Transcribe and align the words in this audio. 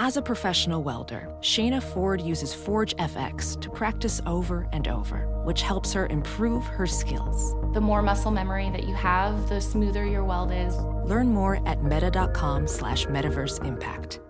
As 0.00 0.16
a 0.16 0.22
professional 0.22 0.84
welder, 0.84 1.28
Shayna 1.40 1.82
Ford 1.82 2.20
uses 2.20 2.54
Forge 2.54 2.94
FX 2.98 3.60
to 3.60 3.68
practice 3.68 4.20
over 4.26 4.68
and 4.72 4.86
over, 4.86 5.26
which 5.42 5.62
helps 5.62 5.92
her 5.92 6.06
improve 6.06 6.64
her 6.66 6.86
skills. 6.86 7.52
The 7.74 7.80
more 7.80 8.00
muscle 8.00 8.30
memory 8.30 8.70
that 8.70 8.84
you 8.84 8.94
have, 8.94 9.48
the 9.48 9.60
smoother 9.60 10.06
your 10.06 10.22
weld 10.22 10.52
is. 10.52 10.76
Learn 11.04 11.34
more 11.34 11.60
at 11.66 11.82
meta.com 11.82 12.68
slash 12.68 13.06
metaverse 13.06 13.64
impact. 13.64 14.20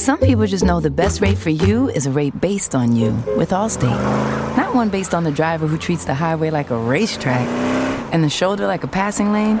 Some 0.00 0.18
people 0.18 0.46
just 0.46 0.64
know 0.64 0.80
the 0.80 0.90
best 0.90 1.20
rate 1.20 1.36
for 1.36 1.50
you 1.50 1.90
is 1.90 2.06
a 2.06 2.10
rate 2.10 2.40
based 2.40 2.74
on 2.74 2.96
you 2.96 3.10
with 3.36 3.50
Allstate. 3.50 4.56
Not 4.56 4.74
one 4.74 4.88
based 4.88 5.12
on 5.12 5.24
the 5.24 5.30
driver 5.30 5.66
who 5.66 5.76
treats 5.76 6.06
the 6.06 6.14
highway 6.14 6.48
like 6.48 6.70
a 6.70 6.78
racetrack 6.78 7.46
and 8.14 8.24
the 8.24 8.30
shoulder 8.30 8.66
like 8.66 8.82
a 8.82 8.88
passing 8.88 9.30
lane. 9.30 9.60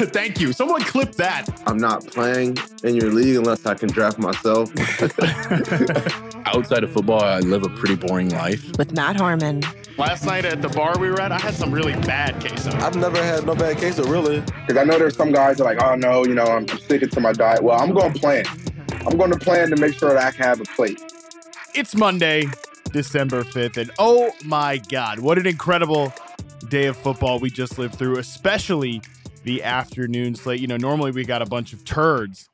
Thank 0.12 0.40
you. 0.40 0.54
Someone 0.54 0.80
clip 0.80 1.12
that. 1.16 1.44
I'm 1.66 1.76
not 1.76 2.06
playing 2.06 2.56
in 2.82 2.94
your 2.94 3.12
league 3.12 3.36
unless 3.36 3.66
I 3.66 3.74
can 3.74 3.90
draft 3.90 4.18
myself. 4.18 4.70
Outside 6.46 6.84
of 6.84 6.90
football, 6.90 7.22
I 7.22 7.40
live 7.40 7.64
a 7.64 7.68
pretty 7.68 7.96
boring 7.96 8.30
life. 8.30 8.78
With 8.78 8.92
Matt 8.92 9.16
Harmon. 9.16 9.62
Last 9.98 10.24
night 10.24 10.46
at 10.46 10.62
the 10.62 10.70
bar 10.70 10.98
we 10.98 11.10
were 11.10 11.20
at, 11.20 11.32
I 11.32 11.38
had 11.38 11.52
some 11.52 11.70
really 11.70 11.92
bad 11.92 12.40
queso. 12.40 12.70
I've 12.78 12.96
never 12.96 13.22
had 13.22 13.44
no 13.44 13.54
bad 13.54 13.76
queso, 13.76 14.04
really. 14.04 14.40
Because 14.40 14.78
I 14.78 14.84
know 14.84 14.98
there's 14.98 15.18
some 15.18 15.32
guys 15.32 15.58
that 15.58 15.64
are 15.64 15.74
like, 15.74 15.82
oh 15.82 15.96
no, 15.96 16.24
you 16.24 16.34
know, 16.34 16.46
I'm 16.46 16.66
sticking 16.66 17.10
to 17.10 17.20
my 17.20 17.32
diet. 17.32 17.62
Well, 17.62 17.78
I'm 17.78 17.92
going 17.92 18.14
to 18.14 18.18
plan. 18.18 18.46
I'm 19.06 19.18
going 19.18 19.32
to 19.32 19.38
plan 19.38 19.68
to 19.68 19.76
make 19.76 19.92
sure 19.92 20.14
that 20.14 20.22
I 20.22 20.30
can 20.30 20.44
have 20.44 20.62
a 20.62 20.64
plate. 20.64 20.98
It's 21.74 21.94
Monday, 21.94 22.46
December 22.90 23.44
5th, 23.44 23.76
and 23.76 23.90
oh 23.98 24.32
my 24.46 24.78
God, 24.78 25.18
what 25.18 25.36
an 25.36 25.46
incredible 25.46 26.10
day 26.68 26.86
of 26.86 26.96
football 26.96 27.38
we 27.38 27.50
just 27.50 27.78
lived 27.78 27.96
through, 27.96 28.16
especially 28.16 29.02
the 29.44 29.62
afternoon 29.62 30.34
slate. 30.34 30.60
You 30.60 30.66
know, 30.66 30.76
normally 30.76 31.10
we 31.10 31.24
got 31.24 31.42
a 31.42 31.46
bunch 31.46 31.72
of 31.72 31.84
turds 31.84 32.48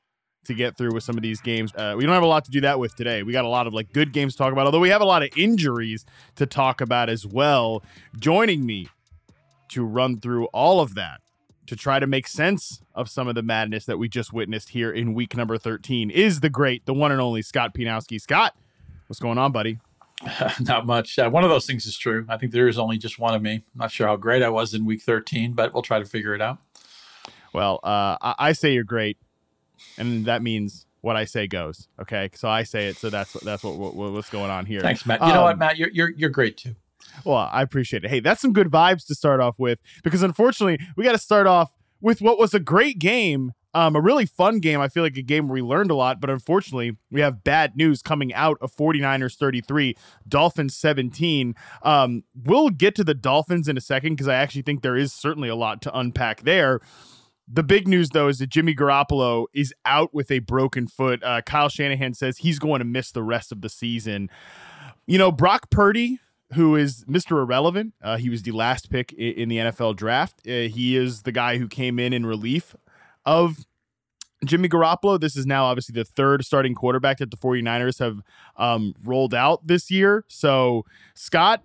to 0.44 0.54
get 0.54 0.76
through 0.76 0.92
with 0.94 1.02
some 1.02 1.16
of 1.16 1.22
these 1.22 1.40
games. 1.40 1.72
Uh, 1.74 1.94
we 1.96 2.04
don't 2.04 2.14
have 2.14 2.22
a 2.22 2.26
lot 2.26 2.44
to 2.44 2.50
do 2.50 2.60
that 2.62 2.78
with 2.78 2.94
today. 2.94 3.22
We 3.22 3.32
got 3.32 3.44
a 3.44 3.48
lot 3.48 3.66
of 3.66 3.74
like 3.74 3.92
good 3.92 4.12
games 4.12 4.34
to 4.34 4.38
talk 4.38 4.52
about, 4.52 4.66
although 4.66 4.80
we 4.80 4.90
have 4.90 5.00
a 5.00 5.06
lot 5.06 5.22
of 5.22 5.30
injuries 5.36 6.04
to 6.36 6.46
talk 6.46 6.80
about 6.80 7.08
as 7.08 7.26
well. 7.26 7.82
Joining 8.18 8.64
me 8.64 8.88
to 9.70 9.84
run 9.84 10.20
through 10.20 10.46
all 10.46 10.80
of 10.80 10.94
that 10.94 11.20
to 11.66 11.74
try 11.74 11.98
to 11.98 12.06
make 12.06 12.28
sense 12.28 12.80
of 12.94 13.10
some 13.10 13.26
of 13.26 13.34
the 13.34 13.42
madness 13.42 13.84
that 13.86 13.98
we 13.98 14.08
just 14.08 14.32
witnessed 14.32 14.70
here 14.70 14.92
in 14.92 15.14
week 15.14 15.36
number 15.36 15.58
13 15.58 16.10
is 16.10 16.40
the 16.40 16.48
great, 16.48 16.86
the 16.86 16.94
one 16.94 17.10
and 17.10 17.20
only 17.20 17.42
Scott 17.42 17.74
Pianowski. 17.74 18.20
Scott, 18.20 18.54
what's 19.08 19.18
going 19.18 19.38
on, 19.38 19.50
buddy? 19.50 19.80
Not 20.60 20.86
much. 20.86 21.18
Uh, 21.18 21.28
one 21.28 21.44
of 21.44 21.50
those 21.50 21.66
things 21.66 21.84
is 21.86 21.96
true. 21.96 22.24
I 22.28 22.36
think 22.36 22.52
there 22.52 22.68
is 22.68 22.78
only 22.78 22.98
just 22.98 23.18
one 23.18 23.34
of 23.34 23.42
me. 23.42 23.54
I'm 23.54 23.62
not 23.74 23.90
sure 23.90 24.06
how 24.06 24.16
great 24.16 24.42
I 24.42 24.48
was 24.48 24.72
in 24.72 24.86
week 24.86 25.02
13, 25.02 25.52
but 25.52 25.74
we'll 25.74 25.82
try 25.82 25.98
to 25.98 26.06
figure 26.06 26.34
it 26.34 26.40
out. 26.40 26.58
Well, 27.56 27.80
uh, 27.82 28.16
I-, 28.20 28.34
I 28.38 28.52
say 28.52 28.74
you're 28.74 28.84
great, 28.84 29.16
and 29.96 30.26
that 30.26 30.42
means 30.42 30.86
what 31.00 31.16
I 31.16 31.24
say 31.24 31.46
goes. 31.46 31.88
Okay, 32.00 32.30
so 32.34 32.48
I 32.48 32.62
say 32.64 32.88
it, 32.88 32.98
so 32.98 33.10
that's 33.10 33.32
that's 33.32 33.64
what, 33.64 33.76
what 33.76 34.12
what's 34.12 34.30
going 34.30 34.50
on 34.50 34.66
here. 34.66 34.80
Thanks, 34.80 35.06
Matt. 35.06 35.20
You 35.20 35.26
um, 35.26 35.34
know 35.34 35.42
what, 35.42 35.58
Matt? 35.58 35.78
You're 35.78 35.90
you're 35.90 36.10
you're 36.10 36.30
great 36.30 36.58
too. 36.58 36.76
Well, 37.24 37.48
I 37.50 37.62
appreciate 37.62 38.04
it. 38.04 38.10
Hey, 38.10 38.20
that's 38.20 38.42
some 38.42 38.52
good 38.52 38.68
vibes 38.68 39.06
to 39.06 39.14
start 39.14 39.40
off 39.40 39.58
with 39.58 39.78
because 40.04 40.22
unfortunately, 40.22 40.86
we 40.96 41.04
got 41.04 41.12
to 41.12 41.18
start 41.18 41.46
off 41.46 41.72
with 42.00 42.20
what 42.20 42.38
was 42.38 42.52
a 42.52 42.60
great 42.60 42.98
game 42.98 43.52
um, 43.76 43.94
a 43.94 44.00
really 44.00 44.24
fun 44.24 44.60
game. 44.60 44.80
I 44.80 44.88
feel 44.88 45.02
like 45.02 45.18
a 45.18 45.22
game 45.22 45.48
where 45.48 45.54
we 45.56 45.60
learned 45.60 45.90
a 45.90 45.94
lot, 45.94 46.18
but 46.18 46.30
unfortunately, 46.30 46.96
we 47.10 47.20
have 47.20 47.44
bad 47.44 47.76
news 47.76 48.00
coming 48.00 48.32
out 48.32 48.56
of 48.62 48.74
49ers 48.74 49.36
33, 49.36 49.94
Dolphins 50.26 50.74
17. 50.74 51.54
Um, 51.82 52.24
we'll 52.34 52.70
get 52.70 52.94
to 52.94 53.04
the 53.04 53.12
Dolphins 53.12 53.68
in 53.68 53.76
a 53.76 53.82
second 53.82 54.14
because 54.14 54.28
I 54.28 54.36
actually 54.36 54.62
think 54.62 54.80
there 54.80 54.96
is 54.96 55.12
certainly 55.12 55.50
a 55.50 55.54
lot 55.54 55.82
to 55.82 55.94
unpack 55.98 56.40
there. 56.44 56.80
The 57.48 57.62
big 57.62 57.86
news, 57.86 58.10
though, 58.10 58.28
is 58.28 58.38
that 58.38 58.48
Jimmy 58.48 58.74
Garoppolo 58.74 59.46
is 59.54 59.72
out 59.84 60.12
with 60.12 60.30
a 60.30 60.40
broken 60.40 60.88
foot. 60.88 61.22
Uh, 61.22 61.42
Kyle 61.42 61.68
Shanahan 61.68 62.14
says 62.14 62.38
he's 62.38 62.58
going 62.58 62.80
to 62.80 62.84
miss 62.84 63.12
the 63.12 63.22
rest 63.22 63.52
of 63.52 63.60
the 63.60 63.68
season. 63.68 64.28
You 65.06 65.18
know, 65.18 65.30
Brock 65.30 65.70
Purdy, 65.70 66.18
who 66.54 66.74
is 66.74 67.04
Mr. 67.04 67.40
Irrelevant. 67.42 67.94
Uh, 68.02 68.16
he 68.16 68.28
was 68.28 68.42
the 68.42 68.50
last 68.50 68.90
pick 68.90 69.12
in, 69.12 69.48
the 69.48 69.58
NFL 69.58 69.96
draft. 69.96 70.40
Uh, 70.46 70.68
he 70.68 70.96
is 70.96 71.22
the 71.22 71.32
guy 71.32 71.58
who 71.58 71.68
came 71.68 71.98
in 71.98 72.12
in 72.12 72.26
relief 72.26 72.74
of 73.24 73.64
Jimmy 74.44 74.68
Garoppolo. 74.68 75.20
This 75.20 75.36
is 75.36 75.46
now 75.46 75.66
obviously 75.66 75.92
the 75.92 76.04
third 76.04 76.44
starting 76.44 76.74
quarterback 76.74 77.18
that 77.18 77.30
the 77.30 77.36
49ers 77.36 77.98
have 78.00 78.22
um, 78.56 78.94
rolled 79.04 79.34
out 79.34 79.66
this 79.66 79.90
year. 79.90 80.24
So, 80.28 80.84
Scott, 81.14 81.62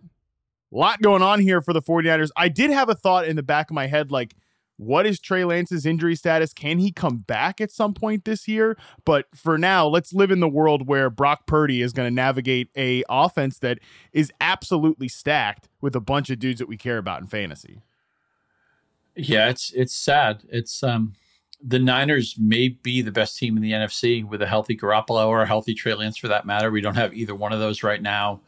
a 0.71 0.77
lot 0.77 1.01
going 1.01 1.21
on 1.21 1.39
here 1.39 1.61
for 1.61 1.73
the 1.73 1.81
49ers. 1.81 2.29
I 2.35 2.49
did 2.49 2.71
have 2.71 2.89
a 2.89 2.95
thought 2.95 3.27
in 3.27 3.35
the 3.35 3.43
back 3.43 3.69
of 3.69 3.73
my 3.73 3.87
head 3.87 4.11
like, 4.11 4.35
what 4.81 5.05
is 5.05 5.19
Trey 5.19 5.45
Lance's 5.45 5.85
injury 5.85 6.15
status? 6.15 6.53
Can 6.53 6.79
he 6.79 6.91
come 6.91 7.17
back 7.17 7.61
at 7.61 7.71
some 7.71 7.93
point 7.93 8.25
this 8.25 8.47
year? 8.47 8.75
But 9.05 9.27
for 9.35 9.55
now, 9.55 9.85
let's 9.85 10.11
live 10.11 10.31
in 10.31 10.39
the 10.39 10.49
world 10.49 10.87
where 10.87 11.11
Brock 11.11 11.45
Purdy 11.45 11.83
is 11.83 11.93
going 11.93 12.07
to 12.07 12.13
navigate 12.13 12.69
a 12.75 13.03
offense 13.07 13.59
that 13.59 13.77
is 14.11 14.33
absolutely 14.41 15.07
stacked 15.07 15.69
with 15.81 15.95
a 15.95 15.99
bunch 15.99 16.31
of 16.31 16.39
dudes 16.39 16.57
that 16.57 16.67
we 16.67 16.77
care 16.77 16.97
about 16.97 17.21
in 17.21 17.27
fantasy. 17.27 17.83
Yeah, 19.15 19.49
it's 19.49 19.71
it's 19.73 19.93
sad. 19.93 20.41
It's 20.49 20.81
um 20.81 21.13
the 21.63 21.77
Niners 21.77 22.35
may 22.39 22.69
be 22.69 23.03
the 23.03 23.11
best 23.11 23.37
team 23.37 23.57
in 23.57 23.61
the 23.61 23.73
NFC 23.73 24.27
with 24.27 24.41
a 24.41 24.47
healthy 24.47 24.75
Garoppolo 24.75 25.27
or 25.27 25.43
a 25.43 25.47
healthy 25.47 25.75
Trey 25.75 25.93
Lance 25.93 26.17
for 26.17 26.29
that 26.29 26.47
matter. 26.47 26.71
We 26.71 26.81
don't 26.81 26.95
have 26.95 27.13
either 27.13 27.35
one 27.35 27.53
of 27.53 27.59
those 27.59 27.83
right 27.83 28.01
now. 28.01 28.41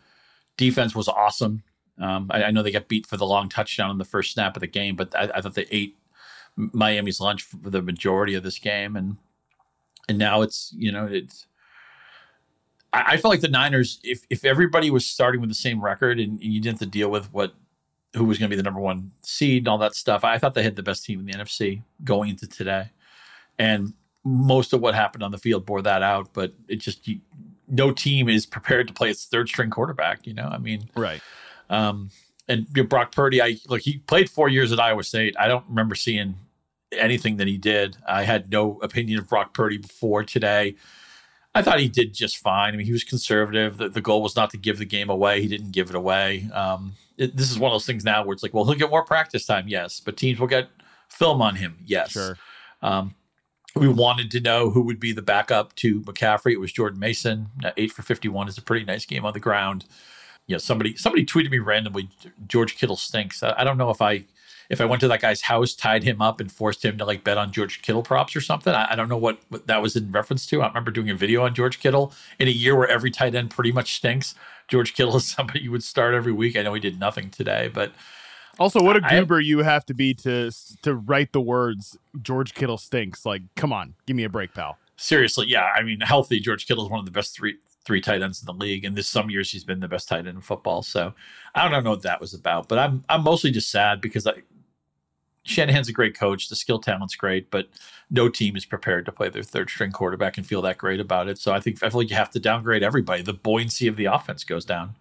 Defense 0.57 0.95
was 0.95 1.07
awesome. 1.07 1.61
Um, 1.99 2.31
I, 2.31 2.45
I, 2.45 2.51
know 2.51 2.63
they 2.63 2.72
got 2.72 2.88
beat 2.88 3.05
for 3.05 3.17
the 3.17 3.25
long 3.25 3.49
touchdown 3.49 3.91
in 3.91 3.99
the 3.99 4.03
first 4.03 4.33
snap 4.33 4.57
of 4.57 4.61
the 4.61 4.67
game, 4.67 4.95
but 4.95 5.16
I, 5.16 5.29
I, 5.35 5.41
thought 5.41 5.53
they 5.53 5.67
ate 5.69 5.95
Miami's 6.56 7.19
lunch 7.19 7.44
for 7.44 7.69
the 7.69 7.81
majority 7.81 8.36
of 8.36 8.44
this 8.44 8.59
game, 8.59 8.96
and 8.96 9.18
and 10.08 10.18
now 10.18 10.41
it's 10.41 10.74
you 10.78 10.91
know 10.91 11.06
it's. 11.06 11.47
I, 12.91 13.03
I 13.14 13.18
felt 13.18 13.31
like 13.31 13.41
the 13.41 13.47
Niners, 13.47 14.00
if 14.03 14.25
if 14.30 14.46
everybody 14.46 14.90
was 14.90 15.06
starting 15.06 15.41
with 15.41 15.50
the 15.50 15.56
same 15.56 15.84
record 15.84 16.19
and, 16.19 16.34
and 16.34 16.53
you 16.53 16.62
didn't 16.62 16.80
have 16.80 16.88
to 16.88 16.91
deal 16.91 17.09
with 17.09 17.31
what 17.34 17.53
who 18.16 18.25
was 18.25 18.38
going 18.38 18.50
to 18.50 18.56
be 18.56 18.58
the 18.58 18.64
number 18.64 18.80
one 18.80 19.12
seed 19.22 19.64
and 19.64 19.68
all 19.68 19.80
that 19.80 19.96
stuff, 19.96 20.24
I 20.24 20.38
thought 20.38 20.53
they 20.53 20.64
had 20.64 20.75
the 20.75 20.84
best 20.84 21.03
team 21.03 21.19
in 21.19 21.25
the 21.25 21.34
NFC 21.34 21.81
going 22.03 22.30
into 22.30 22.46
today 22.46 22.91
and 23.58 23.94
most 24.24 24.74
of 24.74 24.81
what 24.81 24.96
happened 24.96 25.24
on 25.24 25.31
the 25.31 25.38
field 25.38 25.66
bore 25.66 25.81
that 25.81 26.02
out. 26.02 26.30
But 26.34 26.53
it 26.68 26.78
just 26.78 27.08
you, 27.08 27.20
no 27.68 27.91
team 27.91 28.30
is 28.30 28.46
prepared 28.46 28.88
to 28.88 28.94
play 28.94 29.09
its 29.09 29.25
third 29.25 29.47
string 29.47 29.70
quarterback. 29.70 30.25
You 30.25 30.34
know, 30.34 30.50
I 30.52 30.58
mean, 30.58 30.90
right. 30.96 31.22
Um, 31.70 32.09
and 32.47 32.67
you 32.75 32.83
know, 32.83 32.87
Brock 32.87 33.13
Purdy, 33.13 33.41
I 33.41 33.57
look, 33.67 33.81
he 33.81 33.97
played 33.97 34.29
four 34.29 34.49
years 34.49 34.71
at 34.71 34.79
Iowa 34.79 35.03
State. 35.03 35.35
I 35.39 35.47
don't 35.47 35.65
remember 35.69 35.95
seeing 35.95 36.35
anything 36.91 37.37
that 37.37 37.47
he 37.47 37.57
did. 37.57 37.97
I 38.07 38.23
had 38.23 38.51
no 38.51 38.79
opinion 38.81 39.19
of 39.19 39.27
Brock 39.27 39.53
Purdy 39.53 39.77
before 39.77 40.23
today. 40.23 40.75
I 41.55 41.61
thought 41.61 41.79
he 41.79 41.87
did 41.87 42.13
just 42.13 42.37
fine. 42.37 42.73
I 42.73 42.77
mean, 42.77 42.85
he 42.85 42.91
was 42.91 43.03
conservative. 43.03 43.77
The, 43.77 43.89
the 43.89 44.01
goal 44.01 44.21
was 44.23 44.35
not 44.35 44.49
to 44.51 44.57
give 44.57 44.79
the 44.79 44.85
game 44.85 45.09
away. 45.09 45.41
He 45.41 45.47
didn't 45.47 45.71
give 45.71 45.89
it 45.89 45.95
away. 45.95 46.49
Um, 46.51 46.93
it, 47.17 47.37
this 47.37 47.51
is 47.51 47.59
one 47.59 47.71
of 47.71 47.75
those 47.75 47.85
things 47.85 48.03
now 48.03 48.25
where 48.25 48.33
it's 48.33 48.41
like, 48.41 48.53
well, 48.53 48.65
he'll 48.65 48.73
get 48.73 48.89
more 48.89 49.05
practice 49.05 49.45
time, 49.45 49.67
yes, 49.67 49.99
but 49.99 50.17
teams 50.17 50.39
will 50.39 50.47
get 50.47 50.69
film 51.09 51.41
on 51.41 51.55
him, 51.55 51.77
yes. 51.85 52.11
Sure. 52.11 52.37
Um, 52.81 53.13
we 53.75 53.87
wanted 53.87 54.29
to 54.31 54.39
know 54.39 54.69
who 54.69 54.81
would 54.81 54.99
be 54.99 55.13
the 55.13 55.21
backup 55.21 55.75
to 55.77 56.01
McCaffrey. 56.01 56.53
It 56.53 56.59
was 56.59 56.71
Jordan 56.71 56.99
Mason. 56.99 57.47
Uh, 57.63 57.72
eight 57.78 57.91
for 57.91 58.01
fifty-one 58.03 58.47
is 58.47 58.57
a 58.57 58.61
pretty 58.61 58.85
nice 58.85 59.05
game 59.05 59.25
on 59.25 59.34
the 59.34 59.39
ground. 59.39 59.85
You 60.47 60.55
know, 60.55 60.59
somebody 60.59 60.95
somebody 60.95 61.25
tweeted 61.25 61.51
me 61.51 61.59
randomly. 61.59 62.09
George 62.47 62.75
Kittle 62.75 62.97
stinks. 62.97 63.43
I, 63.43 63.53
I, 63.57 63.63
don't 63.63 63.78
know 63.78 63.90
if 63.90 64.01
I 64.01 64.25
if 64.69 64.81
I 64.81 64.85
went 64.85 64.99
to 65.01 65.07
that 65.07 65.22
guy's 65.22 65.41
house, 65.41 65.73
tied 65.73 66.03
him 66.03 66.22
up, 66.22 66.41
and 66.41 66.51
forced 66.51 66.84
him 66.84 66.97
to 66.97 67.05
like 67.05 67.23
bet 67.23 67.37
on 67.37 67.51
George 67.51 67.81
Kittle 67.81 68.03
props 68.03 68.35
or 68.35 68.41
something. 68.41 68.73
I, 68.73 68.91
I 68.91 68.95
don't 68.95 69.09
know 69.09 69.17
what, 69.17 69.40
what 69.49 69.67
that 69.67 69.81
was 69.81 69.95
in 69.95 70.11
reference 70.11 70.45
to. 70.47 70.61
I 70.61 70.67
remember 70.67 70.91
doing 70.91 71.09
a 71.09 71.16
video 71.16 71.43
on 71.45 71.53
George 71.53 71.79
Kittle 71.79 72.13
in 72.40 72.47
a 72.47 72.51
year 72.51 72.75
where 72.75 72.87
every 72.87 73.11
tight 73.11 73.35
end 73.35 73.51
pretty 73.51 73.72
much 73.72 73.95
stinks. 73.95 74.35
George 74.67 74.93
Kittle 74.93 75.16
is 75.16 75.25
somebody 75.28 75.61
you 75.61 75.72
would 75.72 75.84
start 75.84 76.13
every 76.13 76.34
week. 76.34 76.57
I 76.57 76.63
know 76.63 76.73
he 76.73 76.79
did 76.79 76.99
nothing 76.99 77.29
today, 77.29 77.69
but 77.73 77.93
also, 78.59 78.84
what 78.84 78.96
a 78.96 79.01
goober 79.01 79.39
you 79.39 79.59
have 79.59 79.85
to 79.87 79.93
be 79.93 80.13
to 80.16 80.51
to 80.84 80.96
write 80.96 81.31
the 81.31 81.41
words 81.41 81.97
George 82.22 82.53
Kittle 82.53 82.78
stinks. 82.78 83.25
Like, 83.25 83.41
come 83.55 83.73
on, 83.73 83.96
give 84.05 84.16
me 84.16 84.23
a 84.23 84.29
break, 84.29 84.53
pal. 84.53 84.78
Seriously, 84.96 85.47
yeah. 85.47 85.72
I 85.75 85.81
mean, 85.81 86.01
healthy 86.01 86.39
George 86.39 86.67
Kittle 86.67 86.85
is 86.85 86.89
one 86.89 86.99
of 86.99 87.05
the 87.05 87.11
best 87.11 87.35
three 87.35 87.55
three 87.85 88.02
tight 88.02 88.22
ends 88.22 88.41
in 88.41 88.46
the 88.46 88.53
league, 88.53 88.85
and 88.85 88.96
this 88.96 89.09
some 89.09 89.30
years 89.30 89.52
he's 89.52 89.64
been 89.64 89.80
the 89.80 89.88
best 89.88 90.08
tight 90.08 90.20
end 90.20 90.30
in 90.30 90.41
football. 90.41 90.82
So 90.82 91.14
I 91.56 91.68
don't 91.68 91.84
know 91.84 91.90
what 91.91 92.03
that 92.03 92.22
was 92.22 92.34
about, 92.34 92.68
but 92.68 92.80
I'm 92.80 93.03
I'm 93.09 93.24
mostly 93.24 93.52
just 93.52 93.72
sad 93.72 94.02
because 94.02 94.26
I 94.26 94.34
Shanahan's 95.44 95.90
a 95.90 95.94
great 95.94 96.18
coach. 96.18 96.47
The 96.47 96.56
skill 96.56 96.80
talent's 96.80 97.16
great, 97.16 97.52
but 97.52 97.68
no 98.09 98.30
team 98.30 98.56
is 98.56 98.66
prepared 98.66 99.06
to 99.06 99.12
play 99.12 99.30
their 99.30 99.44
third 99.44 99.70
string 99.70 99.91
quarterback 99.91 100.38
and 100.38 100.47
feel 100.47 100.62
that 100.62 100.78
great 100.78 101.00
about 101.00 101.28
it. 101.28 101.38
So 101.38 101.52
I 101.52 101.59
think 101.59 101.84
I 101.84 101.90
feel 101.90 102.00
like 102.00 102.09
you 102.09 102.16
have 102.16 102.32
to 102.32 102.40
downgrade 102.40 102.84
everybody. 102.84 103.22
The 103.22 103.34
buoyancy 103.34 103.88
of 103.88 103.97
the 103.97 104.06
offense 104.06 104.44
goes 104.44 104.66
down. 104.66 104.96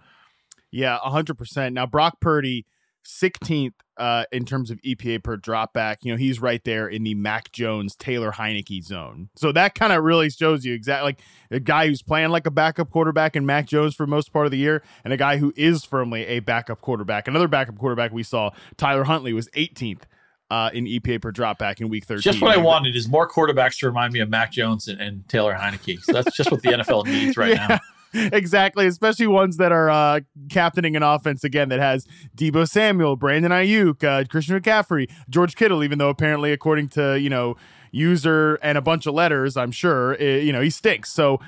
Yeah, 0.70 0.98
hundred 0.98 1.34
percent. 1.38 1.74
Now 1.74 1.86
Brock 1.86 2.20
Purdy, 2.20 2.66
16th 3.04 3.72
uh, 3.96 4.24
in 4.32 4.44
terms 4.44 4.70
of 4.70 4.80
EPA 4.82 5.22
per 5.22 5.36
dropback. 5.36 5.98
You 6.02 6.12
know, 6.12 6.18
he's 6.18 6.40
right 6.40 6.62
there 6.64 6.88
in 6.88 7.02
the 7.04 7.14
Mac 7.14 7.52
Jones, 7.52 7.94
Taylor 7.94 8.32
Heinicke 8.32 8.82
zone. 8.82 9.28
So 9.36 9.52
that 9.52 9.74
kind 9.74 9.92
of 9.92 10.02
really 10.02 10.30
shows 10.30 10.64
you 10.64 10.74
exactly 10.74 11.08
like 11.08 11.20
a 11.50 11.60
guy 11.60 11.86
who's 11.86 12.02
playing 12.02 12.30
like 12.30 12.46
a 12.46 12.50
backup 12.50 12.90
quarterback 12.90 13.36
in 13.36 13.46
Mac 13.46 13.66
Jones 13.66 13.94
for 13.94 14.06
most 14.06 14.32
part 14.32 14.46
of 14.46 14.52
the 14.52 14.58
year, 14.58 14.82
and 15.04 15.12
a 15.12 15.16
guy 15.16 15.36
who 15.36 15.52
is 15.56 15.84
firmly 15.84 16.26
a 16.26 16.40
backup 16.40 16.80
quarterback. 16.80 17.28
Another 17.28 17.48
backup 17.48 17.78
quarterback 17.78 18.12
we 18.12 18.22
saw, 18.22 18.50
Tyler 18.76 19.04
Huntley, 19.04 19.32
was 19.32 19.48
18th. 19.50 20.02
Uh, 20.50 20.68
in 20.74 20.84
EPA 20.84 21.22
per 21.22 21.32
dropback 21.32 21.80
in 21.80 21.88
week 21.88 22.04
13. 22.04 22.20
Just 22.20 22.42
what 22.42 22.50
I 22.50 22.58
wanted 22.58 22.94
is 22.94 23.08
more 23.08 23.26
quarterbacks 23.26 23.78
to 23.78 23.86
remind 23.86 24.12
me 24.12 24.20
of 24.20 24.28
Mac 24.28 24.52
Jones 24.52 24.86
and, 24.86 25.00
and 25.00 25.26
Taylor 25.26 25.54
Heinicke. 25.54 26.02
So 26.02 26.12
that's 26.12 26.36
just 26.36 26.50
what 26.50 26.60
the 26.60 26.72
NFL 26.72 27.06
needs 27.06 27.38
right 27.38 27.52
yeah. 27.56 27.66
now 27.68 27.80
exactly, 28.32 28.86
especially 28.86 29.26
ones 29.26 29.56
that 29.56 29.72
are 29.72 29.90
uh, 29.90 30.20
captaining 30.50 30.96
an 30.96 31.02
offense 31.02 31.44
again 31.44 31.68
that 31.70 31.80
has 31.80 32.06
Deebo 32.36 32.68
Samuel, 32.68 33.16
Brandon 33.16 33.52
Aiyuk, 33.52 34.04
uh, 34.04 34.24
Christian 34.28 34.58
McCaffrey, 34.60 35.10
George 35.28 35.56
Kittle. 35.56 35.82
Even 35.82 35.98
though 35.98 36.10
apparently, 36.10 36.52
according 36.52 36.88
to 36.90 37.18
you 37.18 37.30
know 37.30 37.56
user 37.90 38.54
and 38.56 38.76
a 38.76 38.82
bunch 38.82 39.06
of 39.06 39.14
letters, 39.14 39.56
I'm 39.56 39.72
sure 39.72 40.14
it, 40.14 40.44
you 40.44 40.52
know 40.52 40.60
he 40.60 40.70
stinks. 40.70 41.10
So 41.10 41.40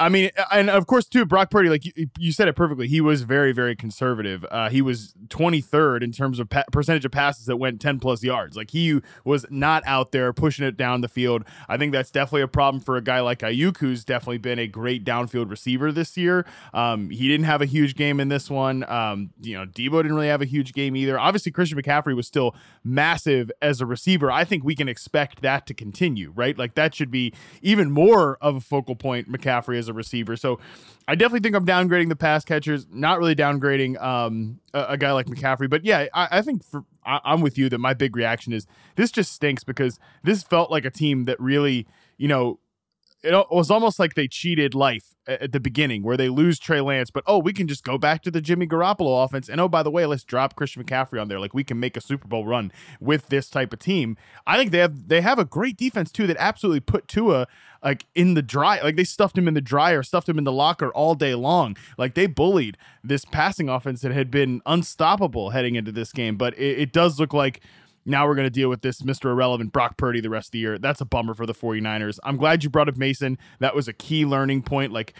I 0.00 0.08
mean, 0.08 0.30
and 0.52 0.70
of 0.70 0.86
course, 0.86 1.06
too, 1.06 1.26
Brock 1.26 1.50
Purdy, 1.50 1.68
like 1.68 1.84
you, 1.84 2.08
you 2.18 2.30
said 2.30 2.46
it 2.46 2.54
perfectly. 2.54 2.86
He 2.86 3.00
was 3.00 3.22
very, 3.22 3.50
very 3.52 3.74
conservative. 3.74 4.46
Uh, 4.48 4.68
he 4.68 4.80
was 4.80 5.14
23rd 5.26 6.02
in 6.02 6.12
terms 6.12 6.38
of 6.38 6.48
pa- 6.48 6.64
percentage 6.70 7.04
of 7.04 7.10
passes 7.10 7.46
that 7.46 7.56
went 7.56 7.80
10 7.80 7.98
plus 7.98 8.22
yards. 8.22 8.56
Like 8.56 8.70
he 8.70 9.00
was 9.24 9.44
not 9.50 9.82
out 9.86 10.12
there 10.12 10.32
pushing 10.32 10.64
it 10.64 10.76
down 10.76 11.00
the 11.00 11.08
field. 11.08 11.44
I 11.68 11.76
think 11.78 11.92
that's 11.92 12.12
definitely 12.12 12.42
a 12.42 12.48
problem 12.48 12.80
for 12.80 12.96
a 12.96 13.02
guy 13.02 13.20
like 13.20 13.40
Aiyuk, 13.40 13.78
who's 13.78 14.04
definitely 14.04 14.38
been 14.38 14.60
a 14.60 14.68
great 14.68 15.04
downfield 15.04 15.50
receiver 15.50 15.90
this 15.90 16.16
year. 16.16 16.46
Um, 16.72 17.10
he 17.10 17.26
didn't 17.26 17.46
have 17.46 17.60
a 17.60 17.66
huge 17.66 17.96
game 17.96 18.20
in 18.20 18.28
this 18.28 18.48
one. 18.48 18.88
Um, 18.88 19.30
you 19.40 19.58
know, 19.58 19.66
Deebo 19.66 20.02
didn't 20.02 20.14
really 20.14 20.28
have 20.28 20.42
a 20.42 20.46
huge 20.46 20.74
game 20.74 20.94
either. 20.94 21.18
Obviously, 21.18 21.50
Christian 21.50 21.80
McCaffrey 21.80 22.14
was 22.14 22.28
still 22.28 22.54
massive 22.84 23.50
as 23.60 23.80
a 23.80 23.86
receiver. 23.86 24.30
I 24.30 24.44
think 24.44 24.62
we 24.62 24.76
can 24.76 24.88
expect 24.88 25.42
that 25.42 25.66
to 25.66 25.74
continue, 25.74 26.32
right? 26.36 26.56
Like 26.56 26.74
that 26.74 26.94
should 26.94 27.10
be 27.10 27.34
even 27.62 27.90
more 27.90 28.38
of 28.40 28.54
a 28.54 28.60
focal 28.60 28.94
point, 28.94 29.30
McCaffrey 29.30 29.76
as 29.76 29.87
a 29.88 29.92
receiver. 29.92 30.36
So 30.36 30.58
I 31.06 31.14
definitely 31.14 31.40
think 31.40 31.56
I'm 31.56 31.66
downgrading 31.66 32.08
the 32.08 32.16
pass 32.16 32.44
catchers, 32.44 32.86
not 32.90 33.18
really 33.18 33.34
downgrading 33.34 34.00
um, 34.02 34.60
a, 34.74 34.86
a, 34.90 34.96
guy 34.96 35.12
like 35.12 35.26
McCaffrey. 35.26 35.68
But 35.68 35.84
yeah, 35.84 36.06
I, 36.14 36.28
I 36.38 36.42
think 36.42 36.64
for, 36.64 36.84
I, 37.04 37.20
I'm 37.24 37.40
with 37.40 37.58
you 37.58 37.68
that 37.70 37.78
my 37.78 37.94
big 37.94 38.16
reaction 38.16 38.52
is 38.52 38.66
this 38.96 39.10
just 39.10 39.32
stinks 39.32 39.64
because 39.64 39.98
this 40.22 40.42
felt 40.42 40.70
like 40.70 40.84
a 40.84 40.90
team 40.90 41.24
that 41.24 41.40
really, 41.40 41.86
you 42.16 42.28
know, 42.28 42.58
it 43.22 43.34
was 43.50 43.70
almost 43.70 43.98
like 43.98 44.14
they 44.14 44.28
cheated 44.28 44.74
life 44.74 45.14
at 45.26 45.52
the 45.52 45.60
beginning 45.60 46.02
where 46.02 46.16
they 46.16 46.28
lose 46.28 46.58
Trey 46.58 46.80
Lance, 46.80 47.10
but 47.10 47.24
oh, 47.26 47.38
we 47.38 47.52
can 47.52 47.66
just 47.66 47.84
go 47.84 47.98
back 47.98 48.22
to 48.22 48.30
the 48.30 48.40
Jimmy 48.40 48.66
Garoppolo 48.66 49.24
offense. 49.24 49.48
And 49.48 49.60
oh, 49.60 49.68
by 49.68 49.82
the 49.82 49.90
way, 49.90 50.06
let's 50.06 50.24
drop 50.24 50.54
Christian 50.54 50.84
McCaffrey 50.84 51.20
on 51.20 51.28
there. 51.28 51.40
Like 51.40 51.52
we 51.52 51.64
can 51.64 51.80
make 51.80 51.96
a 51.96 52.00
Super 52.00 52.28
Bowl 52.28 52.46
run 52.46 52.72
with 53.00 53.28
this 53.28 53.50
type 53.50 53.72
of 53.72 53.80
team. 53.80 54.16
I 54.46 54.56
think 54.56 54.70
they 54.70 54.78
have 54.78 55.08
they 55.08 55.20
have 55.20 55.38
a 55.38 55.44
great 55.44 55.76
defense 55.76 56.10
too 56.12 56.26
that 56.28 56.36
absolutely 56.38 56.80
put 56.80 57.08
Tua 57.08 57.46
like 57.82 58.06
in 58.14 58.34
the 58.34 58.42
dry 58.42 58.80
like 58.80 58.96
they 58.96 59.04
stuffed 59.04 59.36
him 59.36 59.48
in 59.48 59.54
the 59.54 59.60
dryer, 59.60 60.02
stuffed 60.02 60.28
him 60.28 60.38
in 60.38 60.44
the 60.44 60.52
locker 60.52 60.90
all 60.90 61.14
day 61.14 61.34
long. 61.34 61.76
Like 61.98 62.14
they 62.14 62.26
bullied 62.26 62.76
this 63.02 63.24
passing 63.24 63.68
offense 63.68 64.00
that 64.02 64.12
had 64.12 64.30
been 64.30 64.62
unstoppable 64.64 65.50
heading 65.50 65.74
into 65.74 65.92
this 65.92 66.12
game. 66.12 66.36
But 66.36 66.56
it, 66.56 66.78
it 66.78 66.92
does 66.92 67.18
look 67.18 67.32
like 67.32 67.60
now 68.08 68.26
we're 68.26 68.34
going 68.34 68.46
to 68.46 68.50
deal 68.50 68.68
with 68.68 68.82
this 68.82 69.02
Mr. 69.02 69.26
Irrelevant 69.26 69.72
Brock 69.72 69.96
Purdy 69.96 70.20
the 70.20 70.30
rest 70.30 70.48
of 70.48 70.52
the 70.52 70.58
year. 70.58 70.78
That's 70.78 71.00
a 71.00 71.04
bummer 71.04 71.34
for 71.34 71.46
the 71.46 71.54
49ers. 71.54 72.18
I'm 72.24 72.36
glad 72.36 72.64
you 72.64 72.70
brought 72.70 72.88
up 72.88 72.96
Mason. 72.96 73.38
That 73.60 73.74
was 73.74 73.86
a 73.86 73.92
key 73.92 74.24
learning 74.24 74.62
point. 74.62 74.92
Like, 74.92 75.14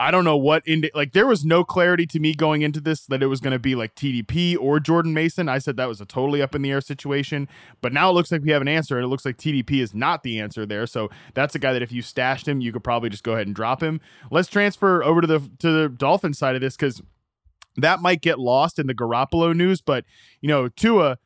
I 0.00 0.12
don't 0.12 0.24
know 0.24 0.36
what 0.36 0.64
in 0.64 0.88
like 0.94 1.12
there 1.12 1.26
was 1.26 1.44
no 1.44 1.64
clarity 1.64 2.06
to 2.06 2.20
me 2.20 2.32
going 2.32 2.62
into 2.62 2.80
this 2.80 3.04
that 3.06 3.20
it 3.20 3.26
was 3.26 3.40
going 3.40 3.52
to 3.52 3.58
be 3.58 3.74
like 3.74 3.96
TDP 3.96 4.56
or 4.56 4.78
Jordan 4.78 5.12
Mason. 5.12 5.48
I 5.48 5.58
said 5.58 5.76
that 5.76 5.88
was 5.88 6.00
a 6.00 6.06
totally 6.06 6.40
up 6.40 6.54
in 6.54 6.62
the 6.62 6.70
air 6.70 6.80
situation, 6.80 7.48
but 7.80 7.92
now 7.92 8.08
it 8.08 8.12
looks 8.12 8.30
like 8.30 8.42
we 8.42 8.52
have 8.52 8.62
an 8.62 8.68
answer, 8.68 8.96
and 8.96 9.04
it 9.04 9.08
looks 9.08 9.24
like 9.24 9.38
TDP 9.38 9.80
is 9.80 9.94
not 9.94 10.22
the 10.22 10.38
answer 10.38 10.64
there. 10.64 10.86
So 10.86 11.10
that's 11.34 11.56
a 11.56 11.58
guy 11.58 11.72
that 11.72 11.82
if 11.82 11.90
you 11.90 12.00
stashed 12.00 12.46
him, 12.46 12.60
you 12.60 12.72
could 12.72 12.84
probably 12.84 13.10
just 13.10 13.24
go 13.24 13.32
ahead 13.32 13.48
and 13.48 13.56
drop 13.56 13.82
him. 13.82 14.00
Let's 14.30 14.48
transfer 14.48 15.02
over 15.02 15.20
to 15.20 15.26
the 15.26 15.40
to 15.58 15.70
the 15.72 15.88
Dolphin 15.88 16.32
side 16.32 16.54
of 16.54 16.60
this 16.60 16.76
because 16.76 17.02
that 17.76 18.00
might 18.00 18.20
get 18.20 18.38
lost 18.38 18.78
in 18.78 18.86
the 18.86 18.94
Garoppolo 18.94 19.52
news, 19.52 19.80
but 19.80 20.04
you 20.40 20.48
know 20.48 20.68
Tua 20.68 21.18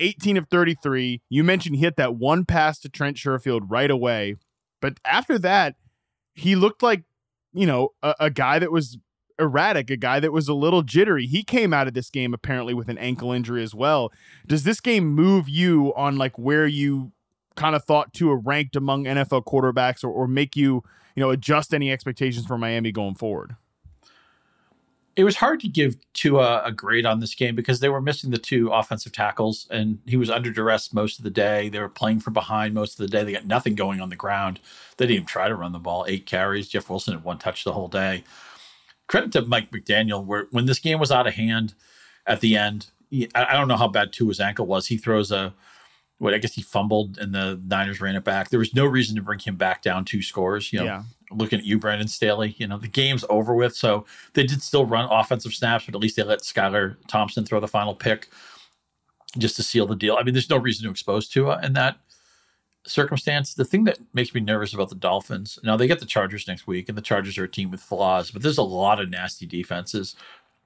18 0.00 0.36
of 0.36 0.48
33. 0.48 1.22
You 1.28 1.44
mentioned 1.44 1.76
he 1.76 1.82
hit 1.82 1.96
that 1.96 2.16
one 2.16 2.44
pass 2.44 2.78
to 2.80 2.88
Trent 2.88 3.16
Sherfield 3.16 3.66
right 3.68 3.90
away. 3.90 4.36
But 4.80 4.98
after 5.04 5.38
that, 5.38 5.76
he 6.34 6.56
looked 6.56 6.82
like, 6.82 7.04
you 7.52 7.66
know, 7.66 7.90
a, 8.02 8.14
a, 8.20 8.30
guy 8.30 8.58
that 8.58 8.72
was 8.72 8.98
erratic, 9.38 9.90
a 9.90 9.96
guy 9.96 10.20
that 10.20 10.32
was 10.32 10.48
a 10.48 10.54
little 10.54 10.82
jittery. 10.82 11.26
He 11.26 11.42
came 11.42 11.72
out 11.74 11.86
of 11.86 11.94
this 11.94 12.10
game 12.10 12.32
apparently 12.32 12.74
with 12.74 12.88
an 12.88 12.98
ankle 12.98 13.32
injury 13.32 13.62
as 13.62 13.74
well. 13.74 14.12
Does 14.46 14.64
this 14.64 14.80
game 14.80 15.06
move 15.08 15.48
you 15.48 15.92
on 15.94 16.16
like 16.16 16.38
where 16.38 16.66
you 16.66 17.12
kind 17.56 17.76
of 17.76 17.84
thought 17.84 18.14
Tua 18.14 18.36
ranked 18.36 18.76
among 18.76 19.04
NFL 19.04 19.44
quarterbacks 19.44 20.04
or, 20.04 20.08
or 20.08 20.26
make 20.26 20.56
you, 20.56 20.82
you 21.14 21.20
know, 21.20 21.30
adjust 21.30 21.74
any 21.74 21.90
expectations 21.90 22.46
for 22.46 22.56
Miami 22.56 22.92
going 22.92 23.14
forward? 23.16 23.56
It 25.20 25.24
was 25.24 25.36
hard 25.36 25.60
to 25.60 25.68
give 25.68 25.96
Tua 26.14 26.62
a 26.64 26.72
grade 26.72 27.04
on 27.04 27.20
this 27.20 27.34
game 27.34 27.54
because 27.54 27.80
they 27.80 27.90
were 27.90 28.00
missing 28.00 28.30
the 28.30 28.38
two 28.38 28.70
offensive 28.70 29.12
tackles, 29.12 29.66
and 29.70 29.98
he 30.06 30.16
was 30.16 30.30
under 30.30 30.50
duress 30.50 30.94
most 30.94 31.18
of 31.18 31.24
the 31.24 31.30
day. 31.30 31.68
They 31.68 31.78
were 31.78 31.90
playing 31.90 32.20
from 32.20 32.32
behind 32.32 32.72
most 32.72 32.98
of 32.98 33.04
the 33.04 33.14
day. 33.14 33.22
They 33.22 33.32
got 33.32 33.44
nothing 33.44 33.74
going 33.74 34.00
on 34.00 34.08
the 34.08 34.16
ground. 34.16 34.60
They 34.96 35.04
didn't 35.04 35.16
even 35.16 35.26
try 35.26 35.48
to 35.48 35.54
run 35.54 35.72
the 35.72 35.78
ball. 35.78 36.06
Eight 36.08 36.24
carries. 36.24 36.68
Jeff 36.68 36.88
Wilson 36.88 37.12
had 37.12 37.22
one 37.22 37.36
touch 37.36 37.64
the 37.64 37.74
whole 37.74 37.88
day. 37.88 38.24
Credit 39.08 39.30
to 39.32 39.42
Mike 39.42 39.70
McDaniel, 39.70 40.24
where 40.24 40.46
when 40.52 40.64
this 40.64 40.78
game 40.78 40.98
was 40.98 41.12
out 41.12 41.26
of 41.26 41.34
hand 41.34 41.74
at 42.26 42.40
the 42.40 42.56
end, 42.56 42.86
he, 43.10 43.28
I 43.34 43.52
don't 43.52 43.68
know 43.68 43.76
how 43.76 43.88
bad 43.88 44.14
Tua's 44.14 44.40
ankle 44.40 44.64
was. 44.64 44.86
He 44.86 44.96
throws 44.96 45.30
a 45.30 45.52
what 46.16 46.32
I 46.32 46.38
guess 46.38 46.54
he 46.54 46.62
fumbled 46.62 47.18
and 47.18 47.34
the 47.34 47.60
Niners 47.66 48.00
ran 48.00 48.16
it 48.16 48.24
back. 48.24 48.48
There 48.48 48.58
was 48.58 48.74
no 48.74 48.86
reason 48.86 49.16
to 49.16 49.22
bring 49.22 49.38
him 49.38 49.56
back 49.56 49.82
down 49.82 50.06
two 50.06 50.22
scores. 50.22 50.72
You 50.72 50.78
know, 50.78 50.84
yeah 50.86 51.02
looking 51.30 51.58
at 51.58 51.64
you, 51.64 51.78
Brandon 51.78 52.08
Staley. 52.08 52.54
You 52.58 52.66
know, 52.66 52.78
the 52.78 52.88
game's 52.88 53.24
over 53.28 53.54
with. 53.54 53.76
So 53.76 54.06
they 54.34 54.44
did 54.44 54.62
still 54.62 54.84
run 54.84 55.08
offensive 55.10 55.52
snaps, 55.52 55.86
but 55.86 55.94
at 55.94 56.00
least 56.00 56.16
they 56.16 56.22
let 56.22 56.40
Skylar 56.40 56.96
Thompson 57.06 57.44
throw 57.44 57.60
the 57.60 57.68
final 57.68 57.94
pick 57.94 58.28
just 59.38 59.56
to 59.56 59.62
seal 59.62 59.86
the 59.86 59.96
deal. 59.96 60.16
I 60.18 60.22
mean, 60.22 60.34
there's 60.34 60.50
no 60.50 60.56
reason 60.56 60.84
to 60.84 60.90
expose 60.90 61.28
Tua 61.28 61.60
in 61.62 61.72
that 61.74 61.98
circumstance. 62.84 63.54
The 63.54 63.64
thing 63.64 63.84
that 63.84 63.98
makes 64.12 64.34
me 64.34 64.40
nervous 64.40 64.74
about 64.74 64.88
the 64.88 64.94
Dolphins, 64.94 65.58
now 65.62 65.76
they 65.76 65.86
get 65.86 66.00
the 66.00 66.06
Chargers 66.06 66.48
next 66.48 66.66
week, 66.66 66.88
and 66.88 66.98
the 66.98 67.02
Chargers 67.02 67.38
are 67.38 67.44
a 67.44 67.48
team 67.48 67.70
with 67.70 67.80
flaws, 67.80 68.30
but 68.30 68.42
there's 68.42 68.58
a 68.58 68.62
lot 68.62 69.00
of 69.00 69.08
nasty 69.08 69.46
defenses 69.46 70.16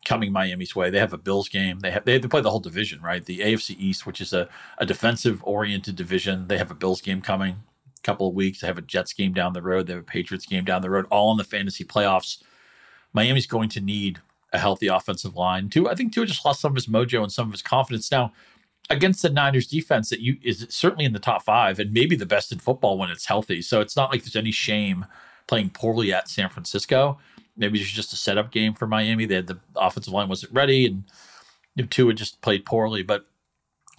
coming 0.04 0.32
Miami's 0.32 0.76
way. 0.76 0.90
They 0.90 0.98
have 0.98 1.14
a 1.14 1.18
Bills 1.18 1.48
game. 1.48 1.80
They 1.80 1.90
have 1.90 2.04
they, 2.04 2.18
to 2.18 2.28
play 2.28 2.42
the 2.42 2.50
whole 2.50 2.60
division, 2.60 3.00
right? 3.00 3.24
The 3.24 3.40
AFC 3.40 3.76
East, 3.78 4.06
which 4.06 4.20
is 4.20 4.32
a, 4.32 4.48
a 4.78 4.86
defensive 4.86 5.42
oriented 5.44 5.96
division. 5.96 6.46
They 6.46 6.58
have 6.58 6.70
a 6.70 6.74
Bills 6.74 7.00
game 7.00 7.22
coming 7.22 7.56
couple 8.04 8.28
of 8.28 8.34
weeks. 8.34 8.60
They 8.60 8.66
have 8.66 8.78
a 8.78 8.82
Jets 8.82 9.12
game 9.12 9.32
down 9.32 9.52
the 9.52 9.62
road. 9.62 9.86
They 9.86 9.94
have 9.94 10.02
a 10.02 10.06
Patriots 10.06 10.46
game 10.46 10.64
down 10.64 10.82
the 10.82 10.90
road, 10.90 11.06
all 11.10 11.32
in 11.32 11.38
the 11.38 11.44
fantasy 11.44 11.84
playoffs. 11.84 12.42
Miami's 13.12 13.46
going 13.46 13.68
to 13.70 13.80
need 13.80 14.20
a 14.52 14.58
healthy 14.58 14.86
offensive 14.86 15.36
line. 15.36 15.68
Too, 15.68 15.88
I 15.88 15.94
think 15.94 16.12
Tua 16.12 16.26
just 16.26 16.44
lost 16.44 16.60
some 16.60 16.72
of 16.72 16.76
his 16.76 16.86
mojo 16.86 17.22
and 17.22 17.32
some 17.32 17.46
of 17.46 17.52
his 17.52 17.62
confidence. 17.62 18.10
Now, 18.10 18.32
against 18.90 19.22
the 19.22 19.30
Niners 19.30 19.66
defense 19.66 20.10
that 20.10 20.20
you 20.20 20.36
is 20.42 20.66
certainly 20.68 21.04
in 21.04 21.12
the 21.12 21.18
top 21.18 21.42
five 21.42 21.78
and 21.78 21.92
maybe 21.92 22.16
the 22.16 22.26
best 22.26 22.52
in 22.52 22.58
football 22.58 22.98
when 22.98 23.10
it's 23.10 23.26
healthy. 23.26 23.62
So 23.62 23.80
it's 23.80 23.96
not 23.96 24.10
like 24.10 24.22
there's 24.22 24.36
any 24.36 24.52
shame 24.52 25.06
playing 25.46 25.70
poorly 25.70 26.12
at 26.12 26.28
San 26.28 26.48
Francisco. 26.48 27.18
Maybe 27.56 27.80
it's 27.80 27.90
just 27.90 28.12
a 28.12 28.16
setup 28.16 28.50
game 28.50 28.74
for 28.74 28.86
Miami. 28.86 29.26
They 29.26 29.36
had 29.36 29.46
the 29.46 29.58
offensive 29.76 30.12
line 30.12 30.28
wasn't 30.28 30.52
ready 30.52 30.86
and 30.86 31.04
you 31.76 31.84
know, 31.84 31.88
Tua 31.88 32.14
just 32.14 32.40
played 32.42 32.64
poorly. 32.64 33.02
But 33.02 33.26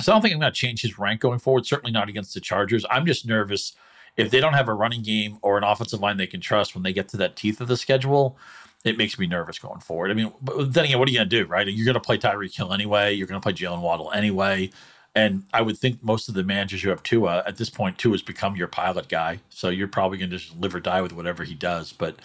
so 0.01 0.11
I 0.11 0.15
don't 0.15 0.21
think 0.21 0.33
I'm 0.33 0.41
going 0.41 0.51
to 0.51 0.57
change 0.57 0.81
his 0.81 0.99
rank 0.99 1.21
going 1.21 1.39
forward. 1.39 1.65
Certainly 1.65 1.91
not 1.91 2.09
against 2.09 2.33
the 2.33 2.41
Chargers. 2.41 2.85
I'm 2.89 3.05
just 3.05 3.25
nervous 3.25 3.73
if 4.17 4.31
they 4.31 4.39
don't 4.39 4.53
have 4.53 4.67
a 4.67 4.73
running 4.73 5.03
game 5.03 5.37
or 5.41 5.57
an 5.57 5.63
offensive 5.63 5.99
line 5.99 6.17
they 6.17 6.27
can 6.27 6.41
trust 6.41 6.73
when 6.73 6.83
they 6.83 6.93
get 6.93 7.09
to 7.09 7.17
that 7.17 7.35
teeth 7.35 7.59
of 7.61 7.67
the 7.67 7.77
schedule, 7.77 8.37
it 8.83 8.97
makes 8.97 9.17
me 9.17 9.27
nervous 9.27 9.59
going 9.59 9.79
forward. 9.79 10.11
I 10.11 10.13
mean, 10.13 10.31
but 10.41 10.73
then 10.73 10.85
again, 10.85 10.99
what 10.99 11.07
are 11.07 11.11
you 11.11 11.17
going 11.17 11.29
to 11.29 11.43
do, 11.43 11.45
right? 11.47 11.67
You're 11.67 11.85
going 11.85 11.95
to 11.95 11.99
play 11.99 12.17
Tyreek 12.17 12.55
Hill 12.55 12.71
anyway. 12.71 13.13
You're 13.13 13.27
going 13.27 13.41
to 13.41 13.43
play 13.43 13.53
Jaylen 13.53 13.81
Waddle 13.81 14.11
anyway. 14.11 14.69
And 15.15 15.43
I 15.53 15.61
would 15.61 15.77
think 15.77 16.03
most 16.03 16.27
of 16.27 16.35
the 16.35 16.43
managers 16.43 16.81
who 16.81 16.89
have 16.89 17.01
Tua 17.01 17.43
at 17.47 17.57
this 17.57 17.69
point, 17.69 17.97
Tua 17.97 18.13
has 18.13 18.21
become 18.21 18.55
your 18.55 18.67
pilot 18.67 19.07
guy. 19.07 19.39
So 19.49 19.69
you're 19.69 19.87
probably 19.87 20.17
going 20.17 20.29
to 20.29 20.37
just 20.37 20.55
live 20.57 20.75
or 20.75 20.79
die 20.79 21.01
with 21.01 21.13
whatever 21.13 21.43
he 21.43 21.55
does. 21.55 21.93
But 21.93 22.17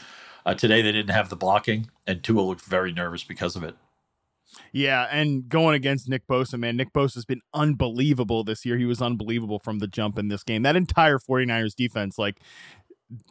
uh, 0.44 0.54
today 0.54 0.82
they 0.82 0.92
didn't 0.92 1.14
have 1.14 1.28
the 1.28 1.36
blocking, 1.36 1.88
and 2.06 2.22
Tua 2.22 2.42
looked 2.42 2.62
very 2.62 2.92
nervous 2.92 3.22
because 3.24 3.56
of 3.56 3.62
it. 3.62 3.76
Yeah, 4.72 5.06
and 5.10 5.48
going 5.48 5.74
against 5.74 6.08
Nick 6.08 6.26
Bosa, 6.26 6.58
man, 6.58 6.76
Nick 6.76 6.92
Bosa 6.92 7.14
has 7.14 7.24
been 7.24 7.40
unbelievable 7.54 8.44
this 8.44 8.64
year. 8.64 8.76
He 8.76 8.84
was 8.84 9.00
unbelievable 9.02 9.58
from 9.58 9.78
the 9.78 9.86
jump 9.86 10.18
in 10.18 10.28
this 10.28 10.42
game. 10.42 10.62
That 10.62 10.76
entire 10.76 11.18
49ers 11.18 11.74
defense, 11.74 12.18
like, 12.18 12.40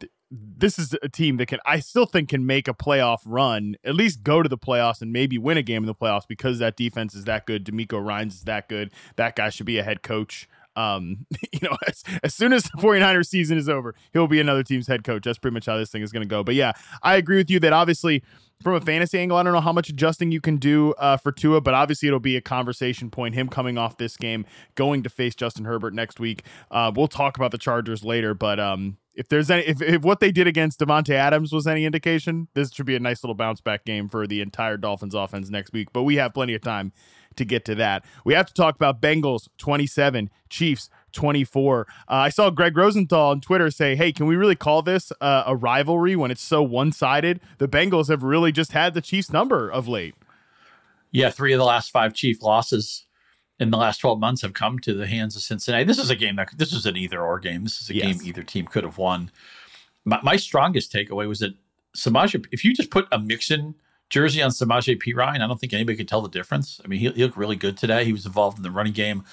th- 0.00 0.10
this 0.30 0.78
is 0.78 0.94
a 1.02 1.08
team 1.08 1.38
that 1.38 1.46
can, 1.46 1.58
I 1.66 1.80
still 1.80 2.06
think, 2.06 2.28
can 2.28 2.46
make 2.46 2.68
a 2.68 2.74
playoff 2.74 3.18
run, 3.26 3.74
at 3.84 3.96
least 3.96 4.22
go 4.22 4.42
to 4.42 4.48
the 4.48 4.58
playoffs 4.58 5.02
and 5.02 5.12
maybe 5.12 5.38
win 5.38 5.56
a 5.56 5.62
game 5.62 5.82
in 5.82 5.86
the 5.86 5.94
playoffs 5.94 6.28
because 6.28 6.60
that 6.60 6.76
defense 6.76 7.14
is 7.14 7.24
that 7.24 7.46
good. 7.46 7.64
DeMeco 7.64 8.04
Ryans 8.04 8.34
is 8.34 8.42
that 8.42 8.68
good. 8.68 8.92
That 9.16 9.34
guy 9.34 9.50
should 9.50 9.66
be 9.66 9.78
a 9.78 9.82
head 9.82 10.02
coach 10.02 10.48
um, 10.76 11.26
you 11.52 11.60
know, 11.62 11.76
as, 11.86 12.02
as 12.22 12.34
soon 12.34 12.52
as 12.52 12.64
the 12.64 12.78
49ers 12.78 13.26
season 13.26 13.58
is 13.58 13.68
over, 13.68 13.94
he'll 14.12 14.26
be 14.26 14.40
another 14.40 14.62
team's 14.62 14.86
head 14.86 15.04
coach. 15.04 15.24
That's 15.24 15.38
pretty 15.38 15.54
much 15.54 15.66
how 15.66 15.76
this 15.76 15.90
thing 15.90 16.02
is 16.02 16.12
going 16.12 16.22
to 16.22 16.28
go. 16.28 16.42
But 16.42 16.54
yeah, 16.54 16.72
I 17.02 17.16
agree 17.16 17.36
with 17.36 17.50
you 17.50 17.60
that 17.60 17.72
obviously 17.72 18.22
from 18.62 18.74
a 18.74 18.80
fantasy 18.80 19.18
angle, 19.18 19.36
I 19.38 19.42
don't 19.42 19.52
know 19.52 19.60
how 19.60 19.72
much 19.72 19.88
adjusting 19.88 20.32
you 20.32 20.40
can 20.40 20.56
do 20.56 20.92
uh, 20.92 21.16
for 21.16 21.32
Tua, 21.32 21.60
but 21.60 21.74
obviously 21.74 22.08
it'll 22.08 22.20
be 22.20 22.36
a 22.36 22.40
conversation 22.40 23.10
point. 23.10 23.34
Him 23.34 23.48
coming 23.48 23.78
off 23.78 23.96
this 23.96 24.16
game, 24.16 24.44
going 24.74 25.02
to 25.02 25.10
face 25.10 25.34
Justin 25.34 25.64
Herbert 25.64 25.94
next 25.94 26.20
week. 26.20 26.44
Uh, 26.70 26.92
we'll 26.94 27.08
talk 27.08 27.36
about 27.36 27.52
the 27.52 27.58
Chargers 27.58 28.04
later, 28.04 28.34
but 28.34 28.60
um, 28.60 28.98
if 29.14 29.28
there's 29.28 29.50
any, 29.50 29.62
if, 29.62 29.82
if 29.82 30.02
what 30.02 30.20
they 30.20 30.30
did 30.30 30.46
against 30.46 30.80
Davante 30.80 31.14
Adams 31.14 31.52
was 31.52 31.66
any 31.66 31.84
indication, 31.84 32.48
this 32.54 32.72
should 32.72 32.86
be 32.86 32.96
a 32.96 33.00
nice 33.00 33.22
little 33.24 33.34
bounce 33.34 33.60
back 33.60 33.84
game 33.84 34.08
for 34.08 34.26
the 34.26 34.40
entire 34.40 34.76
Dolphins 34.76 35.14
offense 35.14 35.50
next 35.50 35.72
week. 35.72 35.88
But 35.92 36.02
we 36.04 36.16
have 36.16 36.34
plenty 36.34 36.54
of 36.54 36.62
time 36.62 36.92
to 37.36 37.44
get 37.44 37.64
to 37.66 37.74
that. 37.76 38.04
We 38.24 38.34
have 38.34 38.46
to 38.46 38.54
talk 38.54 38.74
about 38.74 39.00
Bengals 39.00 39.48
27, 39.58 40.30
Chiefs 40.48 40.90
24. 41.12 41.86
Uh, 41.88 41.92
I 42.08 42.28
saw 42.28 42.50
Greg 42.50 42.76
Rosenthal 42.76 43.30
on 43.30 43.40
Twitter 43.40 43.70
say, 43.70 43.96
Hey, 43.96 44.12
can 44.12 44.26
we 44.26 44.36
really 44.36 44.56
call 44.56 44.82
this 44.82 45.12
uh, 45.20 45.44
a 45.46 45.56
rivalry 45.56 46.16
when 46.16 46.30
it's 46.30 46.42
so 46.42 46.62
one 46.62 46.92
sided? 46.92 47.40
The 47.58 47.68
Bengals 47.68 48.08
have 48.08 48.22
really 48.22 48.52
just 48.52 48.72
had 48.72 48.94
the 48.94 49.00
Chiefs' 49.00 49.32
number 49.32 49.68
of 49.70 49.88
late. 49.88 50.14
Yeah, 51.12 51.30
three 51.30 51.52
of 51.52 51.58
the 51.58 51.64
last 51.64 51.90
five 51.90 52.14
Chief 52.14 52.42
losses 52.42 53.06
in 53.58 53.70
the 53.70 53.76
last 53.76 53.98
12 53.98 54.18
months 54.18 54.42
have 54.42 54.54
come 54.54 54.78
to 54.80 54.94
the 54.94 55.06
hands 55.06 55.36
of 55.36 55.42
Cincinnati. 55.42 55.84
This 55.84 55.98
is 55.98 56.10
a 56.10 56.16
game 56.16 56.36
that 56.36 56.50
this 56.56 56.72
is 56.72 56.86
an 56.86 56.96
either 56.96 57.20
or 57.20 57.38
game. 57.38 57.64
This 57.64 57.80
is 57.80 57.90
a 57.90 57.94
yes. 57.94 58.06
game 58.06 58.26
either 58.26 58.42
team 58.42 58.66
could 58.66 58.84
have 58.84 58.96
won. 58.96 59.30
My, 60.04 60.18
my 60.22 60.36
strongest 60.36 60.92
takeaway 60.92 61.28
was 61.28 61.40
that 61.40 61.54
Samaje, 61.96 62.44
if 62.52 62.64
you 62.64 62.72
just 62.72 62.90
put 62.90 63.06
a 63.12 63.18
Mixon 63.18 63.74
jersey 64.10 64.42
on 64.42 64.50
Samaje 64.50 65.00
Perine, 65.00 65.40
I 65.40 65.46
don't 65.46 65.58
think 65.58 65.72
anybody 65.72 65.96
could 65.96 66.08
tell 66.08 66.20
the 66.20 66.28
difference. 66.28 66.80
I 66.84 66.88
mean, 66.88 67.00
he, 67.00 67.10
he 67.10 67.22
looked 67.22 67.36
really 67.36 67.56
good 67.56 67.76
today. 67.76 68.04
He 68.04 68.12
was 68.12 68.26
involved 68.26 68.58
in 68.58 68.62
the 68.62 68.70
running 68.70 68.92
game, 68.92 69.24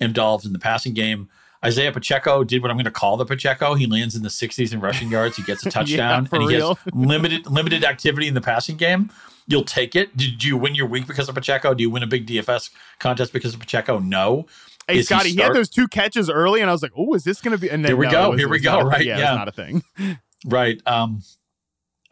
involved 0.00 0.46
in 0.46 0.52
the 0.52 0.58
passing 0.58 0.94
game. 0.94 1.28
Isaiah 1.62 1.92
Pacheco 1.92 2.42
did 2.42 2.62
what 2.62 2.70
I'm 2.70 2.78
going 2.78 2.86
to 2.86 2.90
call 2.90 3.18
the 3.18 3.26
Pacheco. 3.26 3.74
He 3.74 3.86
lands 3.86 4.16
in 4.16 4.22
the 4.22 4.30
60s 4.30 4.72
in 4.72 4.80
rushing 4.80 5.10
yards. 5.10 5.36
He 5.36 5.42
gets 5.42 5.66
a 5.66 5.70
touchdown, 5.70 6.26
yeah, 6.30 6.36
and 6.38 6.42
he 6.42 6.56
real. 6.56 6.76
has 6.76 6.86
limited 6.94 7.46
limited 7.46 7.84
activity 7.84 8.28
in 8.28 8.34
the 8.34 8.40
passing 8.40 8.76
game. 8.76 9.10
You'll 9.46 9.64
take 9.64 9.94
it. 9.94 10.16
Did 10.16 10.42
you 10.42 10.56
win 10.56 10.74
your 10.74 10.86
week 10.86 11.06
because 11.06 11.28
of 11.28 11.34
Pacheco? 11.34 11.74
Do 11.74 11.82
you 11.82 11.90
win 11.90 12.02
a 12.02 12.06
big 12.06 12.26
DFS 12.26 12.70
contest 12.98 13.32
because 13.32 13.52
of 13.52 13.60
Pacheco? 13.60 13.98
No. 13.98 14.46
Hey, 14.86 14.98
is 14.98 15.06
Scotty, 15.06 15.30
he, 15.30 15.36
he, 15.36 15.42
had 15.42 15.54
those 15.54 15.68
two 15.68 15.88
catches 15.88 16.30
early, 16.30 16.60
and 16.60 16.70
I 16.70 16.72
was 16.72 16.82
like, 16.82 16.92
"Oh, 16.96 17.14
is 17.14 17.24
this 17.24 17.40
going 17.40 17.52
to 17.52 17.58
be?" 17.58 17.70
And 17.70 17.84
then 17.84 17.90
here 17.90 17.96
we 17.96 18.06
no, 18.06 18.12
go. 18.30 18.36
Here 18.36 18.48
we 18.48 18.60
go. 18.60 18.80
Right? 18.80 19.04
Yeah, 19.04 19.18
yeah. 19.18 19.34
not 19.34 19.48
a 19.48 19.52
thing. 19.52 19.82
right. 20.46 20.80
Um, 20.86 21.22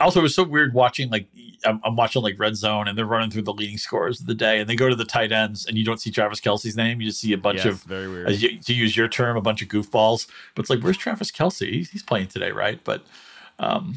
also, 0.00 0.20
it 0.20 0.22
was 0.22 0.34
so 0.34 0.44
weird 0.44 0.74
watching 0.74 1.10
like 1.10 1.26
I'm, 1.64 1.80
I'm, 1.82 1.96
watching 1.96 2.22
like 2.22 2.38
Red 2.38 2.56
Zone 2.56 2.86
and 2.86 2.96
they're 2.96 3.04
running 3.04 3.30
through 3.30 3.42
the 3.42 3.52
leading 3.52 3.78
scores 3.78 4.20
of 4.20 4.26
the 4.26 4.34
day, 4.34 4.60
and 4.60 4.68
they 4.68 4.76
go 4.76 4.88
to 4.88 4.94
the 4.94 5.04
tight 5.04 5.32
ends, 5.32 5.66
and 5.66 5.76
you 5.76 5.84
don't 5.84 6.00
see 6.00 6.10
Travis 6.10 6.40
Kelce's 6.40 6.76
name. 6.76 7.00
You 7.00 7.08
just 7.08 7.20
see 7.20 7.32
a 7.32 7.38
bunch 7.38 7.58
yes, 7.58 7.66
of 7.66 7.82
very 7.82 8.08
weird. 8.08 8.30
You, 8.30 8.60
to 8.60 8.74
use 8.74 8.96
your 8.96 9.08
term, 9.08 9.36
a 9.36 9.40
bunch 9.40 9.60
of 9.60 9.68
goofballs. 9.68 10.28
But 10.54 10.62
it's 10.62 10.70
like, 10.70 10.80
where's 10.80 10.96
Travis 10.96 11.32
Kelce 11.32 11.68
He's, 11.68 11.90
he's 11.90 12.02
playing 12.02 12.28
today, 12.28 12.52
right? 12.52 12.80
But 12.84 13.02
um, 13.58 13.94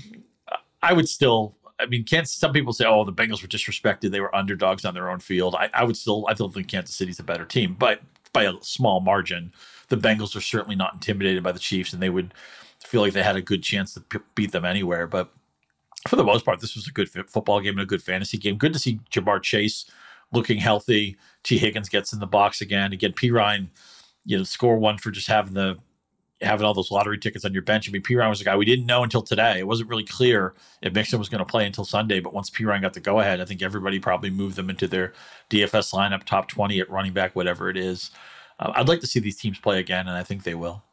I 0.81 0.93
would 0.93 1.07
still. 1.07 1.55
I 1.79 1.85
mean, 1.87 2.03
Kansas. 2.03 2.33
Some 2.35 2.53
people 2.53 2.73
say, 2.73 2.85
"Oh, 2.85 3.03
the 3.03 3.13
Bengals 3.13 3.41
were 3.41 3.47
disrespected. 3.47 4.11
They 4.11 4.21
were 4.21 4.35
underdogs 4.35 4.85
on 4.85 4.93
their 4.93 5.09
own 5.09 5.19
field." 5.19 5.55
I, 5.55 5.69
I 5.73 5.83
would 5.83 5.97
still. 5.97 6.25
I 6.27 6.33
don't 6.33 6.53
think 6.53 6.67
Kansas 6.67 6.95
City's 6.95 7.19
a 7.19 7.23
better 7.23 7.45
team, 7.45 7.75
but 7.77 8.01
by 8.33 8.43
a 8.43 8.53
small 8.61 9.01
margin, 9.01 9.51
the 9.89 9.97
Bengals 9.97 10.35
are 10.35 10.41
certainly 10.41 10.75
not 10.75 10.93
intimidated 10.93 11.43
by 11.43 11.51
the 11.51 11.59
Chiefs, 11.59 11.93
and 11.93 12.01
they 12.01 12.09
would 12.09 12.33
feel 12.83 13.01
like 13.01 13.13
they 13.13 13.23
had 13.23 13.35
a 13.35 13.41
good 13.41 13.61
chance 13.61 13.93
to 13.93 14.01
p- 14.01 14.19
beat 14.35 14.51
them 14.51 14.65
anywhere. 14.65 15.05
But 15.07 15.31
for 16.07 16.15
the 16.15 16.23
most 16.23 16.45
part, 16.45 16.59
this 16.59 16.75
was 16.75 16.87
a 16.87 16.91
good 16.91 17.09
football 17.09 17.59
game 17.59 17.73
and 17.73 17.81
a 17.81 17.85
good 17.85 18.01
fantasy 18.01 18.37
game. 18.37 18.57
Good 18.57 18.73
to 18.73 18.79
see 18.79 18.99
Ja'Marr 19.11 19.41
Chase 19.41 19.85
looking 20.31 20.57
healthy. 20.57 21.17
Tee 21.43 21.57
Higgins 21.57 21.89
gets 21.89 22.13
in 22.13 22.19
the 22.19 22.27
box 22.27 22.61
again. 22.61 22.93
Again, 22.93 23.13
Perine, 23.13 23.67
you 24.25 24.37
know, 24.37 24.43
score 24.43 24.77
one 24.77 24.97
for 24.97 25.11
just 25.11 25.27
having 25.27 25.53
the 25.53 25.77
having 26.41 26.65
all 26.65 26.73
those 26.73 26.89
lottery 26.89 27.19
tickets 27.19 27.45
on 27.45 27.53
your 27.53 27.61
bench. 27.61 27.87
I 27.87 27.91
mean, 27.91 28.01
Perine 28.01 28.29
was 28.29 28.41
a 28.41 28.43
guy 28.43 28.55
we 28.55 28.65
didn't 28.65 28.87
know 28.87 29.03
until 29.03 29.21
today. 29.21 29.59
It 29.59 29.67
wasn't 29.67 29.89
really 29.89 30.03
clear 30.03 30.55
if 30.81 30.91
Mixon 30.91 31.19
was 31.19 31.29
going 31.29 31.39
to 31.39 31.45
play 31.45 31.67
until 31.67 31.85
Sunday, 31.85 32.19
but 32.19 32.33
once 32.33 32.49
Perine 32.49 32.81
got 32.81 32.93
the 32.93 32.99
go 32.99 33.19
ahead, 33.19 33.39
I 33.39 33.45
think 33.45 33.61
everybody 33.61 33.99
probably 33.99 34.31
moved 34.31 34.55
them 34.55 34.69
into 34.69 34.87
their 34.87 35.13
DFS 35.51 35.93
lineup, 35.93 36.23
top 36.23 36.47
twenty 36.47 36.79
at 36.79 36.89
running 36.89 37.13
back, 37.13 37.35
whatever 37.35 37.69
it 37.69 37.77
is. 37.77 38.09
Uh, 38.59 38.71
I'd 38.75 38.87
like 38.87 39.01
to 39.01 39.07
see 39.07 39.19
these 39.19 39.37
teams 39.37 39.59
play 39.59 39.79
again, 39.79 40.07
and 40.07 40.17
I 40.17 40.23
think 40.23 40.43
they 40.43 40.55
will. 40.55 40.83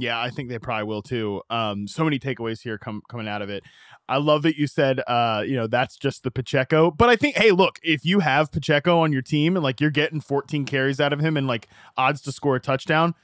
Yeah, 0.00 0.20
I 0.20 0.30
think 0.30 0.48
they 0.48 0.60
probably 0.60 0.84
will 0.84 1.02
too. 1.02 1.42
Um, 1.50 1.88
so 1.88 2.04
many 2.04 2.20
takeaways 2.20 2.62
here 2.62 2.78
come 2.78 3.02
coming 3.10 3.26
out 3.26 3.42
of 3.42 3.50
it. 3.50 3.64
I 4.08 4.16
love 4.16 4.42
that 4.42 4.56
you 4.56 4.66
said, 4.66 5.00
uh, 5.06 5.44
you 5.46 5.54
know, 5.54 5.66
that's 5.66 5.96
just 5.96 6.22
the 6.22 6.30
Pacheco. 6.30 6.90
But 6.90 7.10
I 7.10 7.16
think, 7.16 7.36
hey, 7.36 7.50
look, 7.50 7.78
if 7.82 8.04
you 8.04 8.20
have 8.20 8.50
Pacheco 8.50 9.00
on 9.00 9.12
your 9.12 9.22
team 9.22 9.56
and 9.56 9.62
like 9.62 9.80
you're 9.80 9.90
getting 9.90 10.20
14 10.20 10.64
carries 10.64 11.00
out 11.00 11.12
of 11.12 11.20
him 11.20 11.36
and 11.36 11.46
like 11.46 11.68
odds 11.96 12.22
to 12.22 12.32
score 12.32 12.56
a 12.56 12.60
touchdown, 12.60 13.14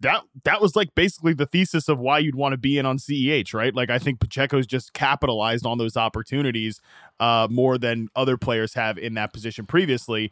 that 0.00 0.22
that 0.44 0.60
was 0.60 0.76
like 0.76 0.94
basically 0.94 1.32
the 1.32 1.46
thesis 1.46 1.88
of 1.88 1.98
why 1.98 2.18
you'd 2.18 2.34
want 2.34 2.52
to 2.52 2.58
be 2.58 2.78
in 2.78 2.84
on 2.84 2.98
CEH, 2.98 3.54
right? 3.54 3.74
Like 3.74 3.88
I 3.88 3.98
think 3.98 4.20
Pacheco's 4.20 4.66
just 4.66 4.92
capitalized 4.92 5.64
on 5.64 5.78
those 5.78 5.96
opportunities 5.96 6.80
uh, 7.18 7.48
more 7.50 7.78
than 7.78 8.08
other 8.14 8.36
players 8.36 8.74
have 8.74 8.98
in 8.98 9.14
that 9.14 9.32
position 9.32 9.64
previously. 9.66 10.30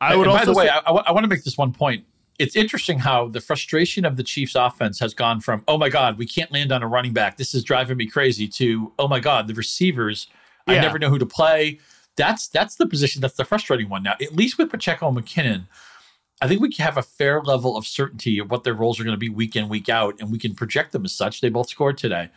I 0.00 0.16
would. 0.16 0.26
And 0.26 0.36
by 0.36 0.44
the 0.44 0.52
way, 0.52 0.66
say- 0.66 0.72
I, 0.72 0.90
I 0.90 1.12
want 1.12 1.24
to 1.24 1.28
make 1.28 1.44
this 1.44 1.56
one 1.56 1.72
point 1.72 2.04
it's 2.38 2.56
interesting 2.56 2.98
how 2.98 3.28
the 3.28 3.40
frustration 3.40 4.04
of 4.04 4.16
the 4.16 4.22
Chiefs 4.22 4.54
offense 4.54 4.98
has 5.00 5.14
gone 5.14 5.40
from, 5.40 5.62
oh 5.68 5.78
my 5.78 5.88
God, 5.88 6.18
we 6.18 6.26
can't 6.26 6.52
land 6.52 6.72
on 6.72 6.82
a 6.82 6.86
running 6.86 7.12
back. 7.12 7.36
This 7.36 7.54
is 7.54 7.64
driving 7.64 7.96
me 7.96 8.06
crazy 8.06 8.46
to, 8.48 8.92
oh 8.98 9.08
my 9.08 9.20
God, 9.20 9.48
the 9.48 9.54
receivers, 9.54 10.28
yeah. 10.66 10.74
I 10.74 10.80
never 10.80 10.98
know 10.98 11.10
who 11.10 11.18
to 11.18 11.26
play. 11.26 11.78
That's 12.16 12.48
that's 12.48 12.76
the 12.76 12.86
position 12.86 13.20
that's 13.20 13.36
the 13.36 13.44
frustrating 13.44 13.88
one 13.88 14.02
now. 14.02 14.14
At 14.20 14.34
least 14.34 14.58
with 14.58 14.70
Pacheco 14.70 15.08
and 15.08 15.16
McKinnon, 15.18 15.66
I 16.40 16.48
think 16.48 16.60
we 16.60 16.72
can 16.72 16.84
have 16.84 16.96
a 16.96 17.02
fair 17.02 17.40
level 17.42 17.76
of 17.76 17.86
certainty 17.86 18.38
of 18.38 18.50
what 18.50 18.64
their 18.64 18.74
roles 18.74 18.98
are 19.00 19.04
going 19.04 19.14
to 19.14 19.18
be 19.18 19.28
week 19.28 19.56
in, 19.56 19.68
week 19.68 19.88
out, 19.88 20.16
and 20.18 20.30
we 20.30 20.38
can 20.38 20.54
project 20.54 20.92
them 20.92 21.04
as 21.04 21.12
such. 21.12 21.40
They 21.40 21.48
both 21.48 21.68
scored 21.68 21.98
today. 21.98 22.30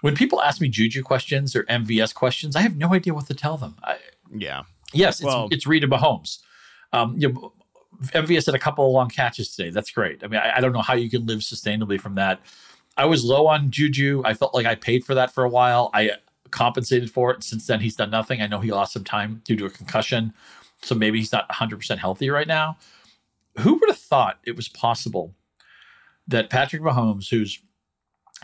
When 0.00 0.14
people 0.14 0.40
ask 0.40 0.60
me 0.60 0.68
Juju 0.68 1.02
questions 1.02 1.56
or 1.56 1.64
MVS 1.64 2.14
questions, 2.14 2.54
I 2.54 2.60
have 2.60 2.76
no 2.76 2.94
idea 2.94 3.14
what 3.14 3.26
to 3.26 3.34
tell 3.34 3.56
them. 3.56 3.76
I, 3.82 3.96
yeah. 4.34 4.62
Yes, 4.92 5.22
well, 5.22 5.46
it's, 5.46 5.56
it's 5.56 5.66
Rita 5.66 5.88
Mahomes. 5.88 6.38
Um, 6.92 7.16
you 7.18 7.32
know, 7.32 7.52
MVS 8.02 8.46
had 8.46 8.54
a 8.54 8.58
couple 8.58 8.86
of 8.86 8.92
long 8.92 9.08
catches 9.08 9.54
today. 9.54 9.70
That's 9.70 9.90
great. 9.90 10.22
I 10.22 10.28
mean, 10.28 10.40
I, 10.40 10.56
I, 10.56 10.60
don't 10.60 10.72
know 10.72 10.82
how 10.82 10.94
you 10.94 11.10
can 11.10 11.26
live 11.26 11.40
sustainably 11.40 12.00
from 12.00 12.14
that. 12.14 12.40
I 12.96 13.04
was 13.04 13.24
low 13.24 13.46
on 13.46 13.70
Juju. 13.70 14.22
I 14.24 14.34
felt 14.34 14.54
like 14.54 14.66
I 14.66 14.74
paid 14.74 15.04
for 15.04 15.14
that 15.14 15.32
for 15.32 15.44
a 15.44 15.48
while. 15.48 15.90
I 15.94 16.12
compensated 16.50 17.10
for 17.10 17.30
it. 17.32 17.42
Since 17.42 17.66
then, 17.66 17.80
he's 17.80 17.96
done 17.96 18.10
nothing. 18.10 18.40
I 18.40 18.46
know 18.46 18.60
he 18.60 18.70
lost 18.70 18.92
some 18.92 19.04
time 19.04 19.42
due 19.44 19.56
to 19.56 19.66
a 19.66 19.70
concussion. 19.70 20.32
So 20.82 20.94
maybe 20.94 21.18
he's 21.18 21.32
not 21.32 21.48
100% 21.48 21.98
healthy 21.98 22.30
right 22.30 22.46
now. 22.46 22.76
Who 23.58 23.74
would 23.74 23.88
have 23.88 23.98
thought 23.98 24.38
it 24.44 24.54
was 24.54 24.68
possible 24.68 25.34
that 26.28 26.50
Patrick 26.50 26.82
Mahomes, 26.82 27.28
who's 27.28 27.58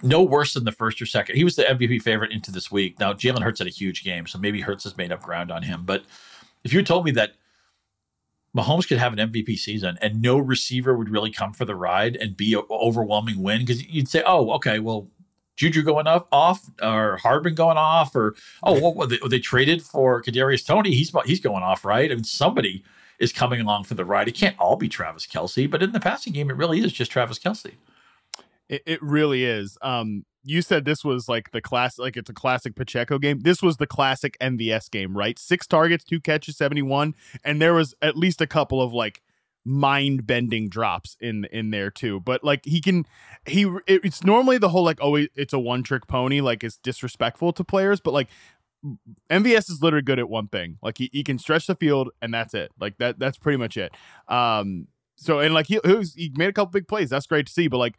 no 0.03 0.23
worse 0.23 0.55
than 0.55 0.65
the 0.65 0.73
first 0.73 1.01
or 1.01 1.07
second, 1.07 1.37
he 1.37 1.45
was 1.45 1.55
the 1.55 1.63
MVP 1.63 2.03
favorite 2.03 2.33
into 2.33 2.51
this 2.51 2.73
week. 2.73 2.99
Now, 2.99 3.13
Jalen 3.13 3.43
Hurts 3.43 3.61
had 3.61 3.69
a 3.69 3.71
huge 3.71 4.03
game, 4.03 4.27
so 4.27 4.39
maybe 4.39 4.61
Hurts 4.61 4.85
has 4.85 4.97
made 4.97 5.13
up 5.13 5.23
ground 5.23 5.53
on 5.53 5.63
him. 5.63 5.83
But 5.85 6.05
if 6.65 6.73
you 6.73 6.83
told 6.83 7.05
me 7.05 7.13
that 7.13 7.35
Mahomes 8.57 8.87
could 8.87 8.99
have 8.99 9.13
an 9.13 9.31
MVP 9.31 9.59
season 9.59 9.99
and 10.01 10.23
no 10.23 10.39
receiver 10.39 10.97
would 10.97 11.09
really 11.09 11.31
come 11.31 11.53
for 11.53 11.65
the 11.65 11.75
ride 11.75 12.17
and 12.17 12.37
be 12.37 12.55
an 12.55 12.63
overwhelming 12.71 13.43
win 13.43 13.61
because 13.61 13.85
you'd 13.87 14.09
say, 14.09 14.23
oh, 14.25 14.51
okay, 14.53 14.79
well, 14.79 15.09
Juju 15.57 15.83
going 15.83 16.07
up 16.07 16.29
off 16.33 16.69
or 16.83 17.17
Hardman 17.17 17.55
going 17.55 17.77
off 17.77 18.15
or 18.15 18.35
oh, 18.63 18.79
what 18.79 18.97
well, 18.97 19.09
they, 19.09 19.19
they, 19.29 19.39
traded 19.39 19.83
for 19.83 20.23
Kadarius 20.23 20.67
Toney? 20.67 20.93
He's 20.93 21.13
he's 21.27 21.41
going 21.41 21.63
off, 21.63 21.85
right? 21.85 22.11
I 22.11 22.15
mean, 22.15 22.25
somebody 22.25 22.85
is 23.19 23.33
coming 23.33 23.61
along 23.61 23.85
for 23.85 23.95
the 23.95 24.05
ride. 24.05 24.29
It 24.29 24.35
can't 24.35 24.59
all 24.59 24.77
be 24.77 24.89
Travis 24.89 25.27
Kelce, 25.27 25.71
but 25.71 25.83
in 25.83 25.93
the 25.93 26.01
passing 26.01 26.33
game, 26.33 26.51
it 26.51 26.57
really 26.57 26.81
is 26.81 26.93
just 26.93 27.13
Travis 27.13 27.39
Kelce. 27.39 27.75
It, 28.69 28.83
it 28.87 29.03
really 29.03 29.45
is. 29.45 29.79
Um, 29.83 30.25
you 30.45 30.63
said 30.63 30.85
this 30.85 31.05
was 31.05 31.29
like 31.29 31.51
the 31.53 31.61
class, 31.61 31.99
like 31.99 32.17
it's 32.17 32.31
a 32.31 32.35
classic 32.35 32.77
Pacheco 32.77 33.19
game. 33.19 33.41
This 33.41 33.63
was 33.63 33.79
the 33.79 33.87
classic 33.87 34.37
MVS 34.41 34.91
game, 34.91 35.17
right? 35.17 35.39
Six 35.39 35.67
targets, 35.67 36.05
two 36.05 36.21
catches, 36.21 36.57
71. 36.57 37.15
And 37.43 37.61
there 37.61 37.75
was 37.75 37.95
at 38.03 38.17
least 38.17 38.41
a 38.41 38.47
couple 38.47 38.83
of 38.83 38.93
like 38.93 39.23
mind 39.65 40.27
bending 40.27 40.69
drops 40.69 41.17
in 41.21 41.47
in 41.47 41.71
there 41.71 41.91
too. 41.91 42.21
But 42.21 42.45
like 42.45 42.65
he 42.67 42.81
can, 42.81 43.07
he, 43.47 43.63
it, 43.87 44.05
it's 44.05 44.23
normally 44.23 44.59
the 44.59 44.69
whole 44.69 44.85
like, 44.85 44.99
oh, 45.01 45.17
it's 45.17 45.55
a 45.55 45.59
one 45.59 45.83
trick 45.83 46.07
pony, 46.07 46.41
like 46.41 46.63
it's 46.63 46.77
disrespectful 46.77 47.53
to 47.55 47.65
players. 47.65 48.01
But 48.01 48.13
like 48.13 48.29
MVS 49.31 49.71
is 49.71 49.83
literally 49.83 50.03
good 50.03 50.19
at 50.19 50.29
one 50.29 50.49
thing. 50.49 50.79
Like 50.83 50.99
he, 50.99 51.09
he 51.13 51.25
can 51.25 51.39
stretch 51.39 51.67
the 51.67 51.75
field 51.75 52.11
and 52.21 52.35
that's 52.35 52.53
it. 52.53 52.71
Like 52.79 52.99
that, 52.99 53.19
that's 53.19 53.39
pretty 53.39 53.57
much 53.57 53.79
it. 53.79 53.93
Um, 54.29 54.89
so, 55.17 55.39
and 55.39 55.55
like 55.55 55.67
he, 55.69 55.81
he 56.17 56.33
made 56.37 56.49
a 56.49 56.53
couple 56.53 56.73
big 56.73 56.87
plays. 56.87 57.09
That's 57.09 57.27
great 57.27 57.47
to 57.47 57.53
see. 57.53 57.69
But 57.69 57.79
like, 57.79 57.95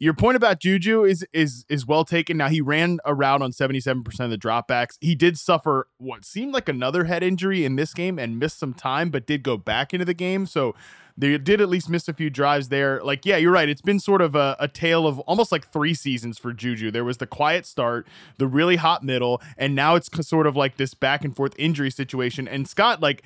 your 0.00 0.14
point 0.14 0.36
about 0.36 0.60
Juju 0.60 1.04
is 1.04 1.26
is 1.32 1.64
is 1.68 1.86
well 1.86 2.04
taken. 2.04 2.36
Now 2.36 2.48
he 2.48 2.60
ran 2.60 2.98
a 3.04 3.14
route 3.14 3.42
on 3.42 3.50
77% 3.50 4.20
of 4.20 4.30
the 4.30 4.38
dropbacks. 4.38 4.96
He 5.00 5.14
did 5.14 5.38
suffer 5.38 5.88
what 5.98 6.24
seemed 6.24 6.52
like 6.52 6.68
another 6.68 7.04
head 7.04 7.22
injury 7.22 7.64
in 7.64 7.76
this 7.76 7.94
game 7.94 8.18
and 8.18 8.38
missed 8.38 8.58
some 8.58 8.74
time, 8.74 9.10
but 9.10 9.26
did 9.26 9.42
go 9.42 9.56
back 9.56 9.92
into 9.92 10.04
the 10.04 10.14
game. 10.14 10.46
So 10.46 10.74
they 11.16 11.36
did 11.36 11.60
at 11.60 11.68
least 11.68 11.88
miss 11.88 12.06
a 12.06 12.14
few 12.14 12.30
drives 12.30 12.68
there. 12.68 13.02
Like, 13.02 13.26
yeah, 13.26 13.36
you're 13.38 13.50
right. 13.50 13.68
It's 13.68 13.82
been 13.82 13.98
sort 13.98 14.22
of 14.22 14.36
a, 14.36 14.56
a 14.60 14.68
tale 14.68 15.04
of 15.04 15.18
almost 15.20 15.50
like 15.50 15.66
three 15.72 15.94
seasons 15.94 16.38
for 16.38 16.52
Juju. 16.52 16.92
There 16.92 17.04
was 17.04 17.16
the 17.16 17.26
quiet 17.26 17.66
start, 17.66 18.06
the 18.38 18.46
really 18.46 18.76
hot 18.76 19.02
middle, 19.02 19.42
and 19.56 19.74
now 19.74 19.96
it's 19.96 20.08
sort 20.26 20.46
of 20.46 20.54
like 20.54 20.76
this 20.76 20.94
back 20.94 21.24
and 21.24 21.34
forth 21.34 21.54
injury 21.58 21.90
situation. 21.90 22.46
And 22.46 22.68
Scott, 22.68 23.02
like, 23.02 23.24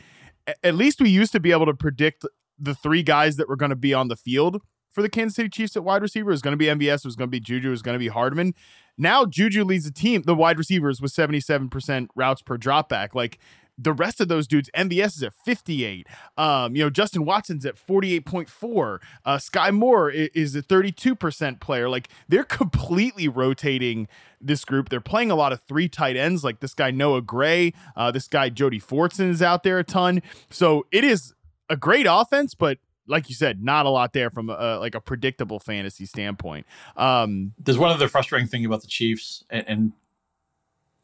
at 0.64 0.74
least 0.74 1.02
we 1.02 1.10
used 1.10 1.32
to 1.32 1.40
be 1.40 1.52
able 1.52 1.66
to 1.66 1.74
predict 1.74 2.24
the 2.58 2.74
three 2.74 3.02
guys 3.02 3.36
that 3.36 3.46
were 3.46 3.56
going 3.56 3.70
to 3.70 3.76
be 3.76 3.92
on 3.92 4.08
the 4.08 4.16
field 4.16 4.62
for 4.92 5.02
the 5.02 5.08
Kansas 5.08 5.36
City 5.36 5.48
Chiefs 5.48 5.76
at 5.76 5.84
wide 5.84 6.02
receiver. 6.02 6.30
It 6.30 6.34
was 6.34 6.42
going 6.42 6.52
to 6.52 6.56
be 6.56 6.66
MVS, 6.66 6.96
it 6.98 7.04
was 7.04 7.16
going 7.16 7.28
to 7.28 7.32
be 7.32 7.40
Juju, 7.40 7.68
it 7.68 7.70
was 7.70 7.82
going 7.82 7.94
to 7.94 7.98
be 7.98 8.08
Hardman. 8.08 8.54
Now 8.98 9.24
Juju 9.24 9.64
leads 9.64 9.84
the 9.84 9.90
team, 9.90 10.22
the 10.22 10.34
wide 10.34 10.58
receivers 10.58 11.00
with 11.00 11.12
77% 11.12 12.08
routes 12.14 12.42
per 12.42 12.58
dropback. 12.58 13.14
Like 13.14 13.38
the 13.78 13.92
rest 13.92 14.20
of 14.20 14.28
those 14.28 14.46
dudes, 14.46 14.70
MVS 14.76 15.16
is 15.16 15.22
at 15.22 15.32
58. 15.44 16.06
Um, 16.36 16.76
you 16.76 16.84
know, 16.84 16.90
Justin 16.90 17.24
Watson's 17.24 17.64
at 17.64 17.76
48.4. 17.76 18.98
Uh, 19.24 19.38
Sky 19.38 19.70
Moore 19.70 20.10
is, 20.10 20.28
is 20.34 20.56
a 20.56 20.62
32% 20.62 21.60
player. 21.60 21.88
Like 21.88 22.08
they're 22.28 22.44
completely 22.62 23.28
rotating 23.28 24.08
this 24.40 24.64
group. 24.64 24.88
They're 24.88 25.00
playing 25.00 25.30
a 25.30 25.34
lot 25.36 25.52
of 25.52 25.62
three 25.62 25.88
tight 25.88 26.16
ends, 26.16 26.44
like 26.44 26.60
this 26.60 26.74
guy 26.74 26.90
Noah 26.90 27.22
Gray, 27.22 27.72
uh, 27.96 28.10
this 28.10 28.28
guy 28.28 28.48
Jody 28.50 28.80
Fortson 28.80 29.30
is 29.30 29.42
out 29.42 29.62
there 29.62 29.78
a 29.78 29.84
ton. 29.84 30.22
So 30.50 30.86
it 30.92 31.04
is 31.04 31.32
a 31.68 31.76
great 31.76 32.06
offense, 32.08 32.54
but 32.54 32.78
like 33.06 33.28
you 33.28 33.34
said, 33.34 33.62
not 33.62 33.86
a 33.86 33.90
lot 33.90 34.12
there 34.12 34.30
from 34.30 34.48
a, 34.50 34.78
like 34.78 34.94
a 34.94 35.00
predictable 35.00 35.58
fantasy 35.58 36.06
standpoint. 36.06 36.66
Um, 36.96 37.52
There's 37.58 37.78
one 37.78 37.90
other 37.90 38.08
frustrating 38.08 38.48
thing 38.48 38.64
about 38.64 38.82
the 38.82 38.86
Chiefs, 38.86 39.44
and, 39.50 39.64
and 39.68 39.92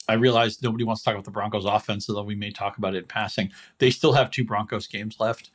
I 0.09 0.15
realize 0.15 0.63
nobody 0.63 0.85
wants 0.85 1.03
to 1.03 1.05
talk 1.07 1.15
about 1.15 1.25
the 1.25 1.31
Broncos 1.31 1.65
offense, 1.65 2.09
although 2.09 2.23
we 2.23 2.35
may 2.35 2.51
talk 2.51 2.79
about 2.79 2.95
it 2.95 2.99
in 2.99 3.05
passing. 3.05 3.51
They 3.79 3.91
still 3.91 4.13
have 4.13 4.31
two 4.31 4.45
Broncos 4.45 4.87
games 4.87 5.21
left 5.21 5.51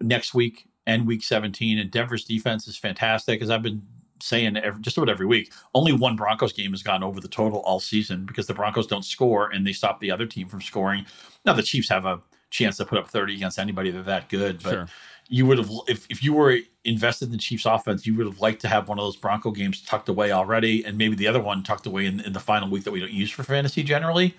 next 0.00 0.34
week 0.34 0.66
and 0.86 1.06
week 1.06 1.22
17, 1.22 1.78
and 1.78 1.90
Denver's 1.90 2.24
defense 2.24 2.66
is 2.66 2.76
fantastic. 2.76 3.40
As 3.40 3.50
I've 3.50 3.62
been 3.62 3.82
saying 4.20 4.56
every, 4.56 4.80
just 4.80 4.96
about 4.96 5.08
every 5.08 5.26
week, 5.26 5.52
only 5.74 5.92
one 5.92 6.16
Broncos 6.16 6.52
game 6.52 6.72
has 6.72 6.82
gone 6.82 7.02
over 7.02 7.20
the 7.20 7.28
total 7.28 7.60
all 7.60 7.80
season 7.80 8.26
because 8.26 8.46
the 8.46 8.54
Broncos 8.54 8.86
don't 8.86 9.04
score 9.04 9.50
and 9.50 9.66
they 9.66 9.72
stop 9.72 10.00
the 10.00 10.10
other 10.10 10.26
team 10.26 10.48
from 10.48 10.60
scoring. 10.60 11.06
Now 11.44 11.52
the 11.52 11.62
Chiefs 11.62 11.88
have 11.88 12.04
a 12.04 12.20
chance 12.54 12.76
to 12.76 12.84
put 12.84 12.98
up 12.98 13.08
30 13.08 13.34
against 13.34 13.58
anybody. 13.58 13.90
They're 13.90 14.02
that 14.02 14.28
good, 14.28 14.62
but. 14.62 14.70
Sure 14.70 14.88
you 15.28 15.46
would 15.46 15.58
have 15.58 15.70
if, 15.88 16.06
if 16.10 16.22
you 16.22 16.34
were 16.34 16.58
invested 16.84 17.26
in 17.26 17.32
the 17.32 17.38
Chiefs 17.38 17.64
offense, 17.64 18.06
you 18.06 18.14
would 18.16 18.26
have 18.26 18.40
liked 18.40 18.60
to 18.62 18.68
have 18.68 18.88
one 18.88 18.98
of 18.98 19.04
those 19.04 19.16
Bronco 19.16 19.50
games 19.50 19.80
tucked 19.80 20.08
away 20.08 20.32
already, 20.32 20.84
and 20.84 20.98
maybe 20.98 21.16
the 21.16 21.26
other 21.26 21.40
one 21.40 21.62
tucked 21.62 21.86
away 21.86 22.06
in, 22.06 22.20
in 22.20 22.32
the 22.32 22.40
final 22.40 22.68
week 22.68 22.84
that 22.84 22.90
we 22.90 23.00
don't 23.00 23.12
use 23.12 23.30
for 23.30 23.42
fantasy 23.42 23.82
generally. 23.82 24.34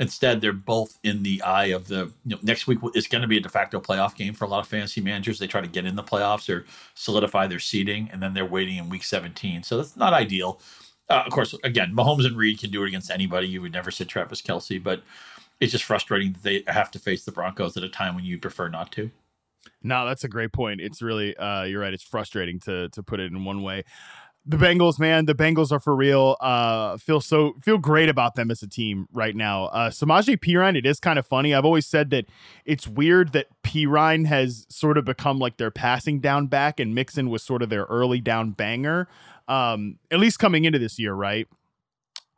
Instead, 0.00 0.40
they're 0.40 0.52
both 0.52 0.98
in 1.04 1.22
the 1.22 1.40
eye 1.42 1.66
of 1.66 1.86
the 1.86 2.10
you 2.26 2.34
know, 2.34 2.38
next 2.42 2.66
week 2.66 2.80
is 2.94 3.06
going 3.06 3.22
to 3.22 3.28
be 3.28 3.36
a 3.36 3.40
de 3.40 3.48
facto 3.48 3.80
playoff 3.80 4.16
game 4.16 4.34
for 4.34 4.44
a 4.44 4.48
lot 4.48 4.58
of 4.58 4.66
fantasy 4.66 5.00
managers. 5.00 5.38
They 5.38 5.46
try 5.46 5.60
to 5.60 5.68
get 5.68 5.86
in 5.86 5.94
the 5.94 6.02
playoffs 6.02 6.52
or 6.52 6.66
solidify 6.94 7.46
their 7.46 7.60
seeding, 7.60 8.10
and 8.12 8.20
then 8.20 8.34
they're 8.34 8.44
waiting 8.44 8.76
in 8.76 8.88
week 8.88 9.04
17. 9.04 9.62
So 9.62 9.76
that's 9.76 9.96
not 9.96 10.12
ideal. 10.12 10.60
Uh, 11.08 11.22
of 11.26 11.32
course, 11.32 11.54
again, 11.62 11.94
Mahomes 11.94 12.26
and 12.26 12.36
Reid 12.36 12.58
can 12.58 12.70
do 12.70 12.82
it 12.82 12.88
against 12.88 13.10
anybody. 13.10 13.46
You 13.46 13.62
would 13.62 13.72
never 13.72 13.92
sit 13.92 14.08
Travis 14.08 14.42
Kelce, 14.42 14.82
but 14.82 15.02
it's 15.64 15.72
just 15.72 15.84
frustrating 15.84 16.32
that 16.32 16.42
they 16.42 16.62
have 16.66 16.90
to 16.92 16.98
face 16.98 17.24
the 17.24 17.32
Broncos 17.32 17.76
at 17.76 17.82
a 17.82 17.88
time 17.88 18.14
when 18.14 18.24
you 18.24 18.38
prefer 18.38 18.68
not 18.68 18.92
to. 18.92 19.10
No, 19.82 20.06
that's 20.06 20.22
a 20.22 20.28
great 20.28 20.52
point. 20.52 20.80
It's 20.80 21.00
really 21.00 21.36
uh, 21.36 21.64
you're 21.64 21.80
right. 21.80 21.92
It's 21.92 22.02
frustrating 22.02 22.60
to 22.60 22.88
to 22.90 23.02
put 23.02 23.18
it 23.18 23.32
in 23.32 23.44
one 23.44 23.62
way. 23.62 23.84
The 24.46 24.58
Bengals, 24.58 24.98
man, 24.98 25.24
the 25.24 25.34
Bengals 25.34 25.72
are 25.72 25.80
for 25.80 25.96
real. 25.96 26.36
Uh, 26.38 26.98
feel 26.98 27.22
so 27.22 27.54
feel 27.62 27.78
great 27.78 28.10
about 28.10 28.34
them 28.34 28.50
as 28.50 28.62
a 28.62 28.68
team 28.68 29.08
right 29.10 29.34
now. 29.34 29.66
Uh, 29.66 29.88
Samaje 29.88 30.38
Perine, 30.38 30.76
it 30.76 30.84
is 30.84 31.00
kind 31.00 31.18
of 31.18 31.26
funny. 31.26 31.54
I've 31.54 31.64
always 31.64 31.86
said 31.86 32.10
that 32.10 32.26
it's 32.66 32.86
weird 32.86 33.32
that 33.32 33.46
Perine 33.62 34.26
has 34.26 34.66
sort 34.68 34.98
of 34.98 35.06
become 35.06 35.38
like 35.38 35.56
their 35.56 35.70
passing 35.70 36.20
down 36.20 36.48
back, 36.48 36.78
and 36.78 36.94
Mixon 36.94 37.30
was 37.30 37.42
sort 37.42 37.62
of 37.62 37.70
their 37.70 37.84
early 37.84 38.20
down 38.20 38.50
banger. 38.50 39.08
Um, 39.48 39.98
at 40.10 40.20
least 40.20 40.38
coming 40.38 40.66
into 40.66 40.78
this 40.78 40.98
year, 40.98 41.14
right? 41.14 41.48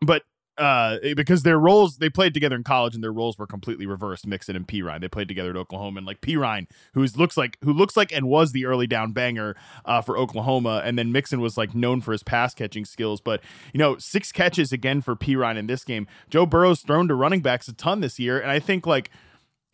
But 0.00 0.22
uh, 0.58 0.98
eh, 1.02 1.14
because 1.14 1.42
their 1.42 1.58
roles 1.58 1.98
they 1.98 2.08
played 2.08 2.34
together 2.34 2.56
in 2.56 2.64
college 2.64 2.94
and 2.94 3.02
their 3.02 3.12
roles 3.12 3.38
were 3.38 3.46
completely 3.46 3.86
reversed. 3.86 4.26
Mixon 4.26 4.56
and 4.56 4.66
Perine 4.66 5.00
they 5.00 5.08
played 5.08 5.28
together 5.28 5.50
at 5.50 5.56
Oklahoma, 5.56 5.98
and 5.98 6.06
like 6.06 6.20
Perine, 6.20 6.66
who 6.94 7.04
looks 7.16 7.36
like 7.36 7.58
who 7.62 7.72
looks 7.72 7.96
like 7.96 8.12
and 8.12 8.28
was 8.28 8.52
the 8.52 8.66
early 8.66 8.86
down 8.86 9.12
banger 9.12 9.56
uh, 9.84 10.00
for 10.00 10.16
Oklahoma, 10.18 10.82
and 10.84 10.98
then 10.98 11.12
Mixon 11.12 11.40
was 11.40 11.56
like 11.56 11.74
known 11.74 12.00
for 12.00 12.12
his 12.12 12.22
pass 12.22 12.54
catching 12.54 12.84
skills. 12.84 13.20
But 13.20 13.42
you 13.72 13.78
know, 13.78 13.98
six 13.98 14.32
catches 14.32 14.72
again 14.72 15.00
for 15.00 15.14
Perine 15.14 15.56
in 15.56 15.66
this 15.66 15.84
game. 15.84 16.06
Joe 16.30 16.46
Burrow's 16.46 16.80
thrown 16.80 17.08
to 17.08 17.14
running 17.14 17.40
backs 17.40 17.68
a 17.68 17.72
ton 17.72 18.00
this 18.00 18.18
year, 18.18 18.38
and 18.38 18.50
I 18.50 18.58
think 18.58 18.86
like 18.86 19.10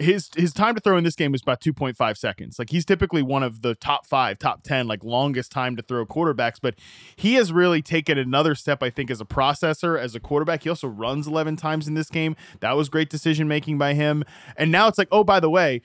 his 0.03 0.31
his 0.37 0.53
time 0.53 0.75
to 0.75 0.81
throw 0.81 0.97
in 0.97 1.05
this 1.05 1.15
game 1.15 1.35
is 1.35 1.43
about 1.43 1.61
2.5 1.61 2.17
seconds. 2.17 2.59
Like 2.59 2.71
he's 2.71 2.85
typically 2.85 3.23
one 3.23 3.43
of 3.43 3.63
the 3.63 3.75
top 3.75 4.07
5, 4.07 4.39
top 4.39 4.63
10 4.63 4.87
like 4.87 5.03
longest 5.05 5.53
time 5.53 5.77
to 5.77 5.83
throw 5.83 6.05
quarterbacks, 6.05 6.59
but 6.61 6.75
he 7.17 7.35
has 7.35 7.53
really 7.53 7.83
taken 7.83 8.19
another 8.19 8.55
step 8.55 8.83
I 8.83 8.91
think 8.91 9.11
as 9.11 9.21
a 9.21 9.25
processor, 9.25 9.99
as 9.99 10.15
a 10.15 10.21
quarterback. 10.21 10.65
He 10.65 10.69
also 10.69 10.89
runs 10.89 11.27
11 11.27 11.57
times 11.57 11.89
in 11.89 11.95
this 11.95 12.11
game. 12.11 12.37
That 12.61 12.73
was 12.73 12.89
great 12.89 13.11
decision 13.11 13.49
making 13.49 13.79
by 13.79 13.95
him. 13.95 14.25
And 14.57 14.71
now 14.71 14.89
it's 14.89 14.99
like, 14.99 15.09
"Oh, 15.11 15.25
by 15.25 15.41
the 15.41 15.51
way, 15.51 15.83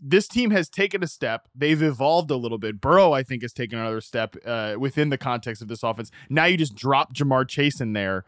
this 0.00 0.28
team 0.28 0.50
has 0.50 0.68
taken 0.68 1.02
a 1.02 1.06
step. 1.06 1.48
They've 1.54 1.82
evolved 1.82 2.30
a 2.30 2.36
little 2.36 2.58
bit. 2.58 2.80
Burrow, 2.80 3.12
I 3.12 3.22
think, 3.22 3.42
has 3.42 3.52
taken 3.52 3.78
another 3.78 4.00
step 4.00 4.36
uh, 4.44 4.74
within 4.78 5.08
the 5.08 5.18
context 5.18 5.62
of 5.62 5.68
this 5.68 5.82
offense. 5.82 6.10
Now 6.28 6.44
you 6.44 6.56
just 6.56 6.74
drop 6.74 7.14
Ja'Marr 7.14 7.48
Chase 7.48 7.80
in 7.80 7.94
there 7.94 8.24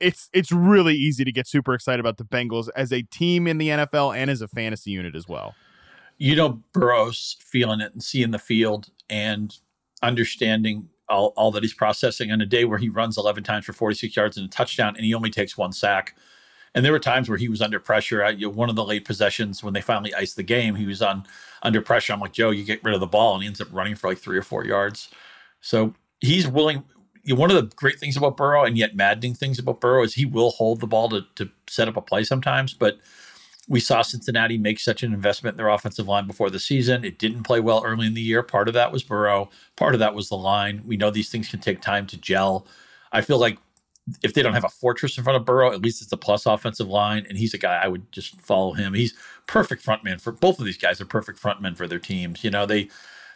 it's 0.00 0.28
it's 0.32 0.50
really 0.50 0.94
easy 0.94 1.24
to 1.24 1.32
get 1.32 1.46
super 1.46 1.74
excited 1.74 2.00
about 2.00 2.16
the 2.16 2.24
Bengals 2.24 2.68
as 2.74 2.92
a 2.92 3.02
team 3.02 3.46
in 3.46 3.58
the 3.58 3.68
NFL 3.68 4.16
and 4.16 4.30
as 4.30 4.40
a 4.40 4.48
fantasy 4.48 4.90
unit 4.90 5.14
as 5.14 5.28
well. 5.28 5.54
You 6.18 6.36
know, 6.36 6.62
Burrow's 6.72 7.36
feeling 7.40 7.80
it 7.80 7.92
and 7.92 8.02
seeing 8.02 8.30
the 8.30 8.38
field 8.38 8.90
and 9.08 9.56
understanding 10.02 10.88
all, 11.08 11.32
all 11.36 11.50
that 11.50 11.62
he's 11.62 11.74
processing 11.74 12.30
on 12.30 12.40
a 12.40 12.46
day 12.46 12.64
where 12.64 12.78
he 12.78 12.88
runs 12.88 13.18
11 13.18 13.42
times 13.42 13.64
for 13.64 13.72
46 13.72 14.14
yards 14.16 14.36
and 14.36 14.46
a 14.46 14.50
touchdown 14.50 14.94
and 14.96 15.04
he 15.04 15.14
only 15.14 15.30
takes 15.30 15.56
one 15.56 15.72
sack. 15.72 16.14
And 16.74 16.84
there 16.84 16.92
were 16.92 17.00
times 17.00 17.28
where 17.28 17.38
he 17.38 17.48
was 17.48 17.60
under 17.60 17.80
pressure. 17.80 18.22
At 18.22 18.38
you 18.38 18.46
know, 18.46 18.52
one 18.52 18.70
of 18.70 18.76
the 18.76 18.84
late 18.84 19.04
possessions 19.04 19.62
when 19.62 19.74
they 19.74 19.80
finally 19.80 20.14
iced 20.14 20.36
the 20.36 20.42
game, 20.42 20.76
he 20.76 20.86
was 20.86 21.02
on 21.02 21.24
under 21.62 21.80
pressure. 21.80 22.12
I'm 22.12 22.20
like, 22.20 22.32
Joe, 22.32 22.50
you 22.50 22.64
get 22.64 22.82
rid 22.84 22.94
of 22.94 23.00
the 23.00 23.06
ball, 23.06 23.34
and 23.34 23.42
he 23.42 23.48
ends 23.48 23.60
up 23.60 23.68
running 23.72 23.96
for 23.96 24.08
like 24.08 24.18
three 24.18 24.38
or 24.38 24.42
four 24.42 24.64
yards. 24.64 25.08
So 25.60 25.94
he's 26.20 26.46
willing 26.46 26.84
one 27.28 27.50
of 27.50 27.56
the 27.56 27.74
great 27.76 27.98
things 27.98 28.16
about 28.16 28.36
Burrow 28.36 28.64
and 28.64 28.76
yet 28.78 28.96
maddening 28.96 29.34
things 29.34 29.58
about 29.58 29.80
Burrow 29.80 30.02
is 30.02 30.14
he 30.14 30.24
will 30.24 30.50
hold 30.50 30.80
the 30.80 30.86
ball 30.86 31.08
to, 31.10 31.22
to 31.36 31.50
set 31.68 31.88
up 31.88 31.96
a 31.96 32.02
play 32.02 32.24
sometimes. 32.24 32.74
But 32.74 32.98
we 33.68 33.78
saw 33.78 34.02
Cincinnati 34.02 34.58
make 34.58 34.80
such 34.80 35.02
an 35.02 35.12
investment 35.12 35.54
in 35.54 35.58
their 35.58 35.68
offensive 35.68 36.08
line 36.08 36.26
before 36.26 36.50
the 36.50 36.58
season. 36.58 37.04
It 37.04 37.18
didn't 37.18 37.44
play 37.44 37.60
well 37.60 37.82
early 37.84 38.06
in 38.06 38.14
the 38.14 38.20
year. 38.20 38.42
Part 38.42 38.68
of 38.68 38.74
that 38.74 38.90
was 38.90 39.02
Burrow, 39.02 39.48
part 39.76 39.94
of 39.94 40.00
that 40.00 40.14
was 40.14 40.28
the 40.28 40.36
line. 40.36 40.82
We 40.84 40.96
know 40.96 41.10
these 41.10 41.30
things 41.30 41.48
can 41.48 41.60
take 41.60 41.80
time 41.80 42.06
to 42.08 42.16
gel. 42.16 42.66
I 43.12 43.20
feel 43.20 43.38
like 43.38 43.58
if 44.22 44.34
they 44.34 44.42
don't 44.42 44.54
have 44.54 44.64
a 44.64 44.68
fortress 44.68 45.16
in 45.16 45.24
front 45.24 45.36
of 45.36 45.44
Burrow, 45.44 45.72
at 45.72 45.82
least 45.82 46.02
it's 46.02 46.10
a 46.10 46.16
plus 46.16 46.46
offensive 46.46 46.88
line. 46.88 47.26
And 47.28 47.38
he's 47.38 47.54
a 47.54 47.58
guy 47.58 47.80
I 47.82 47.86
would 47.86 48.10
just 48.10 48.40
follow 48.40 48.72
him. 48.72 48.94
He's 48.94 49.14
perfect 49.46 49.84
frontman 49.84 50.20
for 50.20 50.32
both 50.32 50.58
of 50.58 50.64
these 50.64 50.78
guys 50.78 51.00
are 51.00 51.06
perfect 51.06 51.40
frontmen 51.40 51.76
for 51.76 51.86
their 51.86 51.98
teams. 51.98 52.42
You 52.42 52.50
know, 52.50 52.66
they 52.66 52.88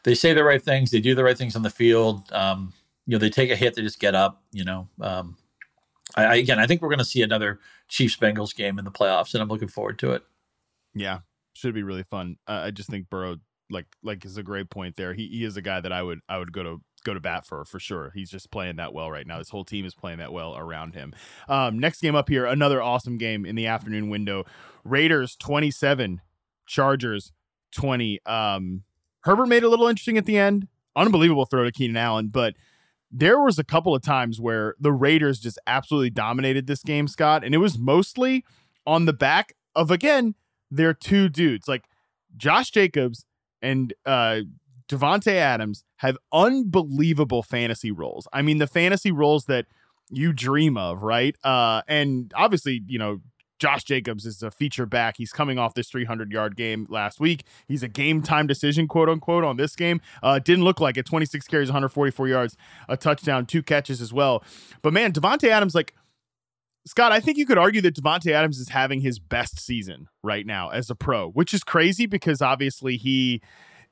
they 0.03 0.14
say 0.14 0.33
the 0.33 0.44
right 0.44 0.62
things, 0.62 0.90
they 0.90 1.01
do 1.01 1.14
the 1.14 1.25
right 1.25 1.38
things 1.38 1.55
on 1.55 1.62
the 1.62 1.70
field. 1.70 2.31
Um, 2.33 2.73
you 3.07 3.12
know 3.12 3.19
they 3.19 3.31
take 3.31 3.51
a 3.51 3.57
hit, 3.57 3.75
they 3.75 3.83
just 3.83 4.01
get 4.01 4.14
up. 4.14 4.43
You 4.53 4.64
know, 4.64 4.88
um, 5.01 5.37
I, 6.17 6.25
I 6.25 6.35
again, 6.37 6.59
I 6.59 6.67
think 6.67 6.83
we're 6.83 6.88
going 6.88 6.99
to 6.99 7.05
see 7.05 7.23
another 7.23 7.61
Chiefs 7.88 8.17
Bengals 8.17 8.55
game 8.55 8.79
in 8.79 8.85
the 8.85 8.90
playoffs, 8.90 9.35
and 9.35 9.43
I'm 9.43 9.49
looking 9.49 9.69
forward 9.69 9.99
to 10.01 10.12
it. 10.12 10.23
Yeah, 10.95 11.21
should 11.55 11.75
be 11.75 11.83
really 11.83 12.05
fun. 12.05 12.37
Uh, 12.47 12.62
I 12.64 12.71
just 12.71 12.88
think 12.88 13.11
Burrow, 13.11 13.37
like 13.71 13.87
like, 14.03 14.25
is 14.25 14.37
a 14.37 14.43
great 14.43 14.71
point 14.71 14.97
there. 14.97 15.14
He 15.14 15.29
he 15.29 15.45
is 15.45 15.57
a 15.57 15.62
guy 15.62 15.81
that 15.81 15.93
I 15.93 16.03
would 16.03 16.21
I 16.29 16.38
would 16.38 16.53
go 16.53 16.62
to 16.62 16.81
go 17.05 17.14
to 17.14 17.21
bat 17.21 17.47
for 17.47 17.64
for 17.64 17.79
sure. 17.79 18.11
He's 18.14 18.31
just 18.31 18.51
playing 18.51 18.77
that 18.77 18.95
well 18.95 19.11
right 19.11 19.27
now. 19.27 19.38
This 19.38 19.51
whole 19.51 19.64
team 19.64 19.85
is 19.85 19.95
playing 19.95 20.19
that 20.19 20.33
well 20.33 20.57
around 20.57 20.95
him. 20.95 21.12
Um, 21.49 21.79
next 21.79 22.01
game 22.01 22.14
up 22.14 22.29
here, 22.29 22.47
another 22.47 22.83
awesome 22.83 23.19
game 23.19 23.45
in 23.45 23.55
the 23.55 23.67
afternoon 23.67 24.09
window. 24.09 24.45
Raiders 24.85 25.37
27, 25.37 26.21
Chargers 26.67 27.33
20. 27.73 28.21
Um, 28.27 28.83
Herbert 29.21 29.47
made 29.47 29.62
a 29.62 29.69
little 29.69 29.87
interesting 29.87 30.19
at 30.19 30.27
the 30.27 30.38
end. 30.38 30.69
Unbelievable 30.97 31.47
throw 31.47 31.64
to 31.64 31.73
Keenan 31.73 31.97
Allen, 31.97 32.29
but 32.29 32.55
there 33.16 33.40
was 33.40 33.59
a 33.61 33.64
couple 33.64 33.94
of 33.94 34.03
times 34.03 34.40
where 34.40 34.74
the 34.81 34.92
Raiders 34.92 35.38
just 35.38 35.59
absolutely 35.68 36.11
dominated 36.11 36.66
this 36.66 36.83
game, 36.83 37.07
Scott, 37.07 37.44
and 37.44 37.55
it 37.55 37.59
was 37.59 37.79
mostly 37.79 38.44
on 38.87 39.05
the 39.05 39.12
back 39.12 39.55
of 39.77 39.90
again 39.90 40.35
their 40.70 40.92
two 40.92 41.29
dudes 41.29 41.68
like 41.68 41.85
Josh 42.37 42.70
Jacobs 42.70 43.24
and 43.62 43.94
uh 44.05 44.40
Davante 44.88 45.33
Adams 45.33 45.85
have 45.96 46.18
unbelievable 46.33 47.42
fantasy 47.42 47.90
roles. 47.90 48.29
I 48.33 48.42
mean, 48.42 48.59
the 48.59 48.66
fantasy 48.66 49.11
roles 49.11 49.46
that 49.46 49.66
you 50.11 50.33
dream 50.33 50.77
of, 50.77 51.03
right? 51.03 51.35
Uh, 51.42 51.81
and 51.88 52.31
obviously, 52.37 52.83
you 52.87 52.98
know, 52.98 53.20
Josh 53.59 53.85
Jacobs 53.85 54.27
is 54.27 54.43
a 54.43 54.51
feature 54.51 54.87
back. 54.87 55.17
He's 55.17 55.33
coming 55.33 55.59
off 55.59 55.75
this 55.75 55.88
300 55.88 56.33
yard 56.33 56.57
game 56.57 56.87
last 56.88 57.21
week. 57.21 57.45
He's 57.67 57.83
a 57.83 57.88
game 57.88 58.23
time 58.23 58.47
decision, 58.47 58.88
quote 58.88 59.09
unquote, 59.09 59.45
on 59.45 59.57
this 59.57 59.77
game. 59.77 60.01
Uh, 60.23 60.38
didn't 60.38 60.64
look 60.64 60.81
like 60.81 60.97
it. 60.97 61.07
26 61.07 61.47
carries, 61.47 61.69
144 61.69 62.29
yards, 62.29 62.57
a 62.88 62.97
touchdown, 62.97 63.47
two 63.47 63.62
catches 63.62 64.01
as 64.01 64.12
well. 64.12 64.43
But 64.83 64.93
man, 64.93 65.12
Davante 65.12 65.49
Adams, 65.49 65.75
like 65.75 65.95
Scott, 66.87 67.12
I 67.12 67.21
think 67.21 67.38
you 67.38 67.47
could 67.47 67.57
argue 67.57 67.81
that 67.83 67.97
Davante 67.97 68.33
Adams 68.33 68.59
is 68.59 68.69
having 68.69 69.01
his 69.01 69.19
best 69.19 69.59
season 69.59 70.09
right 70.23 70.45
now 70.45 70.69
as 70.69 70.90
a 70.90 70.95
pro, 70.95 71.31
which 71.31 71.55
is 71.55 71.64
crazy 71.64 72.05
because 72.07 72.43
obviously 72.43 72.99
he 72.99 73.40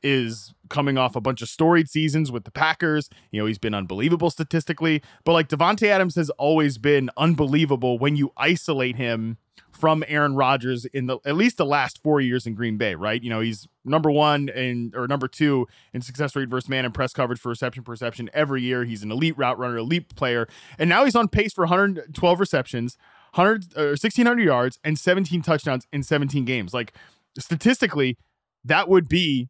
is 0.02 0.52
coming 0.68 0.98
off 0.98 1.16
a 1.16 1.20
bunch 1.20 1.40
of 1.40 1.48
storied 1.48 1.88
seasons 1.88 2.30
with 2.30 2.44
the 2.44 2.50
Packers. 2.50 3.08
You 3.30 3.40
know, 3.40 3.46
he's 3.46 3.58
been 3.58 3.72
unbelievable 3.72 4.30
statistically, 4.30 5.02
but 5.24 5.32
like 5.32 5.48
Davante 5.48 5.86
Adams 5.88 6.16
has 6.16 6.28
always 6.30 6.76
been 6.76 7.08
unbelievable 7.16 7.98
when 7.98 8.16
you 8.16 8.32
isolate 8.36 8.96
him 8.96 9.38
from 9.72 10.04
Aaron 10.06 10.34
Rodgers 10.36 10.84
in 10.84 11.06
the 11.06 11.18
at 11.24 11.34
least 11.34 11.56
the 11.56 11.66
last 11.66 12.02
four 12.02 12.20
years 12.20 12.46
in 12.46 12.54
Green 12.54 12.76
Bay, 12.76 12.94
right? 12.94 13.22
You 13.22 13.30
know, 13.30 13.40
he's 13.40 13.66
number 13.84 14.10
one 14.10 14.48
and 14.50 14.94
or 14.94 15.08
number 15.08 15.26
two 15.26 15.66
in 15.92 16.02
success 16.02 16.36
rate 16.36 16.48
versus 16.48 16.68
man 16.68 16.84
and 16.84 16.94
press 16.94 17.12
coverage 17.12 17.40
for 17.40 17.48
reception 17.48 17.82
perception 17.82 18.30
every 18.32 18.62
year. 18.62 18.84
He's 18.84 19.02
an 19.02 19.10
elite 19.10 19.36
route 19.36 19.58
runner, 19.58 19.78
elite 19.78 20.14
player, 20.14 20.46
and 20.78 20.88
now 20.88 21.04
he's 21.04 21.16
on 21.16 21.28
pace 21.28 21.52
for 21.52 21.62
112 21.62 22.40
receptions, 22.40 22.96
100 23.34 23.76
or 23.76 23.86
1600 23.88 24.42
yards, 24.42 24.78
and 24.84 24.98
17 24.98 25.42
touchdowns 25.42 25.86
in 25.92 26.02
17 26.02 26.44
games. 26.44 26.74
Like 26.74 26.92
statistically, 27.38 28.18
that 28.64 28.88
would 28.88 29.08
be 29.08 29.48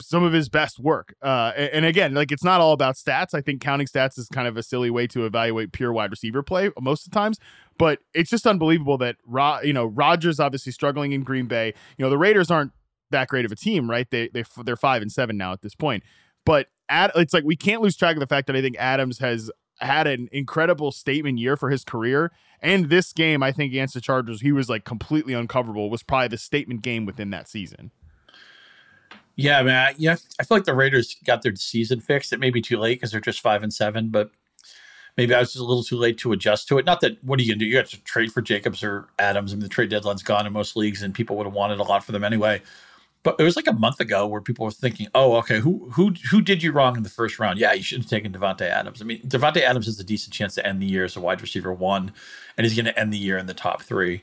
some 0.00 0.22
of 0.22 0.32
his 0.32 0.48
best 0.48 0.78
work. 0.78 1.14
Uh, 1.22 1.52
and, 1.56 1.84
again, 1.84 2.14
like 2.14 2.30
it's 2.30 2.44
not 2.44 2.60
all 2.60 2.72
about 2.72 2.96
stats. 2.96 3.34
I 3.34 3.40
think 3.40 3.60
counting 3.60 3.86
stats 3.86 4.18
is 4.18 4.28
kind 4.28 4.46
of 4.46 4.56
a 4.56 4.62
silly 4.62 4.90
way 4.90 5.06
to 5.08 5.24
evaluate 5.24 5.72
pure 5.72 5.92
wide 5.92 6.10
receiver 6.10 6.42
play 6.42 6.70
most 6.80 7.06
of 7.06 7.12
the 7.12 7.18
times. 7.18 7.38
But 7.78 8.00
it's 8.14 8.30
just 8.30 8.46
unbelievable 8.46 8.98
that 8.98 9.16
Ro- 9.26 9.60
you 9.62 9.72
know 9.72 9.86
Rodgers 9.86 10.40
obviously 10.40 10.72
struggling 10.72 11.12
in 11.12 11.22
Green 11.22 11.46
Bay. 11.46 11.74
You 11.98 12.04
know 12.04 12.10
the 12.10 12.18
Raiders 12.18 12.50
aren't 12.50 12.72
that 13.10 13.28
great 13.28 13.44
of 13.44 13.52
a 13.52 13.56
team, 13.56 13.90
right? 13.90 14.10
They 14.10 14.28
they 14.28 14.44
they're 14.64 14.76
five 14.76 15.02
and 15.02 15.12
seven 15.12 15.36
now 15.36 15.52
at 15.52 15.62
this 15.62 15.74
point. 15.74 16.02
But 16.44 16.68
at, 16.88 17.10
it's 17.16 17.34
like 17.34 17.44
we 17.44 17.56
can't 17.56 17.82
lose 17.82 17.96
track 17.96 18.16
of 18.16 18.20
the 18.20 18.26
fact 18.26 18.46
that 18.46 18.56
I 18.56 18.62
think 18.62 18.76
Adams 18.78 19.18
has 19.18 19.50
had 19.80 20.06
an 20.06 20.28
incredible 20.32 20.92
statement 20.92 21.38
year 21.38 21.56
for 21.56 21.70
his 21.70 21.84
career. 21.84 22.32
And 22.60 22.88
this 22.88 23.12
game, 23.12 23.42
I 23.42 23.52
think 23.52 23.72
against 23.72 23.94
the 23.94 24.00
Chargers, 24.00 24.40
he 24.40 24.52
was 24.52 24.68
like 24.70 24.84
completely 24.84 25.34
uncoverable. 25.34 25.90
Was 25.90 26.02
probably 26.02 26.28
the 26.28 26.38
statement 26.38 26.82
game 26.82 27.04
within 27.04 27.30
that 27.30 27.48
season. 27.48 27.90
Yeah, 29.34 29.62
man. 29.62 29.94
Yeah, 29.98 30.16
I 30.40 30.44
feel 30.44 30.56
like 30.56 30.64
the 30.64 30.74
Raiders 30.74 31.16
got 31.24 31.42
their 31.42 31.54
season 31.56 32.00
fixed. 32.00 32.32
It 32.32 32.40
may 32.40 32.50
be 32.50 32.62
too 32.62 32.78
late 32.78 32.94
because 32.94 33.12
they're 33.12 33.20
just 33.20 33.42
five 33.42 33.62
and 33.62 33.72
seven, 33.72 34.08
but 34.08 34.30
maybe 35.16 35.34
I 35.34 35.40
was 35.40 35.52
just 35.52 35.62
a 35.62 35.66
little 35.66 35.84
too 35.84 35.96
late 35.96 36.18
to 36.18 36.32
adjust 36.32 36.68
to 36.68 36.78
it. 36.78 36.86
Not 36.86 37.00
that 37.00 37.22
what 37.24 37.38
are 37.38 37.42
you 37.42 37.52
gonna 37.52 37.58
do? 37.58 37.66
You 37.66 37.74
got 37.74 37.86
to 37.86 38.02
trade 38.04 38.32
for 38.32 38.42
Jacobs 38.42 38.82
or 38.82 39.08
Adams. 39.18 39.52
I 39.52 39.56
mean, 39.56 39.62
the 39.62 39.68
trade 39.68 39.90
deadline's 39.90 40.22
gone 40.22 40.46
in 40.46 40.52
most 40.52 40.76
leagues, 40.76 41.02
and 41.02 41.14
people 41.14 41.36
would 41.36 41.46
have 41.46 41.54
wanted 41.54 41.78
a 41.78 41.82
lot 41.82 42.04
for 42.04 42.12
them 42.12 42.24
anyway. 42.24 42.62
But 43.22 43.36
it 43.40 43.42
was 43.42 43.56
like 43.56 43.66
a 43.66 43.72
month 43.72 43.98
ago 43.98 44.24
where 44.26 44.40
people 44.40 44.64
were 44.64 44.70
thinking, 44.70 45.08
"Oh, 45.14 45.34
okay, 45.38 45.58
who 45.58 45.90
who 45.90 46.14
who 46.30 46.40
did 46.40 46.62
you 46.62 46.70
wrong 46.72 46.96
in 46.96 47.02
the 47.02 47.08
first 47.08 47.38
round? 47.38 47.58
Yeah, 47.58 47.72
you 47.72 47.82
should 47.82 47.98
have 47.98 48.10
taken 48.10 48.32
Davante 48.32 48.62
Adams. 48.62 49.02
I 49.02 49.04
mean, 49.04 49.20
Davante 49.22 49.62
Adams 49.62 49.86
has 49.86 49.98
a 49.98 50.04
decent 50.04 50.32
chance 50.32 50.54
to 50.54 50.66
end 50.66 50.80
the 50.80 50.86
year 50.86 51.04
as 51.04 51.16
a 51.16 51.20
wide 51.20 51.40
receiver 51.40 51.72
one, 51.72 52.12
and 52.56 52.64
he's 52.64 52.76
going 52.76 52.86
to 52.86 52.98
end 52.98 53.12
the 53.12 53.18
year 53.18 53.36
in 53.36 53.46
the 53.46 53.54
top 53.54 53.82
three. 53.82 54.22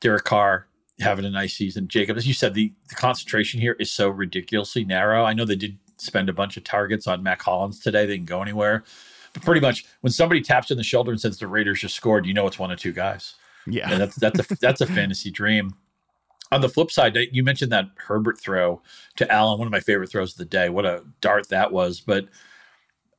Derek 0.00 0.24
Carr, 0.24 0.66
having 0.98 1.24
a 1.24 1.30
nice 1.30 1.54
season. 1.54 1.88
Jacob, 1.88 2.16
as 2.16 2.26
you 2.26 2.34
said, 2.34 2.54
the, 2.54 2.72
the 2.88 2.94
concentration 2.94 3.60
here 3.60 3.76
is 3.78 3.90
so 3.90 4.08
ridiculously 4.08 4.84
narrow. 4.84 5.24
I 5.24 5.34
know 5.34 5.44
they 5.44 5.56
did 5.56 5.78
spend 5.98 6.28
a 6.28 6.32
bunch 6.32 6.56
of 6.56 6.64
targets 6.64 7.06
on 7.06 7.22
Mack 7.22 7.42
Hollins 7.42 7.80
today. 7.80 8.06
They 8.06 8.16
didn't 8.16 8.28
go 8.28 8.42
anywhere. 8.42 8.84
But 9.32 9.42
pretty 9.42 9.60
much 9.60 9.84
when 10.00 10.12
somebody 10.12 10.40
taps 10.40 10.70
in 10.70 10.76
the 10.76 10.84
shoulder 10.84 11.12
and 11.12 11.20
says 11.20 11.38
the 11.38 11.46
Raiders 11.46 11.80
just 11.80 11.94
scored, 11.94 12.26
you 12.26 12.34
know 12.34 12.46
it's 12.46 12.58
one 12.58 12.70
of 12.70 12.78
two 12.78 12.92
guys. 12.92 13.34
Yeah. 13.66 13.90
And 13.90 14.00
that's 14.00 14.16
that's 14.16 14.50
a 14.50 14.56
that's 14.60 14.80
a 14.80 14.86
fantasy 14.86 15.30
dream. 15.30 15.74
On 16.52 16.60
the 16.60 16.68
flip 16.68 16.90
side, 16.90 17.16
you 17.30 17.44
mentioned 17.44 17.70
that 17.70 17.86
Herbert 17.96 18.40
throw 18.40 18.82
to 19.16 19.32
Allen, 19.32 19.58
one 19.58 19.68
of 19.68 19.72
my 19.72 19.80
favorite 19.80 20.10
throws 20.10 20.32
of 20.32 20.38
the 20.38 20.44
day. 20.44 20.68
What 20.68 20.84
a 20.84 21.04
dart 21.20 21.48
that 21.50 21.70
was. 21.70 22.00
But 22.00 22.26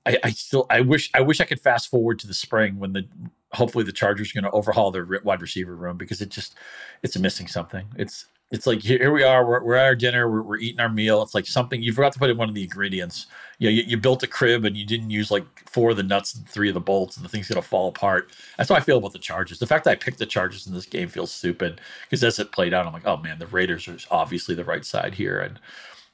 I, 0.06 0.18
I 0.24 0.30
still 0.32 0.66
I 0.70 0.82
wish 0.82 1.10
I 1.14 1.22
wish 1.22 1.40
I 1.40 1.46
could 1.46 1.60
fast 1.60 1.90
forward 1.90 2.20
to 2.20 2.28
the 2.28 2.34
spring 2.34 2.80
when 2.80 2.94
the 2.94 3.08
hopefully 3.54 3.84
the 3.84 3.92
Chargers 3.92 4.32
are 4.32 4.42
going 4.42 4.50
to 4.50 4.58
overhaul 4.58 4.92
their 4.92 5.08
wide 5.24 5.42
receiver 5.42 5.76
room 5.76 5.98
because 5.98 6.22
it 6.22 6.30
just 6.30 6.56
it's 7.04 7.18
missing 7.18 7.48
something. 7.48 7.86
It's 7.98 8.26
it's 8.52 8.68
like 8.68 8.82
here 8.82 9.12
we 9.12 9.24
are, 9.24 9.46
we're, 9.46 9.64
we're 9.64 9.76
at 9.76 9.86
our 9.86 9.96
dinner, 9.96 10.30
we're, 10.30 10.42
we're 10.42 10.58
eating 10.58 10.80
our 10.82 10.90
meal. 10.90 11.22
It's 11.22 11.34
like 11.34 11.48
something 11.48 11.82
you 11.82 11.94
forgot 11.94 12.12
to 12.14 12.20
put 12.20 12.30
in 12.30 12.38
one 12.38 12.50
of 12.50 12.56
the 12.56 12.64
ingredients. 12.64 13.28
You 13.60 13.70
know, 13.70 13.72
you, 13.72 13.84
you 13.84 13.98
built 13.98 14.24
a 14.24 14.28
crib 14.28 14.66
and 14.66 14.76
you 14.76 14.86
didn't 14.86 15.10
use 15.10 15.32
like 15.32 15.46
four 15.70 15.92
of 15.92 15.98
the 15.98 16.04
nuts 16.04 16.36
and 16.36 16.48
three 16.48 16.68
of 16.68 16.74
the 16.74 16.82
bolts, 16.82 17.16
and 17.16 17.26
the 17.26 17.30
thing's 17.30 17.48
gonna 17.48 17.62
fall 17.62 17.88
apart. 17.88 18.32
That's 18.58 18.70
how 18.70 18.76
I 18.76 18.82
feel 18.82 18.98
about 18.98 19.14
the 19.14 19.20
Chargers. 19.20 19.60
The 19.60 19.68
fact 19.68 19.86
that 19.86 19.92
I 19.92 19.96
picked 19.96 20.20
the 20.20 20.26
Chargers 20.26 20.68
in 20.68 20.74
this 20.74 20.86
game 20.86 21.08
feels 21.08 21.32
stupid 21.32 21.80
because 22.04 22.24
as 22.24 22.40
it 22.40 22.52
played 22.52 22.74
out, 22.74 22.86
I'm 22.86 22.94
like, 22.94 23.08
oh 23.08 23.18
man, 23.18 23.40
the 23.40 23.48
Raiders 23.48 23.88
are 23.88 23.98
obviously 24.12 24.54
the 24.54 24.66
right 24.66 24.86
side 24.86 25.16
here, 25.16 25.40
and 25.40 25.60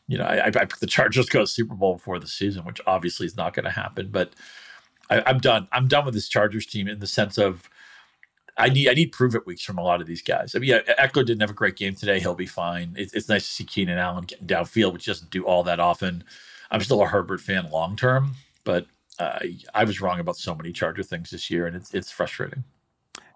you 0.07 0.17
know, 0.17 0.25
I, 0.25 0.47
I 0.47 0.51
picked 0.51 0.79
the 0.79 0.87
Chargers 0.87 1.25
to 1.25 1.31
go 1.31 1.39
to 1.39 1.47
Super 1.47 1.75
Bowl 1.75 1.95
before 1.95 2.19
the 2.19 2.27
season, 2.27 2.63
which 2.65 2.79
obviously 2.87 3.25
is 3.25 3.35
not 3.35 3.53
going 3.53 3.65
to 3.65 3.71
happen. 3.71 4.09
But 4.09 4.33
I, 5.09 5.21
I'm 5.25 5.39
done. 5.39 5.67
I'm 5.71 5.87
done 5.87 6.05
with 6.05 6.13
this 6.13 6.29
Chargers 6.29 6.65
team 6.65 6.87
in 6.87 6.99
the 6.99 7.07
sense 7.07 7.37
of 7.37 7.69
I 8.57 8.69
need 8.69 8.89
I 8.89 8.93
need 8.93 9.11
prove 9.11 9.35
it 9.35 9.45
weeks 9.45 9.63
from 9.63 9.77
a 9.77 9.83
lot 9.83 10.01
of 10.01 10.07
these 10.07 10.21
guys. 10.21 10.55
I 10.55 10.59
mean, 10.59 10.69
yeah, 10.69 10.79
Ekeler 10.99 11.25
didn't 11.25 11.41
have 11.41 11.51
a 11.51 11.53
great 11.53 11.75
game 11.75 11.95
today. 11.95 12.19
He'll 12.19 12.35
be 12.35 12.47
fine. 12.47 12.95
It, 12.97 13.11
it's 13.13 13.29
nice 13.29 13.45
to 13.45 13.51
see 13.51 13.63
Keenan 13.63 13.99
Allen 13.99 14.23
getting 14.25 14.47
downfield, 14.47 14.93
which 14.93 15.05
doesn't 15.05 15.29
do 15.29 15.43
all 15.45 15.63
that 15.63 15.79
often. 15.79 16.23
I'm 16.71 16.81
still 16.81 17.01
a 17.01 17.07
Herbert 17.07 17.39
fan 17.39 17.69
long 17.69 17.95
term, 17.95 18.35
but 18.63 18.87
uh, 19.19 19.39
I 19.73 19.83
was 19.83 20.01
wrong 20.01 20.19
about 20.19 20.37
so 20.37 20.55
many 20.55 20.71
Charger 20.71 21.03
things 21.03 21.29
this 21.29 21.49
year, 21.49 21.67
and 21.67 21.75
it's 21.75 21.93
it's 21.93 22.11
frustrating. 22.11 22.63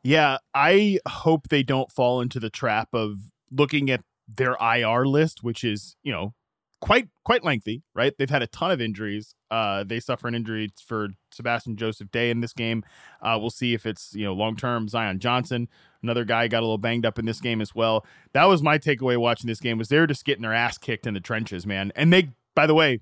Yeah, 0.04 0.38
I 0.56 1.00
hope 1.08 1.50
they 1.50 1.64
don't 1.64 1.92
fall 1.92 2.22
into 2.22 2.40
the 2.40 2.50
trap 2.50 2.90
of 2.94 3.20
looking 3.52 3.90
at 3.92 4.02
their 4.28 4.56
IR 4.60 5.06
list, 5.06 5.44
which 5.44 5.64
is 5.64 5.96
you 6.04 6.12
know 6.12 6.34
quite 6.82 7.08
quite 7.24 7.44
lengthy, 7.44 7.84
right? 7.94 8.14
They've 8.18 8.30
had 8.30 8.42
a 8.42 8.48
ton 8.48 8.72
of 8.72 8.82
injuries. 8.82 9.36
Uh, 9.50 9.84
they 9.84 10.00
suffer 10.00 10.28
an 10.28 10.36
injury 10.36 10.74
for 10.86 11.10
Sebastian 11.32 11.78
Joseph 11.78 12.12
Day 12.12 12.30
in 12.30 12.42
this 12.42 12.54
game. 12.54 12.84
Uh, 13.22 13.38
we'll 13.40 13.52
see 13.52 13.74
if 13.74 13.86
it's 13.86 14.14
you 14.14 14.26
know 14.26 14.34
long 14.34 14.58
term. 14.58 14.88
Zion 14.90 15.20
Johnson, 15.20 15.70
another 16.04 16.26
guy, 16.26 16.48
got 16.48 16.60
a 16.60 16.66
little 16.66 16.78
banged 16.78 17.06
up 17.06 17.18
in 17.18 17.26
this 17.26 17.40
game 17.40 17.62
as 17.62 17.74
well. 17.74 18.06
That 18.34 18.46
was 18.46 18.62
my 18.62 18.78
takeaway 18.78 19.18
watching 19.18 19.48
this 19.48 19.60
game 19.60 19.78
was 19.78 19.88
they're 19.88 20.08
just 20.08 20.26
getting 20.26 20.42
their 20.42 20.54
ass 20.54 20.78
kicked 20.78 21.08
in 21.08 21.14
the 21.14 21.20
trenches, 21.20 21.66
man. 21.66 21.92
And 21.96 22.12
they, 22.12 22.32
by 22.56 22.66
the 22.66 22.76
way, 22.76 23.00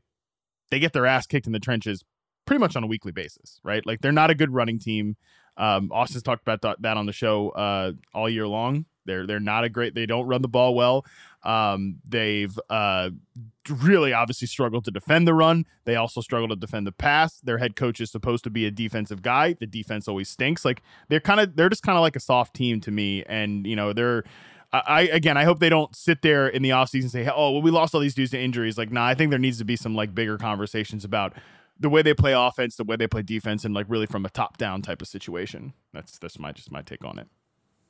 they 0.69 0.79
get 0.79 0.93
their 0.93 1.05
ass 1.05 1.25
kicked 1.25 1.47
in 1.47 1.53
the 1.53 1.59
trenches 1.59 2.03
pretty 2.45 2.59
much 2.59 2.75
on 2.75 2.83
a 2.83 2.87
weekly 2.87 3.11
basis, 3.11 3.59
right? 3.63 3.85
Like 3.85 4.01
they're 4.01 4.11
not 4.11 4.29
a 4.29 4.35
good 4.35 4.53
running 4.53 4.79
team. 4.79 5.15
Um, 5.57 5.91
Austin's 5.91 6.23
talked 6.23 6.41
about 6.41 6.81
that 6.81 6.97
on 6.97 7.05
the 7.05 7.13
show 7.13 7.49
uh, 7.49 7.91
all 8.13 8.29
year 8.29 8.47
long. 8.47 8.85
They're 9.05 9.25
they're 9.25 9.39
not 9.39 9.63
a 9.63 9.69
great. 9.69 9.95
They 9.95 10.05
don't 10.05 10.27
run 10.27 10.41
the 10.41 10.47
ball 10.47 10.75
well. 10.75 11.05
Um, 11.43 11.99
they've 12.07 12.57
uh, 12.69 13.11
really 13.69 14.11
obviously 14.11 14.47
struggled 14.47 14.85
to 14.85 14.91
defend 14.91 15.27
the 15.27 15.33
run. 15.33 15.65
They 15.85 15.95
also 15.95 16.21
struggle 16.21 16.49
to 16.49 16.55
defend 16.55 16.85
the 16.85 16.91
pass. 16.91 17.39
Their 17.39 17.57
head 17.57 17.75
coach 17.75 18.01
is 18.01 18.11
supposed 18.11 18.43
to 18.43 18.49
be 18.49 18.65
a 18.65 18.71
defensive 18.71 19.21
guy. 19.21 19.53
The 19.53 19.65
defense 19.65 20.07
always 20.07 20.29
stinks. 20.29 20.65
Like 20.65 20.81
they're 21.07 21.19
kind 21.19 21.39
of 21.39 21.55
they're 21.55 21.69
just 21.69 21.83
kind 21.83 21.97
of 21.97 22.01
like 22.01 22.15
a 22.15 22.19
soft 22.21 22.55
team 22.55 22.81
to 22.81 22.91
me. 22.91 23.23
And 23.23 23.65
you 23.65 23.75
know 23.75 23.93
they're 23.93 24.23
I 24.71 25.09
again, 25.11 25.35
I 25.35 25.45
hope 25.45 25.59
they 25.59 25.69
don't 25.69 25.95
sit 25.95 26.21
there 26.21 26.47
in 26.47 26.61
the 26.61 26.69
offseason 26.69 27.03
and 27.03 27.11
say, 27.11 27.27
"Oh, 27.27 27.53
well, 27.53 27.61
we 27.61 27.71
lost 27.71 27.95
all 27.95 28.01
these 28.01 28.13
dudes 28.13 28.31
to 28.31 28.39
injuries." 28.39 28.77
Like, 28.77 28.91
nah, 28.91 29.05
I 29.05 29.15
think 29.15 29.31
there 29.31 29.39
needs 29.39 29.57
to 29.57 29.65
be 29.65 29.75
some 29.75 29.95
like 29.95 30.13
bigger 30.13 30.37
conversations 30.37 31.03
about 31.03 31.33
the 31.79 31.89
way 31.89 32.03
they 32.03 32.13
play 32.13 32.33
offense, 32.33 32.75
the 32.75 32.83
way 32.83 32.95
they 32.95 33.07
play 33.07 33.23
defense, 33.23 33.65
and 33.65 33.73
like 33.73 33.87
really 33.89 34.05
from 34.05 34.25
a 34.25 34.29
top 34.29 34.57
down 34.57 34.83
type 34.83 35.01
of 35.01 35.07
situation. 35.07 35.73
That's 35.91 36.19
that's 36.19 36.37
my 36.37 36.51
just 36.51 36.71
my 36.71 36.83
take 36.83 37.03
on 37.03 37.17
it. 37.17 37.27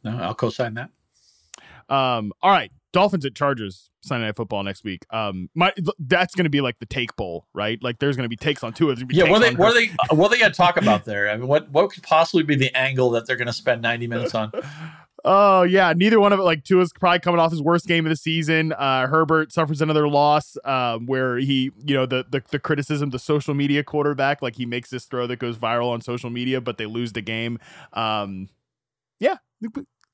No, 0.05 0.17
I'll 0.19 0.35
co-sign 0.35 0.75
that. 0.75 0.91
Um, 1.89 2.31
all 2.41 2.51
right, 2.51 2.71
Dolphins 2.91 3.25
at 3.25 3.35
Chargers 3.35 3.91
Sunday 4.01 4.25
Night 4.25 4.35
Football 4.35 4.63
next 4.63 4.83
week. 4.83 5.05
Um, 5.11 5.49
my 5.55 5.73
that's 5.99 6.35
going 6.35 6.45
to 6.45 6.49
be 6.49 6.61
like 6.61 6.79
the 6.79 6.85
take 6.85 7.15
bowl, 7.15 7.47
right? 7.53 7.81
Like 7.81 7.99
there's 7.99 8.15
going 8.15 8.25
to 8.25 8.29
be 8.29 8.35
takes 8.35 8.63
on 8.63 8.73
two. 8.73 8.93
Yeah, 9.09 9.29
what 9.29 9.43
are 9.43 9.49
they? 9.49 9.55
What 9.55 9.71
are 9.71 9.73
they? 9.73 9.87
What 10.15 10.27
are 10.27 10.29
they 10.29 10.39
going 10.39 10.51
to 10.51 10.57
talk 10.57 10.77
about 10.77 11.05
there? 11.05 11.29
I 11.29 11.37
mean, 11.37 11.47
what 11.47 11.69
what 11.71 11.91
could 11.91 12.03
possibly 12.03 12.43
be 12.43 12.55
the 12.55 12.75
angle 12.75 13.11
that 13.11 13.27
they're 13.27 13.35
going 13.35 13.47
to 13.47 13.53
spend 13.53 13.81
90 13.81 14.07
minutes 14.07 14.35
on? 14.35 14.51
Oh 15.25 15.63
yeah, 15.63 15.93
neither 15.93 16.19
one 16.19 16.31
of 16.31 16.39
it. 16.39 16.43
Like 16.43 16.63
Tua's 16.63 16.93
probably 16.93 17.19
coming 17.19 17.39
off 17.39 17.51
his 17.51 17.61
worst 17.61 17.87
game 17.87 18.05
of 18.05 18.09
the 18.09 18.15
season. 18.15 18.71
Uh, 18.73 19.07
Herbert 19.07 19.51
suffers 19.51 19.81
another 19.81 20.07
loss, 20.07 20.57
um, 20.63 21.07
where 21.07 21.37
he, 21.37 21.71
you 21.85 21.93
know, 21.93 22.05
the, 22.05 22.25
the 22.29 22.41
the 22.51 22.59
criticism, 22.59 23.09
the 23.09 23.19
social 23.19 23.53
media 23.53 23.83
quarterback, 23.83 24.41
like 24.41 24.55
he 24.55 24.65
makes 24.65 24.89
this 24.89 25.05
throw 25.05 25.27
that 25.27 25.37
goes 25.37 25.57
viral 25.57 25.91
on 25.91 26.01
social 26.01 26.29
media, 26.29 26.61
but 26.61 26.77
they 26.77 26.85
lose 26.85 27.13
the 27.13 27.21
game. 27.21 27.59
Um, 27.93 28.47
yeah, 29.19 29.37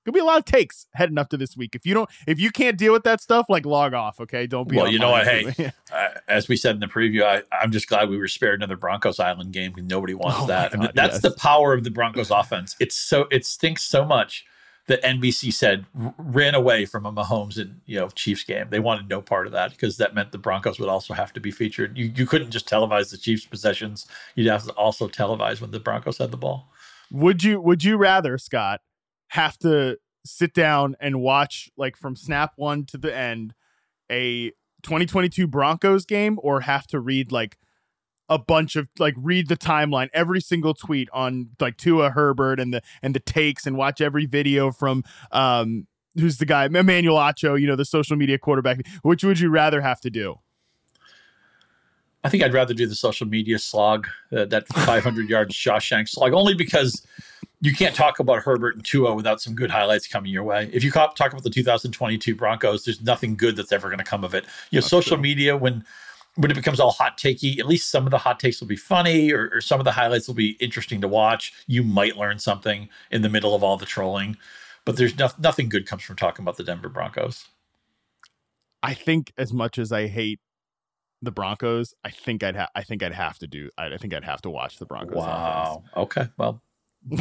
Could 0.05 0.13
be 0.13 0.19
a 0.19 0.23
lot 0.23 0.37
of 0.37 0.45
takes 0.45 0.85
heading 0.93 1.17
up 1.17 1.29
to 1.29 1.37
this 1.37 1.57
week. 1.57 1.73
If 1.73 1.83
you 1.83 1.95
don't, 1.95 2.07
if 2.27 2.39
you 2.39 2.51
can't 2.51 2.77
deal 2.77 2.93
with 2.93 3.03
that 3.05 3.21
stuff, 3.21 3.47
like 3.49 3.65
log 3.65 3.95
off. 3.95 4.19
Okay, 4.19 4.45
don't 4.45 4.69
be. 4.69 4.77
Well, 4.77 4.91
you 4.91 4.99
know 4.99 5.09
what? 5.09 5.25
Hey, 5.25 5.71
uh, 5.91 6.09
as 6.27 6.47
we 6.47 6.55
said 6.55 6.75
in 6.75 6.79
the 6.79 6.87
preview, 6.87 7.23
I, 7.23 7.63
am 7.63 7.71
just 7.71 7.89
glad 7.89 8.07
we 8.07 8.19
were 8.19 8.27
spared 8.27 8.59
another 8.59 8.77
Broncos 8.77 9.19
Island 9.19 9.51
game 9.51 9.71
because 9.71 9.89
nobody 9.89 10.13
wants 10.13 10.41
oh 10.41 10.45
that. 10.45 10.73
God, 10.73 10.91
that's 10.93 11.15
yes. 11.15 11.21
the 11.23 11.31
power 11.31 11.73
of 11.73 11.83
the 11.83 11.89
Broncos 11.89 12.29
offense. 12.29 12.75
It's 12.79 12.95
so 12.95 13.25
it 13.31 13.47
stinks 13.47 13.81
so 13.81 14.05
much 14.05 14.45
that 14.87 15.01
NBC 15.01 15.51
said 15.51 15.85
r- 15.99 16.13
ran 16.19 16.53
away 16.53 16.85
from 16.85 17.07
a 17.07 17.11
Mahomes 17.11 17.57
and 17.57 17.81
you 17.87 17.99
know 17.99 18.09
Chiefs 18.09 18.43
game. 18.43 18.67
They 18.69 18.79
wanted 18.79 19.09
no 19.09 19.23
part 19.23 19.47
of 19.47 19.53
that 19.53 19.71
because 19.71 19.97
that 19.97 20.13
meant 20.13 20.31
the 20.31 20.37
Broncos 20.37 20.79
would 20.79 20.89
also 20.89 21.15
have 21.15 21.33
to 21.33 21.39
be 21.39 21.49
featured. 21.49 21.97
You 21.97 22.11
you 22.15 22.27
couldn't 22.27 22.51
just 22.51 22.69
televise 22.69 23.09
the 23.09 23.17
Chiefs 23.17 23.45
possessions. 23.45 24.05
You'd 24.35 24.51
have 24.51 24.65
to 24.65 24.71
also 24.73 25.07
televise 25.07 25.61
when 25.61 25.71
the 25.71 25.79
Broncos 25.79 26.19
had 26.19 26.29
the 26.29 26.37
ball. 26.37 26.69
Would 27.11 27.43
you 27.43 27.59
Would 27.59 27.83
you 27.83 27.97
rather 27.97 28.37
Scott? 28.37 28.81
Have 29.29 29.57
to 29.59 29.97
sit 30.25 30.53
down 30.53 30.95
and 30.99 31.21
watch 31.21 31.69
like 31.77 31.95
from 31.95 32.15
snap 32.15 32.53
one 32.55 32.85
to 32.85 32.97
the 32.97 33.15
end 33.15 33.53
a 34.11 34.49
2022 34.83 35.47
Broncos 35.47 36.05
game 36.05 36.39
or 36.41 36.61
have 36.61 36.87
to 36.87 36.99
read 36.99 37.31
like 37.31 37.57
a 38.29 38.39
bunch 38.39 38.75
of 38.75 38.89
like 38.97 39.13
read 39.17 39.47
the 39.47 39.57
timeline 39.57 40.09
every 40.13 40.41
single 40.41 40.73
tweet 40.73 41.09
on 41.13 41.49
like 41.59 41.77
Tua 41.77 42.09
Herbert 42.11 42.59
and 42.59 42.73
the 42.73 42.81
and 43.01 43.13
the 43.13 43.19
takes 43.19 43.67
and 43.67 43.77
watch 43.77 44.01
every 44.01 44.25
video 44.25 44.71
from 44.71 45.03
um 45.31 45.87
who's 46.15 46.37
the 46.37 46.45
guy 46.45 46.65
Emmanuel 46.65 47.17
Acho 47.17 47.59
you 47.59 47.67
know 47.67 47.75
the 47.75 47.85
social 47.85 48.15
media 48.15 48.37
quarterback 48.37 48.79
which 49.03 49.23
would 49.23 49.39
you 49.39 49.49
rather 49.49 49.81
have 49.81 50.01
to 50.01 50.09
do 50.09 50.35
I 52.25 52.29
think 52.29 52.41
I'd 52.41 52.55
rather 52.55 52.73
do 52.73 52.87
the 52.87 52.95
social 52.95 53.27
media 53.27 53.59
slog, 53.59 54.07
uh, 54.35 54.45
that 54.45 54.67
500 54.67 55.29
yard 55.29 55.51
Shawshank 55.51 56.09
slog, 56.09 56.33
only 56.33 56.55
because 56.55 57.05
you 57.61 57.71
can't 57.71 57.93
talk 57.93 58.17
about 58.17 58.41
Herbert 58.41 58.75
and 58.75 58.83
Tua 58.83 59.13
without 59.13 59.41
some 59.41 59.53
good 59.53 59.69
highlights 59.69 60.07
coming 60.07 60.31
your 60.31 60.43
way. 60.43 60.67
If 60.73 60.83
you 60.83 60.89
talk 60.89 61.19
about 61.19 61.43
the 61.43 61.51
2022 61.51 62.33
Broncos, 62.33 62.83
there's 62.83 62.99
nothing 62.99 63.35
good 63.35 63.55
that's 63.55 63.71
ever 63.71 63.89
going 63.89 63.99
to 63.99 64.03
come 64.03 64.23
of 64.23 64.33
it. 64.33 64.43
You 64.71 64.77
know, 64.77 64.81
that's 64.81 64.87
social 64.87 65.17
true. 65.17 65.21
media 65.21 65.55
when 65.55 65.85
when 66.37 66.49
it 66.49 66.55
becomes 66.55 66.79
all 66.79 66.91
hot 66.91 67.17
takey, 67.17 67.59
at 67.59 67.67
least 67.67 67.91
some 67.91 68.05
of 68.05 68.11
the 68.11 68.17
hot 68.17 68.39
takes 68.39 68.59
will 68.59 68.67
be 68.67 68.75
funny, 68.75 69.31
or, 69.31 69.51
or 69.53 69.61
some 69.61 69.79
of 69.79 69.85
the 69.85 69.91
highlights 69.91 70.27
will 70.27 70.35
be 70.35 70.57
interesting 70.59 71.01
to 71.01 71.07
watch. 71.07 71.53
You 71.67 71.83
might 71.83 72.17
learn 72.17 72.39
something 72.39 72.89
in 73.11 73.21
the 73.21 73.29
middle 73.29 73.53
of 73.53 73.63
all 73.63 73.77
the 73.77 73.85
trolling, 73.85 74.35
but 74.83 74.97
there's 74.97 75.15
no, 75.15 75.29
nothing 75.37 75.69
good 75.69 75.85
comes 75.85 76.01
from 76.01 76.15
talking 76.15 76.43
about 76.43 76.57
the 76.57 76.63
Denver 76.63 76.89
Broncos. 76.89 77.45
I 78.81 78.95
think 78.95 79.31
as 79.37 79.53
much 79.53 79.77
as 79.77 79.91
I 79.91 80.07
hate 80.07 80.39
the 81.25 81.31
Broncos, 81.31 81.93
I 82.05 82.09
think 82.09 82.43
I'd 82.43 82.55
ha- 82.55 82.69
I 82.75 82.83
think 82.83 83.03
I'd 83.03 83.13
have 83.13 83.37
to 83.39 83.47
do 83.47 83.69
I 83.77 83.97
think 83.97 84.13
I'd 84.13 84.23
have 84.23 84.41
to 84.43 84.49
watch 84.49 84.77
the 84.77 84.85
Broncos. 84.85 85.17
Wow. 85.17 85.83
Offense. 85.93 85.97
Okay. 85.97 86.27
Well, 86.37 86.61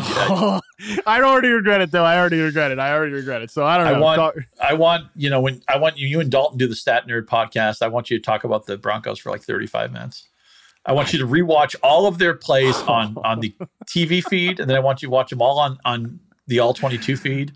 I 1.07 1.21
already 1.23 1.49
regret 1.49 1.81
it 1.81 1.91
though. 1.91 2.05
I 2.05 2.19
already 2.19 2.41
regret 2.41 2.71
it. 2.71 2.79
I 2.79 2.93
already 2.93 3.13
regret 3.13 3.43
it. 3.43 3.51
So 3.51 3.65
I 3.65 3.77
don't 3.77 3.87
know. 3.87 3.95
I 3.95 3.99
want, 4.01 4.19
talk- 4.19 4.35
I 4.63 4.73
want, 4.75 5.07
you 5.15 5.29
know, 5.29 5.41
when 5.41 5.63
I 5.69 5.77
want 5.77 5.99
you, 5.99 6.09
you 6.09 6.21
and 6.21 6.31
Dalton 6.31 6.57
do 6.59 6.67
the 6.67 6.75
Stat 6.77 7.07
Nerd 7.07 7.27
podcast. 7.27 7.83
I 7.83 7.89
want 7.89 8.11
you 8.11 8.19
to 8.19 8.23
talk 8.23 8.45
about 8.45 8.67
the 8.67 8.79
Broncos 8.79 9.19
for 9.19 9.31
like 9.31 9.43
35 9.43 9.93
minutes. 9.93 10.29
I 10.87 10.93
want 10.93 11.13
you 11.13 11.19
to 11.19 11.27
rewatch 11.27 11.75
all 11.83 12.07
of 12.07 12.19
their 12.19 12.35
plays 12.35 12.77
on 12.83 13.17
on 13.25 13.41
the 13.41 13.55
TV 13.87 14.23
feed, 14.23 14.61
and 14.61 14.69
then 14.69 14.77
I 14.77 14.81
want 14.81 15.03
you 15.03 15.09
to 15.09 15.11
watch 15.11 15.31
them 15.31 15.41
all 15.43 15.59
on 15.59 15.79
on 15.85 16.21
the 16.47 16.59
All 16.61 16.75
22 16.75 17.17
feed. 17.17 17.53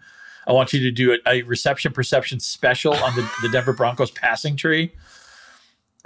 I 0.47 0.53
want 0.53 0.73
you 0.73 0.81
to 0.81 0.91
do 0.91 1.13
a, 1.13 1.19
a 1.31 1.43
reception 1.43 1.93
perception 1.93 2.41
special 2.41 2.95
on 2.95 3.15
the, 3.17 3.31
the 3.43 3.51
Denver 3.51 3.75
Broncos 3.75 4.11
passing 4.11 4.57
tree. 4.57 4.93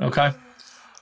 Okay. 0.00 0.32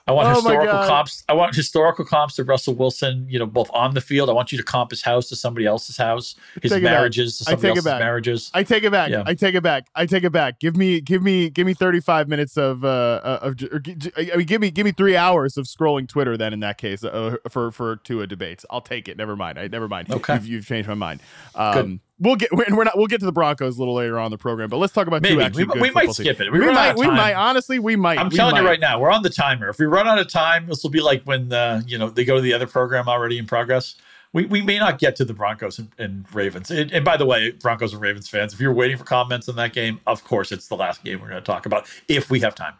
I 0.07 0.13
want 0.13 0.27
oh 0.27 0.33
historical 0.33 0.87
comps. 0.87 1.23
I 1.29 1.33
want 1.33 1.55
historical 1.55 2.03
comps 2.03 2.35
to 2.35 2.43
Russell 2.43 2.73
Wilson. 2.73 3.27
You 3.29 3.37
know, 3.37 3.45
both 3.45 3.69
on 3.71 3.93
the 3.93 4.01
field. 4.01 4.31
I 4.31 4.33
want 4.33 4.51
you 4.51 4.57
to 4.57 4.63
comp 4.63 4.89
his 4.89 5.03
house 5.03 5.29
to 5.29 5.35
somebody 5.35 5.67
else's 5.67 5.95
house. 5.95 6.35
His 6.61 6.73
marriages 6.81 7.37
to 7.37 7.43
somebody 7.43 7.69
else's 7.69 7.85
marriages. 7.85 8.51
I 8.53 8.63
take 8.63 8.83
it 8.83 8.91
back. 8.91 9.11
Yeah. 9.11 9.23
I 9.27 9.35
take 9.35 9.53
it 9.53 9.61
back. 9.61 9.85
I 9.95 10.07
take 10.07 10.23
it 10.23 10.31
back. 10.31 10.59
Give 10.59 10.75
me, 10.75 11.01
give 11.01 11.21
me, 11.21 11.51
give 11.51 11.67
me 11.67 11.75
thirty 11.75 12.01
five 12.01 12.27
minutes 12.27 12.57
of 12.57 12.83
uh 12.83 13.21
of. 13.23 13.61
Or, 13.71 13.81
I 14.17 14.35
mean, 14.37 14.47
give 14.47 14.59
me, 14.59 14.71
give 14.71 14.85
me 14.85 14.91
three 14.91 15.15
hours 15.15 15.55
of 15.55 15.65
scrolling 15.65 16.09
Twitter. 16.09 16.35
Then 16.35 16.51
in 16.51 16.61
that 16.61 16.79
case, 16.79 17.03
uh, 17.03 17.37
for 17.49 17.71
for 17.71 17.97
Tua 17.97 18.25
debates, 18.25 18.65
I'll 18.71 18.81
take 18.81 19.07
it. 19.07 19.17
Never 19.17 19.35
mind. 19.35 19.59
I 19.59 19.67
never 19.67 19.87
mind. 19.87 20.11
Okay, 20.11 20.33
you've, 20.33 20.47
you've 20.47 20.65
changed 20.65 20.89
my 20.89 20.95
mind. 20.95 21.21
Um, 21.53 21.73
Good 21.73 21.99
we'll 22.21 22.35
get 22.35 22.49
we're 22.53 22.83
not 22.83 22.97
we'll 22.97 23.07
get 23.07 23.19
to 23.19 23.25
the 23.25 23.31
Broncos 23.31 23.75
a 23.75 23.79
little 23.79 23.95
later 23.95 24.17
on 24.19 24.31
the 24.31 24.37
program, 24.37 24.69
but 24.69 24.77
let's 24.77 24.93
talk 24.93 25.07
about 25.07 25.21
Maybe. 25.21 25.35
two 25.35 25.41
actually. 25.41 25.65
We, 25.65 25.81
we 25.81 25.91
might 25.91 26.11
skip 26.11 26.39
it. 26.39 26.51
We, 26.51 26.59
we 26.59 26.67
might. 26.67 26.97
We 26.97 27.07
might. 27.07 27.33
Honestly, 27.33 27.79
we 27.79 27.95
might. 27.95 28.19
I'm 28.19 28.29
we 28.29 28.37
telling 28.37 28.53
might. 28.53 28.61
you 28.61 28.67
right 28.67 28.79
now, 28.79 28.99
we're 28.99 29.11
on 29.11 29.23
the 29.23 29.29
timer. 29.29 29.69
If 29.69 29.79
we 29.79 29.85
run 29.85 30.07
out 30.07 30.19
of 30.19 30.27
time, 30.27 30.67
this 30.67 30.83
will 30.83 30.91
be 30.91 31.01
like 31.01 31.23
when 31.23 31.49
the 31.49 31.83
you 31.85 31.97
know 31.97 32.09
they 32.09 32.23
go 32.23 32.35
to 32.35 32.41
the 32.41 32.53
other 32.53 32.67
program 32.67 33.09
already 33.09 33.37
in 33.37 33.45
progress. 33.45 33.95
We, 34.33 34.45
we 34.45 34.61
may 34.61 34.79
not 34.79 34.97
get 34.97 35.17
to 35.17 35.25
the 35.25 35.33
Broncos 35.33 35.77
and, 35.77 35.91
and 35.97 36.25
Ravens. 36.33 36.71
And, 36.71 36.89
and, 36.93 37.03
by 37.03 37.17
the 37.17 37.25
way, 37.25 37.51
Broncos 37.51 37.91
and 37.91 38.01
Ravens 38.01 38.29
fans, 38.29 38.53
if 38.53 38.61
you're 38.61 38.71
waiting 38.71 38.95
for 38.95 39.03
comments 39.03 39.49
on 39.49 39.57
that 39.57 39.73
game, 39.73 39.99
of 40.07 40.23
course 40.23 40.53
it's 40.53 40.69
the 40.69 40.77
last 40.77 41.03
game 41.03 41.19
we're 41.19 41.27
going 41.27 41.41
to 41.41 41.45
talk 41.45 41.65
about 41.65 41.85
if 42.07 42.29
we 42.29 42.39
have 42.39 42.55
time. 42.55 42.75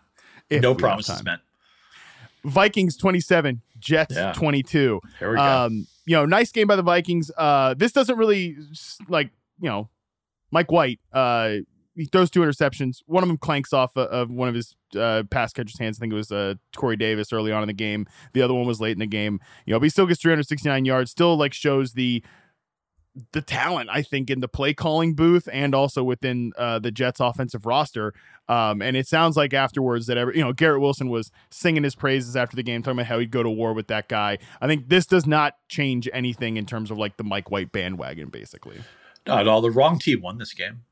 If 0.50 0.62
no 0.62 0.74
promises 0.74 1.16
time. 1.16 1.26
meant. 1.26 1.42
Vikings 2.46 2.96
27, 2.96 3.62
Jets 3.82 4.16
yeah. 4.16 4.34
22. 4.34 5.02
Here 5.20 5.30
we 5.30 5.36
go. 5.36 5.42
Um, 5.42 5.88
you 6.06 6.16
know, 6.16 6.26
nice 6.26 6.52
game 6.52 6.68
by 6.68 6.76
the 6.76 6.84
Vikings. 6.84 7.32
Uh, 7.38 7.74
this 7.74 7.92
doesn't 7.92 8.18
really 8.18 8.58
like 9.08 9.32
you 9.60 9.70
know 9.70 9.90
Mike 10.52 10.72
White, 10.72 11.00
uh, 11.14 11.58
he 11.96 12.06
throws 12.06 12.30
two 12.30 12.42
interceptions. 12.42 13.00
One 13.06 13.24
of 13.24 13.30
them 13.30 13.38
clanks 13.38 13.74
off 13.74 13.96
of, 13.96 14.08
of 14.08 14.30
one 14.30 14.48
of 14.48 14.56
his 14.56 14.76
uh, 14.96 15.24
pass 15.30 15.54
catcher's 15.54 15.80
hands. 15.80 15.98
I 15.98 16.02
think 16.02 16.14
it 16.14 16.16
was 16.16 16.32
uh, 16.32 16.56
Corey 16.76 16.96
Davis 16.96 17.34
early 17.34 17.52
on 17.52 17.64
in 17.64 17.68
the 17.68 17.74
game. 17.74 18.08
The 18.34 18.42
other 18.42 18.54
one 18.54 18.66
was 18.66 18.80
late 18.80 18.94
in 18.94 19.00
the 19.00 19.08
game. 19.08 19.40
You 19.66 19.74
know, 19.74 19.80
but 19.80 19.86
he 19.86 19.90
still 19.90 20.06
gets 20.06 20.22
369 20.22 20.86
yards. 20.86 21.12
Still 21.12 21.38
like 21.38 21.54
shows 21.54 21.94
the 21.94 22.24
the 23.34 23.42
talent 23.42 23.90
I 23.92 24.02
think 24.02 24.30
in 24.30 24.40
the 24.40 24.48
play 24.48 24.74
calling 24.74 25.16
booth 25.16 25.50
and 25.52 25.76
also 25.76 26.04
within 26.04 26.54
uh, 26.58 26.80
the 26.80 26.92
Jets 26.92 27.20
offensive 27.20 27.66
roster. 27.66 28.14
Um, 28.48 28.82
and 28.82 28.96
it 28.96 29.08
sounds 29.08 29.36
like 29.36 29.54
afterwards 29.54 30.08
that 30.08 30.18
every, 30.18 30.38
you 30.38 30.44
know 30.44 30.54
Garrett 30.54 30.82
Wilson 30.82 31.10
was 31.10 31.32
singing 31.50 31.84
his 31.84 31.96
praises 31.96 32.36
after 32.36 32.56
the 32.56 32.64
game, 32.64 32.82
talking 32.82 33.00
about 33.00 33.08
how 33.08 33.20
he'd 33.20 33.32
go 33.32 33.44
to 33.44 33.50
war 33.50 33.74
with 33.74 33.88
that 33.88 34.08
guy. 34.08 34.38
I 34.62 34.68
think 34.68 34.90
this 34.90 35.06
does 35.06 35.26
not 35.26 35.56
change 35.68 36.10
anything 36.14 36.58
in 36.58 36.66
terms 36.66 36.92
of 36.92 36.98
like 36.98 37.18
the 37.18 37.24
Mike 37.24 37.52
White 37.52 37.72
bandwagon, 37.72 38.30
basically. 38.30 38.82
Not 39.28 39.48
all. 39.48 39.62
The 39.62 39.72
wrong 39.72 40.00
team 40.00 40.22
won 40.22 40.38
this 40.38 40.54
game. 40.54 40.84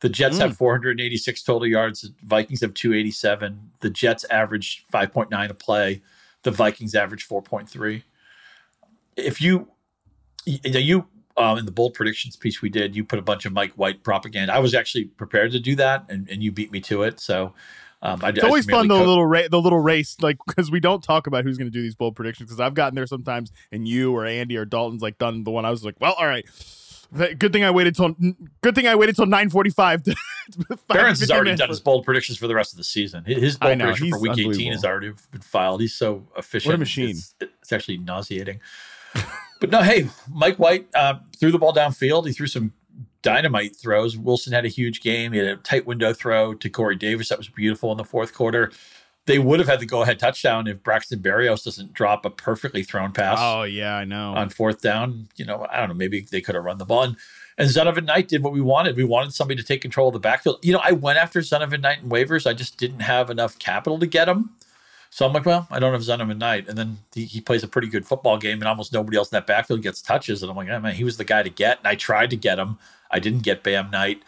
The 0.00 0.08
Jets 0.08 0.36
mm. 0.36 0.40
have 0.40 0.56
486 0.56 1.42
total 1.42 1.66
yards. 1.66 2.02
The 2.02 2.14
Vikings 2.24 2.60
have 2.60 2.74
287. 2.74 3.70
The 3.80 3.90
Jets 3.90 4.24
averaged 4.24 4.90
5.9 4.92 5.50
a 5.50 5.54
play. 5.54 6.02
The 6.42 6.50
Vikings 6.50 6.94
averaged 6.94 7.28
4.3. 7.28 8.02
If 9.16 9.40
you, 9.40 9.68
you 10.44 11.06
um, 11.36 11.58
in 11.58 11.66
the 11.66 11.72
bold 11.72 11.94
predictions 11.94 12.36
piece 12.36 12.62
we 12.62 12.68
did, 12.68 12.96
you 12.96 13.04
put 13.04 13.18
a 13.18 13.22
bunch 13.22 13.44
of 13.44 13.52
Mike 13.52 13.72
White 13.74 14.02
propaganda. 14.02 14.54
I 14.54 14.58
was 14.58 14.74
actually 14.74 15.04
prepared 15.04 15.52
to 15.52 15.60
do 15.60 15.74
that, 15.76 16.04
and, 16.08 16.28
and 16.28 16.42
you 16.42 16.52
beat 16.52 16.72
me 16.72 16.80
to 16.82 17.02
it. 17.02 17.20
So 17.20 17.54
um, 18.02 18.20
I, 18.22 18.30
it's 18.30 18.44
always 18.44 18.66
fun 18.66 18.88
the 18.88 18.94
co- 18.94 19.04
little 19.04 19.26
ra- 19.26 19.48
the 19.50 19.60
little 19.60 19.80
race, 19.80 20.16
like 20.20 20.38
because 20.46 20.70
we 20.70 20.80
don't 20.80 21.02
talk 21.02 21.26
about 21.26 21.44
who's 21.44 21.58
going 21.58 21.70
to 21.70 21.76
do 21.76 21.82
these 21.82 21.94
bold 21.94 22.16
predictions. 22.16 22.48
Because 22.48 22.60
I've 22.60 22.74
gotten 22.74 22.94
there 22.94 23.06
sometimes, 23.06 23.52
and 23.70 23.86
you 23.86 24.14
or 24.14 24.26
Andy 24.26 24.56
or 24.56 24.64
Dalton's 24.64 25.02
like 25.02 25.18
done 25.18 25.44
the 25.44 25.50
one. 25.50 25.64
I 25.64 25.70
was 25.70 25.84
like, 25.84 25.96
well, 26.00 26.14
all 26.18 26.26
right, 26.26 26.46
Good 27.14 27.52
thing 27.52 27.62
I 27.64 27.70
waited 27.70 27.94
till. 27.94 28.14
Good 28.62 28.74
thing 28.74 28.86
I 28.86 28.96
waited 28.96 29.16
till 29.16 29.26
nine 29.26 29.48
forty 29.48 29.70
five. 29.70 30.02
Behrens 30.88 31.20
has 31.20 31.30
already 31.30 31.54
done 31.54 31.68
his 31.68 31.80
bold 31.80 32.04
predictions 32.04 32.38
for 32.38 32.48
the 32.48 32.54
rest 32.54 32.72
of 32.72 32.78
the 32.78 32.84
season. 32.84 33.24
His 33.24 33.56
bold 33.56 33.78
know, 33.78 33.84
prediction 33.84 34.10
for 34.10 34.20
week 34.20 34.38
eighteen 34.38 34.72
has 34.72 34.84
already 34.84 35.12
been 35.30 35.40
filed. 35.40 35.80
He's 35.80 35.94
so 35.94 36.26
efficient. 36.36 36.70
What 36.70 36.74
a 36.74 36.78
machine! 36.78 37.10
It's, 37.10 37.34
it's 37.40 37.72
actually 37.72 37.98
nauseating. 37.98 38.60
but 39.60 39.70
no, 39.70 39.82
hey, 39.82 40.08
Mike 40.30 40.56
White 40.56 40.88
uh, 40.94 41.14
threw 41.38 41.50
the 41.50 41.58
ball 41.58 41.72
downfield. 41.72 42.26
He 42.26 42.32
threw 42.32 42.46
some 42.46 42.72
dynamite 43.22 43.76
throws. 43.76 44.16
Wilson 44.16 44.52
had 44.52 44.64
a 44.64 44.68
huge 44.68 45.00
game. 45.00 45.32
He 45.32 45.38
had 45.38 45.48
a 45.48 45.56
tight 45.56 45.86
window 45.86 46.12
throw 46.12 46.54
to 46.54 46.70
Corey 46.70 46.96
Davis 46.96 47.28
that 47.28 47.38
was 47.38 47.48
beautiful 47.48 47.90
in 47.90 47.98
the 47.98 48.04
fourth 48.04 48.34
quarter 48.34 48.70
they 49.26 49.38
would 49.40 49.58
have 49.58 49.68
had 49.68 49.80
the 49.80 49.86
go 49.86 50.02
ahead 50.02 50.18
touchdown 50.18 50.66
if 50.66 50.82
Braxton 50.82 51.18
Berrios 51.18 51.64
doesn't 51.64 51.92
drop 51.92 52.24
a 52.24 52.30
perfectly 52.30 52.82
thrown 52.82 53.12
pass. 53.12 53.38
Oh 53.40 53.64
yeah, 53.64 53.96
I 53.96 54.04
know. 54.04 54.34
On 54.34 54.48
fourth 54.48 54.80
down, 54.80 55.28
you 55.36 55.44
know, 55.44 55.66
I 55.70 55.80
don't 55.80 55.88
know, 55.88 55.94
maybe 55.94 56.20
they 56.20 56.40
could 56.40 56.54
have 56.54 56.64
run 56.64 56.78
the 56.78 56.86
ball. 56.86 57.02
And, 57.02 57.16
and 57.58 57.68
Zonovan 57.68 58.04
Knight 58.04 58.28
did 58.28 58.42
what 58.42 58.52
we 58.52 58.60
wanted. 58.60 58.96
We 58.96 59.04
wanted 59.04 59.34
somebody 59.34 59.60
to 59.60 59.66
take 59.66 59.82
control 59.82 60.08
of 60.08 60.14
the 60.14 60.20
backfield. 60.20 60.64
You 60.64 60.72
know, 60.72 60.80
I 60.82 60.92
went 60.92 61.18
after 61.18 61.40
Zonovan 61.40 61.80
Knight 61.80 62.02
in 62.02 62.08
waivers. 62.08 62.46
I 62.46 62.54
just 62.54 62.78
didn't 62.78 63.00
have 63.00 63.28
enough 63.28 63.58
capital 63.58 63.98
to 63.98 64.06
get 64.06 64.28
him. 64.28 64.50
So 65.10 65.26
I'm 65.26 65.32
like, 65.32 65.46
well, 65.46 65.66
I 65.70 65.78
don't 65.78 65.92
have 65.92 66.02
Zonovan 66.02 66.38
Knight. 66.38 66.68
And 66.68 66.76
then 66.76 66.98
he, 67.14 67.24
he, 67.24 67.40
plays 67.40 67.62
a 67.62 67.68
pretty 67.68 67.88
good 67.88 68.06
football 68.06 68.36
game, 68.38 68.58
and 68.58 68.68
almost 68.68 68.92
nobody 68.92 69.16
else 69.16 69.30
in 69.30 69.36
that 69.36 69.46
backfield 69.46 69.82
gets 69.82 70.02
touches. 70.02 70.42
And 70.42 70.50
I'm 70.50 70.56
like, 70.56 70.68
oh, 70.68 70.80
man, 70.80 70.94
he 70.94 71.04
was 71.04 71.16
the 71.16 71.24
guy 71.24 71.42
to 71.42 71.50
get. 71.50 71.78
And 71.78 71.88
I 71.88 71.94
tried 71.94 72.30
to 72.30 72.36
get 72.36 72.58
him. 72.58 72.78
I 73.10 73.18
didn't 73.18 73.42
get 73.42 73.62
Bam 73.62 73.90
Knight. 73.90 74.22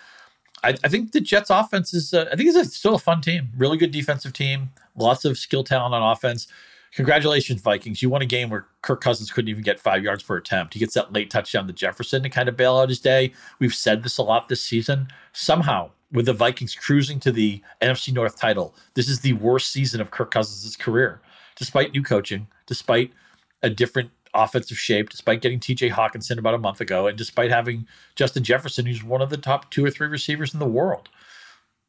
I, 0.65 0.71
I 0.83 0.89
think 0.89 1.13
the 1.13 1.21
Jets 1.21 1.51
offense 1.51 1.95
is, 1.95 2.15
uh, 2.15 2.29
I 2.33 2.37
think 2.37 2.49
it's 2.49 2.57
a, 2.57 2.65
still 2.65 2.95
a 2.95 2.99
fun 2.99 3.21
team. 3.21 3.51
Really 3.57 3.77
good 3.77 3.91
defensive 3.91 4.33
team. 4.33 4.71
Lots 4.97 5.25
of 5.25 5.39
skill 5.39 5.65
talent 5.65 5.95
on 5.95 6.03
offense. 6.03 6.49
Congratulations, 6.95 7.61
Vikings. 7.61 8.03
You 8.03 8.11
won 8.11 8.23
a 8.23 8.27
game 8.27 8.49
where 8.49 8.67
Kirk 8.83 9.01
Cousins 9.01 9.31
couldn't 9.31 9.49
even 9.49 9.63
get 9.63 9.79
five 9.79 10.03
yards 10.03 10.23
per 10.23 10.37
attempt. 10.37 10.75
He 10.75 10.81
gets 10.81 10.95
that 10.95 11.13
late 11.13 11.31
touchdown 11.31 11.67
to 11.67 11.73
Jefferson 11.73 12.23
to 12.23 12.31
kind 12.31 12.49
of 12.49 12.57
bail 12.57 12.77
out 12.77 12.89
his 12.89 13.01
day. 13.01 13.33
We've 13.59 13.75
said 13.75 14.03
this 14.03 14.19
a 14.19 14.23
lot 14.23 14.49
this 14.49 14.63
season. 14.63 15.09
Somehow, 15.33 15.91
with 16.13 16.27
the 16.27 16.33
Vikings 16.33 16.75
cruising 16.75 17.21
to 17.21 17.33
the 17.33 17.63
NFC 17.83 18.13
North 18.13 18.37
title, 18.37 18.75
this 18.95 19.09
is 19.09 19.21
the 19.21 19.35
worst 19.35 19.73
season 19.73 20.01
of 20.01 20.11
Kirk 20.11 20.31
Cousins' 20.31 20.77
career, 20.77 21.21
despite 21.57 21.93
new 21.93 22.03
coaching, 22.03 22.47
despite 22.67 23.13
a 23.63 23.71
different 23.71 24.11
offensive 24.35 24.79
shape, 24.79 25.11
despite 25.11 25.43
getting 25.43 25.61
TJ 25.61 25.91
Hockenson 25.91 26.39
about 26.39 26.55
a 26.55 26.59
month 26.59 26.81
ago, 26.81 27.07
and 27.07 27.19
despite 27.19 27.51
having 27.51 27.87
Justin 28.15 28.43
Jefferson, 28.45 28.87
who's 28.87 29.03
one 29.03 29.23
of 29.23 29.31
the 29.31 29.37
top 29.37 29.71
two 29.71 29.85
or 29.85 29.91
three 29.91 30.09
receivers 30.09 30.55
in 30.55 30.61
the 30.61 30.67
world. 30.67 31.09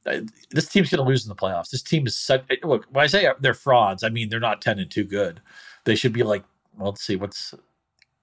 Uh, 0.05 0.21
this 0.51 0.67
team's 0.67 0.89
going 0.89 1.03
to 1.03 1.07
lose 1.07 1.25
in 1.25 1.29
the 1.29 1.35
playoffs. 1.35 1.69
This 1.69 1.83
team 1.83 2.07
is 2.07 2.17
such. 2.17 2.43
Uh, 2.49 2.55
look, 2.63 2.85
when 2.89 3.03
I 3.03 3.07
say 3.07 3.29
they're 3.41 3.53
frauds, 3.53 4.03
I 4.03 4.09
mean 4.09 4.29
they're 4.29 4.39
not 4.39 4.61
ten 4.61 4.79
and 4.79 4.89
two 4.89 5.03
good. 5.03 5.41
They 5.83 5.95
should 5.95 6.13
be 6.13 6.23
like, 6.23 6.43
well, 6.77 6.91
let's 6.91 7.03
see, 7.03 7.17
what's 7.17 7.53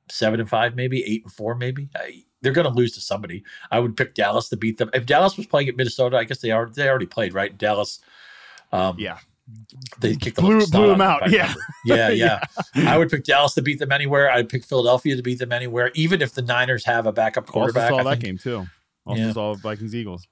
seven 0.08 0.40
and 0.40 0.48
five, 0.48 0.74
maybe 0.74 1.04
eight 1.04 1.22
and 1.24 1.32
four, 1.32 1.54
maybe. 1.54 1.88
I, 1.94 2.24
they're 2.46 2.52
going 2.52 2.72
to 2.72 2.72
lose 2.72 2.92
to 2.92 3.00
somebody. 3.00 3.42
I 3.72 3.80
would 3.80 3.96
pick 3.96 4.14
Dallas 4.14 4.48
to 4.50 4.56
beat 4.56 4.78
them. 4.78 4.88
If 4.94 5.04
Dallas 5.04 5.36
was 5.36 5.46
playing 5.46 5.68
at 5.68 5.76
Minnesota, 5.76 6.16
I 6.16 6.22
guess 6.22 6.38
they 6.38 6.52
are. 6.52 6.66
They 6.66 6.88
already 6.88 7.06
played, 7.06 7.34
right? 7.34 7.58
Dallas. 7.58 7.98
Um, 8.70 8.94
yeah. 9.00 9.18
They 9.98 10.14
kicked 10.14 10.36
them 10.36 10.44
blew, 10.44 10.64
blew 10.68 10.86
them 10.86 11.00
out. 11.00 11.28
Yeah. 11.28 11.52
yeah. 11.84 12.08
yeah, 12.08 12.40
yeah, 12.76 12.90
I 12.90 12.98
would 12.98 13.10
pick 13.10 13.24
Dallas 13.24 13.54
to 13.54 13.62
beat 13.62 13.80
them 13.80 13.90
anywhere. 13.90 14.30
I'd 14.30 14.48
pick 14.48 14.64
Philadelphia 14.64 15.16
to 15.16 15.22
beat 15.22 15.40
them 15.40 15.50
anywhere, 15.50 15.90
even 15.94 16.22
if 16.22 16.34
the 16.34 16.42
Niners 16.42 16.84
have 16.84 17.06
a 17.06 17.12
backup 17.12 17.46
quarterback. 17.46 17.90
Also 17.90 18.02
saw 18.02 18.08
I 18.08 18.14
that 18.14 18.20
think. 18.20 18.24
game 18.24 18.38
too. 18.38 18.66
Also 19.04 19.22
yeah. 19.22 19.32
saw 19.32 19.54
Vikings 19.54 19.94
Eagles. 19.94 20.28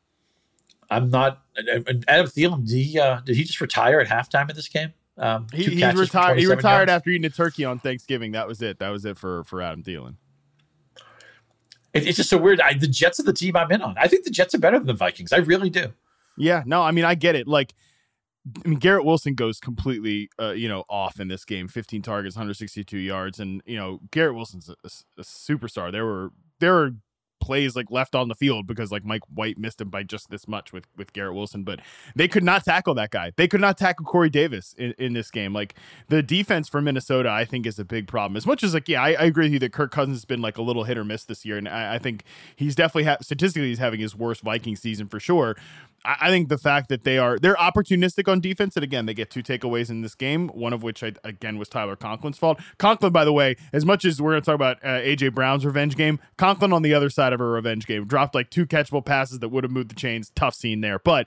I'm 0.91 1.11
not. 1.11 1.43
Adam 1.59 2.27
Thielen, 2.27 2.67
did 2.67 2.77
he, 2.77 2.99
uh, 2.99 3.21
did 3.21 3.37
he 3.37 3.43
just 3.43 3.61
retire 3.61 3.99
at 3.99 4.07
halftime 4.07 4.49
of 4.49 4.57
this 4.57 4.69
game? 4.69 4.93
Um, 5.17 5.47
he, 5.53 5.65
he 5.65 5.85
retired. 5.93 6.39
He 6.39 6.47
retired 6.47 6.89
yards? 6.89 6.91
after 6.91 7.11
eating 7.11 7.25
a 7.25 7.31
turkey 7.31 7.65
on 7.65 7.79
Thanksgiving. 7.79 8.33
That 8.33 8.49
was 8.49 8.63
it. 8.63 8.79
That 8.79 8.91
was 8.91 9.05
it 9.05 9.17
for 9.17 9.45
for 9.45 9.63
Adam 9.63 9.83
Thielen. 9.83 10.17
It, 11.95 12.07
it's 12.07 12.17
just 12.17 12.29
so 12.29 12.37
weird. 12.37 12.61
I, 12.61 12.75
the 12.75 12.89
Jets 12.89 13.21
are 13.21 13.25
the 13.25 13.33
team 13.33 13.57
I'm 13.57 13.71
in 13.73 13.81
on. 13.83 13.97
I 13.99 14.09
think 14.09 14.25
the 14.25 14.31
Jets 14.31 14.55
are 14.55 14.59
better 14.59 14.79
than 14.79 14.87
the 14.87 14.95
Vikings. 14.95 15.33
I 15.33 15.39
really 15.39 15.71
do. 15.71 15.93
Yeah. 16.37 16.63
No. 16.67 16.83
I 16.83 16.91
mean, 16.91 17.05
I 17.05 17.15
get 17.15 17.37
it. 17.37 17.47
Like 17.47 17.75
I 18.65 18.69
mean, 18.69 18.79
Garrett 18.79 19.05
Wilson 19.05 19.35
goes 19.35 19.59
completely, 19.59 20.29
uh, 20.39 20.51
you 20.51 20.69
know, 20.69 20.85
off 20.91 21.19
in 21.19 21.29
this 21.29 21.45
game. 21.45 21.67
15 21.67 22.03
targets, 22.03 22.37
162 22.37 22.99
yards, 22.99 23.41
and 23.41 23.63
you 23.65 23.77
know, 23.77 24.01
Garrett 24.11 24.35
Wilson's 24.35 24.69
a, 24.69 24.75
a 25.19 25.23
superstar. 25.23 25.91
There 25.91 26.05
were 26.05 26.31
there 26.61 26.75
were 26.75 26.91
plays 27.45 27.77
like 27.77 27.91
left 27.91 28.15
on 28.15 28.29
the 28.29 28.35
field 28.35 28.67
because 28.67 28.91
like 28.91 29.05
Mike 29.05 29.23
White 29.35 29.59
missed 29.59 29.79
him 29.79 29.91
by 29.91 30.03
just 30.03 30.31
this 30.31 30.49
much 30.49 30.73
with 30.73 30.87
with 30.97 31.13
Garrett 31.13 31.35
Wilson, 31.35 31.63
but 31.63 31.81
they 32.17 32.27
could 32.27 32.43
not 32.43 32.65
tackle 32.65 32.95
that 32.95 33.11
guy. 33.11 33.33
They 33.37 33.47
could 33.47 33.61
not 33.61 33.77
tackle 33.77 34.07
Corey 34.07 34.31
Davis 34.31 34.75
in, 34.79 34.95
in 34.99 35.13
this 35.13 35.31
game. 35.31 35.53
Like 35.53 35.75
the 36.09 36.23
defense 36.23 36.71
for 36.71 36.81
Minnesota, 36.81 37.29
I 37.29 37.45
think 37.45 37.67
is 37.67 37.79
a 37.79 37.85
big 37.85 38.09
problem. 38.09 38.37
As 38.39 38.47
much 38.47 38.65
as 38.65 38.73
like 38.73 38.89
yeah, 38.89 39.03
I, 39.03 39.11
I 39.11 39.25
agree 39.25 39.45
with 39.45 39.53
you 39.53 39.59
that 39.59 39.75
Kirk 39.75 39.91
Cousins 39.91 40.17
has 40.17 40.25
been 40.25 40.41
like 40.41 40.57
a 40.57 40.63
little 40.63 40.85
hit 40.85 40.97
or 40.97 41.05
miss 41.05 41.25
this 41.25 41.45
year, 41.45 41.59
and 41.59 41.69
I, 41.69 41.97
I 41.97 41.99
think 41.99 42.25
he's 42.57 42.75
definitely 42.75 43.05
ha- 43.05 43.19
statistically 43.21 43.69
he's 43.69 43.79
having 43.79 44.01
his 44.01 44.17
worst 44.17 44.41
Viking 44.41 44.75
season 44.75 45.07
for 45.07 45.21
sure. 45.21 45.55
I 46.05 46.29
think 46.29 46.49
the 46.49 46.59
fact 46.59 46.91
that 46.91 47.05
they 47.05 47.17
are 47.17 47.39
they're 47.39 47.55
opportunistic 47.55 48.31
on 48.31 48.41
defense, 48.41 48.77
and 48.77 48.85
again, 48.85 49.07
they 49.07 49.15
get 49.15 49.31
two 49.31 49.43
takeaways 49.43 49.89
in 49.89 50.03
this 50.03 50.15
game. 50.15 50.49
One 50.49 50.73
of 50.73 50.83
which, 50.83 51.03
I, 51.03 51.13
again, 51.25 51.59
was 51.59 51.69
Tyler 51.69 51.97
Conklin's 51.97 52.37
fault. 52.37 52.61
Conklin, 52.79 53.13
by 53.13 53.25
the 53.25 53.33
way, 53.33 53.57
as 53.73 53.87
much 53.87 54.05
as 54.05 54.21
we're 54.21 54.33
going 54.33 54.43
to 54.43 54.47
talk 54.47 54.55
about 54.55 54.77
uh, 54.85 55.01
AJ 55.01 55.35
Brown's 55.35 55.65
revenge 55.65 55.97
game, 55.97 56.21
Conklin 56.37 56.73
on 56.73 56.83
the 56.83 56.93
other 56.93 57.09
side 57.09 57.33
of 57.33 57.41
a 57.41 57.45
revenge 57.45 57.87
game 57.87 58.07
dropped 58.07 58.35
like 58.35 58.51
two 58.51 58.67
catchable 58.67 59.05
passes 59.05 59.39
that 59.39 59.49
would 59.49 59.65
have 59.65 59.71
moved 59.71 59.91
the 59.91 59.95
chains. 59.95 60.31
Tough 60.35 60.55
scene 60.55 60.83
there, 60.83 60.99
but 60.99 61.27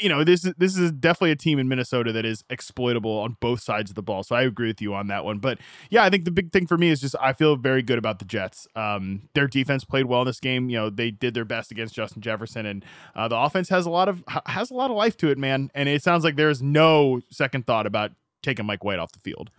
you 0.00 0.08
know, 0.08 0.24
this 0.24 0.44
is 0.44 0.54
this 0.58 0.76
is 0.76 0.92
definitely 0.92 1.30
a 1.30 1.36
team 1.36 1.58
in 1.58 1.68
Minnesota 1.68 2.12
that 2.12 2.24
is 2.24 2.44
exploitable 2.50 3.18
on 3.18 3.36
both 3.40 3.60
sides 3.60 3.90
of 3.90 3.94
the 3.94 4.02
ball. 4.02 4.22
So 4.22 4.36
I 4.36 4.42
agree 4.42 4.68
with 4.68 4.80
you 4.80 4.94
on 4.94 5.06
that 5.08 5.24
one. 5.24 5.38
But 5.38 5.58
yeah, 5.90 6.04
I 6.04 6.10
think 6.10 6.24
the 6.24 6.30
big 6.30 6.52
thing 6.52 6.66
for 6.66 6.76
me 6.76 6.90
is 6.90 7.00
just 7.00 7.14
I 7.20 7.32
feel 7.32 7.56
very 7.56 7.82
good 7.82 7.98
about 7.98 8.18
the 8.18 8.24
Jets. 8.24 8.66
Um, 8.76 9.28
their 9.34 9.46
defense 9.46 9.84
played 9.84 10.06
well 10.06 10.22
in 10.22 10.26
this 10.26 10.40
game. 10.40 10.68
You 10.68 10.76
know, 10.76 10.90
they 10.90 11.10
did 11.10 11.34
their 11.34 11.44
best 11.44 11.70
against 11.70 11.94
Justin 11.94 12.22
Jefferson, 12.22 12.66
and 12.66 12.84
uh, 13.14 13.28
the 13.28 13.36
offense 13.36 13.68
has 13.68 13.86
a 13.86 13.90
lot 13.90 14.08
of 14.08 14.22
has 14.46 14.70
a 14.70 14.74
lot 14.74 14.90
of 14.90 14.96
life 14.96 15.16
to 15.18 15.30
it, 15.30 15.38
man. 15.38 15.70
And 15.74 15.88
it 15.88 16.02
sounds 16.02 16.24
like 16.24 16.36
there's 16.36 16.62
no 16.62 17.20
second 17.30 17.66
thought 17.66 17.86
about 17.86 18.12
taking 18.42 18.66
Mike 18.66 18.84
White 18.84 18.98
off 18.98 19.12
the 19.12 19.20
field. 19.20 19.50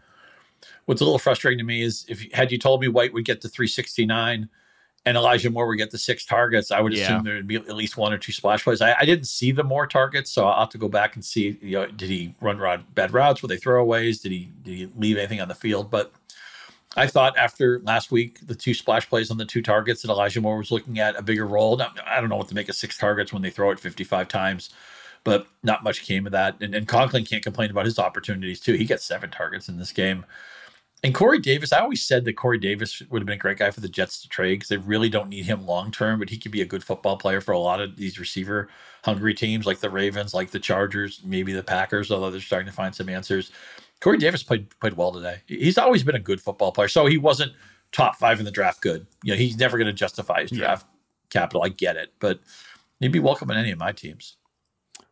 What's 0.86 1.02
a 1.02 1.04
little 1.04 1.20
frustrating 1.20 1.60
to 1.60 1.64
me 1.64 1.82
is 1.82 2.06
if 2.08 2.32
had 2.32 2.52
you 2.52 2.58
told 2.58 2.82
me 2.82 2.88
White 2.88 3.14
would 3.14 3.26
get 3.26 3.42
to 3.42 3.50
369 3.50 4.50
and 5.08 5.16
Elijah 5.16 5.50
Moore 5.50 5.68
would 5.68 5.78
get 5.78 5.92
the 5.92 5.98
six 5.98 6.26
targets, 6.26 6.70
I 6.70 6.82
would 6.82 6.94
yeah. 6.94 7.06
assume 7.06 7.24
there 7.24 7.36
would 7.36 7.48
be 7.48 7.56
at 7.56 7.76
least 7.76 7.96
one 7.96 8.12
or 8.12 8.18
two 8.18 8.34
splash 8.34 8.66
plays. 8.66 8.82
I, 8.82 8.94
I, 9.00 9.06
didn't 9.06 9.28
see 9.28 9.54
the 9.54 9.64
Moore 9.64 9.88
targets, 9.88 10.30
so 10.30 10.46
I'll 10.46 10.60
have 10.60 10.70
to 10.72 10.78
go 10.78 10.90
back 10.90 11.16
and 11.16 11.24
see. 11.24 11.58
You 11.62 11.72
know, 11.72 11.86
did 11.86 12.10
he 12.10 12.36
run 12.42 12.58
rod, 12.58 12.94
bad 12.94 13.14
routes? 13.14 13.42
Were 13.42 13.48
they 13.48 13.58
throwaways? 13.58 14.22
Did 14.22 14.34
he 14.34 14.52
did 14.64 14.76
he 14.76 14.90
leave 14.98 15.18
anything 15.18 15.40
on 15.40 15.48
the 15.48 15.56
field? 15.56 15.90
But 15.90 16.12
I 16.98 17.08
thought 17.08 17.38
after 17.38 17.80
last 17.86 18.12
week, 18.12 18.46
the 18.46 18.54
two 18.54 18.74
splash 18.74 19.08
plays 19.08 19.32
on 19.32 19.38
the 19.38 19.46
two 19.46 19.62
targets 19.62 20.02
that 20.02 20.12
Elijah 20.12 20.42
Moore 20.42 20.58
was 20.58 20.72
looking 20.72 21.00
at 21.00 21.16
a 21.16 21.22
bigger 21.22 21.48
role. 21.48 21.78
Now, 21.78 21.94
I 22.06 22.20
don't 22.20 22.30
know 22.30 22.36
what 22.36 22.50
to 22.50 22.56
make 22.56 22.68
of 22.68 22.76
six 22.76 22.98
targets 22.98 23.32
when 23.32 23.42
they 23.42 23.50
throw 23.50 23.72
it 23.72 23.80
55 23.80 24.28
times, 24.28 24.72
but 25.24 25.48
not 25.64 25.84
much 25.84 26.04
came 26.04 26.26
of 26.26 26.34
that. 26.34 26.58
And, 26.60 26.76
and 26.76 26.86
Conklin 26.86 27.24
can't 27.24 27.44
complain 27.44 27.72
about 27.72 27.86
his 27.86 27.98
opportunities 27.98 28.60
too. 28.60 28.74
He 28.74 28.84
gets 28.84 29.06
seven 29.06 29.30
targets 29.30 29.70
in 29.70 29.78
this 29.78 29.94
game. 29.94 30.26
And 31.04 31.14
Corey 31.14 31.38
Davis, 31.40 31.72
I 31.72 31.80
always 31.80 32.04
said 32.04 32.26
that 32.26 32.34
Corey 32.34 32.58
Davis 32.58 33.02
would 33.10 33.22
have 33.22 33.28
been 33.28 33.36
a 33.36 33.40
great 33.40 33.60
guy 33.60 33.70
for 33.70 33.82
the 33.82 33.90
Jets 33.90 34.22
to 34.22 34.30
trade 34.30 34.56
because 34.56 34.70
they 34.70 34.78
really 34.78 35.10
don't 35.10 35.30
need 35.30 35.46
him 35.46 35.66
long 35.66 35.92
term, 35.92 36.18
but 36.18 36.30
he 36.30 36.38
could 36.38 36.52
be 36.52 36.62
a 36.62 36.66
good 36.66 36.84
football 36.84 37.18
player 37.18 37.40
for 37.40 37.52
a 37.52 37.60
lot 37.60 37.80
of 37.80 37.96
these 37.98 38.20
receiver 38.20 38.68
hungry 39.04 39.36
teams 39.36 39.68
like 39.68 39.80
the 39.80 39.92
Ravens, 39.92 40.34
like 40.34 40.50
the 40.50 40.60
Chargers, 40.60 41.22
maybe 41.24 41.54
the 41.54 41.62
Packers, 41.62 42.12
although 42.12 42.32
they're 42.32 42.42
starting 42.42 42.66
to 42.66 42.74
find 42.74 42.96
some 42.96 43.10
answers. 43.10 43.52
Corey 44.00 44.18
Davis 44.18 44.42
played 44.42 44.70
played 44.80 44.94
well 44.94 45.12
today. 45.12 45.42
He's 45.46 45.78
always 45.78 46.04
been 46.04 46.16
a 46.16 46.20
good 46.20 46.42
football 46.42 46.72
player. 46.72 46.88
So 46.88 47.06
he 47.06 47.18
wasn't 47.18 47.54
top 47.92 48.16
five 48.16 48.40
in 48.40 48.46
the 48.46 48.52
draft 48.52 48.82
good. 48.82 49.06
You 49.24 49.34
know, 49.34 49.38
he's 49.38 49.58
never 49.58 49.78
going 49.78 49.88
to 49.88 49.94
justify 49.94 50.42
his 50.42 50.52
draft 50.52 50.86
yeah. 50.90 51.42
capital. 51.42 51.64
I 51.64 51.70
get 51.70 51.96
it, 51.96 52.14
but 52.20 52.40
he'd 53.00 53.12
be 53.12 53.20
welcome 53.20 53.52
in 53.52 53.58
any 53.58 53.72
of 53.72 53.78
my 53.78 53.92
teams. 53.92 54.38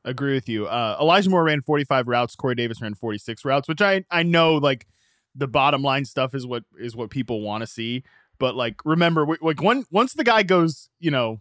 Agree 0.03 0.33
with 0.33 0.49
you. 0.49 0.67
Uh, 0.67 0.97
Elijah 0.99 1.29
Moore 1.29 1.43
ran 1.43 1.61
45 1.61 2.07
routes. 2.07 2.35
Corey 2.35 2.55
Davis 2.55 2.81
ran 2.81 2.93
46 2.95 3.45
routes, 3.45 3.67
which 3.67 3.81
I 3.81 4.03
I 4.09 4.23
know 4.23 4.55
like 4.55 4.87
the 5.35 5.47
bottom 5.47 5.81
line 5.81 6.05
stuff 6.05 6.33
is 6.33 6.47
what 6.47 6.63
is 6.79 6.95
what 6.95 7.09
people 7.09 7.41
want 7.41 7.61
to 7.61 7.67
see. 7.67 8.03
But 8.37 8.55
like, 8.55 8.83
remember, 8.85 9.25
like 9.41 9.61
one 9.61 9.85
once 9.91 10.13
the 10.13 10.23
guy 10.23 10.43
goes, 10.43 10.89
you 10.99 11.11
know, 11.11 11.39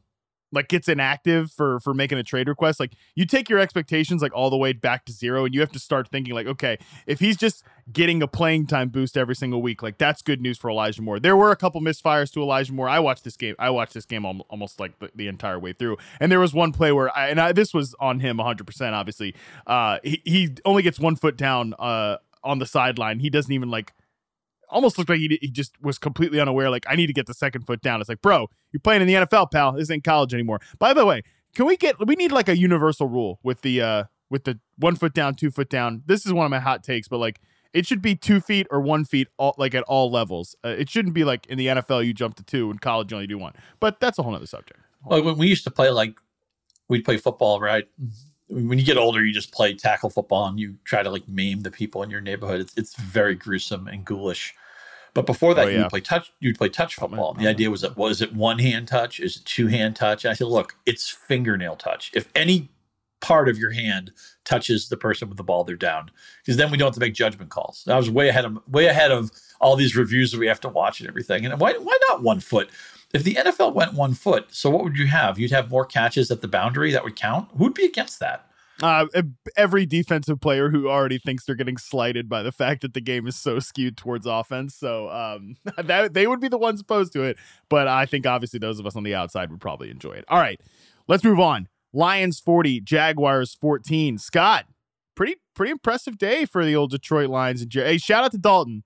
like 0.54 0.68
gets 0.68 0.88
inactive 0.88 1.50
for 1.50 1.80
for 1.80 1.92
making 1.92 2.18
a 2.18 2.22
trade 2.22 2.48
request, 2.48 2.78
like 2.78 2.92
you 3.14 3.26
take 3.26 3.48
your 3.48 3.58
expectations 3.58 4.22
like 4.22 4.32
all 4.34 4.50
the 4.50 4.56
way 4.56 4.72
back 4.72 5.04
to 5.06 5.12
zero, 5.12 5.44
and 5.44 5.54
you 5.54 5.60
have 5.60 5.72
to 5.72 5.78
start 5.78 6.08
thinking 6.08 6.32
like, 6.34 6.46
okay, 6.46 6.78
if 7.06 7.18
he's 7.18 7.36
just 7.36 7.64
getting 7.92 8.22
a 8.22 8.28
playing 8.28 8.66
time 8.66 8.88
boost 8.88 9.16
every 9.16 9.34
single 9.34 9.60
week, 9.60 9.82
like 9.82 9.98
that's 9.98 10.22
good 10.22 10.40
news 10.40 10.56
for 10.56 10.70
Elijah 10.70 11.02
Moore. 11.02 11.18
There 11.18 11.36
were 11.36 11.50
a 11.50 11.56
couple 11.56 11.80
misfires 11.80 12.32
to 12.32 12.40
Elijah 12.40 12.72
Moore. 12.72 12.88
I 12.88 13.00
watched 13.00 13.24
this 13.24 13.36
game. 13.36 13.56
I 13.58 13.70
watched 13.70 13.94
this 13.94 14.06
game 14.06 14.24
almost 14.24 14.78
like 14.78 14.98
the, 15.00 15.10
the 15.14 15.28
entire 15.28 15.58
way 15.58 15.72
through, 15.72 15.98
and 16.20 16.30
there 16.30 16.40
was 16.40 16.54
one 16.54 16.72
play 16.72 16.92
where, 16.92 17.14
I, 17.16 17.28
and 17.28 17.40
I, 17.40 17.52
this 17.52 17.74
was 17.74 17.94
on 17.98 18.20
him 18.20 18.36
100. 18.36 18.66
percent 18.66 18.94
Obviously, 18.94 19.34
uh, 19.66 19.98
he 20.04 20.22
he 20.24 20.54
only 20.64 20.82
gets 20.82 21.00
one 21.00 21.16
foot 21.16 21.36
down 21.36 21.74
uh 21.78 22.18
on 22.44 22.58
the 22.58 22.66
sideline. 22.66 23.20
He 23.20 23.30
doesn't 23.30 23.52
even 23.52 23.70
like 23.70 23.92
almost 24.68 24.98
looked 24.98 25.10
like 25.10 25.18
he, 25.18 25.38
he 25.40 25.50
just 25.50 25.72
was 25.80 25.98
completely 25.98 26.40
unaware. 26.40 26.70
Like, 26.70 26.84
I 26.88 26.96
need 26.96 27.06
to 27.06 27.12
get 27.12 27.26
the 27.26 27.34
second 27.34 27.62
foot 27.62 27.80
down. 27.80 28.00
It's 28.00 28.08
like, 28.08 28.22
bro, 28.22 28.48
you're 28.72 28.80
playing 28.80 29.02
in 29.02 29.08
the 29.08 29.14
NFL, 29.14 29.50
pal. 29.50 29.72
This 29.72 29.90
ain't 29.90 30.04
college 30.04 30.34
anymore. 30.34 30.60
By 30.78 30.92
the 30.92 31.06
way, 31.06 31.22
can 31.54 31.66
we 31.66 31.76
get 31.76 31.96
we 32.06 32.16
need 32.16 32.32
like 32.32 32.48
a 32.48 32.56
universal 32.56 33.06
rule 33.06 33.38
with 33.42 33.62
the 33.62 33.80
uh 33.80 34.04
with 34.30 34.44
the 34.44 34.58
one 34.78 34.96
foot 34.96 35.14
down, 35.14 35.34
two 35.34 35.50
foot 35.50 35.68
down. 35.68 36.02
This 36.06 36.26
is 36.26 36.32
one 36.32 36.44
of 36.44 36.50
my 36.50 36.58
hot 36.58 36.82
takes, 36.82 37.08
but 37.08 37.18
like 37.18 37.40
it 37.72 37.86
should 37.86 38.02
be 38.02 38.14
two 38.14 38.40
feet 38.40 38.66
or 38.70 38.80
one 38.80 39.04
feet, 39.04 39.28
all, 39.36 39.54
like 39.58 39.74
at 39.74 39.82
all 39.84 40.10
levels. 40.10 40.56
Uh, 40.64 40.68
it 40.68 40.88
shouldn't 40.88 41.14
be 41.14 41.24
like 41.24 41.46
in 41.46 41.58
the 41.58 41.66
NFL 41.66 42.04
you 42.04 42.14
jump 42.14 42.36
to 42.36 42.42
two, 42.42 42.70
in 42.70 42.78
college 42.78 43.10
you 43.10 43.16
only 43.16 43.26
do 43.26 43.38
one. 43.38 43.52
But 43.80 44.00
that's 44.00 44.18
a 44.18 44.22
whole 44.22 44.34
other 44.34 44.46
subject. 44.46 44.80
Well, 45.04 45.22
when 45.22 45.38
we 45.38 45.48
used 45.48 45.64
to 45.64 45.70
play, 45.70 45.90
like 45.90 46.18
we'd 46.88 47.04
play 47.04 47.16
football, 47.16 47.60
right? 47.60 47.86
When 48.48 48.78
you 48.78 48.84
get 48.84 48.96
older, 48.96 49.24
you 49.24 49.32
just 49.32 49.52
play 49.52 49.74
tackle 49.74 50.10
football 50.10 50.46
and 50.46 50.58
you 50.58 50.76
try 50.84 51.02
to 51.02 51.10
like 51.10 51.26
maim 51.28 51.60
the 51.62 51.70
people 51.70 52.02
in 52.02 52.10
your 52.10 52.20
neighborhood. 52.20 52.60
It's 52.60 52.76
it's 52.76 52.96
very 52.96 53.34
gruesome 53.34 53.88
and 53.88 54.04
ghoulish. 54.04 54.54
But 55.14 55.26
before 55.26 55.54
that, 55.54 55.66
oh, 55.66 55.68
yeah. 55.70 55.78
you'd 55.82 55.90
play 55.90 56.00
touch. 56.00 56.32
You'd 56.40 56.58
play 56.58 56.68
touch 56.68 56.96
football. 56.96 57.36
Oh, 57.36 57.40
the 57.40 57.48
idea 57.48 57.70
was 57.70 57.82
that 57.82 57.96
was 57.96 58.20
it 58.20 58.34
one 58.34 58.58
hand 58.58 58.88
touch? 58.88 59.20
Is 59.20 59.36
it 59.36 59.44
two 59.44 59.68
hand 59.68 59.96
touch? 59.96 60.24
And 60.24 60.32
I 60.32 60.34
said, 60.34 60.48
look, 60.48 60.76
it's 60.84 61.08
fingernail 61.08 61.76
touch. 61.76 62.10
If 62.14 62.30
any 62.34 62.68
part 63.24 63.48
of 63.48 63.58
your 63.58 63.70
hand 63.70 64.12
touches 64.44 64.90
the 64.90 64.96
person 64.98 65.28
with 65.28 65.38
the 65.38 65.42
ball, 65.42 65.64
they're 65.64 65.76
down. 65.76 66.10
Because 66.42 66.58
then 66.58 66.70
we 66.70 66.76
don't 66.76 66.88
have 66.88 66.94
to 66.94 67.00
make 67.00 67.14
judgment 67.14 67.50
calls. 67.50 67.88
I 67.88 67.96
was 67.96 68.10
way 68.10 68.28
ahead 68.28 68.44
of 68.44 68.58
way 68.68 68.86
ahead 68.86 69.10
of 69.10 69.30
all 69.60 69.76
these 69.76 69.96
reviews 69.96 70.30
that 70.32 70.38
we 70.38 70.46
have 70.46 70.60
to 70.60 70.68
watch 70.68 71.00
and 71.00 71.08
everything. 71.08 71.46
And 71.46 71.58
why 71.58 71.72
why 71.72 71.98
not 72.10 72.22
one 72.22 72.40
foot? 72.40 72.68
If 73.14 73.22
the 73.22 73.36
NFL 73.36 73.74
went 73.74 73.94
one 73.94 74.12
foot, 74.12 74.48
so 74.50 74.68
what 74.68 74.84
would 74.84 74.98
you 74.98 75.06
have? 75.06 75.38
You'd 75.38 75.52
have 75.52 75.70
more 75.70 75.86
catches 75.86 76.30
at 76.30 76.42
the 76.42 76.48
boundary 76.48 76.92
that 76.92 77.04
would 77.04 77.16
count. 77.16 77.48
Who'd 77.56 77.72
be 77.72 77.84
against 77.84 78.20
that? 78.20 78.50
Uh, 78.82 79.06
every 79.56 79.86
defensive 79.86 80.40
player 80.40 80.68
who 80.68 80.88
already 80.88 81.18
thinks 81.18 81.44
they're 81.44 81.54
getting 81.54 81.76
slighted 81.76 82.28
by 82.28 82.42
the 82.42 82.50
fact 82.50 82.82
that 82.82 82.92
the 82.92 83.00
game 83.00 83.28
is 83.28 83.36
so 83.36 83.60
skewed 83.60 83.96
towards 83.96 84.26
offense. 84.26 84.74
So 84.74 85.08
um, 85.10 85.56
that 85.76 86.12
they 86.12 86.26
would 86.26 86.40
be 86.40 86.48
the 86.48 86.58
ones 86.58 86.80
opposed 86.80 87.12
to 87.12 87.22
it. 87.22 87.38
But 87.68 87.86
I 87.86 88.04
think 88.04 88.26
obviously 88.26 88.58
those 88.58 88.80
of 88.80 88.86
us 88.86 88.96
on 88.96 89.04
the 89.04 89.14
outside 89.14 89.50
would 89.50 89.60
probably 89.60 89.90
enjoy 89.90 90.12
it. 90.12 90.24
All 90.28 90.40
right, 90.40 90.60
let's 91.06 91.22
move 91.22 91.38
on. 91.38 91.68
Lions 91.94 92.40
40, 92.40 92.80
Jaguars 92.80 93.54
14. 93.54 94.18
Scott, 94.18 94.66
pretty 95.14 95.36
pretty 95.54 95.70
impressive 95.70 96.18
day 96.18 96.44
for 96.44 96.64
the 96.64 96.74
old 96.74 96.90
Detroit 96.90 97.30
Lions. 97.30 97.62
And 97.62 97.72
hey, 97.72 97.98
shout 97.98 98.24
out 98.24 98.32
to 98.32 98.38
Dalton. 98.38 98.82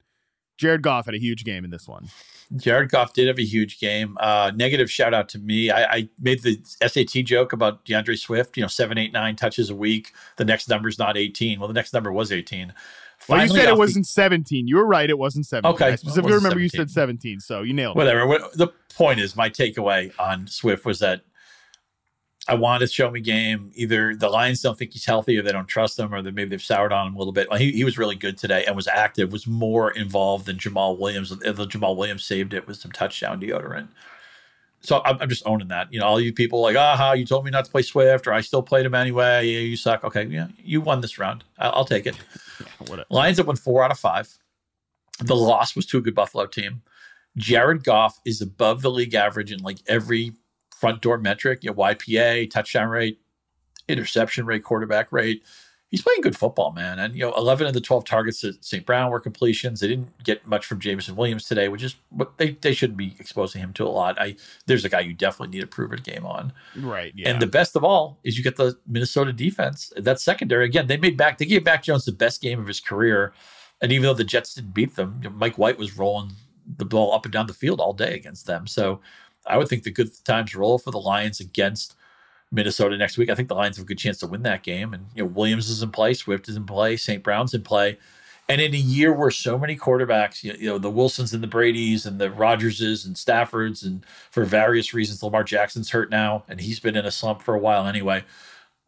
Jared 0.58 0.82
Goff 0.82 1.06
had 1.06 1.14
a 1.14 1.18
huge 1.18 1.44
game 1.44 1.64
in 1.64 1.70
this 1.70 1.88
one. 1.88 2.08
Jared 2.56 2.90
Goff 2.90 3.12
did 3.12 3.28
have 3.28 3.38
a 3.38 3.44
huge 3.44 3.78
game. 3.78 4.16
Uh, 4.20 4.50
negative 4.54 4.90
shout 4.90 5.12
out 5.14 5.28
to 5.30 5.38
me. 5.38 5.70
I, 5.70 5.84
I, 5.84 6.08
made 6.18 6.42
the 6.42 6.58
SAT 6.64 7.24
joke 7.24 7.52
about 7.52 7.84
D'Andre 7.84 8.16
Swift. 8.16 8.56
You 8.56 8.62
know, 8.62 8.68
seven, 8.68 8.96
eight, 8.96 9.12
nine 9.12 9.36
touches 9.36 9.68
a 9.68 9.76
week. 9.76 10.12
The 10.36 10.44
next 10.44 10.68
number 10.68 10.88
is 10.88 10.98
not 10.98 11.16
eighteen. 11.16 11.60
Well, 11.60 11.68
the 11.68 11.74
next 11.74 11.92
number 11.92 12.10
was 12.10 12.32
eighteen. 12.32 12.72
well, 13.28 13.42
you 13.42 13.48
said 13.48 13.68
it 13.68 13.76
wasn't 13.76 14.06
the, 14.06 14.12
17. 14.12 14.66
You 14.66 14.76
were 14.76 14.86
right. 14.86 15.10
It 15.10 15.18
wasn't 15.18 15.44
17. 15.46 15.74
Okay. 15.74 15.92
I 15.92 15.94
specifically 15.96 16.34
remember 16.34 16.60
17. 16.60 16.62
you 16.62 16.68
said 16.68 16.90
17. 16.90 17.40
So 17.40 17.62
you 17.62 17.74
nailed 17.74 17.96
it. 17.96 17.98
Whatever. 17.98 18.48
The 18.54 18.68
point 18.94 19.18
is, 19.18 19.34
my 19.34 19.50
takeaway 19.50 20.12
on 20.20 20.46
Swift 20.46 20.86
was 20.86 21.00
that 21.00 21.22
I 22.48 22.54
want 22.54 22.80
to 22.80 22.86
show 22.86 23.10
me 23.10 23.20
game. 23.20 23.70
Either 23.74 24.16
the 24.16 24.30
Lions 24.30 24.62
don't 24.62 24.76
think 24.78 24.92
he's 24.92 25.04
healthy, 25.04 25.36
or 25.36 25.42
they 25.42 25.52
don't 25.52 25.68
trust 25.68 25.98
him, 25.98 26.14
or 26.14 26.22
they, 26.22 26.30
maybe 26.30 26.48
they've 26.48 26.62
soured 26.62 26.92
on 26.92 27.08
him 27.08 27.14
a 27.14 27.18
little 27.18 27.32
bit. 27.32 27.52
He, 27.58 27.72
he 27.72 27.84
was 27.84 27.98
really 27.98 28.14
good 28.14 28.38
today 28.38 28.64
and 28.64 28.74
was 28.74 28.88
active, 28.88 29.30
was 29.30 29.46
more 29.46 29.90
involved 29.90 30.46
than 30.46 30.56
Jamaal 30.56 30.98
Williams. 30.98 31.28
The 31.28 31.66
Jamaal 31.66 31.96
Williams 31.96 32.24
saved 32.24 32.54
it 32.54 32.66
with 32.66 32.78
some 32.78 32.90
touchdown 32.90 33.40
deodorant. 33.40 33.88
So 34.80 35.02
I'm, 35.04 35.18
I'm 35.20 35.28
just 35.28 35.46
owning 35.46 35.68
that. 35.68 35.92
You 35.92 36.00
know, 36.00 36.06
all 36.06 36.20
you 36.20 36.32
people 36.32 36.62
like, 36.62 36.76
aha, 36.76 37.12
you 37.12 37.26
told 37.26 37.44
me 37.44 37.50
not 37.50 37.66
to 37.66 37.70
play 37.70 37.82
Swift, 37.82 38.26
or 38.26 38.32
I 38.32 38.40
still 38.40 38.62
played 38.62 38.86
him 38.86 38.94
anyway. 38.94 39.46
Yeah, 39.46 39.60
you 39.60 39.76
suck. 39.76 40.04
Okay, 40.04 40.24
yeah, 40.24 40.48
you 40.56 40.80
won 40.80 41.00
this 41.00 41.18
round. 41.18 41.44
I'll, 41.58 41.72
I'll 41.76 41.84
take 41.84 42.06
it. 42.06 42.16
Lions 43.10 43.36
have 43.38 43.46
won 43.46 43.56
four 43.56 43.84
out 43.84 43.90
of 43.90 43.98
five. 43.98 44.38
The 45.20 45.36
loss 45.36 45.76
was 45.76 45.84
to 45.86 45.98
a 45.98 46.00
good 46.00 46.14
Buffalo 46.14 46.46
team. 46.46 46.82
Jared 47.36 47.84
Goff 47.84 48.20
is 48.24 48.40
above 48.40 48.82
the 48.82 48.90
league 48.90 49.14
average 49.14 49.52
in 49.52 49.60
like 49.60 49.78
every 49.86 50.32
front 50.78 51.02
door 51.02 51.18
metric, 51.18 51.60
you 51.62 51.70
know, 51.70 51.76
YPA, 51.76 52.50
touchdown 52.50 52.88
rate, 52.88 53.20
interception 53.88 54.46
rate, 54.46 54.62
quarterback 54.62 55.10
rate. 55.10 55.42
he's 55.90 56.02
playing 56.02 56.20
good 56.20 56.36
football, 56.36 56.70
man. 56.70 56.98
And 56.98 57.14
you 57.14 57.22
know, 57.22 57.32
11 57.36 57.66
of 57.66 57.74
the 57.74 57.80
12 57.80 58.04
targets 58.04 58.44
at 58.44 58.62
St. 58.64 58.86
Brown 58.86 59.10
were 59.10 59.18
completions. 59.18 59.80
They 59.80 59.88
didn't 59.88 60.22
get 60.22 60.46
much 60.46 60.66
from 60.66 60.78
Jameson 60.78 61.16
Williams 61.16 61.46
today, 61.46 61.68
which 61.68 61.82
is 61.82 61.96
what 62.10 62.38
they 62.38 62.50
they 62.52 62.74
should 62.74 62.96
be 62.96 63.16
exposing 63.18 63.60
him 63.60 63.72
to 63.74 63.84
a 63.84 63.88
lot. 63.88 64.20
I 64.20 64.36
there's 64.66 64.84
a 64.84 64.88
guy 64.88 65.00
you 65.00 65.14
definitely 65.14 65.56
need 65.56 65.64
a 65.64 65.66
proven 65.66 66.00
game 66.02 66.24
on. 66.24 66.52
Right. 66.76 67.12
Yeah. 67.16 67.30
And 67.30 67.42
the 67.42 67.46
best 67.46 67.74
of 67.74 67.82
all 67.82 68.20
is 68.22 68.36
you 68.38 68.44
get 68.44 68.56
the 68.56 68.78
Minnesota 68.86 69.32
defense. 69.32 69.92
That 69.96 70.20
secondary 70.20 70.66
again, 70.66 70.86
they 70.86 70.96
made 70.96 71.16
back 71.16 71.38
they 71.38 71.46
gave 71.46 71.64
Mac 71.64 71.82
Jones 71.82 72.04
the 72.04 72.12
best 72.12 72.40
game 72.40 72.60
of 72.60 72.66
his 72.66 72.80
career. 72.80 73.32
And 73.80 73.90
even 73.92 74.04
though 74.04 74.14
the 74.14 74.24
Jets 74.24 74.54
didn't 74.54 74.74
beat 74.74 74.96
them, 74.96 75.20
you 75.22 75.30
know, 75.30 75.36
Mike 75.36 75.56
White 75.58 75.78
was 75.78 75.96
rolling 75.96 76.32
the 76.76 76.84
ball 76.84 77.14
up 77.14 77.24
and 77.24 77.32
down 77.32 77.46
the 77.46 77.54
field 77.54 77.80
all 77.80 77.92
day 77.92 78.14
against 78.14 78.46
them. 78.46 78.66
So 78.66 79.00
I 79.48 79.56
would 79.56 79.68
think 79.68 79.82
the 79.82 79.90
good 79.90 80.10
times 80.24 80.54
roll 80.54 80.78
for 80.78 80.90
the 80.90 80.98
Lions 80.98 81.40
against 81.40 81.96
Minnesota 82.50 82.96
next 82.96 83.18
week. 83.18 83.30
I 83.30 83.34
think 83.34 83.48
the 83.48 83.54
Lions 83.54 83.76
have 83.76 83.84
a 83.84 83.88
good 83.88 83.98
chance 83.98 84.18
to 84.18 84.26
win 84.26 84.42
that 84.42 84.62
game. 84.62 84.94
And 84.94 85.06
you 85.14 85.22
know, 85.22 85.28
Williams 85.28 85.68
is 85.68 85.82
in 85.82 85.90
play, 85.90 86.14
Swift 86.14 86.48
is 86.48 86.56
in 86.56 86.64
play, 86.64 86.96
St. 86.96 87.22
Brown's 87.22 87.54
in 87.54 87.62
play. 87.62 87.98
And 88.50 88.62
in 88.62 88.74
a 88.74 88.78
year 88.78 89.12
where 89.12 89.30
so 89.30 89.58
many 89.58 89.76
quarterbacks, 89.76 90.42
you 90.42 90.66
know, 90.66 90.78
the 90.78 90.90
Wilsons 90.90 91.34
and 91.34 91.42
the 91.42 91.48
Brady's 91.48 92.06
and 92.06 92.18
the 92.18 92.30
Rodgerses 92.30 93.04
and 93.04 93.14
Staffords, 93.14 93.84
and 93.84 94.06
for 94.30 94.46
various 94.46 94.94
reasons, 94.94 95.22
Lamar 95.22 95.44
Jackson's 95.44 95.90
hurt 95.90 96.10
now, 96.10 96.44
and 96.48 96.58
he's 96.58 96.80
been 96.80 96.96
in 96.96 97.04
a 97.04 97.10
slump 97.10 97.42
for 97.42 97.54
a 97.54 97.58
while 97.58 97.86
anyway. 97.86 98.24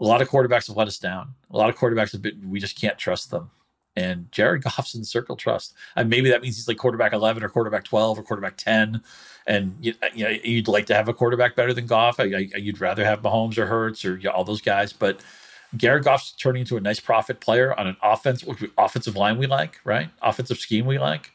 A 0.00 0.04
lot 0.04 0.22
of 0.22 0.30
quarterbacks 0.30 0.68
have 0.68 0.78
let 0.78 0.88
us 0.88 0.98
down. 0.98 1.34
A 1.50 1.58
lot 1.58 1.68
of 1.68 1.76
quarterbacks 1.76 2.12
have 2.12 2.22
been, 2.22 2.48
we 2.48 2.58
just 2.58 2.80
can't 2.80 2.96
trust 2.96 3.30
them. 3.30 3.50
And 3.96 4.30
Jared 4.32 4.62
Goff's 4.64 4.94
in 4.94 5.04
circle 5.04 5.36
trust. 5.36 5.74
And 5.96 6.08
maybe 6.08 6.30
that 6.30 6.42
means 6.42 6.56
he's 6.56 6.68
like 6.68 6.78
quarterback 6.78 7.12
11 7.12 7.42
or 7.42 7.48
quarterback 7.48 7.84
12 7.84 8.18
or 8.18 8.22
quarterback 8.22 8.56
10 8.56 9.02
and 9.46 9.76
you, 9.80 9.94
you 10.14 10.24
know 10.24 10.30
you'd 10.44 10.68
like 10.68 10.86
to 10.86 10.94
have 10.94 11.08
a 11.08 11.14
quarterback 11.14 11.56
better 11.56 11.72
than 11.72 11.86
Goff. 11.86 12.20
I, 12.20 12.24
I, 12.24 12.58
you'd 12.58 12.80
rather 12.80 13.04
have 13.04 13.22
Mahomes 13.22 13.58
or 13.58 13.66
Hurts 13.66 14.04
or 14.04 14.16
you 14.16 14.24
know, 14.24 14.30
all 14.30 14.44
those 14.44 14.60
guys, 14.60 14.92
but 14.92 15.20
Garrett 15.76 16.04
Goff's 16.04 16.32
turning 16.32 16.60
into 16.60 16.76
a 16.76 16.80
nice 16.80 17.00
profit 17.00 17.40
player 17.40 17.78
on 17.78 17.86
an 17.86 17.96
offense, 18.02 18.44
offensive 18.76 19.16
line 19.16 19.38
we 19.38 19.46
like, 19.46 19.80
right? 19.84 20.08
Offensive 20.22 20.58
scheme 20.58 20.86
we 20.86 20.98
like. 20.98 21.32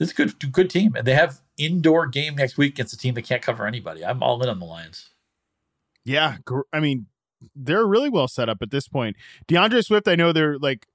It's 0.00 0.12
a 0.12 0.14
good, 0.14 0.52
good 0.52 0.70
team, 0.70 0.94
and 0.94 1.06
they 1.06 1.14
have 1.14 1.40
indoor 1.56 2.06
game 2.06 2.36
next 2.36 2.56
week 2.56 2.74
against 2.74 2.94
a 2.94 2.96
team 2.96 3.14
that 3.14 3.22
can't 3.22 3.42
cover 3.42 3.66
anybody. 3.66 4.04
I'm 4.04 4.22
all 4.22 4.40
in 4.42 4.48
on 4.48 4.60
the 4.60 4.64
Lions. 4.64 5.10
Yeah, 6.04 6.36
I 6.72 6.80
mean 6.80 7.06
they're 7.54 7.86
really 7.86 8.08
well 8.08 8.28
set 8.28 8.48
up 8.48 8.58
at 8.62 8.70
this 8.70 8.88
point. 8.88 9.16
D'Andre 9.46 9.80
Swift, 9.80 10.08
I 10.08 10.16
know 10.16 10.32
they're 10.32 10.58
like 10.58 10.86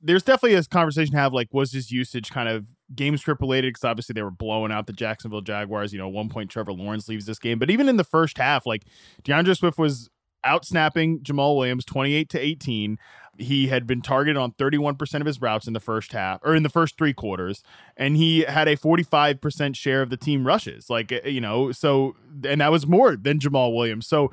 there's 0.00 0.22
definitely 0.22 0.56
a 0.56 0.62
conversation 0.64 1.12
to 1.12 1.18
have 1.18 1.32
like 1.32 1.48
was 1.52 1.72
his 1.72 1.90
usage 1.90 2.30
kind 2.30 2.48
of 2.48 2.66
game 2.94 3.16
script 3.16 3.40
related 3.40 3.70
because 3.70 3.84
obviously 3.84 4.12
they 4.12 4.22
were 4.22 4.30
blowing 4.30 4.70
out 4.70 4.86
the 4.86 4.92
Jacksonville 4.92 5.40
Jaguars. 5.40 5.92
You 5.92 5.98
know, 5.98 6.08
one 6.08 6.28
point 6.28 6.50
Trevor 6.50 6.72
Lawrence 6.72 7.08
leaves 7.08 7.26
this 7.26 7.38
game, 7.38 7.58
but 7.58 7.70
even 7.70 7.88
in 7.88 7.96
the 7.96 8.04
first 8.04 8.38
half, 8.38 8.66
like 8.66 8.84
D'Andre 9.24 9.54
Swift 9.54 9.78
was 9.78 10.08
out 10.44 10.64
snapping 10.64 11.20
Jamaal 11.20 11.56
Williams 11.56 11.84
28 11.84 12.28
to 12.30 12.38
18. 12.38 12.98
He 13.38 13.68
had 13.68 13.86
been 13.86 14.02
targeted 14.02 14.36
on 14.36 14.52
31% 14.52 15.20
of 15.20 15.26
his 15.26 15.40
routes 15.40 15.66
in 15.66 15.72
the 15.72 15.80
first 15.80 16.12
half 16.12 16.40
or 16.42 16.54
in 16.54 16.64
the 16.64 16.68
first 16.68 16.98
three 16.98 17.12
quarters, 17.12 17.62
and 17.96 18.16
he 18.16 18.40
had 18.40 18.66
a 18.66 18.76
45% 18.76 19.76
share 19.76 20.02
of 20.02 20.10
the 20.10 20.16
team 20.16 20.46
rushes. 20.46 20.90
Like, 20.90 21.12
eh, 21.12 21.20
you 21.26 21.40
know, 21.40 21.70
so, 21.70 22.16
and 22.44 22.60
that 22.60 22.72
was 22.72 22.86
more 22.86 23.16
than 23.16 23.38
Jamaal 23.38 23.74
Williams. 23.74 24.08
So 24.08 24.32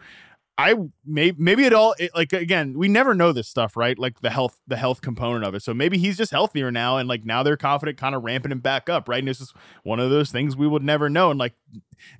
I 0.57 0.75
may 1.05 1.33
maybe 1.37 1.65
it 1.65 1.73
all 1.73 1.95
it, 1.99 2.11
like 2.15 2.31
again 2.31 2.77
we 2.77 2.87
never 2.87 3.13
know 3.13 3.33
this 3.33 3.47
stuff 3.47 3.75
right 3.75 3.99
like 3.99 4.21
the 4.21 4.29
health 4.29 4.61
the 4.67 4.77
health 4.77 5.01
component 5.01 5.43
of 5.43 5.53
it 5.53 5.61
so 5.61 5.73
maybe 5.73 5.97
he's 5.97 6.15
just 6.15 6.31
healthier 6.31 6.71
now 6.71 6.97
and 6.97 7.09
like 7.09 7.25
now 7.25 7.43
they're 7.43 7.57
confident 7.57 7.97
kind 7.97 8.15
of 8.15 8.23
ramping 8.23 8.53
him 8.53 8.59
back 8.59 8.89
up 8.89 9.09
right 9.09 9.19
and 9.19 9.27
it's 9.27 9.39
just 9.39 9.53
one 9.83 9.99
of 9.99 10.09
those 10.09 10.31
things 10.31 10.55
we 10.55 10.67
would 10.67 10.83
never 10.83 11.09
know 11.09 11.29
and 11.29 11.37
like 11.37 11.55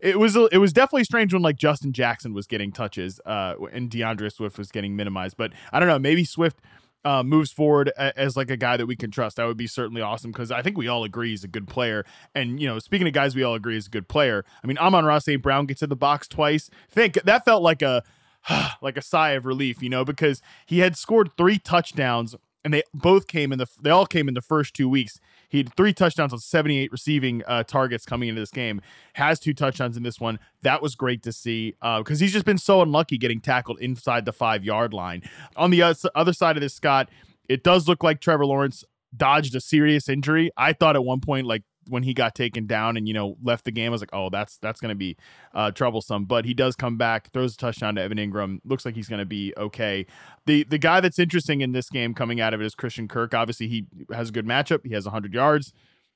it 0.01 0.19
was 0.19 0.35
it 0.35 0.57
was 0.57 0.73
definitely 0.73 1.05
strange 1.05 1.31
when 1.31 1.41
like 1.41 1.55
Justin 1.55 1.93
Jackson 1.93 2.33
was 2.33 2.45
getting 2.45 2.73
touches 2.73 3.21
uh 3.25 3.55
and 3.71 3.89
D'Andre 3.89 4.27
Swift 4.27 4.57
was 4.57 4.69
getting 4.69 4.97
minimized 4.97 5.37
but 5.37 5.53
I 5.71 5.79
don't 5.79 5.87
know 5.87 5.99
maybe 5.99 6.25
Swift 6.25 6.59
uh, 7.05 7.21
moves 7.21 7.51
forward 7.51 7.91
as 7.97 8.35
like 8.35 8.49
a 8.49 8.57
guy 8.57 8.75
that 8.77 8.87
we 8.87 8.95
can 8.95 9.11
trust. 9.11 9.37
That 9.37 9.45
would 9.45 9.57
be 9.57 9.67
certainly 9.67 10.01
awesome 10.01 10.31
because 10.31 10.51
I 10.51 10.63
think 10.63 10.75
we 10.75 10.87
all 10.87 11.03
agree 11.03 11.29
he's 11.29 11.43
a 11.43 11.47
good 11.47 11.67
player. 11.67 12.03
And 12.33 12.59
you 12.59 12.67
know, 12.67 12.79
speaking 12.79 13.05
of 13.05 13.13
guys 13.13 13.35
we 13.35 13.43
all 13.43 13.53
agree 13.53 13.77
is 13.77 13.85
a 13.85 13.91
good 13.91 14.07
player, 14.07 14.43
I 14.63 14.67
mean, 14.67 14.79
Amon-Ra 14.79 15.19
St. 15.19 15.39
Brown 15.39 15.67
gets 15.67 15.83
in 15.83 15.89
the 15.89 15.95
box 15.95 16.27
twice. 16.27 16.69
Think 16.89 17.13
that 17.13 17.45
felt 17.45 17.61
like 17.61 17.83
a 17.83 18.03
like 18.81 18.97
a 18.97 19.01
sigh 19.01 19.31
of 19.31 19.45
relief, 19.45 19.81
you 19.81 19.89
know, 19.89 20.05
because 20.05 20.41
he 20.65 20.79
had 20.79 20.97
scored 20.97 21.31
three 21.37 21.57
touchdowns 21.57 22.35
and 22.63 22.73
they 22.73 22.81
both 22.93 23.27
came 23.27 23.51
in 23.53 23.59
the 23.59 23.67
they 23.81 23.91
all 23.91 24.07
came 24.07 24.27
in 24.27 24.33
the 24.33 24.41
first 24.41 24.73
two 24.73 24.89
weeks. 24.89 25.19
He 25.47 25.59
had 25.59 25.73
three 25.75 25.93
touchdowns 25.93 26.33
on 26.33 26.39
78 26.39 26.91
receiving 26.91 27.43
uh, 27.45 27.63
targets 27.63 28.05
coming 28.05 28.27
into 28.27 28.41
this 28.41 28.51
game. 28.51 28.81
Has 29.13 29.39
two 29.39 29.53
touchdowns 29.53 29.95
in 29.95 30.03
this 30.03 30.19
one. 30.19 30.39
That 30.63 30.81
was 30.81 30.95
great 30.95 31.21
to 31.23 31.31
see 31.31 31.75
because 31.79 32.19
uh, 32.19 32.23
he's 32.23 32.33
just 32.33 32.45
been 32.45 32.57
so 32.57 32.81
unlucky 32.81 33.17
getting 33.17 33.39
tackled 33.39 33.79
inside 33.79 34.25
the 34.25 34.33
five 34.33 34.65
yard 34.65 34.93
line. 34.93 35.21
On 35.55 35.69
the 35.69 35.83
other 35.83 36.33
side 36.33 36.57
of 36.57 36.61
this, 36.61 36.73
Scott, 36.73 37.09
it 37.47 37.63
does 37.63 37.87
look 37.87 38.03
like 38.03 38.19
Trevor 38.19 38.47
Lawrence 38.47 38.83
dodged 39.15 39.55
a 39.55 39.61
serious 39.61 40.09
injury. 40.09 40.51
I 40.57 40.73
thought 40.73 40.95
at 40.95 41.05
one 41.05 41.21
point 41.21 41.45
like 41.45 41.63
when 41.87 42.03
he 42.03 42.13
got 42.13 42.35
taken 42.35 42.65
down 42.65 42.97
and 42.97 43.07
you 43.07 43.13
know 43.13 43.37
left 43.43 43.65
the 43.65 43.71
game, 43.71 43.87
I 43.87 43.91
was 43.91 44.01
like, 44.01 44.13
oh, 44.13 44.29
that's 44.29 44.57
that's 44.57 44.79
going 44.79 44.89
to 44.89 44.95
be 44.95 45.17
uh, 45.53 45.71
troublesome. 45.71 46.25
But 46.25 46.45
he 46.45 46.53
does 46.53 46.75
come 46.75 46.97
back, 46.97 47.31
throws 47.31 47.53
a 47.53 47.57
touchdown 47.57 47.95
to 47.95 48.01
Evan 48.01 48.17
Engram. 48.17 48.59
Looks 48.65 48.85
like 48.85 48.95
he's 48.95 49.09
going 49.09 49.19
to 49.19 49.25
be 49.25 49.53
okay. 49.57 50.05
The 50.45 50.63
the 50.63 50.77
guy 50.77 50.99
that's 50.99 51.19
interesting 51.19 51.61
in 51.61 51.71
this 51.71 51.89
game 51.89 52.13
coming 52.13 52.41
out 52.41 52.53
of 52.53 52.61
it 52.61 52.65
is 52.65 52.75
Christian 52.75 53.07
Kirk. 53.07 53.33
Obviously, 53.33 53.67
he 53.67 53.85
has 54.13 54.29
a 54.29 54.31
good 54.31 54.45
matchup. 54.45 54.85
He 54.85 54.93
has 54.93 55.05
100 55.05 55.33
yards, 55.33 55.73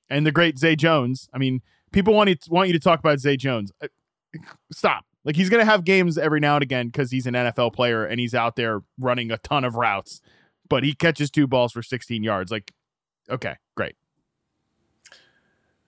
and 0.10 0.26
the 0.26 0.32
great 0.32 0.58
Zay 0.58 0.76
Jones. 0.76 1.30
I 1.34 1.38
mean, 1.38 1.62
people 1.92 2.14
want 2.14 2.30
you 2.30 2.36
want 2.50 2.68
you 2.70 2.74
to 2.74 2.80
talk 2.80 3.00
about 3.00 3.20
Zay 3.20 3.38
Jones. 3.38 3.72
Uh, 3.82 3.88
stop. 4.72 5.06
Like 5.26 5.36
he's 5.36 5.50
going 5.50 5.62
to 5.62 5.70
have 5.70 5.84
games 5.84 6.18
every 6.18 6.40
now 6.40 6.56
and 6.56 6.64
again 6.64 6.88
because 6.88 7.12
he's 7.12 7.28
an 7.28 7.34
NFL 7.34 7.74
player 7.74 8.06
and 8.06 8.20
he's 8.20 8.34
out 8.34 8.56
there 8.56 8.82
running 8.98 9.32
a 9.32 9.38
ton 9.38 9.64
of 9.64 9.76
routes, 9.76 10.22
but 10.70 10.84
he 10.84 10.94
catches 10.94 11.30
two 11.30 11.46
balls 11.46 11.74
for 11.74 11.84
16 11.84 12.24
yards. 12.24 12.52
Like, 12.52 12.72
okay, 13.30 13.56
great. 13.76 13.96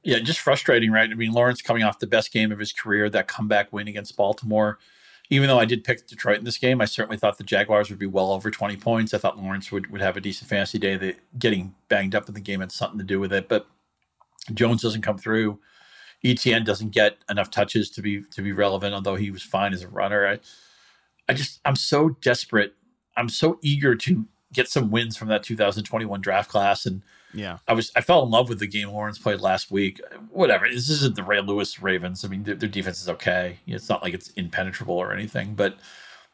Yeah, 0.03 0.19
just 0.19 0.39
frustrating, 0.39 0.91
right? 0.91 1.09
I 1.09 1.13
mean, 1.13 1.31
Lawrence 1.31 1.61
coming 1.61 1.83
off 1.83 1.99
the 1.99 2.07
best 2.07 2.31
game 2.31 2.51
of 2.51 2.59
his 2.59 2.73
career, 2.73 3.09
that 3.09 3.27
comeback 3.27 3.71
win 3.71 3.87
against 3.87 4.17
Baltimore. 4.17 4.79
Even 5.29 5.47
though 5.47 5.59
I 5.59 5.65
did 5.65 5.83
pick 5.83 6.07
Detroit 6.07 6.39
in 6.39 6.43
this 6.43 6.57
game, 6.57 6.81
I 6.81 6.85
certainly 6.85 7.17
thought 7.17 7.37
the 7.37 7.43
Jaguars 7.43 7.89
would 7.89 7.99
be 7.99 8.07
well 8.07 8.31
over 8.31 8.51
20 8.51 8.77
points. 8.77 9.13
I 9.13 9.17
thought 9.17 9.37
Lawrence 9.37 9.71
would, 9.71 9.89
would 9.91 10.01
have 10.01 10.17
a 10.17 10.21
decent 10.21 10.49
fantasy 10.49 10.77
day. 10.77 10.97
That 10.97 11.17
getting 11.39 11.75
banged 11.87 12.15
up 12.15 12.27
in 12.27 12.33
the 12.33 12.41
game 12.41 12.59
had 12.59 12.71
something 12.71 12.97
to 12.97 13.05
do 13.05 13.19
with 13.19 13.31
it. 13.31 13.47
But 13.47 13.67
Jones 14.53 14.81
doesn't 14.81 15.03
come 15.03 15.17
through. 15.17 15.59
ETN 16.25 16.65
doesn't 16.65 16.89
get 16.89 17.17
enough 17.29 17.49
touches 17.49 17.89
to 17.91 18.01
be 18.01 18.23
to 18.31 18.41
be 18.41 18.51
relevant, 18.51 18.93
although 18.93 19.15
he 19.15 19.31
was 19.31 19.41
fine 19.41 19.73
as 19.73 19.83
a 19.83 19.87
runner. 19.87 20.27
I, 20.27 20.39
I 21.29 21.33
just 21.33 21.61
I'm 21.65 21.75
so 21.75 22.09
desperate. 22.21 22.73
I'm 23.15 23.29
so 23.29 23.57
eager 23.61 23.95
to 23.95 24.27
get 24.53 24.67
some 24.67 24.91
wins 24.91 25.15
from 25.15 25.29
that 25.29 25.43
2021 25.43 26.21
draft 26.21 26.49
class 26.49 26.85
and 26.85 27.01
yeah. 27.33 27.57
I 27.67 27.73
was 27.73 27.91
I 27.95 28.01
fell 28.01 28.23
in 28.23 28.29
love 28.29 28.49
with 28.49 28.59
the 28.59 28.67
game 28.67 28.89
Lawrence 28.89 29.17
played 29.17 29.41
last 29.41 29.71
week. 29.71 30.01
Whatever. 30.29 30.67
This 30.67 30.89
isn't 30.89 31.15
the 31.15 31.23
Ray 31.23 31.41
Lewis 31.41 31.81
Ravens. 31.81 32.25
I 32.25 32.27
mean, 32.27 32.43
their, 32.43 32.55
their 32.55 32.69
defense 32.69 33.01
is 33.01 33.09
okay. 33.09 33.59
It's 33.67 33.89
not 33.89 34.03
like 34.03 34.13
it's 34.13 34.29
impenetrable 34.31 34.95
or 34.95 35.13
anything, 35.13 35.55
but 35.55 35.77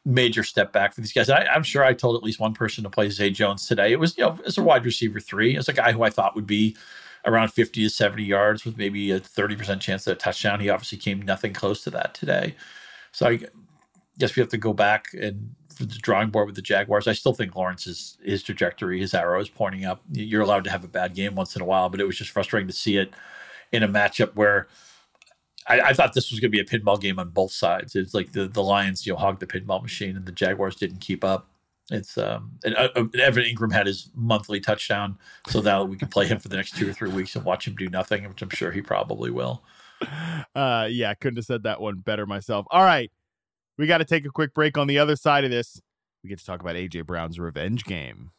major 0.05 0.43
step 0.43 0.71
back 0.71 0.93
for 0.93 1.01
these 1.01 1.11
guys. 1.11 1.29
I, 1.29 1.45
am 1.53 1.63
sure 1.63 1.83
I 1.83 1.93
told 1.93 2.15
at 2.15 2.23
least 2.23 2.39
one 2.39 2.53
person 2.53 2.83
to 2.85 2.89
play 2.89 3.09
Zay 3.09 3.29
Jones 3.29 3.67
today. 3.67 3.91
It 3.91 3.99
was, 3.99 4.17
you 4.17 4.23
know, 4.23 4.39
as 4.45 4.57
a 4.57 4.63
wide 4.63 4.85
receiver 4.85 5.19
three, 5.19 5.57
as 5.57 5.67
a 5.67 5.73
guy 5.73 5.91
who 5.91 6.03
I 6.03 6.09
thought 6.09 6.33
would 6.35 6.47
be 6.47 6.77
around 7.25 7.49
50 7.49 7.83
to 7.83 7.89
70 7.89 8.23
yards 8.23 8.63
with 8.63 8.77
maybe 8.77 9.11
a 9.11 9.19
30% 9.19 9.81
chance 9.81 10.07
of 10.07 10.13
a 10.13 10.15
touchdown. 10.15 10.61
He 10.61 10.69
obviously 10.69 10.97
came 10.97 11.21
nothing 11.21 11.51
close 11.51 11.83
to 11.83 11.89
that 11.91 12.13
today. 12.13 12.55
So 13.11 13.27
I 13.27 13.39
guess 14.17 14.35
we 14.35 14.39
have 14.39 14.49
to 14.49 14.57
go 14.57 14.73
back 14.73 15.07
and 15.13 15.53
the 15.85 15.99
drawing 15.99 16.29
board 16.29 16.47
with 16.47 16.55
the 16.55 16.61
Jaguars. 16.61 17.07
I 17.07 17.13
still 17.13 17.33
think 17.33 17.55
Lawrence's 17.55 18.17
his 18.23 18.43
trajectory, 18.43 18.99
his 18.99 19.13
arrow 19.13 19.39
is 19.39 19.49
pointing 19.49 19.85
up. 19.85 20.01
You're 20.11 20.41
allowed 20.41 20.63
to 20.65 20.69
have 20.69 20.83
a 20.83 20.87
bad 20.87 21.13
game 21.15 21.35
once 21.35 21.55
in 21.55 21.61
a 21.61 21.65
while, 21.65 21.89
but 21.89 21.99
it 21.99 22.05
was 22.05 22.17
just 22.17 22.31
frustrating 22.31 22.67
to 22.67 22.73
see 22.73 22.97
it 22.97 23.13
in 23.71 23.83
a 23.83 23.87
matchup 23.87 24.35
where 24.35 24.67
I, 25.67 25.81
I 25.81 25.93
thought 25.93 26.13
this 26.13 26.31
was 26.31 26.39
going 26.39 26.51
to 26.51 26.55
be 26.55 26.59
a 26.59 26.65
pinball 26.65 26.99
game 26.99 27.19
on 27.19 27.29
both 27.29 27.51
sides. 27.51 27.95
It's 27.95 28.13
like 28.13 28.31
the 28.31 28.47
the 28.47 28.63
Lions, 28.63 29.05
you 29.05 29.13
know, 29.13 29.19
hogged 29.19 29.39
the 29.39 29.47
pinball 29.47 29.81
machine, 29.81 30.15
and 30.15 30.25
the 30.25 30.31
Jaguars 30.31 30.75
didn't 30.75 30.99
keep 30.99 31.23
up. 31.23 31.49
It's 31.89 32.17
um, 32.17 32.51
and, 32.65 32.75
uh, 32.75 32.89
uh 32.95 33.05
Evan 33.19 33.43
Engram 33.43 33.71
had 33.71 33.87
his 33.87 34.09
monthly 34.15 34.59
touchdown, 34.59 35.17
so 35.47 35.61
now 35.61 35.83
we 35.83 35.97
can 35.97 36.07
play 36.07 36.25
him 36.27 36.39
for 36.39 36.49
the 36.49 36.57
next 36.57 36.75
two 36.75 36.89
or 36.89 36.93
three 36.93 37.11
weeks 37.11 37.35
and 37.35 37.45
watch 37.45 37.67
him 37.67 37.75
do 37.75 37.89
nothing, 37.89 38.27
which 38.27 38.41
I'm 38.41 38.49
sure 38.49 38.71
he 38.71 38.81
probably 38.81 39.31
will. 39.31 39.63
Uh, 40.55 40.87
yeah, 40.89 41.13
couldn't 41.13 41.37
have 41.37 41.45
said 41.45 41.63
that 41.63 41.81
one 41.81 41.97
better 41.97 42.25
myself. 42.25 42.65
All 42.71 42.83
right, 42.83 43.11
we 43.77 43.87
got 43.87 43.99
to 43.99 44.05
take 44.05 44.25
a 44.25 44.29
quick 44.29 44.53
break. 44.53 44.77
On 44.77 44.87
the 44.87 44.99
other 44.99 45.15
side 45.15 45.43
of 45.43 45.51
this, 45.51 45.81
we 46.23 46.29
get 46.29 46.39
to 46.39 46.45
talk 46.45 46.61
about 46.61 46.75
AJ 46.75 47.05
Brown's 47.05 47.39
revenge 47.39 47.83
game. 47.85 48.31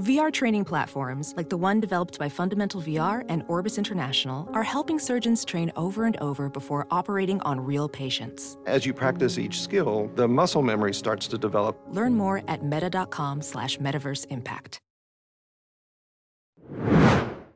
VR 0.00 0.32
training 0.32 0.64
platforms, 0.64 1.34
like 1.36 1.50
the 1.50 1.58
one 1.58 1.78
developed 1.78 2.18
by 2.18 2.26
Fundamental 2.26 2.80
VR 2.80 3.22
and 3.28 3.44
Orbis 3.48 3.76
International, 3.76 4.48
are 4.54 4.62
helping 4.62 4.98
surgeons 4.98 5.44
train 5.44 5.70
over 5.76 6.06
and 6.06 6.16
over 6.18 6.48
before 6.48 6.86
operating 6.90 7.38
on 7.42 7.60
real 7.60 7.86
patients. 7.86 8.56
As 8.64 8.86
you 8.86 8.94
practice 8.94 9.36
each 9.36 9.60
skill, 9.60 10.10
the 10.14 10.26
muscle 10.26 10.62
memory 10.62 10.94
starts 10.94 11.28
to 11.28 11.36
develop. 11.36 11.78
Learn 11.90 12.14
more 12.14 12.42
at 12.48 12.64
meta.com 12.64 13.42
slash 13.42 13.76
metaverse 13.76 14.26
impact. 14.30 14.80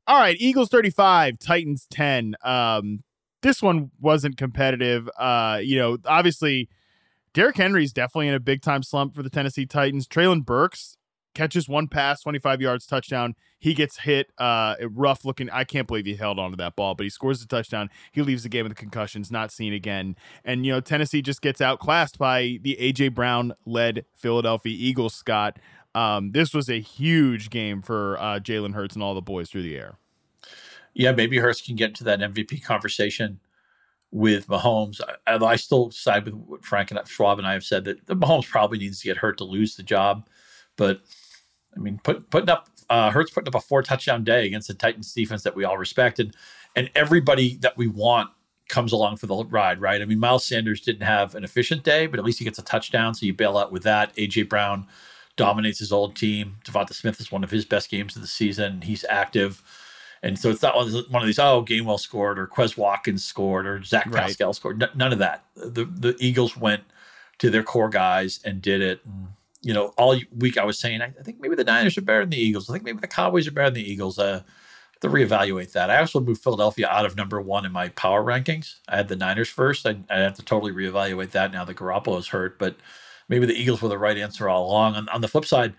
All 0.06 0.20
right, 0.20 0.36
Eagles 0.38 0.68
35, 0.68 1.38
Titans 1.38 1.86
10. 1.90 2.34
Um, 2.44 3.04
this 3.44 3.62
one 3.62 3.90
wasn't 4.00 4.36
competitive. 4.36 5.08
Uh, 5.16 5.60
you 5.62 5.78
know, 5.78 5.98
obviously 6.06 6.68
Derrick 7.34 7.56
Henry's 7.56 7.92
definitely 7.92 8.28
in 8.28 8.34
a 8.34 8.40
big 8.40 8.62
time 8.62 8.82
slump 8.82 9.14
for 9.14 9.22
the 9.22 9.30
Tennessee 9.30 9.66
Titans. 9.66 10.08
Treylon 10.08 10.44
Burks 10.44 10.96
catches 11.34 11.68
one 11.68 11.88
pass, 11.88 12.22
25 12.22 12.60
yards, 12.62 12.86
touchdown. 12.86 13.34
He 13.58 13.74
gets 13.74 13.98
hit, 13.98 14.28
uh, 14.38 14.76
rough 14.80 15.24
looking. 15.24 15.50
I 15.50 15.64
can't 15.64 15.86
believe 15.86 16.06
he 16.06 16.14
held 16.14 16.38
onto 16.38 16.56
that 16.56 16.74
ball, 16.74 16.94
but 16.94 17.04
he 17.04 17.10
scores 17.10 17.40
the 17.40 17.46
touchdown. 17.46 17.90
He 18.12 18.22
leaves 18.22 18.44
the 18.44 18.48
game 18.48 18.64
with 18.64 18.72
the 18.72 18.80
concussions, 18.80 19.30
not 19.30 19.52
seen 19.52 19.72
again. 19.72 20.16
And, 20.44 20.64
you 20.64 20.72
know, 20.72 20.80
Tennessee 20.80 21.22
just 21.22 21.42
gets 21.42 21.60
outclassed 21.60 22.18
by 22.18 22.58
the 22.62 22.78
A.J. 22.78 23.08
Brown 23.08 23.52
led 23.66 24.06
Philadelphia 24.14 24.74
Eagles, 24.78 25.14
Scott. 25.14 25.58
Um, 25.94 26.32
this 26.32 26.54
was 26.54 26.70
a 26.70 26.80
huge 26.80 27.50
game 27.50 27.82
for 27.82 28.16
uh, 28.18 28.38
Jalen 28.38 28.74
Hurts 28.74 28.94
and 28.94 29.02
all 29.02 29.14
the 29.14 29.20
boys 29.20 29.50
through 29.50 29.62
the 29.62 29.76
air. 29.76 29.98
Yeah, 30.94 31.12
maybe 31.12 31.38
Hurts 31.38 31.60
can 31.60 31.76
get 31.76 31.90
into 31.90 32.04
that 32.04 32.20
MVP 32.20 32.62
conversation 32.62 33.40
with 34.10 34.46
Mahomes. 34.46 35.00
I, 35.26 35.34
I 35.34 35.56
still 35.56 35.90
side 35.90 36.24
with 36.24 36.34
what 36.34 36.64
Frank 36.64 36.90
and 36.90 37.00
Schwab 37.08 37.38
and 37.38 37.46
I 37.46 37.52
have 37.52 37.64
said 37.64 37.84
that 37.84 38.06
Mahomes 38.06 38.48
probably 38.48 38.78
needs 38.78 39.00
to 39.00 39.06
get 39.06 39.16
hurt 39.16 39.38
to 39.38 39.44
lose 39.44 39.76
the 39.76 39.82
job. 39.82 40.28
But 40.76 41.00
I 41.76 41.80
mean, 41.80 42.00
put, 42.02 42.30
putting 42.30 42.48
up 42.48 42.68
uh, 42.88 43.10
Hurts 43.10 43.30
putting 43.30 43.48
up 43.48 43.54
a 43.54 43.60
four 43.60 43.82
touchdown 43.82 44.24
day 44.24 44.46
against 44.46 44.68
the 44.68 44.74
Titans 44.74 45.12
defense 45.12 45.42
that 45.42 45.56
we 45.56 45.64
all 45.64 45.78
respected, 45.78 46.36
and 46.76 46.90
everybody 46.94 47.56
that 47.56 47.76
we 47.76 47.88
want 47.88 48.30
comes 48.68 48.92
along 48.92 49.16
for 49.16 49.26
the 49.26 49.44
ride, 49.44 49.80
right? 49.80 50.00
I 50.00 50.04
mean, 50.04 50.20
Miles 50.20 50.44
Sanders 50.44 50.80
didn't 50.80 51.06
have 51.06 51.34
an 51.34 51.44
efficient 51.44 51.82
day, 51.82 52.06
but 52.06 52.18
at 52.18 52.24
least 52.24 52.38
he 52.38 52.44
gets 52.44 52.58
a 52.58 52.62
touchdown, 52.62 53.14
so 53.14 53.26
you 53.26 53.34
bail 53.34 53.58
out 53.58 53.72
with 53.72 53.82
that. 53.82 54.14
AJ 54.16 54.48
Brown 54.48 54.86
dominates 55.36 55.78
his 55.78 55.92
old 55.92 56.14
team. 56.16 56.56
DeVonta 56.64 56.94
Smith 56.94 57.20
is 57.20 57.32
one 57.32 57.44
of 57.44 57.50
his 57.50 57.64
best 57.64 57.90
games 57.90 58.16
of 58.16 58.22
the 58.22 58.28
season. 58.28 58.82
He's 58.82 59.04
active. 59.08 59.62
And 60.24 60.38
so 60.38 60.50
it's 60.50 60.62
not 60.62 60.74
one 60.74 61.22
of 61.22 61.26
these, 61.26 61.38
oh, 61.38 61.62
Gainwell 61.62 62.00
scored 62.00 62.38
or 62.38 62.46
Quez 62.46 62.78
Watkins 62.78 63.22
scored 63.22 63.66
or 63.66 63.82
Zach 63.82 64.06
right. 64.06 64.22
Pascal 64.22 64.54
scored. 64.54 64.82
N- 64.82 64.88
none 64.94 65.12
of 65.12 65.18
that. 65.18 65.44
The 65.54 65.84
the 65.84 66.16
Eagles 66.18 66.56
went 66.56 66.82
to 67.38 67.50
their 67.50 67.62
core 67.62 67.90
guys 67.90 68.40
and 68.42 68.62
did 68.62 68.80
it. 68.80 69.00
And, 69.04 69.28
you 69.60 69.74
know, 69.74 69.88
all 69.98 70.18
week 70.36 70.56
I 70.56 70.64
was 70.64 70.78
saying, 70.78 71.02
I, 71.02 71.12
I, 71.18 71.22
think 71.22 71.40
maybe 71.40 71.56
the 71.56 71.64
Niners 71.64 71.98
are 71.98 72.02
better 72.02 72.20
than 72.20 72.30
the 72.30 72.40
Eagles. 72.40 72.70
I 72.70 72.72
think 72.72 72.84
maybe 72.84 73.00
the 73.00 73.06
Cowboys 73.06 73.46
are 73.46 73.50
better 73.50 73.68
than 73.68 73.82
the 73.82 73.90
Eagles. 73.90 74.18
Uh, 74.18 74.42
to 75.00 75.10
reevaluate 75.10 75.72
that. 75.72 75.90
I 75.90 75.98
also 75.98 76.18
moved 76.18 76.42
Philadelphia 76.42 76.88
out 76.88 77.04
of 77.04 77.14
number 77.14 77.38
one 77.38 77.66
in 77.66 77.72
my 77.72 77.90
power 77.90 78.24
rankings. 78.24 78.76
I 78.88 78.96
had 78.96 79.08
the 79.08 79.16
Niners 79.16 79.50
first. 79.50 79.86
I, 79.86 79.96
I 80.08 80.20
have 80.20 80.34
to 80.36 80.42
totally 80.42 80.72
reevaluate 80.72 81.32
that 81.32 81.52
now 81.52 81.64
that 81.66 81.76
Garoppolo 81.76 82.18
is 82.18 82.28
hurt. 82.28 82.58
But 82.58 82.76
maybe 83.28 83.44
the 83.44 83.54
Eagles 83.54 83.82
were 83.82 83.90
the 83.90 83.98
right 83.98 84.16
answer 84.16 84.48
all 84.48 84.66
along. 84.66 84.94
On, 84.94 85.08
on 85.10 85.20
the 85.20 85.28
flip 85.28 85.44
side, 85.44 85.74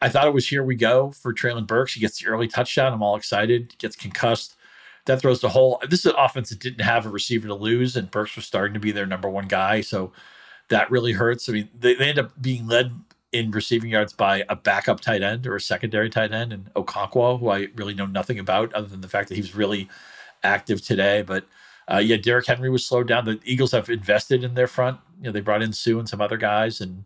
I 0.00 0.08
thought 0.08 0.26
it 0.26 0.34
was 0.34 0.48
here 0.48 0.62
we 0.62 0.74
go 0.74 1.10
for 1.10 1.32
Treylon 1.32 1.66
Burks. 1.66 1.94
He 1.94 2.00
gets 2.00 2.20
the 2.20 2.28
early 2.28 2.48
touchdown. 2.48 2.92
I'm 2.92 3.02
all 3.02 3.16
excited. 3.16 3.76
Gets 3.78 3.96
concussed. 3.96 4.56
That 5.06 5.20
throws 5.20 5.40
the 5.40 5.48
whole. 5.48 5.80
This 5.88 6.00
is 6.00 6.06
an 6.06 6.18
offense 6.18 6.50
that 6.50 6.58
didn't 6.58 6.80
have 6.80 7.06
a 7.06 7.08
receiver 7.08 7.46
to 7.46 7.54
lose, 7.54 7.96
and 7.96 8.10
Burks 8.10 8.34
was 8.34 8.44
starting 8.44 8.74
to 8.74 8.80
be 8.80 8.90
their 8.90 9.06
number 9.06 9.28
one 9.28 9.46
guy. 9.46 9.80
So 9.80 10.12
that 10.68 10.90
really 10.90 11.12
hurts. 11.12 11.48
I 11.48 11.52
mean, 11.52 11.68
they, 11.78 11.94
they 11.94 12.08
end 12.08 12.18
up 12.18 12.32
being 12.42 12.66
led 12.66 12.92
in 13.32 13.50
receiving 13.50 13.90
yards 13.90 14.12
by 14.12 14.44
a 14.48 14.56
backup 14.56 15.00
tight 15.00 15.22
end 15.22 15.46
or 15.46 15.56
a 15.56 15.60
secondary 15.60 16.10
tight 16.10 16.32
end, 16.32 16.52
and 16.52 16.72
Okonkwo, 16.74 17.38
who 17.38 17.48
I 17.50 17.68
really 17.76 17.94
know 17.94 18.06
nothing 18.06 18.38
about 18.38 18.72
other 18.74 18.88
than 18.88 19.00
the 19.00 19.08
fact 19.08 19.28
that 19.28 19.36
he 19.36 19.40
was 19.40 19.54
really 19.54 19.88
active 20.42 20.82
today. 20.82 21.22
But 21.22 21.46
uh, 21.88 21.98
yeah, 21.98 22.16
Derrick 22.16 22.46
Henry 22.46 22.68
was 22.70 22.84
slowed 22.84 23.08
down. 23.08 23.24
The 23.24 23.40
Eagles 23.44 23.72
have 23.72 23.88
invested 23.88 24.42
in 24.42 24.54
their 24.54 24.66
front. 24.66 24.98
You 25.20 25.26
know, 25.26 25.32
they 25.32 25.40
brought 25.40 25.62
in 25.62 25.72
Suh 25.72 25.98
and 25.98 26.08
some 26.08 26.20
other 26.20 26.36
guys, 26.36 26.80
and 26.80 27.04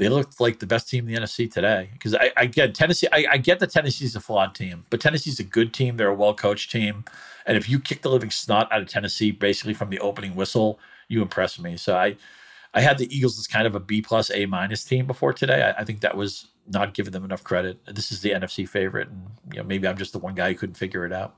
they 0.00 0.08
looked 0.08 0.40
like 0.40 0.60
the 0.60 0.66
best 0.66 0.88
team 0.88 1.06
in 1.06 1.14
the 1.14 1.20
NFC 1.20 1.52
today. 1.52 1.90
Because 1.92 2.14
I, 2.14 2.32
I, 2.34 2.46
get 2.46 2.74
Tennessee, 2.74 3.06
I, 3.12 3.26
I, 3.32 3.36
get 3.36 3.58
that 3.58 3.70
Tennessee's 3.70 4.16
a 4.16 4.20
flawed 4.20 4.54
team, 4.54 4.86
but 4.88 4.98
Tennessee's 4.98 5.38
a 5.38 5.44
good 5.44 5.74
team. 5.74 5.98
They're 5.98 6.08
a 6.08 6.14
well 6.14 6.32
coached 6.32 6.70
team, 6.70 7.04
and 7.44 7.58
if 7.58 7.68
you 7.68 7.78
kick 7.78 8.00
the 8.00 8.08
living 8.08 8.30
snot 8.30 8.72
out 8.72 8.80
of 8.80 8.88
Tennessee 8.88 9.30
basically 9.30 9.74
from 9.74 9.90
the 9.90 10.00
opening 10.00 10.34
whistle, 10.34 10.80
you 11.08 11.20
impress 11.20 11.58
me. 11.58 11.76
So 11.76 11.96
I, 11.96 12.16
I 12.72 12.80
had 12.80 12.96
the 12.96 13.14
Eagles 13.14 13.38
as 13.38 13.46
kind 13.46 13.66
of 13.66 13.74
a 13.74 13.80
B 13.80 14.00
plus 14.00 14.30
A 14.30 14.46
minus 14.46 14.84
team 14.84 15.06
before 15.06 15.34
today. 15.34 15.62
I, 15.62 15.82
I, 15.82 15.84
think 15.84 16.00
that 16.00 16.16
was 16.16 16.46
not 16.66 16.94
giving 16.94 17.12
them 17.12 17.24
enough 17.24 17.44
credit. 17.44 17.78
This 17.84 18.10
is 18.10 18.22
the 18.22 18.30
NFC 18.30 18.66
favorite, 18.66 19.08
and 19.08 19.26
you 19.52 19.58
know 19.58 19.64
maybe 19.64 19.86
I'm 19.86 19.98
just 19.98 20.12
the 20.12 20.18
one 20.18 20.34
guy 20.34 20.52
who 20.52 20.58
couldn't 20.58 20.76
figure 20.76 21.04
it 21.04 21.12
out. 21.12 21.36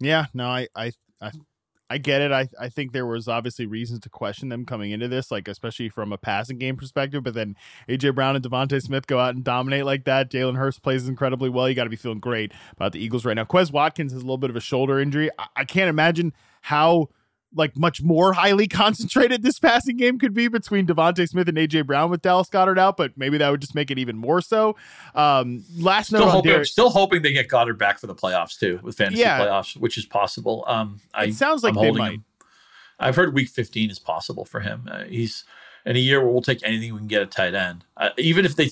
Yeah, 0.00 0.26
no, 0.34 0.48
I, 0.48 0.66
I, 0.74 0.90
I 1.20 1.30
I 1.90 1.98
get 1.98 2.20
it. 2.20 2.32
I, 2.32 2.48
I 2.60 2.68
think 2.68 2.92
there 2.92 3.06
was 3.06 3.28
obviously 3.28 3.66
reasons 3.66 4.00
to 4.00 4.10
question 4.10 4.50
them 4.50 4.66
coming 4.66 4.90
into 4.90 5.08
this, 5.08 5.30
like 5.30 5.48
especially 5.48 5.88
from 5.88 6.12
a 6.12 6.18
passing 6.18 6.58
game 6.58 6.76
perspective. 6.76 7.22
But 7.24 7.34
then 7.34 7.56
AJ 7.88 8.14
Brown 8.14 8.36
and 8.36 8.44
DeVonta 8.44 8.82
Smith 8.82 9.06
go 9.06 9.18
out 9.18 9.34
and 9.34 9.42
dominate 9.42 9.84
like 9.84 10.04
that. 10.04 10.30
Jalen 10.30 10.56
Hurts 10.56 10.78
plays 10.78 11.08
incredibly 11.08 11.48
well. 11.48 11.68
You 11.68 11.74
got 11.74 11.84
to 11.84 11.90
be 11.90 11.96
feeling 11.96 12.20
great 12.20 12.52
about 12.72 12.92
the 12.92 13.02
Eagles 13.02 13.24
right 13.24 13.34
now. 13.34 13.44
Quez 13.44 13.72
Watkins 13.72 14.12
has 14.12 14.20
a 14.20 14.24
little 14.24 14.38
bit 14.38 14.50
of 14.50 14.56
a 14.56 14.60
shoulder 14.60 15.00
injury. 15.00 15.30
I, 15.38 15.46
I 15.56 15.64
can't 15.64 15.88
imagine 15.88 16.34
how 16.60 17.08
like 17.54 17.76
much 17.76 18.02
more 18.02 18.32
highly 18.32 18.68
concentrated 18.68 19.42
this 19.42 19.58
passing 19.58 19.96
game 19.96 20.18
could 20.18 20.34
be 20.34 20.48
between 20.48 20.86
DeVonta 20.86 21.28
Smith 21.28 21.48
and 21.48 21.56
AJ 21.56 21.86
Brown 21.86 22.10
with 22.10 22.22
Dallas 22.22 22.48
Goedert 22.48 22.78
out, 22.78 22.96
but 22.96 23.12
maybe 23.16 23.38
that 23.38 23.50
would 23.50 23.60
just 23.60 23.74
make 23.74 23.90
it 23.90 23.98
even 23.98 24.16
more 24.16 24.40
so. 24.40 24.76
Um, 25.14 25.64
last 25.78 26.08
still 26.08 26.20
note 26.20 26.30
hoping, 26.30 26.50
Derek, 26.52 26.66
still 26.66 26.90
hoping 26.90 27.22
they 27.22 27.32
get 27.32 27.48
Goedert 27.48 27.78
back 27.78 27.98
for 27.98 28.06
the 28.06 28.14
playoffs 28.14 28.58
too, 28.58 28.80
with 28.82 28.96
fantasy 28.96 29.20
yeah, 29.20 29.40
playoffs, 29.40 29.76
which 29.76 29.98
is 29.98 30.06
possible. 30.06 30.64
Um, 30.66 31.00
I, 31.14 31.26
it 31.26 31.34
sounds 31.34 31.62
like 31.62 31.76
I'm 31.76 31.82
they 31.82 31.90
might. 31.92 32.12
Him. 32.14 32.24
I've 32.98 33.16
heard 33.16 33.34
Week 33.34 33.48
15 33.48 33.90
is 33.90 33.98
possible 33.98 34.44
for 34.44 34.60
him. 34.60 34.88
Uh, 34.90 35.04
he's 35.04 35.44
in 35.86 35.96
a 35.96 36.00
year 36.00 36.20
where 36.20 36.30
we'll 36.30 36.42
take 36.42 36.60
anything 36.64 36.92
we 36.92 36.98
can 36.98 37.08
get 37.08 37.22
a 37.22 37.26
tight 37.26 37.54
end, 37.54 37.84
uh, 37.96 38.10
even 38.18 38.44
if 38.44 38.56
they. 38.56 38.70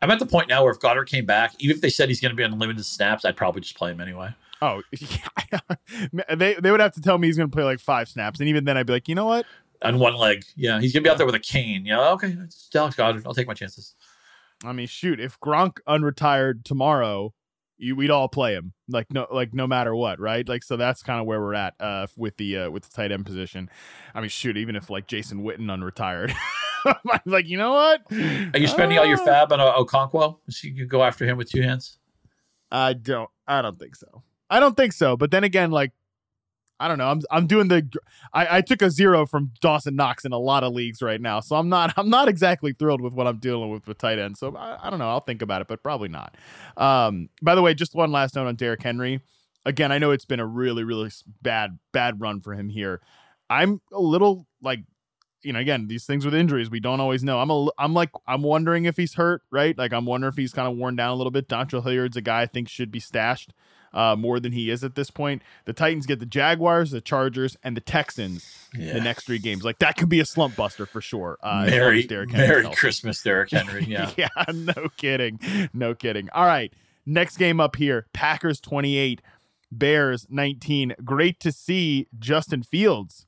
I'm 0.00 0.12
at 0.12 0.20
the 0.20 0.26
point 0.26 0.48
now 0.48 0.62
where 0.62 0.72
if 0.72 0.78
Goedert 0.78 1.08
came 1.08 1.26
back, 1.26 1.54
even 1.58 1.74
if 1.74 1.80
they 1.80 1.90
said 1.90 2.08
he's 2.08 2.20
going 2.20 2.30
to 2.30 2.36
be 2.36 2.44
on 2.44 2.56
limited 2.56 2.84
snaps, 2.84 3.24
I'd 3.24 3.36
probably 3.36 3.62
just 3.62 3.76
play 3.76 3.90
him 3.90 4.00
anyway. 4.00 4.32
Oh, 4.60 4.82
yeah. 4.92 5.58
they 6.34 6.54
they 6.54 6.70
would 6.70 6.80
have 6.80 6.94
to 6.94 7.00
tell 7.00 7.18
me 7.18 7.28
he's 7.28 7.36
going 7.36 7.50
to 7.50 7.54
play 7.54 7.64
like 7.64 7.80
five 7.80 8.08
snaps, 8.08 8.40
and 8.40 8.48
even 8.48 8.64
then, 8.64 8.76
I'd 8.76 8.86
be 8.86 8.92
like, 8.92 9.08
you 9.08 9.14
know 9.14 9.26
what? 9.26 9.46
On 9.82 9.98
one 9.98 10.16
leg, 10.16 10.44
yeah, 10.56 10.80
he's 10.80 10.92
going 10.92 11.04
to 11.04 11.08
be 11.08 11.10
out 11.10 11.18
there 11.18 11.26
with 11.26 11.36
a 11.36 11.40
cane. 11.40 11.84
Yeah, 11.84 12.10
okay, 12.10 12.36
it's 12.42 12.68
Dallas 12.68 12.96
Goedert. 12.96 13.22
I'll 13.24 13.34
take 13.34 13.46
my 13.46 13.54
chances. 13.54 13.94
I 14.64 14.72
mean, 14.72 14.88
shoot, 14.88 15.20
if 15.20 15.38
Gronk 15.38 15.78
unretired 15.86 16.64
tomorrow, 16.64 17.32
you, 17.76 17.94
we'd 17.94 18.10
all 18.10 18.28
play 18.28 18.54
him, 18.54 18.72
like 18.88 19.06
no, 19.12 19.28
like 19.30 19.54
no 19.54 19.68
matter 19.68 19.94
what, 19.94 20.18
right? 20.18 20.48
Like, 20.48 20.64
so 20.64 20.76
that's 20.76 21.02
kind 21.02 21.20
of 21.20 21.26
where 21.26 21.40
we're 21.40 21.54
at 21.54 21.74
uh, 21.78 22.08
with 22.16 22.36
the 22.36 22.58
uh, 22.58 22.70
with 22.70 22.82
the 22.82 22.90
tight 22.90 23.12
end 23.12 23.24
position. 23.24 23.70
I 24.14 24.20
mean, 24.20 24.30
shoot, 24.30 24.56
even 24.56 24.74
if 24.74 24.90
like 24.90 25.06
Jason 25.06 25.42
Witten 25.42 25.66
unretired. 25.66 26.34
I'm 26.84 27.20
like, 27.24 27.48
you 27.48 27.56
know 27.56 27.72
what? 27.72 28.02
Are 28.12 28.58
you 28.58 28.68
spending 28.68 28.98
all 28.98 29.04
your 29.04 29.20
ah. 29.20 29.46
FAAB 29.46 29.52
on 29.52 29.86
Okonkwo? 29.86 30.38
So 30.48 30.68
you 30.68 30.74
could 30.74 30.88
go 30.88 31.02
after 31.02 31.24
him 31.24 31.36
with 31.36 31.50
two 31.50 31.62
hands? 31.62 31.98
I 32.70 32.92
don't. 32.92 33.30
I 33.46 33.62
don't 33.62 33.78
think 33.78 33.96
so. 33.96 34.22
I 34.50 34.60
don't 34.60 34.76
think 34.76 34.92
so. 34.92 35.16
But 35.16 35.30
then 35.30 35.44
again, 35.44 35.70
like 35.70 35.92
I 36.80 36.86
don't 36.86 36.98
know. 36.98 37.08
I'm 37.08 37.20
I'm 37.30 37.46
doing 37.46 37.68
the 37.68 37.88
I, 38.32 38.58
I 38.58 38.60
took 38.60 38.82
a 38.82 38.90
zero 38.90 39.26
from 39.26 39.52
Dawson 39.60 39.96
Knox 39.96 40.24
in 40.24 40.32
a 40.32 40.38
lot 40.38 40.62
of 40.62 40.72
leagues 40.72 41.02
right 41.02 41.20
now, 41.20 41.40
so 41.40 41.56
I'm 41.56 41.68
not 41.68 41.92
I'm 41.96 42.08
not 42.08 42.28
exactly 42.28 42.72
thrilled 42.72 43.00
with 43.00 43.12
what 43.12 43.26
I'm 43.26 43.38
dealing 43.38 43.70
with 43.70 43.86
with 43.86 43.98
tight 43.98 44.18
end. 44.18 44.36
So 44.38 44.56
I, 44.56 44.86
I 44.86 44.90
don't 44.90 44.98
know. 44.98 45.08
I'll 45.08 45.20
think 45.20 45.42
about 45.42 45.60
it, 45.60 45.68
but 45.68 45.82
probably 45.82 46.08
not. 46.08 46.36
Um, 46.76 47.30
by 47.42 47.54
the 47.54 47.62
way, 47.62 47.74
just 47.74 47.94
one 47.94 48.12
last 48.12 48.36
note 48.36 48.46
on 48.46 48.56
Derrick 48.56 48.82
Henry. 48.82 49.20
Again, 49.64 49.90
I 49.92 49.98
know 49.98 50.12
it's 50.12 50.24
been 50.24 50.40
a 50.40 50.46
really 50.46 50.84
really 50.84 51.10
bad 51.42 51.78
bad 51.92 52.20
run 52.20 52.40
for 52.40 52.54
him 52.54 52.68
here. 52.68 53.00
I'm 53.50 53.80
a 53.92 54.00
little 54.00 54.46
like 54.62 54.80
you 55.42 55.52
know, 55.52 55.60
again, 55.60 55.86
these 55.86 56.04
things 56.04 56.24
with 56.24 56.34
injuries, 56.34 56.68
we 56.68 56.80
don't 56.80 57.00
always 57.00 57.22
know. 57.22 57.38
I'm 57.38 57.50
a, 57.50 57.68
I'm 57.78 57.94
like, 57.94 58.10
I'm 58.26 58.42
wondering 58.42 58.86
if 58.86 58.96
he's 58.96 59.14
hurt, 59.14 59.42
right? 59.52 59.78
Like, 59.78 59.92
I'm 59.92 60.04
wondering 60.04 60.32
if 60.32 60.36
he's 60.36 60.52
kind 60.52 60.66
of 60.66 60.76
worn 60.76 60.96
down 60.96 61.10
a 61.10 61.14
little 61.14 61.30
bit. 61.30 61.48
Dontrell 61.48 61.84
Hilliard's 61.84 62.16
a 62.16 62.20
guy 62.20 62.42
I 62.42 62.46
think 62.46 62.68
should 62.68 62.90
be 62.90 62.98
stashed 62.98 63.52
uh, 63.92 64.16
more 64.16 64.40
than 64.40 64.52
he 64.52 64.70
is 64.70 64.84
at 64.84 64.94
this 64.94 65.10
point. 65.10 65.42
The 65.64 65.72
Titans 65.72 66.06
get 66.06 66.20
the 66.20 66.26
Jaguars, 66.26 66.90
the 66.90 67.00
Chargers, 67.00 67.56
and 67.62 67.76
the 67.76 67.80
Texans 67.80 68.58
yeah. 68.76 68.94
the 68.94 69.00
next 69.00 69.26
three 69.26 69.38
games. 69.38 69.64
Like 69.64 69.78
that 69.78 69.96
could 69.96 70.08
be 70.08 70.20
a 70.20 70.24
slump 70.24 70.56
buster 70.56 70.86
for 70.86 71.00
sure. 71.00 71.38
Uh, 71.42 71.66
Merry, 71.66 72.06
Merry 72.08 72.68
Christmas, 72.74 73.22
Derrick 73.22 73.50
Henry. 73.50 73.78
Yeah, 73.88 74.10
yeah, 74.16 74.28
no 74.52 74.88
kidding, 74.96 75.40
no 75.72 75.94
kidding. 75.94 76.28
All 76.30 76.44
right, 76.44 76.72
next 77.06 77.38
game 77.38 77.60
up 77.60 77.76
here: 77.76 78.06
Packers 78.12 78.60
twenty 78.60 78.96
eight, 78.96 79.22
Bears 79.72 80.26
nineteen. 80.28 80.94
Great 81.04 81.40
to 81.40 81.52
see 81.52 82.06
Justin 82.18 82.62
Fields 82.62 83.26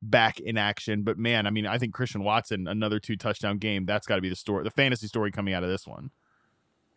back 0.00 0.38
in 0.38 0.56
action. 0.56 1.02
But 1.02 1.18
man, 1.18 1.46
I 1.46 1.50
mean, 1.50 1.66
I 1.66 1.78
think 1.78 1.92
Christian 1.92 2.22
Watson, 2.22 2.68
another 2.68 3.00
two 3.00 3.16
touchdown 3.16 3.58
game. 3.58 3.84
That's 3.84 4.06
got 4.06 4.16
to 4.16 4.20
be 4.20 4.28
the 4.28 4.36
story, 4.36 4.62
the 4.62 4.70
fantasy 4.70 5.08
story 5.08 5.32
coming 5.32 5.54
out 5.54 5.64
of 5.64 5.70
this 5.70 5.86
one 5.86 6.10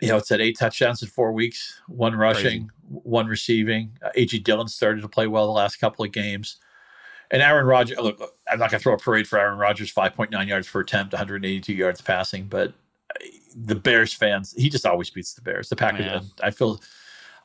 you 0.02 0.08
know, 0.08 0.18
it's 0.18 0.32
at 0.32 0.42
eight 0.42 0.58
touchdowns 0.58 1.02
in 1.02 1.10
four 1.10 1.32
weeks, 1.32 1.82
one 1.88 2.16
rushing, 2.16 2.44
Crazy. 2.44 2.70
one 2.88 3.28
receiving. 3.28 3.98
Uh, 4.02 4.10
A.J. 4.16 4.40
Dillon 4.40 4.68
started 4.68 5.02
to 5.02 5.10
play 5.10 5.28
well 5.28 5.46
the 5.46 5.52
last 5.52 5.78
couple 5.78 6.06
of 6.06 6.12
games. 6.12 6.58
And 7.32 7.42
Aaron 7.42 7.66
Rodgers, 7.66 7.98
look, 7.98 8.20
I'm 8.50 8.60
not 8.60 8.72
going 8.72 8.80
to 8.80 8.84
throw 8.84 8.94
a 8.94 8.98
parade 8.98 9.28
for 9.28 9.38
Aaron 9.38 9.60
Rodgers, 9.60 9.94
5.9 9.94 10.48
yards 10.48 10.70
per 10.70 10.80
attempt, 10.80 11.14
182 11.14 11.74
yards 11.74 12.02
passing, 12.02 12.46
but 12.46 12.70
uh, 12.70 13.26
the 13.56 13.76
Bears 13.76 14.14
fans, 14.14 14.54
he 14.58 14.70
just 14.70 14.86
always 14.86 15.10
beats 15.10 15.34
the 15.34 15.42
Bears. 15.42 15.70
The 15.70 15.76
Packers, 15.76 16.06
yeah. 16.06 16.22
I 16.42 16.50
feel, 16.50 16.82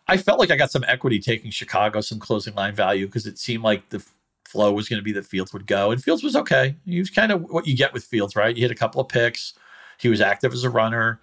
I 0.09 0.17
felt 0.17 0.39
like 0.39 0.51
I 0.51 0.57
got 0.57 0.71
some 0.71 0.85
equity 0.85 1.19
taking 1.19 1.51
Chicago, 1.51 2.01
some 2.01 2.19
closing 2.19 2.55
line 2.55 2.75
value, 2.75 3.07
because 3.07 3.27
it 3.27 3.39
seemed 3.39 3.63
like 3.63 3.91
the 3.91 4.03
flow 4.47 4.73
was 4.73 4.89
going 4.89 5.01
to 5.01 5.05
be 5.05 5.13
that 5.13 5.27
Fields 5.27 5.53
would 5.53 5.67
go. 5.67 5.91
And 5.91 6.03
Fields 6.03 6.23
was 6.23 6.37
okay. 6.37 6.77
He 6.87 6.99
was 6.99 7.11
kind 7.11 7.33
of 7.33 7.43
what 7.43 7.67
you 7.67 7.77
get 7.77 7.93
with 7.93 8.05
Fields, 8.05 8.37
right? 8.37 8.57
He 8.57 8.63
had 8.63 8.71
a 8.71 8.77
couple 8.77 9.01
of 9.01 9.09
picks. 9.09 9.55
He 9.99 10.09
was 10.09 10.21
active 10.21 10.53
as 10.53 10.65
a 10.65 10.71
runner 10.71 11.21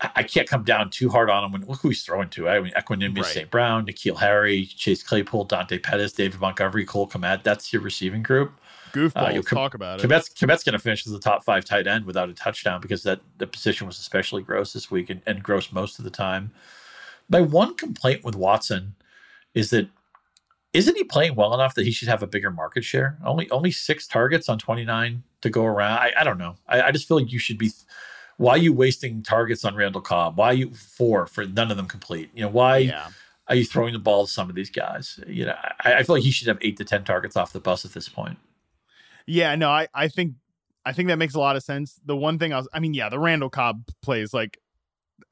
I 0.00 0.22
can't 0.22 0.48
come 0.48 0.64
down 0.64 0.90
too 0.90 1.08
hard 1.08 1.30
on 1.30 1.44
him 1.44 1.52
when 1.52 1.64
look 1.66 1.80
who 1.80 1.88
he's 1.88 2.02
throwing 2.02 2.28
to. 2.30 2.48
I 2.48 2.60
mean, 2.60 2.72
Equanimeous 2.72 3.22
right. 3.22 3.26
St. 3.26 3.50
Brown, 3.50 3.86
N'Keal 3.86 4.18
Harry, 4.18 4.66
Chase 4.66 5.02
Claypool, 5.02 5.44
Dante 5.44 5.78
Pettis, 5.78 6.12
David 6.12 6.40
Montgomery, 6.40 6.84
Cole 6.84 7.08
Kmet. 7.08 7.42
That's 7.42 7.72
your 7.72 7.82
receiving 7.82 8.22
group. 8.22 8.52
Goofball. 8.92 9.38
Uh, 9.38 9.42
talk 9.42 9.74
about 9.74 10.02
it. 10.02 10.08
Kmet's, 10.08 10.28
Kmet's 10.28 10.62
going 10.62 10.74
to 10.74 10.78
finish 10.78 11.06
as 11.06 11.12
the 11.12 11.18
top 11.18 11.44
five 11.44 11.64
tight 11.64 11.86
end 11.86 12.04
without 12.04 12.28
a 12.28 12.32
touchdown 12.32 12.80
because 12.80 13.02
that 13.02 13.20
the 13.38 13.46
position 13.46 13.86
was 13.86 13.98
especially 13.98 14.42
gross 14.42 14.72
this 14.72 14.90
week 14.90 15.10
and, 15.10 15.20
and 15.26 15.42
gross 15.42 15.72
most 15.72 15.98
of 15.98 16.04
the 16.04 16.10
time. 16.10 16.52
My 17.28 17.40
one 17.40 17.74
complaint 17.74 18.24
with 18.24 18.36
Watson 18.36 18.94
is 19.54 19.70
that 19.70 19.88
isn't 20.72 20.96
he 20.96 21.04
playing 21.04 21.36
well 21.36 21.54
enough 21.54 21.74
that 21.74 21.84
he 21.84 21.92
should 21.92 22.08
have 22.08 22.22
a 22.22 22.26
bigger 22.26 22.50
market 22.50 22.84
share? 22.84 23.18
Only 23.24 23.50
only 23.50 23.70
six 23.70 24.06
targets 24.06 24.48
on 24.48 24.58
29 24.58 25.22
to 25.40 25.50
go 25.50 25.64
around. 25.64 25.98
I, 25.98 26.12
I 26.18 26.24
don't 26.24 26.38
know. 26.38 26.56
I, 26.68 26.82
I 26.82 26.90
just 26.90 27.08
feel 27.08 27.16
like 27.16 27.32
you 27.32 27.38
should 27.38 27.58
be. 27.58 27.70
Why 28.36 28.52
are 28.52 28.58
you 28.58 28.72
wasting 28.72 29.22
targets 29.22 29.64
on 29.64 29.74
Randall 29.74 30.00
Cobb? 30.00 30.36
Why 30.36 30.48
are 30.48 30.54
you 30.54 30.74
four 30.74 31.26
for 31.26 31.44
none 31.46 31.70
of 31.70 31.76
them 31.76 31.86
complete? 31.86 32.30
You 32.34 32.42
know 32.42 32.48
why 32.48 32.78
yeah. 32.78 33.08
are 33.48 33.54
you 33.54 33.64
throwing 33.64 33.92
the 33.92 33.98
ball 33.98 34.26
to 34.26 34.32
some 34.32 34.48
of 34.48 34.56
these 34.56 34.70
guys? 34.70 35.20
You 35.26 35.46
know, 35.46 35.56
I, 35.84 35.94
I 35.94 36.02
feel 36.02 36.16
like 36.16 36.24
he 36.24 36.30
should 36.30 36.48
have 36.48 36.58
eight 36.60 36.76
to 36.78 36.84
ten 36.84 37.04
targets 37.04 37.36
off 37.36 37.52
the 37.52 37.60
bus 37.60 37.84
at 37.84 37.92
this 37.92 38.08
point. 38.08 38.38
Yeah, 39.26 39.54
no, 39.54 39.70
I 39.70 39.88
I 39.94 40.08
think 40.08 40.34
I 40.84 40.92
think 40.92 41.08
that 41.08 41.18
makes 41.18 41.34
a 41.34 41.40
lot 41.40 41.56
of 41.56 41.62
sense. 41.62 42.00
The 42.04 42.16
one 42.16 42.38
thing 42.38 42.52
I 42.52 42.58
was, 42.58 42.68
I 42.72 42.80
mean, 42.80 42.94
yeah, 42.94 43.08
the 43.08 43.18
Randall 43.18 43.50
Cobb 43.50 43.84
plays 44.02 44.34
like 44.34 44.58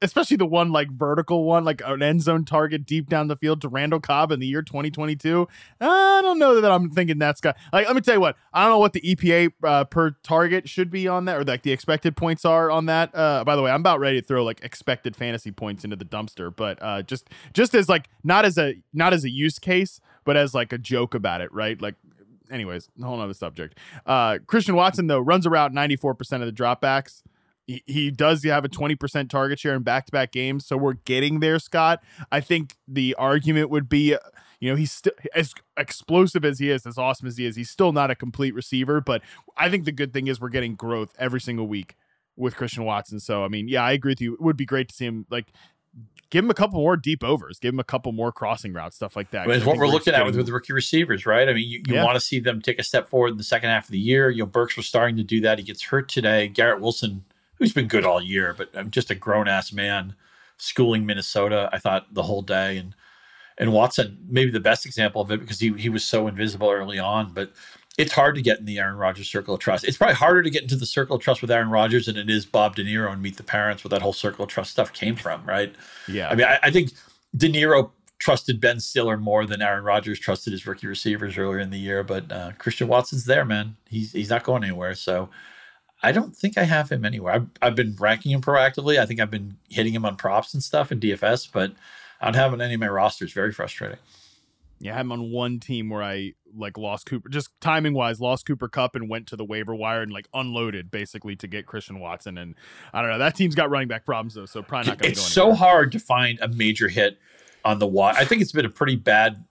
especially 0.03 0.37
the 0.37 0.45
one 0.45 0.71
like 0.71 0.91
vertical 0.91 1.45
one, 1.45 1.63
like 1.63 1.81
an 1.85 2.03
end 2.03 2.21
zone 2.21 2.45
target 2.45 2.85
deep 2.85 3.09
down 3.09 3.27
the 3.27 3.35
field 3.35 3.61
to 3.61 3.69
Randall 3.69 3.99
Cobb 3.99 4.31
in 4.31 4.39
the 4.39 4.45
year 4.45 4.61
2022. 4.61 5.47
I 5.79 6.19
don't 6.21 6.37
know 6.37 6.59
that 6.59 6.71
I'm 6.71 6.89
thinking 6.89 7.17
that's 7.17 7.41
got 7.41 7.57
like. 7.71 7.87
Let 7.87 7.95
me 7.95 8.01
tell 8.01 8.15
you 8.15 8.21
what. 8.21 8.35
I 8.53 8.63
don't 8.63 8.71
know 8.71 8.79
what 8.79 8.93
the 8.93 9.01
EPA 9.01 9.53
uh, 9.63 9.83
per 9.85 10.11
target 10.23 10.67
should 10.67 10.91
be 10.91 11.07
on 11.07 11.25
that, 11.25 11.37
or 11.37 11.43
like 11.43 11.63
the 11.63 11.71
expected 11.71 12.15
points 12.15 12.45
are 12.45 12.69
on 12.69 12.85
that. 12.87 13.15
Uh, 13.15 13.43
by 13.43 13.55
the 13.55 13.61
way, 13.61 13.71
I'm 13.71 13.79
about 13.79 13.99
ready 13.99 14.21
to 14.21 14.27
throw 14.27 14.43
like 14.43 14.61
expected 14.63 15.15
fantasy 15.15 15.51
points 15.51 15.83
into 15.83 15.95
the 15.95 16.05
dumpster, 16.05 16.53
but 16.53 16.77
uh, 16.81 17.01
just 17.01 17.29
just 17.53 17.73
as 17.73 17.87
like 17.87 18.09
not 18.23 18.45
as 18.45 18.57
a 18.57 18.75
not 18.93 19.13
as 19.13 19.23
a 19.23 19.29
use 19.29 19.57
case, 19.57 20.01
but 20.25 20.35
as 20.35 20.53
like 20.53 20.73
a 20.73 20.77
joke 20.77 21.15
about 21.15 21.41
it, 21.41 21.51
right? 21.53 21.81
Like 21.81 21.95
anyways, 22.51 22.89
a 23.01 23.05
whole 23.05 23.19
other 23.19 23.33
subject. 23.33 23.77
Uh, 24.05 24.39
Christian 24.45 24.75
Watson 24.75 25.07
though 25.07 25.19
runs 25.19 25.47
around 25.47 25.73
94% 25.73 26.41
of 26.41 26.45
the 26.45 26.51
dropbacks 26.51 27.23
he, 27.67 28.11
does 28.11 28.43
have 28.43 28.65
a 28.65 28.69
20% 28.69 29.29
target 29.29 29.59
share 29.59 29.75
in 29.75 29.83
back-to-back 29.83 30.31
games 30.31 30.65
so 30.65 30.77
we're 30.77 30.93
getting 30.93 31.39
there 31.39 31.59
scott 31.59 32.03
i 32.31 32.39
think 32.39 32.75
the 32.87 33.15
argument 33.15 33.69
would 33.69 33.87
be 33.87 34.13
uh, 34.13 34.19
you 34.59 34.69
know 34.69 34.75
he's 34.75 34.91
still 34.91 35.13
as 35.35 35.53
explosive 35.77 36.45
as 36.45 36.59
he 36.59 36.69
is 36.69 36.85
as 36.85 36.97
awesome 36.97 37.27
as 37.27 37.37
he 37.37 37.45
is 37.45 37.55
he's 37.55 37.69
still 37.69 37.91
not 37.91 38.11
a 38.11 38.15
complete 38.15 38.53
receiver 38.53 39.01
but 39.01 39.21
i 39.57 39.69
think 39.69 39.85
the 39.85 39.91
good 39.91 40.13
thing 40.13 40.27
is 40.27 40.39
we're 40.39 40.49
getting 40.49 40.75
growth 40.75 41.13
every 41.17 41.41
single 41.41 41.67
week 41.67 41.95
with 42.35 42.55
christian 42.55 42.83
watson 42.83 43.19
so 43.19 43.43
i 43.43 43.47
mean 43.47 43.67
yeah 43.67 43.83
i 43.83 43.91
agree 43.91 44.11
with 44.11 44.21
you 44.21 44.33
it 44.33 44.41
would 44.41 44.57
be 44.57 44.65
great 44.65 44.89
to 44.89 44.95
see 44.95 45.05
him 45.05 45.25
like 45.29 45.47
give 46.33 46.43
him 46.43 46.49
a 46.49 46.55
couple 46.55 46.79
more 46.79 46.97
deep 46.97 47.23
overs, 47.23 47.59
give 47.59 47.75
him 47.75 47.79
a 47.79 47.83
couple 47.83 48.11
more 48.11 48.31
crossing 48.31 48.73
routes, 48.73 48.95
stuff 48.95 49.15
like 49.15 49.29
that. 49.29 49.47
It's 49.47 49.63
what 49.63 49.77
we're, 49.77 49.85
we're 49.85 49.91
looking 49.91 50.15
at 50.15 50.25
with, 50.25 50.35
with 50.35 50.49
rookie 50.49 50.73
receivers, 50.73 51.27
right? 51.27 51.47
I 51.47 51.53
mean, 51.53 51.69
you, 51.69 51.83
you 51.85 51.93
yeah. 51.93 52.03
want 52.03 52.15
to 52.15 52.19
see 52.19 52.39
them 52.39 52.59
take 52.59 52.79
a 52.79 52.83
step 52.83 53.07
forward 53.07 53.29
in 53.29 53.37
the 53.37 53.43
second 53.43 53.69
half 53.69 53.85
of 53.85 53.91
the 53.91 53.99
year. 53.99 54.31
You 54.31 54.39
know, 54.39 54.47
Burks 54.47 54.75
was 54.75 54.87
starting 54.87 55.15
to 55.17 55.23
do 55.23 55.41
that. 55.41 55.59
He 55.59 55.63
gets 55.63 55.83
hurt 55.83 56.09
today. 56.09 56.47
Garrett 56.47 56.81
Wilson 56.81 57.23
who's 57.55 57.73
been 57.73 57.87
good 57.87 58.05
all 58.05 58.21
year, 58.21 58.53
but 58.57 58.69
I'm 58.73 58.91
just 58.91 59.11
a 59.11 59.15
grown 59.15 59.47
ass 59.47 59.71
man 59.71 60.15
schooling 60.57 61.05
Minnesota. 61.05 61.69
I 61.71 61.79
thought 61.79 62.13
the 62.13 62.23
whole 62.23 62.41
day, 62.41 62.77
and 62.77 62.95
and 63.57 63.73
Watson 63.73 64.17
maybe 64.27 64.51
the 64.51 64.59
best 64.59 64.85
example 64.85 65.21
of 65.21 65.31
it 65.31 65.39
because 65.39 65.59
he 65.59 65.73
he 65.73 65.89
was 65.89 66.03
so 66.03 66.27
invisible 66.27 66.69
early 66.69 66.99
on, 66.99 67.33
but. 67.33 67.51
It's 67.95 68.13
hard 68.13 68.33
to 68.33 68.41
get 68.41 68.57
in 68.57 68.65
the 68.65 68.79
Aaron 68.79 68.95
Rodgers 68.95 69.29
circle 69.29 69.53
of 69.53 69.59
trust. 69.59 69.83
It's 69.83 69.97
probably 69.97 70.15
harder 70.15 70.41
to 70.41 70.49
get 70.49 70.63
into 70.63 70.75
the 70.75 70.87
circle 70.87 71.15
of 71.15 71.21
trust 71.21 71.43
with 71.43 71.51
Aaron 71.51 71.69
Rodgers 71.69 72.07
than 72.07 72.17
it 72.17 72.27
is 72.27 72.43
Bob 72.43 72.75
De 72.75 72.83
Niro 72.83 73.13
and 73.13 73.21
Meet 73.21 73.37
the 73.37 73.43
Parents, 73.43 73.83
where 73.83 73.89
that 73.89 74.01
whole 74.01 74.13
circle 74.13 74.45
of 74.45 74.49
trust 74.49 74.71
stuff 74.71 74.91
came 74.93 75.15
from, 75.15 75.45
right? 75.45 75.75
Yeah. 76.07 76.27
I 76.27 76.33
mean, 76.33 76.47
I, 76.47 76.57
I 76.63 76.71
think 76.71 76.89
De 77.37 77.47
Niro 77.47 77.91
trusted 78.17 78.61
Ben 78.61 78.79
Stiller 78.79 79.17
more 79.17 79.45
than 79.45 79.61
Aaron 79.61 79.83
Rodgers 79.83 80.17
trusted 80.17 80.53
his 80.53 80.65
rookie 80.65 80.87
receivers 80.87 81.37
earlier 81.37 81.59
in 81.59 81.69
the 81.69 81.77
year. 81.77 82.03
But 82.03 82.31
uh, 82.31 82.53
Christian 82.57 82.87
Watson's 82.87 83.25
there, 83.25 83.45
man. 83.45 83.75
He's 83.87 84.11
he's 84.11 84.31
not 84.31 84.43
going 84.43 84.63
anywhere. 84.63 84.95
So 84.95 85.29
I 86.03 86.11
don't 86.11 86.35
think 86.35 86.57
I 86.57 86.63
have 86.63 86.91
him 86.91 87.05
anywhere. 87.05 87.33
I've, 87.33 87.47
I've 87.61 87.75
been 87.75 87.95
ranking 87.97 88.33
him 88.33 88.41
proactively. 88.41 88.99
I 88.99 89.05
think 89.05 89.19
I've 89.19 89.31
been 89.31 89.57
hitting 89.69 89.93
him 89.93 90.05
on 90.05 90.17
props 90.17 90.53
and 90.53 90.61
stuff 90.61 90.91
in 90.91 90.99
DFS, 90.99 91.49
but 91.51 91.71
I 92.19 92.25
don't 92.25 92.35
have 92.35 92.49
him 92.49 92.55
on 92.55 92.61
any 92.61 92.73
of 92.73 92.79
my 92.81 92.89
rosters. 92.89 93.31
Very 93.31 93.53
frustrating. 93.53 93.99
Yeah, 94.79 94.91
I 94.91 94.97
had 94.97 95.05
him 95.05 95.13
on 95.13 95.31
one 95.31 95.61
team 95.61 95.89
where 95.89 96.03
I 96.03 96.33
like 96.55 96.77
lost 96.77 97.05
Cooper, 97.05 97.29
just 97.29 97.49
timing 97.61 97.93
wise, 97.93 98.19
lost 98.19 98.45
Cooper 98.45 98.67
Kupp 98.67 98.95
and 98.95 99.09
went 99.09 99.27
to 99.27 99.37
the 99.37 99.45
waiver 99.45 99.73
wire 99.73 100.01
and 100.01 100.11
like 100.11 100.27
unloaded 100.33 100.91
basically 100.91 101.37
to 101.37 101.47
get 101.47 101.65
Christian 101.65 101.99
Watson. 101.99 102.37
And 102.37 102.55
I 102.93 103.01
don't 103.01 103.09
know, 103.09 103.19
that 103.19 103.35
team's 103.35 103.55
got 103.55 103.69
running 103.69 103.87
back 103.87 104.05
problems 104.05 104.33
though, 104.33 104.45
so 104.45 104.61
probably 104.61 104.89
not 104.89 104.97
going 104.97 105.13
to. 105.13 105.15
Go. 105.15 105.21
It's 105.21 105.31
so 105.31 105.53
hard 105.53 105.93
to 105.93 105.99
find 105.99 106.37
a 106.41 106.49
major 106.49 106.89
hit 106.89 107.17
on 107.63 107.79
the 107.79 107.87
wire. 107.87 108.13
I 108.17 108.25
think 108.25 108.41
it's 108.41 108.51
been 108.51 108.65
a 108.65 108.69
pretty 108.69 108.97
bad 108.97 109.43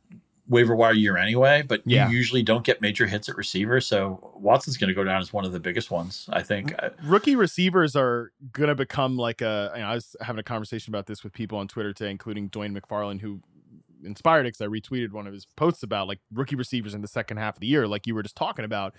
waiver 0.53 0.77
wire 0.77 0.93
year 0.93 1.17
anyway, 1.17 1.63
but 1.63 1.83
yeah. 1.85 2.09
you 2.09 2.17
usually 2.17 2.43
don't 2.43 2.65
get 2.65 2.81
major 2.81 3.07
hits 3.07 3.29
at 3.29 3.37
receiver. 3.37 3.81
So 3.81 4.33
Watson's 4.37 4.77
going 4.77 4.89
to 4.89 4.95
go 4.95 5.03
down 5.03 5.21
as 5.21 5.33
one 5.33 5.45
of 5.45 5.53
the 5.53 5.59
biggest 5.59 5.91
ones, 5.91 6.29
I 6.33 6.43
think. 6.43 6.75
Rookie 7.03 7.35
receivers 7.35 7.97
are 7.97 8.33
going 8.53 8.69
to 8.69 8.75
become 8.75 9.17
like 9.17 9.41
a. 9.41 9.73
You 9.75 9.81
know, 9.81 9.89
I 9.89 9.95
was 9.95 10.15
having 10.21 10.39
a 10.39 10.45
conversation 10.45 10.93
about 10.93 11.07
this 11.07 11.25
with 11.25 11.33
people 11.33 11.59
on 11.59 11.67
Twitter 11.67 11.93
today, 11.93 12.11
including 12.11 12.51
Dwain 12.51 12.79
McFarland, 12.79 13.21
who 13.21 13.41
inspired 14.05 14.47
it 14.47 14.55
because 14.57 14.61
I 14.61 14.67
retweeted 14.67 15.13
one 15.13 15.27
of 15.27 15.33
his 15.33 15.47
posts 15.57 15.83
about 15.83 16.09
like 16.09 16.21
rookie 16.33 16.57
receivers 16.57 16.95
in 16.95 17.03
the 17.03 17.09
second 17.09 17.39
half 17.39 17.57
of 17.57 17.61
the 17.61 17.67
year, 17.67 17.89
like 17.89 18.07
you 18.07 18.15
were 18.15 18.23
just 18.23 18.37
talking 18.37 18.65
about 18.65 18.95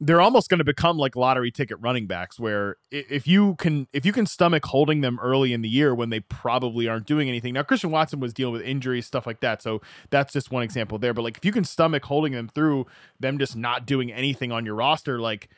they're 0.00 0.20
almost 0.20 0.48
going 0.48 0.58
to 0.58 0.64
become 0.64 0.96
like 0.96 1.16
lottery 1.16 1.50
ticket 1.50 1.76
running 1.80 2.06
backs 2.06 2.38
where 2.38 2.76
if 2.90 3.26
you 3.26 3.56
can 3.56 3.88
if 3.92 4.06
you 4.06 4.12
can 4.12 4.26
stomach 4.26 4.64
holding 4.66 5.00
them 5.00 5.18
early 5.20 5.52
in 5.52 5.60
the 5.60 5.68
year 5.68 5.94
when 5.94 6.10
they 6.10 6.20
probably 6.20 6.86
aren't 6.88 7.06
doing 7.06 7.28
anything. 7.28 7.54
Now 7.54 7.62
christian 7.62 7.90
watson 7.90 8.20
was 8.20 8.32
dealing 8.32 8.52
with 8.52 8.62
injuries 8.62 9.06
stuff 9.06 9.26
like 9.26 9.40
that 9.40 9.62
so 9.62 9.80
that's 10.10 10.32
just 10.32 10.50
one 10.50 10.62
example 10.62 10.98
there 10.98 11.14
but 11.14 11.22
like 11.22 11.36
if 11.36 11.44
you 11.44 11.52
can 11.52 11.64
stomach 11.64 12.04
holding 12.04 12.32
them 12.32 12.48
through 12.48 12.86
them 13.18 13.38
just 13.38 13.56
not 13.56 13.86
doing 13.86 14.12
anything 14.12 14.52
on 14.52 14.64
your 14.64 14.74
roster 14.74 15.20
like 15.20 15.48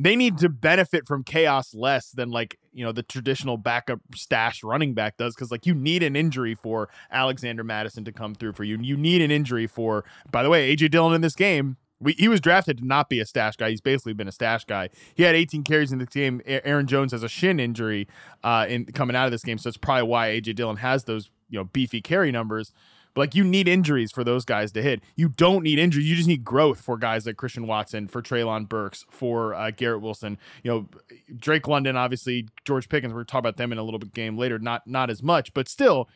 they 0.00 0.14
need 0.14 0.38
to 0.38 0.48
benefit 0.48 1.06
from 1.06 1.24
chaos 1.24 1.74
less 1.74 2.10
than 2.10 2.30
like 2.30 2.58
you 2.72 2.84
know 2.84 2.92
the 2.92 3.02
traditional 3.02 3.56
backup 3.56 4.00
stash 4.14 4.62
running 4.62 4.94
back 4.94 5.16
does 5.16 5.34
because 5.34 5.50
like 5.50 5.66
you 5.66 5.74
need 5.74 6.02
an 6.02 6.16
injury 6.16 6.54
for 6.54 6.88
alexander 7.10 7.64
mattison 7.64 8.04
to 8.04 8.12
come 8.12 8.34
through 8.34 8.52
for 8.52 8.64
you 8.64 8.76
And 8.76 8.86
you 8.86 8.96
need 8.96 9.20
an 9.20 9.30
injury 9.30 9.66
for 9.66 10.04
by 10.30 10.42
the 10.42 10.48
way 10.48 10.74
aj 10.74 10.90
dillon 10.90 11.14
in 11.14 11.20
this 11.20 11.34
game 11.34 11.76
we, 12.00 12.12
he 12.14 12.28
was 12.28 12.40
drafted 12.40 12.78
to 12.78 12.86
not 12.86 13.08
be 13.08 13.20
a 13.20 13.26
stash 13.26 13.56
guy. 13.56 13.70
He's 13.70 13.80
basically 13.80 14.12
been 14.12 14.28
a 14.28 14.32
stash 14.32 14.64
guy. 14.64 14.90
He 15.14 15.24
had 15.24 15.34
18 15.34 15.64
carries 15.64 15.92
in 15.92 15.98
the 15.98 16.06
game. 16.06 16.40
Aaron 16.46 16.86
Jones 16.86 17.12
has 17.12 17.22
a 17.22 17.28
shin 17.28 17.58
injury 17.58 18.06
uh, 18.44 18.66
in 18.68 18.84
coming 18.86 19.16
out 19.16 19.26
of 19.26 19.32
this 19.32 19.42
game, 19.42 19.58
so 19.58 19.68
it's 19.68 19.76
probably 19.76 20.04
why 20.04 20.28
AJ 20.28 20.56
Dillon 20.56 20.76
has 20.76 21.04
those 21.04 21.30
you 21.48 21.58
know 21.58 21.64
beefy 21.64 22.00
carry 22.00 22.30
numbers. 22.30 22.72
But 23.14 23.22
like 23.22 23.34
you 23.34 23.42
need 23.42 23.66
injuries 23.66 24.12
for 24.12 24.22
those 24.22 24.44
guys 24.44 24.70
to 24.72 24.82
hit. 24.82 25.02
You 25.16 25.30
don't 25.30 25.64
need 25.64 25.78
injuries. 25.78 26.08
You 26.08 26.14
just 26.14 26.28
need 26.28 26.44
growth 26.44 26.80
for 26.80 26.96
guys 26.96 27.26
like 27.26 27.36
Christian 27.36 27.66
Watson, 27.66 28.06
for 28.06 28.22
Treylon 28.22 28.68
Burks, 28.68 29.06
for 29.10 29.54
uh, 29.54 29.70
Garrett 29.70 30.02
Wilson. 30.02 30.38
You 30.62 30.70
know, 30.70 30.88
Drake 31.36 31.66
London, 31.66 31.96
obviously 31.96 32.46
George 32.64 32.88
Pickens. 32.88 33.12
We're 33.12 33.24
talk 33.24 33.40
about 33.40 33.56
them 33.56 33.72
in 33.72 33.78
a 33.78 33.82
little 33.82 33.98
bit 33.98 34.14
game 34.14 34.38
later. 34.38 34.58
Not 34.58 34.86
not 34.86 35.10
as 35.10 35.22
much, 35.22 35.52
but 35.52 35.68
still 35.68 36.08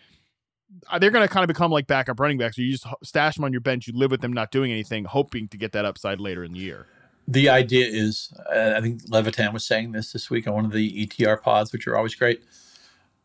they're 0.98 1.10
going 1.10 1.26
to 1.26 1.32
kind 1.32 1.44
of 1.44 1.48
become 1.48 1.70
like 1.70 1.86
backup 1.86 2.20
running 2.20 2.38
backs. 2.38 2.58
You 2.58 2.70
just 2.70 2.86
stash 3.02 3.36
them 3.36 3.44
on 3.44 3.52
your 3.52 3.60
bench, 3.60 3.86
you 3.86 3.92
live 3.94 4.10
with 4.10 4.20
them 4.20 4.32
not 4.32 4.50
doing 4.50 4.72
anything, 4.72 5.04
hoping 5.04 5.48
to 5.48 5.56
get 5.56 5.72
that 5.72 5.84
upside 5.84 6.20
later 6.20 6.44
in 6.44 6.52
the 6.52 6.60
year. 6.60 6.86
The 7.28 7.48
idea 7.48 7.86
is, 7.86 8.32
uh, 8.52 8.74
I 8.76 8.80
think 8.80 9.02
Levitan 9.08 9.52
was 9.52 9.64
saying 9.64 9.92
this 9.92 10.12
this 10.12 10.28
week 10.28 10.46
on 10.48 10.54
one 10.54 10.64
of 10.64 10.72
the 10.72 11.06
ETR 11.06 11.40
pods, 11.40 11.72
which 11.72 11.86
are 11.86 11.96
always 11.96 12.14
great. 12.14 12.42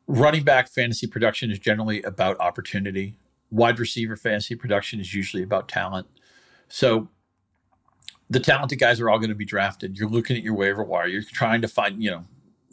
Running 0.05 0.43
back 0.43 0.69
fantasy 0.69 1.07
production 1.07 1.51
is 1.51 1.59
generally 1.59 2.01
about 2.03 2.39
opportunity. 2.39 3.17
Wide 3.49 3.79
receiver 3.79 4.15
fantasy 4.15 4.55
production 4.55 4.99
is 4.99 5.13
usually 5.13 5.43
about 5.43 5.67
talent. 5.67 6.07
So 6.69 7.09
the 8.29 8.39
talented 8.39 8.79
guys 8.79 8.99
are 8.99 9.09
all 9.09 9.19
going 9.19 9.29
to 9.29 9.35
be 9.35 9.45
drafted. 9.45 9.97
You're 9.97 10.09
looking 10.09 10.37
at 10.37 10.43
your 10.43 10.53
waiver 10.53 10.83
wire. 10.83 11.07
You're 11.07 11.23
trying 11.23 11.61
to 11.61 11.67
find, 11.67 12.01
you 12.01 12.11
know, 12.11 12.25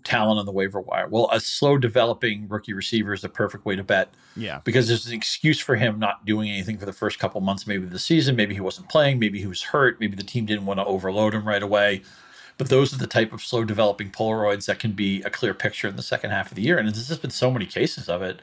talent 0.05 0.39
on 0.39 0.47
the 0.47 0.53
waiver 0.53 0.81
wire. 0.81 1.09
Well, 1.09 1.29
a 1.33 1.41
slow 1.41 1.79
developing 1.79 2.47
rookie 2.49 2.75
receiver 2.75 3.13
is 3.13 3.23
the 3.23 3.29
perfect 3.29 3.65
way 3.65 3.75
to 3.75 3.83
bet. 3.83 4.15
Yeah. 4.37 4.61
Because 4.65 4.87
there's 4.87 5.07
an 5.07 5.15
excuse 5.15 5.59
for 5.59 5.77
him 5.77 5.99
not 5.99 6.25
doing 6.25 6.51
anything 6.51 6.79
for 6.79 6.87
the 6.87 6.93
first 6.93 7.19
couple 7.19 7.41
months, 7.41 7.67
maybe 7.67 7.85
of 7.85 7.91
the 7.91 7.99
season. 7.99 8.37
Maybe 8.37 8.55
he 8.55 8.61
wasn't 8.61 8.89
playing. 8.89 9.19
Maybe 9.19 9.41
he 9.41 9.47
was 9.47 9.63
hurt. 9.63 9.99
Maybe 9.99 10.15
the 10.15 10.23
team 10.23 10.47
didn't 10.47 10.67
want 10.67 10.79
to 10.79 10.85
overload 10.85 11.35
him 11.35 11.49
right 11.49 11.63
away. 11.63 12.03
But 12.57 12.69
those 12.69 12.95
are 12.95 12.99
the 12.99 13.07
type 13.07 13.33
of 13.33 13.43
slow 13.43 13.65
developing 13.65 14.11
Polaroids 14.11 14.67
that 14.67 14.79
can 14.79 14.93
be 14.93 15.23
a 15.23 15.31
clear 15.31 15.55
picture 15.55 15.89
in 15.89 15.97
the 15.97 16.03
second 16.03 16.31
half 16.31 16.51
of 16.51 16.55
the 16.55 16.63
year. 16.63 16.79
And 16.79 16.87
there's 16.87 17.09
just 17.09 17.23
been 17.23 17.31
so 17.31 17.51
many 17.51 17.67
cases 17.67 18.09
of 18.09 18.23
it. 18.23 18.41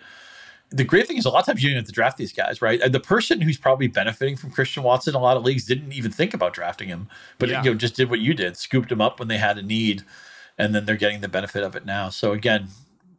The 0.74 0.84
great 0.86 1.06
thing 1.06 1.18
is, 1.18 1.26
a 1.26 1.30
lot 1.30 1.40
of 1.42 1.46
times 1.46 1.64
you 1.64 1.70
don't 1.70 1.78
have 1.78 1.86
to 1.86 1.92
draft 1.92 2.18
these 2.18 2.32
guys, 2.32 2.62
right? 2.62 2.82
The 2.90 3.00
person 3.00 3.42
who's 3.42 3.58
probably 3.58 3.88
benefiting 3.88 4.38
from 4.38 4.52
Christian 4.52 4.84
Watson 4.84 5.12
in 5.12 5.16
a 5.16 5.24
lot 5.24 5.36
of 5.36 5.44
leagues 5.44 5.66
didn't 5.66 5.92
even 5.92 6.12
think 6.12 6.34
about 6.34 6.54
drafting 6.54 6.88
him, 6.88 7.10
but 7.40 7.50
yeah. 7.50 7.62
you 7.62 7.72
know 7.72 7.78
just 7.78 7.96
did 7.96 8.10
what 8.10 8.20
you 8.20 8.34
did, 8.34 8.56
scooped 8.56 8.90
him 8.90 9.02
up 9.02 9.20
when 9.20 9.28
they 9.28 9.38
had 9.38 9.58
a 9.58 9.62
need 9.62 10.04
and 10.62 10.76
then 10.76 10.86
they're 10.86 10.96
getting 10.96 11.22
the 11.22 11.28
benefit 11.28 11.64
of 11.64 11.76
it 11.76 11.86
now. 11.86 12.10
So 12.10 12.34
again, 12.34 12.68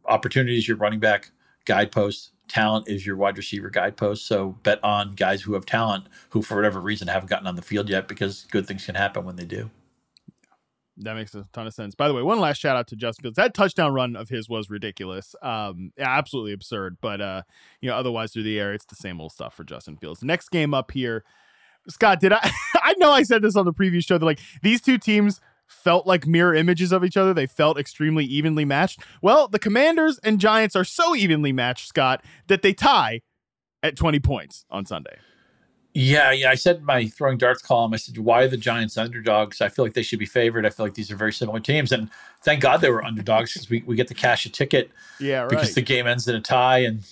opportunity 0.05 0.57
is 0.57 0.67
your 0.67 0.77
running 0.77 0.99
back 0.99 1.31
guidepost. 1.65 2.31
Talent 2.47 2.87
is 2.87 3.05
your 3.05 3.17
wide 3.17 3.37
receiver 3.37 3.69
guidepost. 3.69 4.25
So 4.27 4.55
bet 4.63 4.81
on 4.83 5.13
guys 5.13 5.41
who 5.41 5.53
have 5.53 5.65
talent 5.65 6.05
who, 6.29 6.41
for 6.41 6.55
whatever 6.55 6.79
reason, 6.79 7.09
haven't 7.09 7.29
gotten 7.29 7.47
on 7.47 7.55
the 7.55 7.61
field 7.61 7.89
yet 7.89 8.07
because 8.07 8.45
good 8.49 8.65
things 8.65 8.85
can 8.85 8.95
happen 8.95 9.25
when 9.25 9.35
they 9.35 9.45
do. 9.45 9.69
That 10.97 11.15
makes 11.15 11.33
a 11.35 11.45
ton 11.51 11.67
of 11.67 11.73
sense. 11.73 11.95
By 11.95 12.07
the 12.07 12.13
way, 12.13 12.21
one 12.21 12.39
last 12.39 12.59
shout 12.61 12.77
out 12.77 12.87
to 12.87 12.95
Justin 12.95 13.23
Fields. 13.23 13.35
That 13.35 13.53
touchdown 13.53 13.93
run 13.93 14.15
of 14.15 14.29
his 14.29 14.47
was 14.47 14.69
ridiculous. 14.69 15.35
Um, 15.41 15.91
absolutely 15.97 16.53
absurd. 16.53 16.97
But 17.01 17.19
uh, 17.19 17.41
you 17.81 17.89
know, 17.89 17.95
otherwise 17.95 18.31
through 18.31 18.43
the 18.43 18.59
air, 18.59 18.73
it's 18.73 18.85
the 18.85 18.95
same 18.95 19.19
old 19.19 19.31
stuff 19.31 19.55
for 19.55 19.63
Justin 19.63 19.97
Fields. 19.97 20.23
Next 20.23 20.49
game 20.49 20.73
up 20.73 20.91
here, 20.91 21.23
Scott. 21.89 22.19
Did 22.19 22.31
I? 22.31 22.51
I 22.75 22.93
know 22.99 23.11
I 23.11 23.23
said 23.23 23.41
this 23.41 23.55
on 23.55 23.65
the 23.65 23.73
previous 23.73 24.05
show 24.05 24.19
that 24.19 24.25
like 24.25 24.39
these 24.61 24.81
two 24.81 24.99
teams 24.99 25.41
felt 25.67 26.07
like 26.07 26.25
mirror 26.25 26.53
images 26.53 26.91
of 26.91 27.03
each 27.03 27.17
other. 27.17 27.33
They 27.33 27.47
felt 27.47 27.77
extremely 27.77 28.25
evenly 28.25 28.65
matched. 28.65 29.01
Well, 29.21 29.47
the 29.47 29.59
Commanders 29.59 30.19
and 30.23 30.39
Giants 30.39 30.75
are 30.75 30.83
so 30.83 31.15
evenly 31.15 31.51
matched, 31.51 31.87
Scott, 31.87 32.23
that 32.47 32.61
they 32.61 32.73
tie 32.73 33.21
at 33.81 33.95
20 33.95 34.19
points 34.19 34.65
on 34.69 34.85
Sunday. 34.85 35.17
Yeah, 35.95 36.31
yeah. 36.31 36.49
I 36.49 36.55
said 36.55 36.77
in 36.77 36.85
my 36.85 37.07
throwing 37.07 37.37
darts 37.37 37.61
column, 37.61 37.93
I 37.93 37.97
said, 37.97 38.17
why 38.17 38.43
are 38.43 38.47
the 38.47 38.57
Giants 38.57 38.97
underdogs? 38.97 39.61
I 39.61 39.69
feel 39.69 39.85
like 39.85 39.93
they 39.93 40.01
should 40.01 40.17
be 40.17 40.25
favored. 40.25 40.65
I 40.65 40.71
feel 40.71 40.85
like 40.85 40.95
these 40.95 41.11
are 41.11 41.15
very 41.15 41.33
similar 41.33 41.59
teams. 41.59 41.91
And 41.91 42.09
thank 42.41 42.61
God 42.61 42.81
they 42.81 42.89
were 42.89 43.03
underdogs 43.03 43.53
because 43.53 43.69
we, 43.69 43.83
we 43.85 43.95
get 43.95 44.07
to 44.07 44.15
cash 44.15 44.45
a 44.45 44.49
ticket. 44.49 44.89
Yeah, 45.19 45.41
right. 45.41 45.49
Because 45.49 45.75
the 45.75 45.83
game 45.83 46.07
ends 46.07 46.27
in 46.27 46.35
a 46.35 46.41
tie. 46.41 46.79
And 46.79 47.05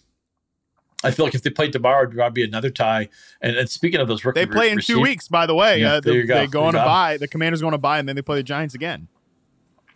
I 1.04 1.12
feel 1.12 1.26
like 1.26 1.36
if 1.36 1.42
they 1.42 1.50
played 1.50 1.74
tomorrow, 1.74 2.04
it'd 2.04 2.16
probably 2.16 2.44
be 2.44 2.48
another 2.48 2.70
tie. 2.70 3.10
And, 3.42 3.56
and 3.56 3.70
speaking 3.70 4.00
of 4.00 4.08
those 4.08 4.24
rookie 4.24 4.40
They 4.40 4.46
play 4.46 4.70
in 4.70 4.80
two 4.80 5.02
weeks, 5.02 5.28
by 5.28 5.46
the 5.46 5.56
way. 5.56 5.82
Yeah, 5.82 5.94
uh, 5.94 6.00
there 6.00 6.14
they, 6.14 6.20
you 6.20 6.26
go. 6.26 6.36
They 6.36 6.48
go 6.48 6.64
on 6.66 6.76
a 6.76 6.80
bye. 6.80 7.18
The 7.18 7.28
Commanders 7.28 7.62
going 7.62 7.72
to 7.72 7.78
buy, 7.78 8.00
and 8.00 8.08
then 8.08 8.16
they 8.16 8.22
play 8.22 8.38
the 8.38 8.44
Giants 8.44 8.76
again. 8.76 9.08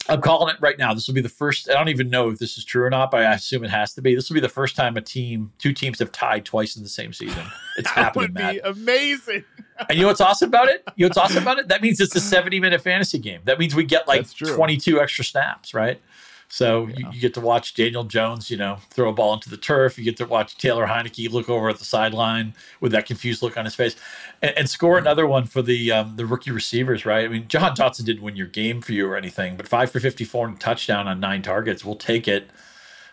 I'm 0.07 0.21
calling 0.21 0.53
it 0.53 0.61
right 0.61 0.77
now. 0.77 0.93
This 0.93 1.07
will 1.07 1.15
be 1.15 1.21
the 1.21 1.29
first. 1.29 1.67
I 1.69 1.73
don't 1.73 1.89
even 1.89 2.09
know 2.09 2.29
if 2.29 2.37
this 2.37 2.57
is 2.57 2.65
true 2.65 2.83
or 2.83 2.91
not, 2.91 3.09
but 3.09 3.23
I 3.23 3.33
assume 3.33 3.63
it 3.63 3.71
has 3.71 3.93
to 3.95 4.01
be. 4.03 4.13
This 4.13 4.29
will 4.29 4.35
be 4.35 4.39
the 4.39 4.49
first 4.49 4.75
time 4.75 4.97
a 4.97 5.01
team, 5.01 5.51
two 5.57 5.73
teams, 5.73 5.97
have 5.97 6.11
tied 6.11 6.45
twice 6.45 6.75
in 6.75 6.83
the 6.83 6.89
same 6.89 7.13
season. 7.13 7.45
It's 7.77 7.89
That 7.89 8.05
happening, 8.05 8.21
would 8.21 8.33
Matt. 8.35 8.53
be 8.53 8.59
amazing. 8.59 9.43
And 9.89 9.97
you 9.97 10.03
know 10.03 10.07
what's 10.07 10.21
awesome 10.21 10.47
about 10.47 10.69
it? 10.69 10.85
You 10.95 11.03
know 11.03 11.07
what's 11.09 11.17
awesome 11.17 11.43
about 11.43 11.59
it? 11.59 11.67
That 11.67 11.81
means 11.81 11.99
it's 11.99 12.15
a 12.15 12.21
70 12.21 12.61
minute 12.61 12.79
fantasy 12.79 13.19
game. 13.19 13.41
That 13.43 13.59
means 13.59 13.75
we 13.75 13.83
get 13.83 14.07
like 14.07 14.25
22 14.33 15.01
extra 15.01 15.25
snaps, 15.25 15.73
right? 15.73 15.99
So 16.55 16.87
you, 16.87 17.05
you 17.11 17.19
get 17.19 17.33
to 17.33 17.41
watch 17.41 17.73
Daniel 17.73 18.05
Jones, 18.05 18.49
you 18.49 18.55
know, 18.55 18.77
throw 18.89 19.09
a 19.09 19.11
ball 19.11 19.33
into 19.33 19.49
the 19.49 19.57
turf. 19.57 19.97
You 19.97 20.05
get 20.05 20.15
to 20.15 20.25
watch 20.25 20.57
Taylor 20.57 20.87
Heinicke 20.87 21.29
look 21.29 21.49
over 21.49 21.67
at 21.67 21.79
the 21.79 21.83
sideline 21.83 22.53
with 22.79 22.93
that 22.93 23.05
confused 23.05 23.41
look 23.41 23.57
on 23.57 23.65
his 23.65 23.75
face, 23.75 23.97
and, 24.41 24.57
and 24.57 24.69
score 24.69 24.97
another 24.97 25.27
one 25.27 25.47
for 25.47 25.61
the 25.61 25.91
um, 25.91 26.15
the 26.15 26.25
rookie 26.25 26.51
receivers, 26.51 27.05
right? 27.05 27.25
I 27.25 27.27
mean, 27.27 27.49
Jahan 27.49 27.75
Dotson 27.75 28.05
didn't 28.05 28.23
win 28.23 28.37
your 28.37 28.47
game 28.47 28.79
for 28.79 28.93
you 28.93 29.05
or 29.05 29.17
anything, 29.17 29.57
but 29.57 29.67
five 29.67 29.91
for 29.91 29.99
54 29.99 30.47
and 30.47 30.55
a 30.55 30.59
touchdown 30.59 31.09
on 31.09 31.19
nine 31.19 31.41
targets. 31.41 31.83
We'll 31.83 31.97
take 31.97 32.25
it. 32.25 32.49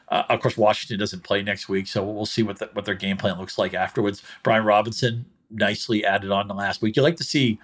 Uh, 0.09 0.23
of 0.29 0.39
course, 0.39 0.57
Washington 0.57 1.01
doesn't 1.01 1.25
play 1.25 1.43
next 1.43 1.69
week, 1.69 1.89
so 1.89 2.05
we'll 2.05 2.27
see 2.27 2.45
what 2.45 2.61
the, 2.61 2.71
what 2.75 2.85
their 2.85 2.95
game 2.95 3.17
plan 3.17 3.41
looks 3.41 3.59
like 3.59 3.75
afterwards. 3.75 4.23
Brian 4.45 4.65
Robinson 4.65 5.25
nicely 5.51 6.05
added 6.05 6.31
on 6.31 6.47
to 6.47 6.55
last 6.55 6.81
week. 6.81 6.95
You 6.95 7.03
like 7.03 7.17
to 7.17 7.25
see 7.25 7.59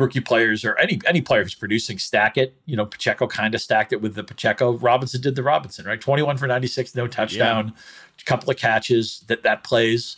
rookie 0.00 0.20
players 0.20 0.64
or 0.64 0.76
any 0.78 1.00
any 1.06 1.20
player 1.20 1.42
who's 1.42 1.54
producing 1.54 1.98
stack 1.98 2.36
it. 2.36 2.54
You 2.66 2.76
know, 2.76 2.86
Pacheco 2.86 3.26
kind 3.26 3.54
of 3.54 3.60
stacked 3.60 3.92
it 3.92 4.00
with 4.00 4.14
the 4.14 4.24
Pacheco. 4.24 4.72
Robinson 4.72 5.20
did 5.20 5.36
the 5.36 5.42
Robinson, 5.42 5.86
right? 5.86 6.00
21 6.00 6.36
for 6.36 6.46
96, 6.46 6.94
no 6.94 7.06
touchdown, 7.06 7.74
a 8.20 8.24
couple 8.24 8.50
of 8.50 8.56
catches 8.56 9.20
that 9.28 9.42
that 9.42 9.64
plays. 9.64 10.16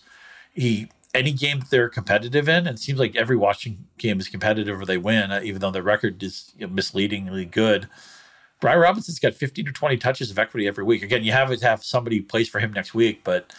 He 0.55 0.89
any 1.14 1.33
game 1.33 1.61
that 1.61 1.70
they're 1.70 1.89
competitive 1.89 2.49
in, 2.49 2.66
and 2.66 2.78
it 2.78 2.78
seems 2.78 2.99
like 2.99 3.16
every 3.16 3.37
Washington 3.37 3.87
game 3.99 4.18
is 4.18 4.28
competitive 4.28 4.80
or 4.80 4.87
they 4.87 4.99
win, 4.99 5.30
uh, 5.30 5.41
even 5.45 5.61
though 5.61 5.70
their 5.70 5.83
record 5.83 6.22
is 6.22 6.53
you 6.57 6.66
know, 6.66 6.72
misleadingly 6.72 7.45
good. 7.45 7.89
Brian 8.61 8.78
Robinson's 8.78 9.18
got 9.18 9.35
15 9.35 9.66
to 9.66 9.72
20 9.72 9.97
touches 9.97 10.30
of 10.30 10.39
equity 10.39 10.68
every 10.68 10.85
week. 10.85 11.03
Again, 11.03 11.24
you 11.24 11.33
have 11.33 11.55
to 11.55 11.66
have 11.66 11.85
somebody 11.85 12.20
plays 12.20 12.49
for 12.49 12.61
him 12.61 12.72
next 12.72 12.95
week, 12.95 13.24
but 13.24 13.53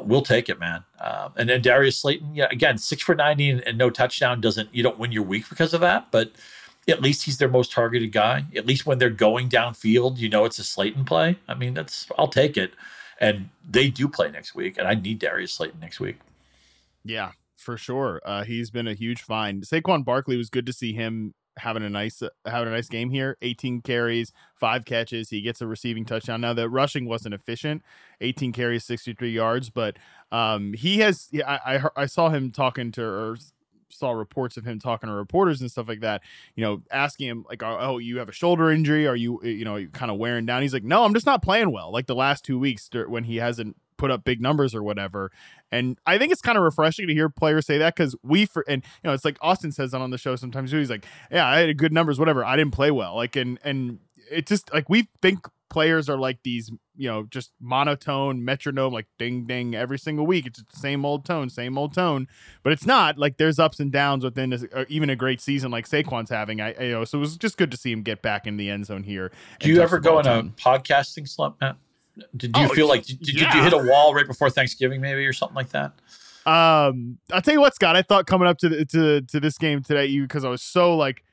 we'll 0.00 0.22
take 0.22 0.48
it, 0.48 0.58
man. 0.58 0.84
Um, 1.00 1.32
and 1.36 1.48
then 1.48 1.62
Darius 1.62 1.98
Slayton, 2.00 2.34
yeah, 2.34 2.48
again, 2.50 2.78
six 2.78 3.02
for 3.02 3.14
90 3.14 3.50
and, 3.50 3.60
and 3.62 3.78
no 3.78 3.90
touchdown 3.90 4.40
doesn't, 4.40 4.74
you 4.74 4.82
don't 4.82 4.98
win 4.98 5.12
your 5.12 5.22
week 5.22 5.48
because 5.48 5.74
of 5.74 5.80
that, 5.82 6.10
but 6.10 6.32
at 6.88 7.00
least 7.00 7.24
he's 7.24 7.38
their 7.38 7.48
most 7.48 7.72
targeted 7.72 8.12
guy. 8.12 8.44
At 8.56 8.66
least 8.66 8.86
when 8.86 8.98
they're 8.98 9.10
going 9.10 9.48
downfield, 9.48 10.18
you 10.18 10.28
know 10.28 10.44
it's 10.44 10.58
a 10.58 10.64
Slayton 10.64 11.04
play. 11.04 11.36
I 11.48 11.54
mean, 11.54 11.74
that's, 11.74 12.08
I'll 12.18 12.28
take 12.28 12.56
it. 12.56 12.72
And 13.20 13.50
they 13.68 13.88
do 13.88 14.08
play 14.08 14.30
next 14.30 14.54
week, 14.54 14.76
and 14.76 14.88
I 14.88 14.94
need 14.94 15.20
Darius 15.20 15.52
Slayton 15.52 15.80
next 15.80 16.00
week. 16.00 16.18
Yeah, 17.04 17.32
for 17.56 17.76
sure. 17.76 18.20
Uh, 18.24 18.44
he's 18.44 18.70
been 18.70 18.88
a 18.88 18.94
huge 18.94 19.22
find. 19.22 19.62
Saquon 19.62 20.04
Barkley 20.04 20.36
was 20.36 20.50
good 20.50 20.66
to 20.66 20.72
see 20.72 20.92
him 20.92 21.34
having 21.58 21.82
a 21.82 21.88
nice 21.88 22.22
uh, 22.22 22.28
having 22.46 22.68
a 22.68 22.72
nice 22.72 22.88
game 22.88 23.10
here. 23.10 23.36
18 23.42 23.82
carries, 23.82 24.32
five 24.54 24.84
catches. 24.84 25.30
He 25.30 25.40
gets 25.40 25.60
a 25.60 25.66
receiving 25.66 26.04
touchdown. 26.04 26.40
Now 26.40 26.54
the 26.54 26.68
rushing 26.68 27.06
wasn't 27.06 27.34
efficient. 27.34 27.82
18 28.20 28.52
carries, 28.52 28.84
63 28.84 29.30
yards, 29.30 29.70
but 29.70 29.96
um, 30.32 30.72
he 30.72 30.98
has. 30.98 31.28
I 31.46 31.58
I, 31.76 32.02
I 32.02 32.06
saw 32.06 32.30
him 32.30 32.50
talking 32.50 32.92
to 32.92 33.04
or 33.04 33.36
saw 33.94 34.10
reports 34.10 34.56
of 34.56 34.64
him 34.64 34.78
talking 34.78 35.08
to 35.08 35.14
reporters 35.14 35.60
and 35.60 35.70
stuff 35.70 35.88
like 35.88 36.00
that. 36.00 36.22
You 36.56 36.64
know, 36.64 36.82
asking 36.90 37.28
him 37.28 37.46
like, 37.48 37.62
"Oh, 37.62 37.76
oh, 37.80 37.98
you 37.98 38.18
have 38.18 38.28
a 38.28 38.32
shoulder 38.32 38.70
injury? 38.70 39.06
Are 39.06 39.16
you 39.16 39.40
you 39.42 39.64
know 39.64 39.86
kind 39.92 40.10
of 40.10 40.18
wearing 40.18 40.46
down?" 40.46 40.62
He's 40.62 40.74
like, 40.74 40.84
"No, 40.84 41.04
I'm 41.04 41.14
just 41.14 41.26
not 41.26 41.42
playing 41.42 41.72
well." 41.72 41.92
Like 41.92 42.06
the 42.06 42.14
last 42.14 42.44
two 42.44 42.58
weeks 42.58 42.88
when 43.06 43.24
he 43.24 43.36
hasn't 43.36 43.76
put 43.96 44.10
up 44.10 44.24
big 44.24 44.40
numbers 44.40 44.74
or 44.74 44.82
whatever. 44.82 45.30
And 45.70 45.98
I 46.06 46.18
think 46.18 46.32
it's 46.32 46.40
kind 46.40 46.58
of 46.58 46.64
refreshing 46.64 47.06
to 47.08 47.14
hear 47.14 47.28
players 47.28 47.66
say 47.66 47.78
that 47.78 47.94
because 47.94 48.14
we 48.22 48.46
for 48.46 48.64
and 48.68 48.84
you 49.02 49.08
know 49.08 49.14
it's 49.14 49.24
like 49.24 49.38
Austin 49.40 49.72
says 49.72 49.92
that 49.92 50.00
on 50.00 50.10
the 50.10 50.18
show 50.18 50.36
sometimes 50.36 50.70
too. 50.70 50.78
He's 50.78 50.90
like, 50.90 51.06
yeah, 51.30 51.46
I 51.46 51.60
had 51.60 51.76
good 51.76 51.92
numbers, 51.92 52.18
whatever. 52.18 52.44
I 52.44 52.56
didn't 52.56 52.74
play 52.74 52.90
well. 52.90 53.16
Like 53.16 53.36
and 53.36 53.58
and 53.64 53.98
it 54.30 54.46
just 54.46 54.72
like 54.72 54.88
we 54.88 55.08
think 55.20 55.46
players 55.70 56.08
are 56.08 56.16
like 56.16 56.38
these, 56.44 56.70
you 56.96 57.08
know, 57.08 57.24
just 57.24 57.50
monotone 57.60 58.44
metronome, 58.44 58.92
like 58.92 59.06
ding 59.18 59.46
ding 59.46 59.74
every 59.74 59.98
single 59.98 60.26
week. 60.26 60.46
It's 60.46 60.60
just 60.60 60.70
the 60.70 60.78
same 60.78 61.04
old 61.04 61.24
tone, 61.24 61.50
same 61.50 61.76
old 61.76 61.94
tone. 61.94 62.28
But 62.62 62.72
it's 62.72 62.86
not 62.86 63.18
like 63.18 63.38
there's 63.38 63.58
ups 63.58 63.80
and 63.80 63.90
downs 63.90 64.24
within 64.24 64.52
a, 64.52 64.58
uh, 64.72 64.84
even 64.88 65.10
a 65.10 65.16
great 65.16 65.40
season 65.40 65.70
like 65.70 65.88
Saquon's 65.88 66.30
having. 66.30 66.60
I, 66.60 66.74
I 66.78 66.82
you 66.84 66.92
know 66.92 67.04
so 67.04 67.18
it 67.18 67.20
was 67.20 67.36
just 67.36 67.56
good 67.56 67.70
to 67.72 67.76
see 67.76 67.90
him 67.90 68.02
get 68.02 68.22
back 68.22 68.46
in 68.46 68.56
the 68.56 68.70
end 68.70 68.86
zone 68.86 69.02
here. 69.02 69.32
Do 69.58 69.68
you 69.68 69.80
ever 69.82 69.98
go 69.98 70.20
in 70.20 70.26
a 70.26 70.44
podcasting 70.44 71.28
slump, 71.28 71.60
Matt? 71.60 71.76
Did 72.36 72.56
you 72.56 72.64
Oh, 72.64 72.68
feel 72.68 72.88
like 72.88 73.04
did, 73.04 73.20
did, 73.20 73.40
you, 73.40 73.46
hit 73.46 73.72
a 73.72 73.78
wall 73.78 74.14
right 74.14 74.26
before 74.26 74.50
Thanksgiving, 74.50 75.00
maybe, 75.00 75.26
or 75.26 75.32
something 75.32 75.56
like 75.56 75.70
that? 75.70 75.92
Um, 76.46 77.18
I'll 77.32 77.42
tell 77.42 77.54
you 77.54 77.60
what, 77.60 77.74
Scott. 77.74 77.96
I 77.96 78.02
thought 78.02 78.26
coming 78.26 78.46
up 78.46 78.58
to 78.58 78.68
the, 78.68 78.84
to 78.86 79.22
to 79.22 79.40
this 79.40 79.58
game 79.58 79.82
today, 79.82 80.06
you 80.06 80.22
because 80.22 80.44
I 80.44 80.48
was 80.48 80.62
so 80.62 80.96
like, 80.96 81.24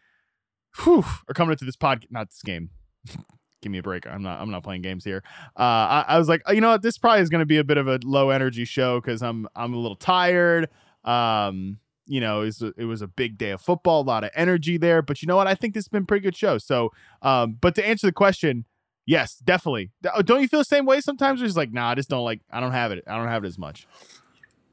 whew, 0.83 1.03
or 1.27 1.33
coming 1.33 1.51
up 1.51 1.59
to 1.59 1.65
this 1.65 1.75
pod, 1.75 2.05
not 2.09 2.29
this 2.29 2.41
game. 2.41 2.69
Give 3.61 3.71
me 3.71 3.77
a 3.77 3.83
break. 3.83 4.07
I'm 4.07 4.23
not. 4.23 4.41
I'm 4.41 4.49
not 4.49 4.63
playing 4.63 4.81
games 4.81 5.03
here. 5.03 5.21
Uh, 5.55 5.61
I, 5.61 6.05
I 6.07 6.17
was 6.17 6.27
like, 6.27 6.41
you 6.49 6.61
know 6.61 6.71
what? 6.71 6.81
This 6.81 6.97
probably 6.97 7.21
is 7.21 7.29
going 7.29 7.41
to 7.41 7.45
be 7.45 7.57
a 7.57 7.63
bit 7.63 7.77
of 7.77 7.87
a 7.87 7.99
low 8.03 8.31
energy 8.31 8.65
show 8.65 8.99
because 8.99 9.21
I'm 9.21 9.47
I'm 9.55 9.73
a 9.73 9.77
little 9.77 9.97
tired. 9.97 10.67
Um, 11.03 11.77
you 12.07 12.19
know, 12.19 12.41
it 12.41 12.45
was, 12.45 12.61
a, 12.61 12.73
it 12.75 12.85
was 12.85 13.01
a 13.01 13.07
big 13.07 13.37
day 13.37 13.51
of 13.51 13.61
football, 13.61 14.01
a 14.01 14.03
lot 14.03 14.23
of 14.23 14.31
energy 14.35 14.77
there. 14.77 15.01
But 15.01 15.21
you 15.21 15.27
know 15.27 15.35
what? 15.35 15.47
I 15.47 15.55
think 15.55 15.73
this 15.73 15.83
has 15.83 15.87
been 15.89 16.03
a 16.03 16.05
pretty 16.05 16.23
good 16.23 16.35
show. 16.35 16.57
So, 16.57 16.91
um, 17.21 17.57
but 17.61 17.75
to 17.75 17.87
answer 17.87 18.07
the 18.07 18.11
question, 18.11 18.65
yes, 19.11 19.35
definitely. 19.43 19.91
Oh, 20.15 20.21
don't 20.21 20.41
you 20.41 20.47
feel 20.47 20.61
the 20.61 20.65
same 20.65 20.85
way 20.85 21.01
sometimes? 21.01 21.41
Where 21.41 21.47
it's 21.47 21.57
like, 21.57 21.73
nah, 21.73 21.89
I 21.89 21.95
just 21.95 22.09
don't 22.09 22.23
like. 22.23 22.39
I 22.49 22.59
don't 22.61 22.71
have 22.71 22.91
it. 22.91 23.03
I 23.05 23.17
don't 23.17 23.27
have 23.27 23.43
it 23.43 23.47
as 23.47 23.57
much. 23.57 23.85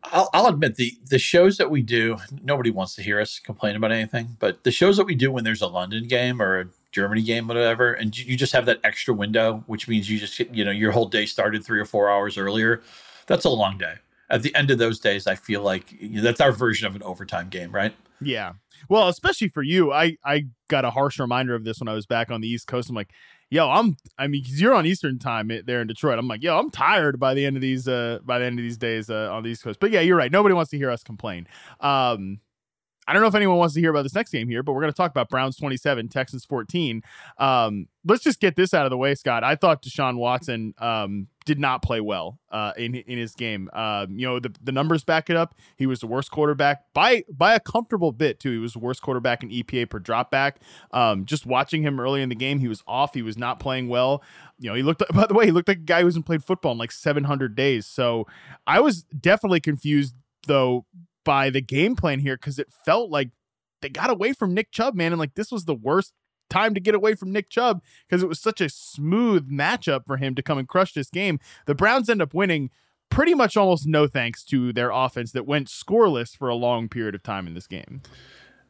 I'll, 0.05 0.31
I'll 0.33 0.47
admit 0.47 0.77
the 0.77 0.97
the 1.11 1.19
shows 1.19 1.59
that 1.59 1.71
we 1.71 1.83
do, 1.83 2.17
nobody 2.43 2.71
wants 2.71 2.95
to 2.95 3.03
hear 3.03 3.21
us 3.21 3.41
complain 3.41 3.75
about 3.75 3.91
anything. 3.91 4.37
But 4.39 4.63
the 4.63 4.71
shows 4.71 4.97
that 4.97 5.05
we 5.05 5.17
do 5.17 5.33
when 5.33 5.43
there's 5.45 5.61
a 5.61 5.67
London 5.67 6.07
game 6.07 6.41
or 6.41 6.61
a 6.61 6.67
Germany 6.93 7.23
game, 7.23 7.49
whatever, 7.49 7.93
and 7.93 8.17
you, 8.17 8.25
you 8.27 8.37
just 8.37 8.53
have 8.53 8.65
that 8.67 8.79
extra 8.85 9.13
window, 9.13 9.65
which 9.67 9.89
means 9.89 10.09
you 10.09 10.19
just 10.19 10.39
you 10.39 10.65
know 10.65 10.71
your 10.71 10.93
whole 10.93 11.07
day 11.07 11.27
started 11.27 11.65
three 11.65 11.81
or 11.81 11.85
four 11.85 12.09
hours 12.09 12.39
earlier. 12.39 12.81
That's 13.27 13.45
a 13.45 13.51
long 13.51 13.77
day. 13.77 13.95
At 14.31 14.43
the 14.43 14.55
end 14.55 14.71
of 14.71 14.79
those 14.79 15.01
days, 15.01 15.27
I 15.27 15.35
feel 15.35 15.63
like 15.63 15.93
you 16.01 16.17
know, 16.17 16.23
that's 16.23 16.41
our 16.41 16.53
version 16.53 16.87
of 16.87 16.95
an 16.95 17.03
overtime 17.03 17.49
game, 17.49 17.73
right? 17.73 17.95
Yeah. 18.21 18.53
Well, 18.89 19.09
especially 19.09 19.49
for 19.49 19.63
you, 19.63 19.93
I 19.93 20.17
I 20.25 20.47
got 20.69 20.85
a 20.85 20.91
harsh 20.91 21.19
reminder 21.19 21.57
of 21.57 21.65
this 21.65 21.81
when 21.81 21.89
I 21.89 21.95
was 21.95 22.07
back 22.07 22.31
on 22.31 22.41
the 22.41 22.49
East 22.49 22.69
Coast. 22.69 22.89
I'm 22.89 22.95
like, 22.95 23.11
yo, 23.51 23.69
I'm. 23.69 23.97
I 24.19 24.27
mean, 24.27 24.43
because 24.43 24.61
you're 24.61 24.75
on 24.75 24.87
Eastern 24.87 25.19
time 25.19 25.51
there 25.67 25.81
in 25.81 25.87
Detroit. 25.87 26.19
I'm 26.19 26.29
like, 26.29 26.43
yo, 26.43 26.59
I'm 26.59 26.71
tired 26.71 27.19
by 27.19 27.35
the 27.35 27.45
end 27.45 27.57
of 27.57 27.63
these. 27.63 27.89
Uh, 27.89 28.19
by 28.25 28.39
the 28.39 28.45
end 28.45 28.59
of 28.59 28.63
these 28.63 28.79
days 28.79 29.11
uh, 29.11 29.31
on 29.33 29.43
the 29.43 29.51
East 29.51 29.63
Coast. 29.63 29.81
But 29.81 29.91
yeah, 29.91 30.01
you're 30.01 30.17
right. 30.17 30.33
Nobody 30.33 30.55
wants 30.55 30.71
to 30.73 30.79
hear 30.79 30.91
us 30.91 31.03
complain. 31.03 31.47
Um, 31.81 32.41
I 33.09 33.15
don't 33.15 33.23
know 33.23 33.29
if 33.29 33.35
anyone 33.35 33.57
wants 33.57 33.73
to 33.73 33.81
hear 33.81 33.89
about 33.89 34.03
this 34.03 34.15
next 34.15 34.31
game 34.31 34.51
here, 34.51 34.63
but 34.63 34.75
we're 34.75 34.83
going 34.83 34.93
to 34.93 34.97
talk 34.97 35.11
about 35.11 35.31
Browns 35.31 35.57
27, 35.57 36.09
Texans 36.09 36.45
14. 36.45 37.03
Um, 37.39 37.89
let's 38.05 38.23
just 38.23 38.39
get 38.39 38.55
this 38.55 38.75
out 38.75 38.85
of 38.85 38.91
the 38.91 38.99
way, 38.99 39.15
Scott. 39.15 39.43
I 39.43 39.55
thought 39.55 39.81
Deshaun 39.83 40.19
Watson 40.19 40.75
um, 40.77 41.27
did 41.47 41.59
not 41.59 41.81
play 41.81 42.03
well 42.03 42.39
uh, 42.51 42.75
in 42.77 42.95
in 42.95 43.17
his 43.17 43.35
game. 43.35 43.71
Um, 43.73 44.19
you 44.19 44.27
know, 44.27 44.39
the, 44.39 44.55
the 44.63 44.73
numbers 44.73 45.05
back 45.05 45.31
it 45.31 45.37
up. 45.37 45.55
He 45.77 45.87
was 45.87 46.01
the 46.01 46.07
worst 46.07 46.31
quarterback 46.31 46.93
by 46.93 47.25
by 47.31 47.55
a 47.55 47.61
comfortable 47.61 48.13
bit 48.13 48.41
too. 48.41 48.51
He 48.51 48.59
was 48.59 48.75
the 48.75 48.79
worst 48.79 49.01
quarterback 49.01 49.43
in 49.43 49.49
EPA 49.49 49.89
per 49.89 50.01
dropback. 50.01 50.57
Um, 50.91 51.25
just 51.25 51.47
watching 51.47 51.83
him 51.83 51.99
early 51.99 52.21
in 52.21 52.29
the 52.29 52.35
game, 52.35 52.59
he 52.59 52.69
was 52.69 52.83
off. 52.87 53.15
He 53.15 53.23
was 53.23 53.39
not 53.39 53.59
playing 53.59 53.89
well. 53.89 54.23
You 54.59 54.69
know, 54.69 54.75
he 54.75 54.83
looked. 54.83 55.03
By 55.15 55.27
the 55.27 55.33
way, 55.33 55.47
he 55.47 55.51
looked 55.51 55.69
like 55.69 55.79
a 55.79 55.81
guy 55.81 56.01
who 56.01 56.07
hasn't 56.07 56.27
played 56.27 56.45
football 56.45 56.73
in 56.73 56.79
like 56.79 56.93
700 56.93 57.55
days. 57.55 57.87
So 57.87 58.27
I 58.67 58.81
was 58.81 59.05
definitely 59.19 59.61
confused 59.61 60.15
though 60.47 60.85
by 61.29 61.51
the 61.51 61.61
game 61.61 61.95
plan 61.95 62.21
here 62.21 62.39
because 62.39 62.59
it 62.59 62.73
felt 62.87 63.11
like 63.11 63.29
they 63.83 63.91
got 63.91 64.09
away 64.09 64.33
from 64.33 64.55
Nick 64.55 64.71
Chubb, 64.71 64.95
man, 64.95 65.13
and 65.13 65.19
like 65.19 65.35
this 65.35 65.53
was 65.53 65.67
the 65.67 65.75
worst 65.75 66.15
time 66.49 66.73
to 66.73 66.81
get 66.81 66.95
away 66.95 67.15
from 67.15 67.31
Nick 67.31 67.51
Chubb 67.51 67.83
because 68.09 68.23
it 68.23 68.31
was 68.31 68.41
such 68.41 68.63
a 68.63 68.71
smooth 68.71 69.51
matchup 69.51 70.07
for 70.07 70.17
him 70.17 70.35
to 70.35 70.43
come 70.43 70.57
and 70.57 70.67
crush 70.67 70.95
this 70.95 71.11
game. 71.11 71.39
The 71.67 71.75
Browns 71.75 72.09
end 72.09 72.23
up 72.23 72.33
winning 72.33 72.71
pretty 73.11 73.35
much 73.35 73.59
almost 73.59 73.87
no 73.87 74.07
thanks 74.07 74.43
to 74.45 74.73
their 74.73 74.91
offense 74.91 75.33
that 75.33 75.45
went 75.45 75.69
scoreless 75.69 76.35
for 76.35 76.49
a 76.49 76.55
long 76.55 76.89
period 76.89 77.15
of 77.15 77.23
time 77.23 77.47
in 77.47 77.53
this 77.53 77.67
game. 77.67 78.01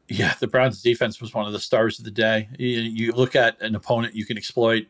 Yeah, 0.09 0.35
the 0.41 0.49
Browns' 0.49 0.83
defense 0.83 1.21
was 1.21 1.33
one 1.33 1.47
of 1.47 1.53
the 1.53 1.61
stars 1.61 2.01
of 2.01 2.05
the 2.05 2.11
day. 2.11 2.49
You, 2.59 2.67
you 2.67 3.13
look 3.13 3.37
at 3.37 3.63
an 3.63 3.77
opponent 3.77 4.17
you 4.17 4.27
can 4.27 4.37
exploit, 4.37 4.89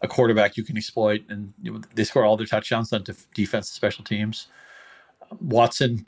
a 0.00 0.08
quarterback 0.08 0.56
you 0.56 0.64
can 0.64 0.78
exploit, 0.78 1.24
and 1.28 1.52
they 1.94 2.04
score 2.04 2.24
all 2.24 2.38
their 2.38 2.46
touchdowns 2.46 2.90
on 2.90 3.02
def- 3.02 3.30
defense 3.34 3.68
and 3.68 3.74
special 3.74 4.02
teams. 4.02 4.46
Watson, 5.40 6.06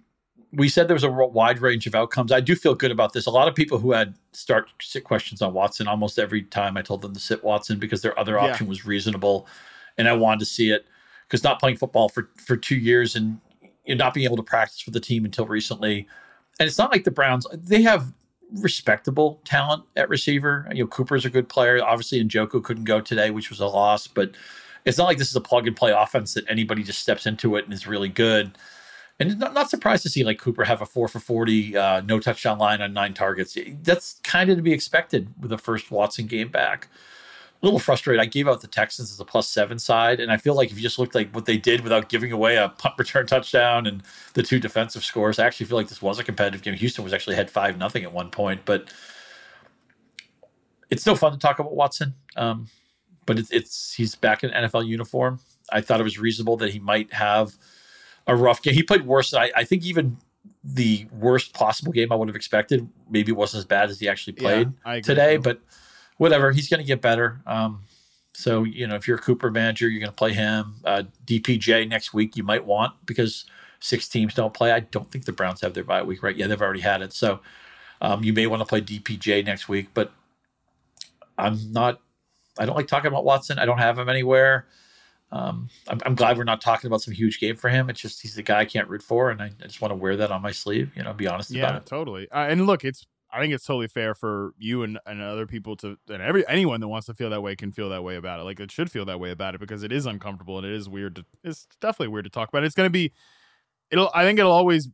we 0.57 0.69
said 0.69 0.89
there 0.89 0.95
was 0.95 1.05
a 1.05 1.11
wide 1.11 1.61
range 1.61 1.87
of 1.87 1.95
outcomes. 1.95 2.33
I 2.33 2.41
do 2.41 2.55
feel 2.55 2.75
good 2.75 2.91
about 2.91 3.13
this. 3.13 3.27
A 3.27 3.31
lot 3.31 3.49
of 3.49 3.55
people 3.55 3.79
who 3.79 3.93
had 3.93 4.15
start 4.33 4.69
sit 4.81 5.05
questions 5.05 5.43
on 5.43 5.53
Watson, 5.53 5.87
almost 5.89 6.19
every 6.19 6.43
time 6.43 6.77
I 6.77 6.83
told 6.83 7.03
them 7.03 7.13
to 7.15 7.21
sit 7.21 7.43
Watson 7.45 7.79
because 7.79 8.03
their 8.03 8.19
other 8.19 8.35
Yeah. 8.35 8.51
option 8.51 8.67
was 8.67 8.85
reasonable, 8.85 9.47
and 9.99 10.09
I 10.09 10.13
wanted 10.13 10.41
to 10.41 10.47
see 10.47 10.71
it 10.71 10.87
because 11.27 11.43
not 11.45 11.61
playing 11.61 11.77
football 11.77 12.09
for 12.09 12.29
for 12.37 12.57
two 12.57 12.77
years 12.77 13.17
and 13.17 13.41
not 13.89 14.15
being 14.15 14.25
able 14.25 14.37
to 14.37 14.43
practice 14.43 14.81
for 14.81 14.91
the 14.91 15.01
team 15.01 15.25
until 15.25 15.47
recently, 15.47 16.07
and 16.59 16.67
it's 16.67 16.79
not 16.79 16.91
like 16.93 17.05
the 17.05 17.11
Browns. 17.11 17.47
They 17.53 17.83
have 17.83 18.13
respectable 18.61 19.41
talent 19.45 19.83
at 19.97 20.09
receiver. 20.09 20.69
You 20.73 20.85
know, 20.85 20.89
Cooper's 20.89 21.25
a 21.25 21.31
good 21.31 21.49
player. 21.49 21.83
Obviously, 21.83 22.23
Njoku 22.23 22.63
couldn't 22.63 22.85
go 22.85 23.01
today, 23.01 23.31
which 23.31 23.51
was 23.51 23.61
a 23.61 23.67
loss, 23.67 24.07
but 24.07 24.33
it's 24.85 24.99
not 24.99 25.05
like 25.05 25.19
this 25.19 25.31
is 25.31 25.37
a 25.37 25.41
plug 25.41 25.67
and 25.67 25.75
play 25.77 25.91
offense 25.93 26.35
that 26.35 26.45
anybody 26.49 26.83
just 26.83 27.01
steps 27.01 27.27
into 27.27 27.57
it 27.57 27.65
and 27.65 27.73
is 27.73 27.87
really 27.87 28.09
good. 28.09 28.57
And 29.21 29.39
not, 29.39 29.55
not 29.55 29.71
surprised 29.71 30.03
to 30.03 30.09
see 30.09 30.25
like 30.25 30.39
Cooper 30.39 30.65
have 30.65 30.83
a 30.83 30.87
four 30.87 31.07
for 31.07 31.21
40, 31.21 31.77
uh, 31.77 32.01
no 32.01 32.19
touchdown 32.19 32.59
line 32.59 32.83
on 32.83 32.93
nine 32.93 33.15
targets. 33.15 33.57
That's 33.83 34.21
kind 34.25 34.51
of 34.51 34.57
to 34.57 34.63
be 34.63 34.73
expected 34.73 35.33
with 35.41 35.51
the 35.51 35.59
first 35.59 35.91
Watson 35.91 36.27
game 36.27 36.49
back. 36.49 36.89
A 37.63 37.65
little 37.65 37.79
frustrated. 37.79 38.21
I 38.21 38.27
gave 38.27 38.49
out 38.49 38.61
the 38.61 38.67
Texans 38.67 39.13
as 39.13 39.21
a 39.21 39.25
plus 39.25 39.49
seven 39.49 39.79
side, 39.79 40.19
and 40.19 40.33
I 40.33 40.37
feel 40.37 40.55
like 40.55 40.71
if 40.71 40.77
you 40.77 40.83
just 40.83 40.99
looked 40.99 41.15
like 41.15 41.31
what 41.31 41.47
they 41.47 41.57
did 41.57 41.83
without 41.83 42.09
giving 42.09 42.33
away 42.33 42.57
a 42.57 42.69
punt 42.69 42.95
return 42.99 43.27
touchdown 43.27 43.87
and 43.87 44.03
the 44.35 44.43
two 44.43 44.59
defensive 44.59 45.05
scores, 45.05 45.39
I 45.39 45.47
actually 45.47 45.67
feel 45.67 45.79
like 45.79 45.89
this 45.89 46.03
was 46.03 46.19
a 46.19 46.25
competitive 46.25 46.63
game. 46.63 46.75
Houston 46.75 47.05
was 47.05 47.13
actually 47.13 47.37
had 47.37 47.51
five 47.51 47.79
nothing 47.79 48.03
at 48.03 48.13
one 48.13 48.31
point, 48.31 48.63
but 48.65 48.93
it's 50.91 51.03
still 51.03 51.17
fun 51.17 51.33
to 51.33 51.39
talk 51.39 51.61
about 51.61 51.75
Watson. 51.75 52.15
Um, 52.37 52.67
but 53.27 53.39
it's, 53.39 53.51
it's 53.51 53.95
he's 53.95 54.15
back 54.17 54.45
in 54.45 54.51
NFL 54.51 54.87
uniform. 54.87 55.41
I 55.71 55.81
thought 55.81 56.01
it 56.01 56.05
was 56.05 56.19
reasonable 56.19 56.57
that 56.59 56.73
he 56.73 56.81
might 56.81 57.13
have 57.13 57.57
a 58.27 58.35
rough 58.35 58.63
game. 58.63 58.75
He 58.75 58.83
played 58.83 59.07
worse. 59.07 59.35
I, 59.35 59.51
I 59.55 59.65
think 59.65 59.85
even 59.85 60.17
the 60.63 61.07
worst 61.13 61.53
possible 61.53 61.93
game 61.93 62.11
I 62.11 62.15
would 62.15 62.29
have 62.29 62.37
expected 62.37 62.89
maybe 63.11 63.33
it 63.33 63.37
wasn't 63.37 63.59
as 63.59 63.65
bad 63.67 63.91
as 63.91 64.01
he 64.01 64.09
actually 64.09 64.33
played 64.33 64.73
agree 64.85 65.03
today. 65.03 65.37
But 65.37 65.61
whatever, 66.17 66.53
he's 66.53 66.69
going 66.69 66.81
to 66.81 66.87
get 66.87 67.01
better. 67.01 67.41
Um, 67.47 67.83
so 68.33 68.65
you 68.65 68.87
know, 68.87 68.95
if 68.95 69.07
you're 69.07 69.19
a 69.19 69.21
Cooper 69.21 69.51
manager, 69.51 69.89
you're 69.89 70.01
going 70.01 70.11
to 70.11 70.17
play 70.17 70.33
him. 70.33 70.77
Uh, 70.85 71.05
DPJ 71.27 71.89
next 71.89 72.15
week 72.15 72.37
you 72.37 72.43
might 72.43 72.65
want 72.65 72.95
because 73.07 73.45
six 73.81 74.09
teams 74.09 74.35
don't 74.35 74.55
play. 74.55 74.73
I 74.73 74.81
don't 74.81 75.11
think 75.11 75.27
the 75.27 75.33
Browns 75.33 75.61
have 75.61 75.75
their 75.75 75.85
bye 75.85 76.03
week, 76.03 76.23
right? 76.23 76.37
Yeah, 76.37 76.47
they've 76.47 76.61
already 76.61 76.81
had 76.81 77.03
it. 77.03 77.13
So 77.13 77.41
um, 78.01 78.25
you 78.25 78.33
may 78.33 78.47
want 78.47 78.61
to 78.61 78.67
play 78.67 78.81
DPJ 78.81 79.45
next 79.45 79.69
week, 79.69 79.89
but 79.95 80.13
I'm 81.39 81.73
not. 81.73 82.01
I 82.59 82.67
don't 82.67 82.77
like 82.77 82.87
talking 82.87 83.09
about 83.09 83.25
Watson. 83.25 83.59
I 83.59 83.67
don't 83.67 83.79
have 83.79 83.99
him 83.99 84.09
anywhere. 84.09 84.67
Um, 85.35 85.69
I'm, 85.89 86.01
I'm 86.07 86.15
glad 86.15 86.39
we're 86.39 86.45
not 86.45 86.61
talking 86.61 86.87
about 86.87 87.03
some 87.03 87.13
huge 87.13 87.41
game 87.41 87.57
for 87.57 87.69
him. 87.69 87.91
It's 87.91 88.01
just 88.01 88.23
he's 88.23 88.37
the 88.37 88.43
guy 88.43 88.61
I 88.61 88.65
can't 88.65 88.89
root 88.89 89.03
for, 89.03 89.31
and 89.31 89.43
I, 89.43 89.47
I 89.47 89.67
just 89.67 89.81
want 89.81 89.91
to 89.91 89.97
wear 89.97 90.17
that 90.17 90.31
on 90.31 90.41
my 90.43 90.53
sleeve. 90.53 90.93
You 90.95 91.03
know, 91.03 91.13
be 91.13 91.27
honest 91.27 91.51
Yeah, 91.51 91.65
about 91.71 91.83
it. 91.83 91.87
totally. 91.87 92.31
Uh, 92.31 92.47
and 92.49 92.67
look, 92.67 92.85
it's 92.85 93.05
I 93.33 93.41
think 93.41 93.53
it's 93.53 93.65
totally 93.65 93.89
fair 93.89 94.15
for 94.15 94.55
you 94.59 94.85
and, 94.85 95.01
and 95.07 95.21
other 95.21 95.45
people 95.49 95.75
to 95.79 95.99
and 96.09 96.23
every 96.23 96.47
anyone 96.47 96.79
that 96.81 96.87
wants 96.87 97.07
to 97.09 97.15
feel 97.15 97.31
that 97.31 97.43
way 97.43 97.57
can 97.57 97.73
feel 97.73 97.89
that 97.89 98.05
way 98.05 98.15
about 98.15 98.39
it. 98.39 98.45
Like 98.45 98.61
it 98.61 98.71
should 98.71 98.93
feel 98.93 99.05
that 99.07 99.19
way 99.19 99.33
about 99.33 99.57
it 99.57 99.61
because 99.61 99.83
it 99.83 99.91
is 99.91 100.07
uncomfortable 100.07 100.57
and 100.57 100.65
it 100.67 100.73
is 100.73 100.89
weird 100.89 101.17
to 101.17 101.25
it's 101.43 101.67
definitely 101.81 102.09
weird 102.13 102.27
to 102.27 102.31
talk 102.31 102.49
about. 102.49 102.63
It's 102.63 102.77
gonna 102.77 102.91
be 102.91 103.13
it'll 103.91 104.11
I 104.15 104.23
think 104.23 104.39
it'll 104.39 104.53
always 104.53 104.89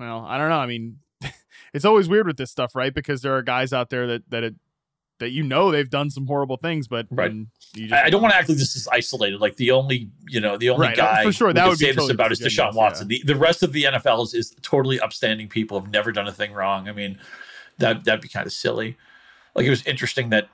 well, 0.00 0.24
I 0.26 0.38
don't 0.38 0.48
know. 0.48 0.56
I 0.56 0.66
mean 0.66 1.00
it's 1.74 1.84
always 1.84 2.08
weird 2.08 2.26
with 2.26 2.38
this 2.38 2.50
stuff, 2.50 2.74
right? 2.74 2.94
Because 2.94 3.20
there 3.20 3.36
are 3.36 3.42
guys 3.42 3.74
out 3.74 3.90
there 3.90 4.06
that 4.06 4.22
that 4.30 4.42
it 4.42 4.54
that 5.20 5.30
you 5.30 5.42
know 5.42 5.70
they've 5.70 5.88
done 5.88 6.10
some 6.10 6.26
horrible 6.26 6.56
things, 6.56 6.88
but 6.88 7.06
Right. 7.10 7.32
you 7.74 7.88
just 7.88 7.92
I 8.04 8.10
don't 8.10 8.22
want 8.22 8.32
to 8.32 8.38
act 8.38 8.48
like 8.48 8.58
this 8.58 8.76
is 8.76 8.88
isolated. 8.88 9.40
Like 9.40 9.56
the 9.56 9.70
only, 9.70 10.10
you 10.28 10.40
know, 10.40 10.56
the 10.56 10.70
only 10.70 10.86
Right, 10.88 10.96
guy 10.96 11.22
for 11.24 11.32
sure, 11.32 11.52
that 11.52 11.66
would 11.66 11.78
be 11.78 11.86
say 11.86 11.92
this 11.92 11.96
totally 11.96 12.14
about 12.14 12.32
is 12.32 12.40
Deshaun 12.40 12.74
Watson. 12.74 13.08
The, 13.08 13.22
the 13.24 13.36
rest 13.36 13.62
of 13.62 13.72
the 13.72 13.84
NFL 13.84 14.24
is, 14.24 14.34
is 14.34 14.56
totally 14.62 15.00
upstanding 15.00 15.48
people 15.48 15.80
have 15.80 15.90
never 15.90 16.12
done 16.12 16.26
a 16.26 16.32
thing 16.32 16.52
wrong. 16.52 16.88
I 16.88 16.92
mean, 16.92 17.18
that 17.78 18.04
that'd 18.04 18.20
be 18.20 18.28
kind 18.28 18.46
of 18.46 18.52
silly. 18.52 18.96
Like 19.54 19.66
it 19.66 19.70
was 19.70 19.86
interesting 19.86 20.30
that 20.30 20.48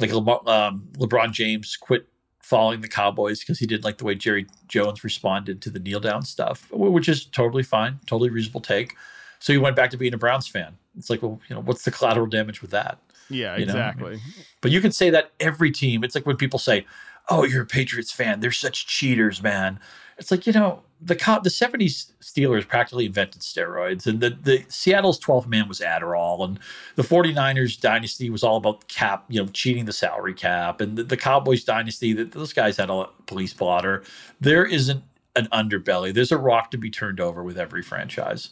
like 0.00 0.10
LeBron, 0.10 0.46
um, 0.48 0.88
LeBron 0.96 1.32
James 1.32 1.76
quit 1.76 2.06
following 2.42 2.80
the 2.80 2.88
Cowboys 2.88 3.40
because 3.40 3.58
he 3.58 3.66
didn't 3.66 3.84
like 3.84 3.98
the 3.98 4.04
way 4.04 4.14
Jerry 4.14 4.46
Jones 4.68 5.04
responded 5.04 5.60
to 5.62 5.70
the 5.70 5.78
kneel 5.78 6.00
down 6.00 6.22
stuff, 6.22 6.70
which 6.72 7.08
is 7.08 7.26
totally 7.26 7.62
fine, 7.62 7.98
totally 8.06 8.30
reasonable 8.30 8.60
take. 8.60 8.94
So 9.38 9.52
he 9.52 9.58
went 9.58 9.76
back 9.76 9.90
to 9.90 9.96
being 9.96 10.14
a 10.14 10.18
Browns 10.18 10.48
fan. 10.48 10.76
It's 10.96 11.10
like, 11.10 11.22
well, 11.22 11.40
you 11.48 11.54
know, 11.54 11.62
what's 11.62 11.84
the 11.84 11.90
collateral 11.90 12.26
damage 12.26 12.62
with 12.62 12.70
that? 12.72 12.98
Yeah, 13.30 13.56
you 13.56 13.66
know? 13.66 13.72
exactly. 13.72 14.20
But 14.60 14.70
you 14.70 14.80
can 14.80 14.92
say 14.92 15.10
that 15.10 15.32
every 15.40 15.70
team. 15.70 16.04
It's 16.04 16.14
like 16.14 16.26
when 16.26 16.36
people 16.36 16.58
say, 16.58 16.86
"Oh, 17.28 17.44
you're 17.44 17.62
a 17.62 17.66
Patriots 17.66 18.12
fan. 18.12 18.40
They're 18.40 18.52
such 18.52 18.86
cheaters, 18.86 19.42
man." 19.42 19.78
It's 20.18 20.30
like 20.30 20.46
you 20.46 20.52
know 20.52 20.82
the 21.00 21.14
co- 21.14 21.40
the 21.40 21.50
'70s 21.50 22.12
Steelers 22.20 22.66
practically 22.66 23.06
invented 23.06 23.42
steroids, 23.42 24.06
and 24.06 24.20
the 24.20 24.30
the 24.30 24.64
Seattle's 24.68 25.20
12th 25.20 25.46
man 25.46 25.68
was 25.68 25.80
Adderall, 25.80 26.44
and 26.44 26.58
the 26.96 27.02
49ers 27.02 27.80
dynasty 27.80 28.28
was 28.28 28.42
all 28.42 28.56
about 28.56 28.88
cap, 28.88 29.24
you 29.28 29.40
know, 29.40 29.48
cheating 29.52 29.84
the 29.84 29.92
salary 29.92 30.34
cap, 30.34 30.80
and 30.80 30.98
the, 30.98 31.04
the 31.04 31.16
Cowboys 31.16 31.64
dynasty 31.64 32.12
that 32.14 32.32
those 32.32 32.52
guys 32.52 32.76
had 32.76 32.90
a 32.90 33.08
police 33.26 33.52
blotter. 33.52 34.02
There 34.40 34.66
isn't 34.66 35.02
an 35.36 35.46
underbelly. 35.52 36.12
There's 36.12 36.32
a 36.32 36.38
rock 36.38 36.72
to 36.72 36.78
be 36.78 36.90
turned 36.90 37.20
over 37.20 37.44
with 37.44 37.58
every 37.58 37.82
franchise, 37.82 38.50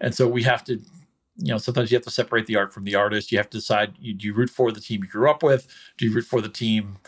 and 0.00 0.14
so 0.14 0.26
we 0.26 0.42
have 0.42 0.64
to 0.64 0.80
you 1.36 1.48
know, 1.52 1.58
sometimes 1.58 1.90
you 1.90 1.96
have 1.96 2.04
to 2.04 2.10
separate 2.10 2.46
the 2.46 2.56
art 2.56 2.72
from 2.72 2.84
the 2.84 2.94
artist. 2.94 3.32
You 3.32 3.38
have 3.38 3.50
to 3.50 3.58
decide: 3.58 3.94
you, 3.98 4.14
do 4.14 4.26
you 4.26 4.34
root 4.34 4.50
for 4.50 4.70
the 4.72 4.80
team 4.80 5.02
you 5.02 5.10
grew 5.10 5.28
up 5.28 5.42
with? 5.42 5.66
Do 5.98 6.06
you 6.06 6.14
root 6.14 6.26
for 6.26 6.40
the 6.40 6.48
team, 6.48 6.98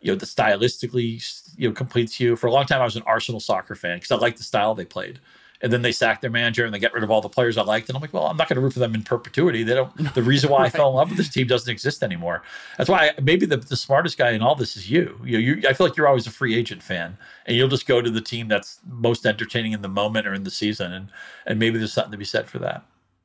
you 0.00 0.12
know, 0.12 0.16
that 0.16 0.26
stylistically, 0.26 1.22
you 1.56 1.68
know, 1.68 1.74
completes 1.74 2.18
you? 2.18 2.36
For 2.36 2.46
a 2.46 2.52
long 2.52 2.66
time, 2.66 2.80
I 2.80 2.84
was 2.84 2.96
an 2.96 3.02
Arsenal 3.06 3.40
soccer 3.40 3.74
fan 3.74 3.98
because 3.98 4.10
I 4.10 4.16
liked 4.16 4.38
the 4.38 4.44
style 4.44 4.74
they 4.74 4.84
played. 4.84 5.20
And 5.60 5.72
then 5.72 5.80
they 5.80 5.92
sacked 5.92 6.20
their 6.20 6.30
manager 6.30 6.66
and 6.66 6.74
they 6.74 6.78
get 6.78 6.92
rid 6.92 7.04
of 7.04 7.10
all 7.10 7.22
the 7.22 7.28
players 7.28 7.56
I 7.56 7.62
liked. 7.62 7.88
And 7.88 7.96
I'm 7.96 8.02
like, 8.02 8.12
well, 8.12 8.26
I'm 8.26 8.36
not 8.36 8.48
going 8.48 8.56
to 8.56 8.60
root 8.60 8.74
for 8.74 8.80
them 8.80 8.94
in 8.94 9.02
perpetuity. 9.02 9.62
They 9.62 9.72
don't. 9.72 10.14
The 10.14 10.22
reason 10.34 10.50
why 10.50 10.64
I 10.64 10.68
fell 10.68 10.90
in 10.90 10.94
love 10.96 11.08
with 11.08 11.16
this 11.16 11.30
team 11.30 11.46
doesn't 11.46 11.70
exist 11.70 12.02
anymore. 12.02 12.42
That's 12.76 12.90
why 12.90 13.12
I, 13.16 13.20
maybe 13.20 13.46
the, 13.46 13.56
the 13.56 13.76
smartest 13.76 14.18
guy 14.18 14.32
in 14.32 14.42
all 14.42 14.56
this 14.56 14.76
is 14.76 14.90
you. 14.90 15.18
You 15.24 15.32
know, 15.32 15.38
you. 15.38 15.68
I 15.68 15.72
feel 15.72 15.86
like 15.86 15.96
you're 15.96 16.08
always 16.08 16.26
a 16.26 16.30
free 16.30 16.54
agent 16.54 16.82
fan, 16.82 17.16
and 17.46 17.56
you'll 17.56 17.68
just 17.68 17.86
go 17.86 18.02
to 18.02 18.10
the 18.10 18.20
team 18.20 18.48
that's 18.48 18.80
most 18.86 19.24
entertaining 19.24 19.72
in 19.72 19.80
the 19.80 19.88
moment 19.88 20.26
or 20.26 20.34
in 20.34 20.44
the 20.44 20.50
season. 20.50 20.92
And 20.92 21.08
and 21.46 21.58
maybe 21.58 21.78
there's 21.78 21.92
something 21.92 22.12
to 22.12 22.18
be 22.18 22.26
said 22.26 22.50
for 22.50 22.58
that. 22.58 22.84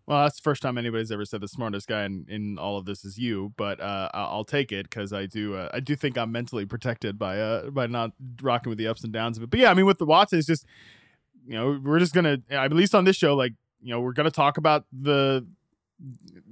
Well, 0.09 0.23
that's 0.23 0.37
the 0.37 0.41
first 0.41 0.63
time 0.63 0.79
anybody's 0.79 1.11
ever 1.11 1.23
said 1.23 1.39
the 1.41 1.47
smartest 1.47 1.87
guy 1.87 2.03
in, 2.03 2.25
in 2.27 2.57
all 2.57 2.77
of 2.77 2.85
this 2.85 3.05
is 3.05 3.19
you, 3.19 3.53
but 3.57 3.79
uh, 3.79 4.09
I'll 4.11 4.43
take 4.43 4.71
it 4.71 4.89
because 4.89 5.13
I 5.13 5.27
do 5.27 5.53
uh, 5.53 5.69
I 5.71 5.81
do 5.81 5.95
think 5.95 6.17
I'm 6.17 6.31
mentally 6.31 6.65
protected 6.65 7.19
by 7.19 7.39
uh 7.39 7.69
by 7.69 7.85
not 7.85 8.13
rocking 8.41 8.71
with 8.71 8.79
the 8.79 8.87
ups 8.87 9.03
and 9.03 9.13
downs 9.13 9.37
of 9.37 9.43
it. 9.43 9.51
But 9.51 9.59
yeah, 9.59 9.69
I 9.69 9.75
mean 9.75 9.85
with 9.85 9.99
the 9.99 10.07
Watson, 10.07 10.39
it's 10.39 10.47
just 10.47 10.65
you 11.45 11.53
know 11.53 11.79
we're 11.83 11.99
just 11.99 12.15
gonna 12.15 12.39
at 12.49 12.73
least 12.73 12.95
on 12.95 13.03
this 13.03 13.17
show 13.17 13.35
like 13.35 13.53
you 13.83 13.91
know 13.91 14.01
we're 14.01 14.13
gonna 14.13 14.31
talk 14.31 14.57
about 14.57 14.85
the 14.91 15.45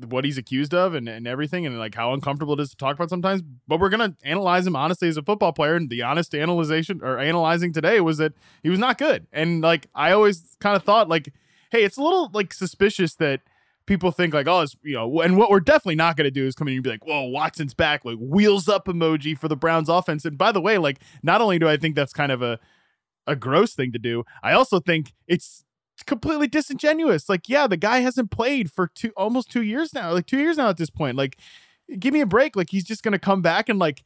what 0.08 0.24
he's 0.24 0.38
accused 0.38 0.76
of 0.76 0.94
and, 0.94 1.10
and 1.10 1.26
everything 1.26 1.66
and 1.66 1.80
like 1.80 1.96
how 1.96 2.14
uncomfortable 2.14 2.54
it 2.54 2.60
is 2.60 2.70
to 2.70 2.76
talk 2.76 2.96
about 2.96 3.10
sometimes 3.10 3.42
but 3.68 3.80
we're 3.80 3.90
gonna 3.90 4.14
analyze 4.24 4.68
him 4.68 4.76
honestly 4.76 5.08
as 5.08 5.16
a 5.16 5.24
football 5.24 5.54
player 5.54 5.76
and 5.76 5.90
the 5.90 6.02
honest 6.02 6.36
analyzation 6.36 7.00
or 7.02 7.18
analyzing 7.18 7.72
today 7.72 8.02
was 8.02 8.18
that 8.18 8.34
he 8.62 8.70
was 8.70 8.78
not 8.78 8.98
good 8.98 9.26
and 9.32 9.62
like 9.62 9.88
i 9.96 10.12
always 10.12 10.58
kind 10.60 10.76
of 10.76 10.84
thought 10.84 11.08
like 11.08 11.32
hey 11.72 11.84
it's 11.84 11.98
a 11.98 12.02
little 12.02 12.30
like 12.34 12.54
suspicious 12.54 13.16
that 13.16 13.42
people 13.86 14.12
think 14.12 14.34
like 14.34 14.48
oh 14.48 14.66
you 14.84 14.96
know 14.96 15.22
and 15.22 15.38
what 15.38 15.50
we're 15.50 15.60
definitely 15.60 15.96
not 15.96 16.18
gonna 16.18 16.32
do 16.32 16.46
is 16.46 16.56
come 16.56 16.68
in 16.68 16.76
and 16.76 16.84
be 16.84 16.90
like 16.90 17.06
whoa 17.06 17.24
watson's 17.24 17.74
back 17.74 18.04
like 18.04 18.18
wheels 18.20 18.68
up 18.68 18.86
emoji 18.88 19.38
for 19.38 19.48
the 19.48 19.56
browns 19.56 19.90
offense 19.90 20.26
and 20.26 20.38
by 20.38 20.52
the 20.52 20.62
way 20.62 20.78
like 20.78 21.00
not 21.24 21.42
only 21.42 21.58
do 21.58 21.68
i 21.68 21.78
think 21.78 21.96
that's 21.96 22.14
kind 22.14 22.32
of 22.32 22.42
a 22.42 22.60
a 23.26 23.36
gross 23.36 23.74
thing 23.74 23.92
to 23.92 24.00
do 24.00 24.24
i 24.44 24.54
also 24.54 24.80
think 24.80 25.14
it's 25.28 25.64
completely 26.06 26.48
disingenuous. 26.48 27.30
Like, 27.30 27.50
yeah, 27.50 27.68
the 27.68 27.78
guy 27.78 28.00
hasn't 28.00 28.32
played 28.32 28.72
for 28.72 28.88
two 28.88 29.12
almost 29.18 29.50
two 29.50 29.64
years 29.64 29.94
now. 29.94 30.12
Like 30.12 30.28
two 30.28 30.40
years 30.40 30.58
now 30.58 30.70
at 30.70 30.78
this 30.78 30.90
point. 30.90 31.18
Like, 31.18 31.38
give 32.00 32.14
me 32.14 32.22
a 32.22 32.26
break. 32.26 32.56
Like 32.56 32.70
he's 32.70 32.84
just 32.84 33.04
gonna 33.04 33.20
come 33.20 33.42
back 33.42 33.70
and 33.70 33.80
like 33.80 34.04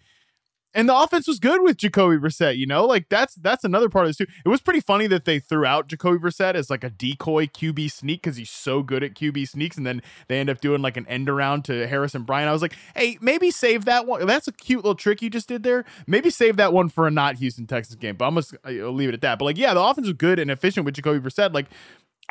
and 0.74 0.88
the 0.88 0.95
offense 0.95 1.28
was 1.28 1.39
good 1.39 1.61
with 1.61 1.78
Jacoby 1.78 2.17
Brissett, 2.17 2.57
you 2.57 2.65
know? 2.65 2.86
Like 2.86 3.09
that's 3.09 3.36
that's 3.36 3.63
another 3.63 3.89
part 3.89 4.05
of 4.05 4.09
this 4.09 4.17
too. 4.17 4.28
It 4.45 4.49
was 4.49 4.61
pretty 4.61 4.80
funny 4.80 5.07
that 5.07 5.26
they 5.26 5.39
threw 5.39 5.65
out 5.65 5.88
Jacoby 5.88 6.19
Brissett 6.19 6.55
as 6.55 6.69
like 6.69 6.84
a 6.84 6.89
decoy 6.89 7.47
QB 7.47 7.91
sneak 7.91 8.22
because 8.22 8.38
he's 8.38 8.49
so 8.49 8.82
good 8.84 9.03
at 9.03 9.13
QB 9.13 9.49
sneaks, 9.49 9.78
and 9.78 9.86
then 9.86 10.01
they 10.28 10.39
end 10.39 10.49
up 10.49 10.61
doing 10.61 10.82
like 10.82 10.97
an 10.97 11.07
end 11.07 11.30
around 11.30 11.65
to 11.65 11.88
Harrison 11.88 12.24
Bryant. 12.24 12.49
I 12.49 12.53
was 12.53 12.61
like, 12.61 12.76
hey, 12.95 13.17
maybe 13.22 13.51
save 13.51 13.86
that 13.86 14.07
one. 14.07 14.26
That's 14.26 14.47
a 14.47 14.51
cute 14.51 14.80
little 14.80 14.95
trick 14.95 15.22
you 15.22 15.30
just 15.30 15.47
did 15.47 15.63
there. 15.63 15.86
Maybe 16.07 16.30
save 16.30 16.57
that 16.57 16.74
one 16.74 16.89
for 16.89 17.07
a 17.07 17.11
not 17.11 17.36
Houston 17.36 17.67
Texas 17.67 17.95
game. 17.95 18.15
But 18.15 18.28
I'm 18.28 18.36
gonna 18.36 18.91
leave 18.91 19.09
it 19.09 19.15
at 19.15 19.22
that. 19.22 19.39
But 19.39 19.45
like, 19.45 19.57
yeah, 19.57 19.74
the 19.74 19.82
offense 19.82 20.07
was 20.07 20.15
good 20.15 20.39
and 20.39 20.49
efficient 20.49 20.86
with 20.86 20.95
Jacoby 20.95 21.19
Brissett. 21.19 21.53
Like, 21.53 21.67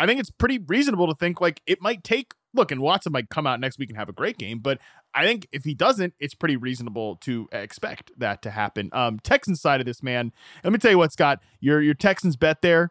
I 0.01 0.07
think 0.07 0.18
it's 0.18 0.30
pretty 0.30 0.59
reasonable 0.59 1.07
to 1.09 1.14
think 1.14 1.40
like 1.40 1.61
it 1.66 1.82
might 1.82 2.03
take 2.03 2.32
look, 2.55 2.72
and 2.72 2.80
Watson 2.80 3.12
might 3.12 3.28
come 3.28 3.46
out 3.46 3.61
next 3.61 3.78
week 3.78 3.90
and 3.90 3.98
have 3.98 4.09
a 4.09 4.14
great 4.14 4.38
game, 4.38 4.61
but 4.61 4.78
I 5.14 5.24
think 5.24 5.46
if 5.53 5.64
he 5.64 5.74
doesn't, 5.74 6.14
it's 6.18 6.34
pretty 6.34 6.57
reasonable 6.57 7.16
to 7.16 7.48
expect 7.53 8.11
that 8.16 8.42
to 8.42 8.51
happen. 8.51 8.88
Um, 8.92 9.18
Texans 9.20 9.61
side 9.61 9.80
of 9.80 9.86
this 9.86 10.03
man, 10.03 10.32
let 10.64 10.72
me 10.72 10.78
tell 10.78 10.90
you 10.90 10.98
what, 10.98 11.12
Scott, 11.12 11.40
your 11.61 11.82
your 11.82 11.94
Texans 11.94 12.36
bet 12.36 12.62
there 12.62 12.90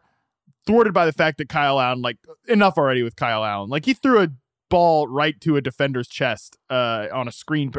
thwarted 0.66 0.94
by 0.94 1.04
the 1.04 1.12
fact 1.12 1.38
that 1.38 1.48
Kyle 1.48 1.80
Allen, 1.80 2.00
like 2.00 2.18
enough 2.46 2.78
already 2.78 3.02
with 3.02 3.16
Kyle 3.16 3.44
Allen. 3.44 3.70
Like 3.70 3.86
he 3.86 3.94
threw 3.94 4.22
a 4.22 4.28
ball 4.70 5.06
right 5.06 5.38
to 5.42 5.56
a 5.56 5.60
defender's 5.60 6.08
chest 6.08 6.56
uh, 6.70 7.08
on 7.12 7.28
a 7.28 7.32
screen. 7.32 7.70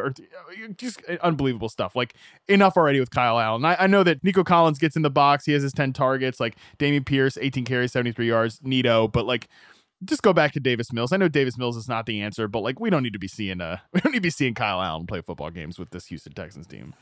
Just 0.77 1.01
unbelievable 1.23 1.69
stuff. 1.69 1.95
Like 1.95 2.13
enough 2.47 2.77
already 2.77 2.99
with 2.99 3.09
Kyle 3.09 3.39
Allen. 3.39 3.65
I, 3.65 3.75
I, 3.79 3.87
know 3.87 4.03
that 4.03 4.23
Nico 4.23 4.43
Collins 4.43 4.77
gets 4.77 4.95
in 4.95 5.01
the 5.01 5.09
box. 5.09 5.45
He 5.45 5.53
has 5.53 5.63
his 5.63 5.73
10 5.73 5.93
targets. 5.93 6.39
Like 6.39 6.55
Dameon 6.77 7.05
Pierce, 7.05 7.37
18 7.41 7.65
carries, 7.65 7.91
73 7.93 8.27
yards. 8.27 8.59
Neato. 8.59 9.11
But 9.11 9.25
like, 9.25 9.47
just 10.03 10.21
go 10.21 10.33
back 10.33 10.51
to 10.53 10.59
Davis 10.59 10.93
Mills. 10.93 11.11
I 11.11 11.17
know 11.17 11.27
Davis 11.27 11.57
Mills 11.57 11.77
is 11.77 11.87
not 11.87 12.05
the 12.05 12.21
answer, 12.21 12.47
but 12.47 12.59
like 12.59 12.79
we 12.79 12.89
don't 12.89 13.03
need 13.03 13.13
to 13.13 13.19
be 13.19 13.27
seeing 13.27 13.61
uh 13.61 13.77
we 13.93 14.01
don't 14.01 14.11
need 14.11 14.19
to 14.19 14.21
be 14.21 14.29
seeing 14.29 14.53
Kyle 14.53 14.81
Allen 14.81 15.07
play 15.07 15.21
football 15.21 15.49
games 15.49 15.79
with 15.79 15.89
this 15.89 16.07
Houston 16.07 16.33
Texans 16.33 16.67
team. 16.67 16.93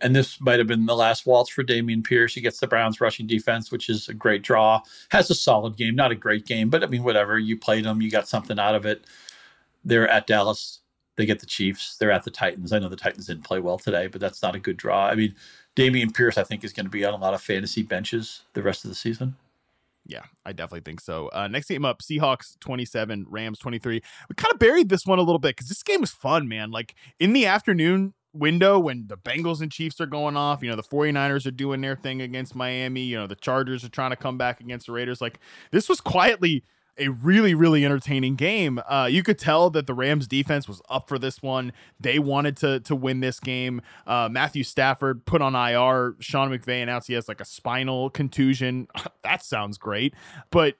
And 0.00 0.14
this 0.14 0.40
might 0.40 0.58
have 0.58 0.66
been 0.66 0.86
the 0.86 0.96
last 0.96 1.24
waltz 1.24 1.50
for 1.50 1.62
Dameon 1.62 2.04
Pierce. 2.04 2.34
He 2.34 2.40
gets 2.40 2.58
the 2.58 2.66
Browns 2.66 3.00
rushing 3.00 3.26
defense, 3.26 3.70
which 3.70 3.88
is 3.88 4.08
a 4.08 4.14
great 4.14 4.42
draw. 4.42 4.82
Has 5.10 5.30
a 5.30 5.34
solid 5.34 5.76
game, 5.76 5.94
not 5.94 6.10
a 6.10 6.16
great 6.16 6.46
game, 6.46 6.68
but 6.68 6.82
I 6.82 6.86
mean, 6.86 7.04
whatever. 7.04 7.38
You 7.38 7.56
played 7.58 7.84
them, 7.84 8.02
you 8.02 8.10
got 8.10 8.28
something 8.28 8.58
out 8.58 8.74
of 8.74 8.86
it. 8.86 9.06
They're 9.84 10.08
at 10.08 10.26
Dallas. 10.26 10.80
They 11.16 11.26
get 11.26 11.40
the 11.40 11.46
Chiefs. 11.46 11.96
They're 11.96 12.10
at 12.10 12.24
the 12.24 12.30
Titans. 12.30 12.72
I 12.72 12.78
know 12.78 12.88
the 12.88 12.96
Titans 12.96 13.26
didn't 13.26 13.44
play 13.44 13.60
well 13.60 13.78
today, 13.78 14.08
but 14.08 14.20
that's 14.20 14.42
not 14.42 14.56
a 14.56 14.58
good 14.58 14.76
draw. 14.76 15.06
I 15.06 15.14
mean, 15.14 15.34
Dameon 15.76 16.14
Pierce, 16.14 16.38
I 16.38 16.44
think, 16.44 16.64
is 16.64 16.72
going 16.72 16.86
to 16.86 16.90
be 16.90 17.04
on 17.04 17.14
a 17.14 17.18
lot 17.18 17.34
of 17.34 17.42
fantasy 17.42 17.82
benches 17.82 18.42
the 18.54 18.62
rest 18.62 18.84
of 18.84 18.90
the 18.90 18.96
season. 18.96 19.36
Yeah, 20.06 20.22
I 20.44 20.52
definitely 20.52 20.80
think 20.80 21.00
so. 21.00 21.30
Uh, 21.32 21.48
next 21.48 21.68
game 21.68 21.84
up, 21.84 22.02
Seahawks 22.02 22.58
27, 22.60 23.26
Rams 23.28 23.58
23. 23.58 24.02
We 24.28 24.34
kind 24.34 24.52
of 24.52 24.58
buried 24.58 24.88
this 24.88 25.06
one 25.06 25.18
a 25.18 25.22
little 25.22 25.38
bit 25.38 25.56
because 25.56 25.68
this 25.68 25.82
game 25.82 26.00
was 26.00 26.10
fun, 26.10 26.46
man. 26.46 26.70
Like 26.70 26.94
in 27.18 27.32
the 27.32 27.46
afternoon 27.46 28.12
window 28.34 28.78
when 28.78 29.06
the 29.06 29.16
Bengals 29.16 29.62
and 29.62 29.72
Chiefs 29.72 30.00
are 30.00 30.06
going 30.06 30.36
off, 30.36 30.62
you 30.62 30.68
know, 30.68 30.76
the 30.76 30.82
49ers 30.82 31.46
are 31.46 31.52
doing 31.52 31.80
their 31.80 31.96
thing 31.96 32.20
against 32.20 32.54
Miami, 32.54 33.02
you 33.02 33.16
know, 33.16 33.26
the 33.26 33.36
Chargers 33.36 33.82
are 33.84 33.88
trying 33.88 34.10
to 34.10 34.16
come 34.16 34.36
back 34.36 34.60
against 34.60 34.86
the 34.86 34.92
Raiders. 34.92 35.20
Like 35.20 35.38
this 35.70 35.88
was 35.88 36.00
quietly 36.00 36.64
a 36.98 37.08
really, 37.08 37.54
really 37.54 37.84
entertaining 37.84 38.36
game. 38.36 38.80
Uh, 38.88 39.08
you 39.10 39.22
could 39.22 39.38
tell 39.38 39.70
that 39.70 39.86
the 39.86 39.94
Rams 39.94 40.26
defense 40.26 40.68
was 40.68 40.80
up 40.88 41.08
for 41.08 41.18
this 41.18 41.42
one. 41.42 41.72
They 41.98 42.18
wanted 42.18 42.56
to 42.58 42.80
to 42.80 42.94
win 42.94 43.20
this 43.20 43.40
game. 43.40 43.80
Uh, 44.06 44.28
Matthew 44.30 44.64
Stafford 44.64 45.24
put 45.24 45.42
on 45.42 45.54
IR. 45.54 46.16
Sean 46.20 46.50
McVay 46.50 46.82
announced 46.82 47.08
he 47.08 47.14
has 47.14 47.28
like 47.28 47.40
a 47.40 47.44
spinal 47.44 48.10
contusion. 48.10 48.88
that 49.24 49.42
sounds 49.42 49.78
great, 49.78 50.14
but 50.50 50.76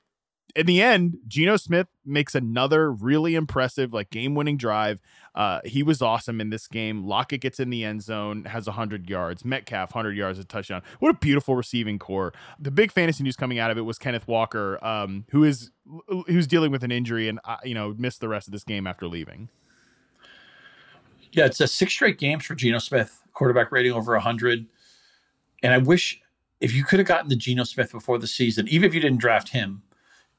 in 0.56 0.66
the 0.66 0.80
end, 0.80 1.18
Geno 1.26 1.56
Smith 1.56 1.88
makes 2.04 2.34
another 2.34 2.92
really 2.92 3.34
impressive, 3.34 3.92
like 3.92 4.10
game 4.10 4.34
winning 4.34 4.56
drive. 4.56 5.00
Uh, 5.34 5.60
he 5.64 5.82
was 5.82 6.00
awesome 6.00 6.40
in 6.40 6.50
this 6.50 6.68
game. 6.68 7.04
Lockett 7.04 7.40
gets 7.40 7.58
in 7.58 7.70
the 7.70 7.84
end 7.84 8.02
zone, 8.02 8.44
has 8.44 8.66
100 8.66 9.10
yards. 9.10 9.44
Metcalf, 9.44 9.94
100 9.94 10.16
yards, 10.16 10.38
a 10.38 10.44
touchdown. 10.44 10.82
What 11.00 11.10
a 11.10 11.14
beautiful 11.14 11.56
receiving 11.56 11.98
corps. 11.98 12.32
The 12.60 12.70
big 12.70 12.92
fantasy 12.92 13.24
news 13.24 13.34
coming 13.34 13.58
out 13.58 13.72
of 13.72 13.78
it 13.78 13.82
was 13.82 13.98
Kenneth 13.98 14.28
Walker, 14.28 14.82
um, 14.84 15.24
who 15.30 15.42
is 15.42 15.70
who's 16.06 16.46
dealing 16.46 16.70
with 16.70 16.84
an 16.84 16.92
injury 16.92 17.28
and 17.28 17.40
uh, 17.44 17.56
you 17.64 17.74
know 17.74 17.94
missed 17.98 18.20
the 18.20 18.28
rest 18.28 18.46
of 18.46 18.52
this 18.52 18.64
game 18.64 18.86
after 18.86 19.08
leaving. 19.08 19.48
Yeah, 21.32 21.46
it's 21.46 21.60
a 21.60 21.66
six 21.66 21.92
straight 21.92 22.18
games 22.18 22.44
for 22.44 22.54
Geno 22.54 22.78
Smith, 22.78 23.20
quarterback 23.32 23.72
rating 23.72 23.92
over 23.92 24.12
100. 24.12 24.66
And 25.64 25.72
I 25.72 25.78
wish 25.78 26.20
if 26.60 26.72
you 26.72 26.84
could 26.84 27.00
have 27.00 27.08
gotten 27.08 27.28
the 27.28 27.34
Geno 27.34 27.64
Smith 27.64 27.90
before 27.90 28.18
the 28.18 28.28
season, 28.28 28.68
even 28.68 28.88
if 28.88 28.94
you 28.94 29.00
didn't 29.00 29.18
draft 29.18 29.48
him, 29.48 29.82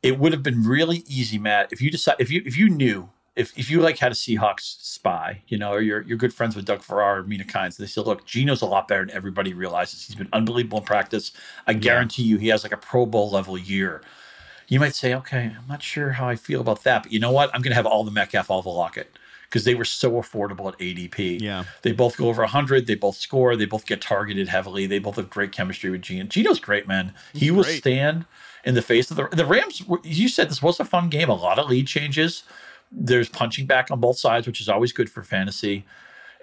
it 0.06 0.20
would 0.20 0.32
have 0.34 0.43
been 0.43 0.64
really 0.64 1.03
easy, 1.08 1.39
Matt, 1.39 1.74
if 1.74 1.82
you 1.82 1.89
decide 1.89 2.18
if 2.20 2.30
you 2.32 2.43
if 2.45 2.56
you 2.56 2.70
knew 2.70 3.10
if 3.36 3.58
if 3.58 3.70
you 3.70 3.82
like 3.82 3.97
had 3.97 4.12
a 4.12 4.16
Seahawks 4.16 4.78
spy, 4.82 5.41
you 5.47 5.58
know, 5.58 5.74
or 5.74 5.82
you're 5.82 6.01
you're 6.01 6.18
good 6.18 6.34
friends 6.34 6.56
with 6.56 6.66
Doug 6.66 6.84
Farrar 6.84 7.20
or 7.20 7.24
Mina 7.24 7.43
Kimes, 7.43 7.78
they 7.78 7.88
say, 7.88 8.01
look, 8.01 8.26
Geno's 8.26 8.62
a 8.62 8.68
lot 8.68 8.88
better 8.88 9.06
than 9.06 9.16
everybody 9.16 9.53
realizes. 9.53 10.06
He's 10.06 10.16
been 10.16 10.30
unbelievable 10.32 10.78
in 10.78 10.86
practice. 10.86 11.32
I 11.66 11.74
guarantee 11.74 12.24
you 12.24 12.38
he 12.38 12.49
has 12.49 12.64
like 12.64 12.72
a 12.72 12.78
Pro 12.78 13.06
Bowl 13.06 13.32
level 13.32 13.58
year. 13.58 14.03
You 14.68 14.80
might 14.80 14.95
say, 14.95 15.13
okay, 15.13 15.55
I'm 15.57 15.68
not 15.68 15.84
sure 15.84 16.11
how 16.11 16.28
I 16.28 16.36
feel 16.36 16.61
about 16.61 16.84
that, 16.84 17.03
but 17.03 17.11
you 17.11 17.20
know 17.20 17.32
what? 17.32 17.53
I'm 17.53 17.61
gonna 17.61 17.76
have 17.76 17.86
all 17.86 18.03
the 18.03 18.11
Metcalf, 18.11 18.49
all 18.49 18.61
the 18.61 18.70
Lockett. 18.70 19.18
Because 19.43 19.63
they 19.63 19.76
were 19.76 19.86
so 19.86 20.13
affordable 20.13 20.68
at 20.68 20.78
ADP. 20.80 21.39
Yeah. 21.39 21.66
They 21.84 21.91
both 21.91 22.18
go 22.18 22.28
over 22.28 22.41
100. 22.41 22.88
They 22.88 22.95
both 22.95 23.16
score. 23.16 23.55
They 23.55 23.66
both 23.66 23.86
get 23.86 24.01
targeted 24.01 24.49
heavily. 24.49 24.86
They 24.88 24.99
both 24.99 25.16
have 25.16 25.30
great 25.30 25.51
chemistry 25.51 25.91
with 25.91 26.01
Geno. 26.01 26.26
Geno's 26.26 26.59
great, 26.59 26.88
man. 26.88 27.13
He's 27.32 27.43
he 27.43 27.51
will 27.51 27.63
great. 27.63 27.78
stand 27.78 28.26
in 28.66 28.74
the 28.74 28.82
face 28.82 29.11
of 29.11 29.18
the 29.18 29.28
the 29.32 29.45
Rams. 29.45 29.84
You 30.03 30.28
said 30.28 30.49
this 30.49 30.63
was 30.63 30.80
a 30.80 30.84
fun 30.84 31.09
game. 31.09 31.30
A 31.30 31.36
lot 31.36 31.59
of 31.59 31.70
lead 31.70 31.88
changes. 31.88 32.43
There's 32.91 33.30
punching 33.30 33.66
back 33.68 33.91
on 33.91 33.99
both 33.99 34.18
sides, 34.18 34.47
which 34.47 34.59
is 34.59 34.68
always 34.68 34.91
good 34.91 35.09
for 35.09 35.24
fantasy. 35.24 35.86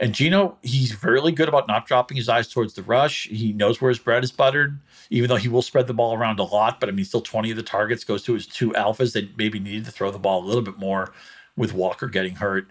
And 0.03 0.13
Geno, 0.13 0.59
he's 0.63 1.01
really 1.05 1.31
good 1.31 1.49
about 1.49 1.69
not 1.69 1.87
dropping 1.87 2.17
his 2.17 2.29
eyes 2.29 2.49
towards 2.49 2.75
the 2.75 2.83
rush. 2.83 3.29
He 3.29 3.53
knows 3.53 3.81
where 3.81 3.89
his 3.89 4.01
bread 4.01 4.25
is 4.25 4.33
buttered, 4.33 4.81
even 5.11 5.29
though 5.29 5.37
he 5.37 5.47
will 5.47 5.63
spread 5.63 5.87
the 5.87 5.95
ball 5.95 6.13
around 6.13 6.41
a 6.41 6.43
lot. 6.43 6.81
But 6.81 6.89
I 6.89 6.93
mean, 6.93 7.05
still 7.05 7.21
20 7.21 7.53
of 7.53 7.57
the 7.57 7.63
targets 7.63 8.03
goes 8.03 8.25
to 8.25 8.35
his 8.35 8.45
two 8.45 8.71
alphas 8.71 9.13
that 9.13 9.39
maybe 9.39 9.61
needed 9.61 9.85
to 9.85 9.93
throw 9.93 10.11
the 10.11 10.19
ball 10.19 10.43
a 10.43 10.45
little 10.45 10.61
bit 10.63 10.77
more 10.77 11.13
with 11.57 11.73
Walker 11.73 12.09
getting 12.09 12.35
hurt. 12.35 12.67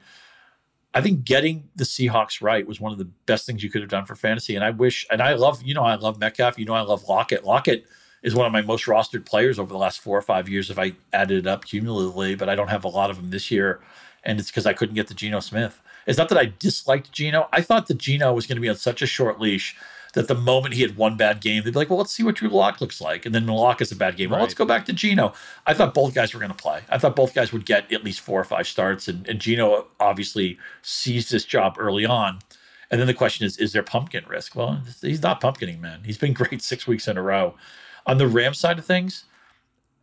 I 0.94 1.00
think 1.00 1.24
getting 1.24 1.70
the 1.74 1.86
Seahawks 1.86 2.42
right 2.42 2.68
was 2.68 2.82
one 2.82 2.92
of 2.92 2.98
the 2.98 3.10
best 3.28 3.46
things 3.46 3.64
you 3.64 3.70
could 3.70 3.80
have 3.80 3.90
done 3.90 4.04
for 4.04 4.16
fantasy. 4.16 4.56
And 4.56 4.66
I 4.66 4.72
wish, 4.72 5.08
and 5.10 5.22
I 5.22 5.36
love, 5.36 5.64
you 5.64 5.74
know, 5.74 5.84
I 5.84 5.96
love 5.96 6.20
Metcalf. 6.20 6.60
You 6.60 6.66
know, 6.66 6.74
I 6.74 6.82
love 6.82 7.06
Lockett. 7.08 7.46
Lockett 7.46 7.86
is 8.24 8.36
one 8.36 8.46
of 8.46 8.52
my 8.52 8.62
most 8.62 8.88
rostered 8.88 9.26
players 9.26 9.58
over 9.58 9.72
the 9.72 9.80
last 9.80 10.02
four 10.02 10.18
or 10.18 10.22
five 10.22 10.50
years 10.50 10.70
if 10.70 10.78
I 10.78 10.92
added 11.14 11.38
it 11.38 11.48
up 11.48 11.64
cumulatively, 11.64 12.36
but 12.36 12.50
I 12.50 12.56
don't 12.56 12.68
have 12.68 12.84
a 12.84 12.90
lot 12.90 13.10
of 13.10 13.16
them 13.16 13.30
this 13.30 13.50
year. 13.50 13.80
And 14.26 14.38
it's 14.38 14.52
because 14.52 14.66
I 14.66 14.74
couldn't 14.74 14.96
get 14.96 15.08
the 15.08 15.14
Geno 15.14 15.40
Smith. 15.40 15.82
It's 16.08 16.18
not 16.18 16.30
that 16.30 16.38
I 16.38 16.54
disliked 16.60 17.12
Geno. 17.12 17.47
I 17.52 17.62
thought 17.62 17.88
that 17.88 17.97
Geno 17.97 18.34
was 18.34 18.45
going 18.45 18.56
to 18.56 18.62
be 18.62 18.70
on 18.70 18.76
such 18.76 19.02
a 19.02 19.06
short 19.06 19.39
leash 19.39 19.76
that 20.14 20.28
the 20.28 20.36
moment 20.36 20.74
he 20.74 20.82
had 20.82 20.97
one 20.97 21.16
bad 21.16 21.39
game, 21.39 21.64
they'd 21.64 21.72
be 21.72 21.80
like, 21.80 21.89
well, 21.89 21.99
let's 21.99 22.12
see 22.12 22.24
what 22.24 22.36
Drew 22.36 22.49
Lock 22.49 22.82
looks 22.82 22.99
like. 22.99 23.26
And 23.26 23.34
then 23.34 23.47
Lock 23.47 23.82
is 23.82 23.91
a 23.91 23.95
bad 23.95 24.18
game. 24.18 24.30
Well, 24.30 24.39
right. 24.39 24.43
let's 24.43 24.54
go 24.54 24.66
back 24.66 24.86
to 24.86 24.93
Geno. 24.93 25.34
I 25.66 25.74
thought 25.74 25.93
both 25.93 26.14
guys 26.14 26.34
were 26.34 26.39
going 26.39 26.52
to 26.52 26.58
play. 26.58 26.82
I 26.89 26.97
thought 26.97 27.16
both 27.16 27.34
guys 27.34 27.54
would 27.54 27.66
get 27.66 27.91
at 27.91 28.04
least 28.04 28.20
four 28.20 28.39
or 28.39 28.43
five 28.43 28.68
starts. 28.68 29.08
And, 29.08 29.28
and 29.28 29.39
Geno 29.39 29.88
obviously 29.99 30.58
seized 30.82 31.32
this 31.32 31.45
job 31.45 31.76
early 31.80 32.06
on. 32.06 32.39
And 32.89 32.99
then 32.99 33.08
the 33.08 33.14
question 33.14 33.45
is, 33.45 33.58
is 33.58 33.72
there 33.72 33.84
pumpkin 33.84 34.26
risk? 34.28 34.56
Well, 34.56 34.82
he's 35.02 35.24
not 35.24 35.39
pumpkining, 35.39 35.80
man. 35.80 36.02
He's 36.04 36.18
been 36.18 36.34
great 36.41 36.62
six 36.62 36.86
weeks 36.86 37.08
in 37.08 37.18
a 37.18 37.22
row. 37.22 37.56
On 38.06 38.18
the 38.18 38.28
Ram 38.28 38.54
side 38.54 38.80
of 38.80 38.86
things, 38.86 39.26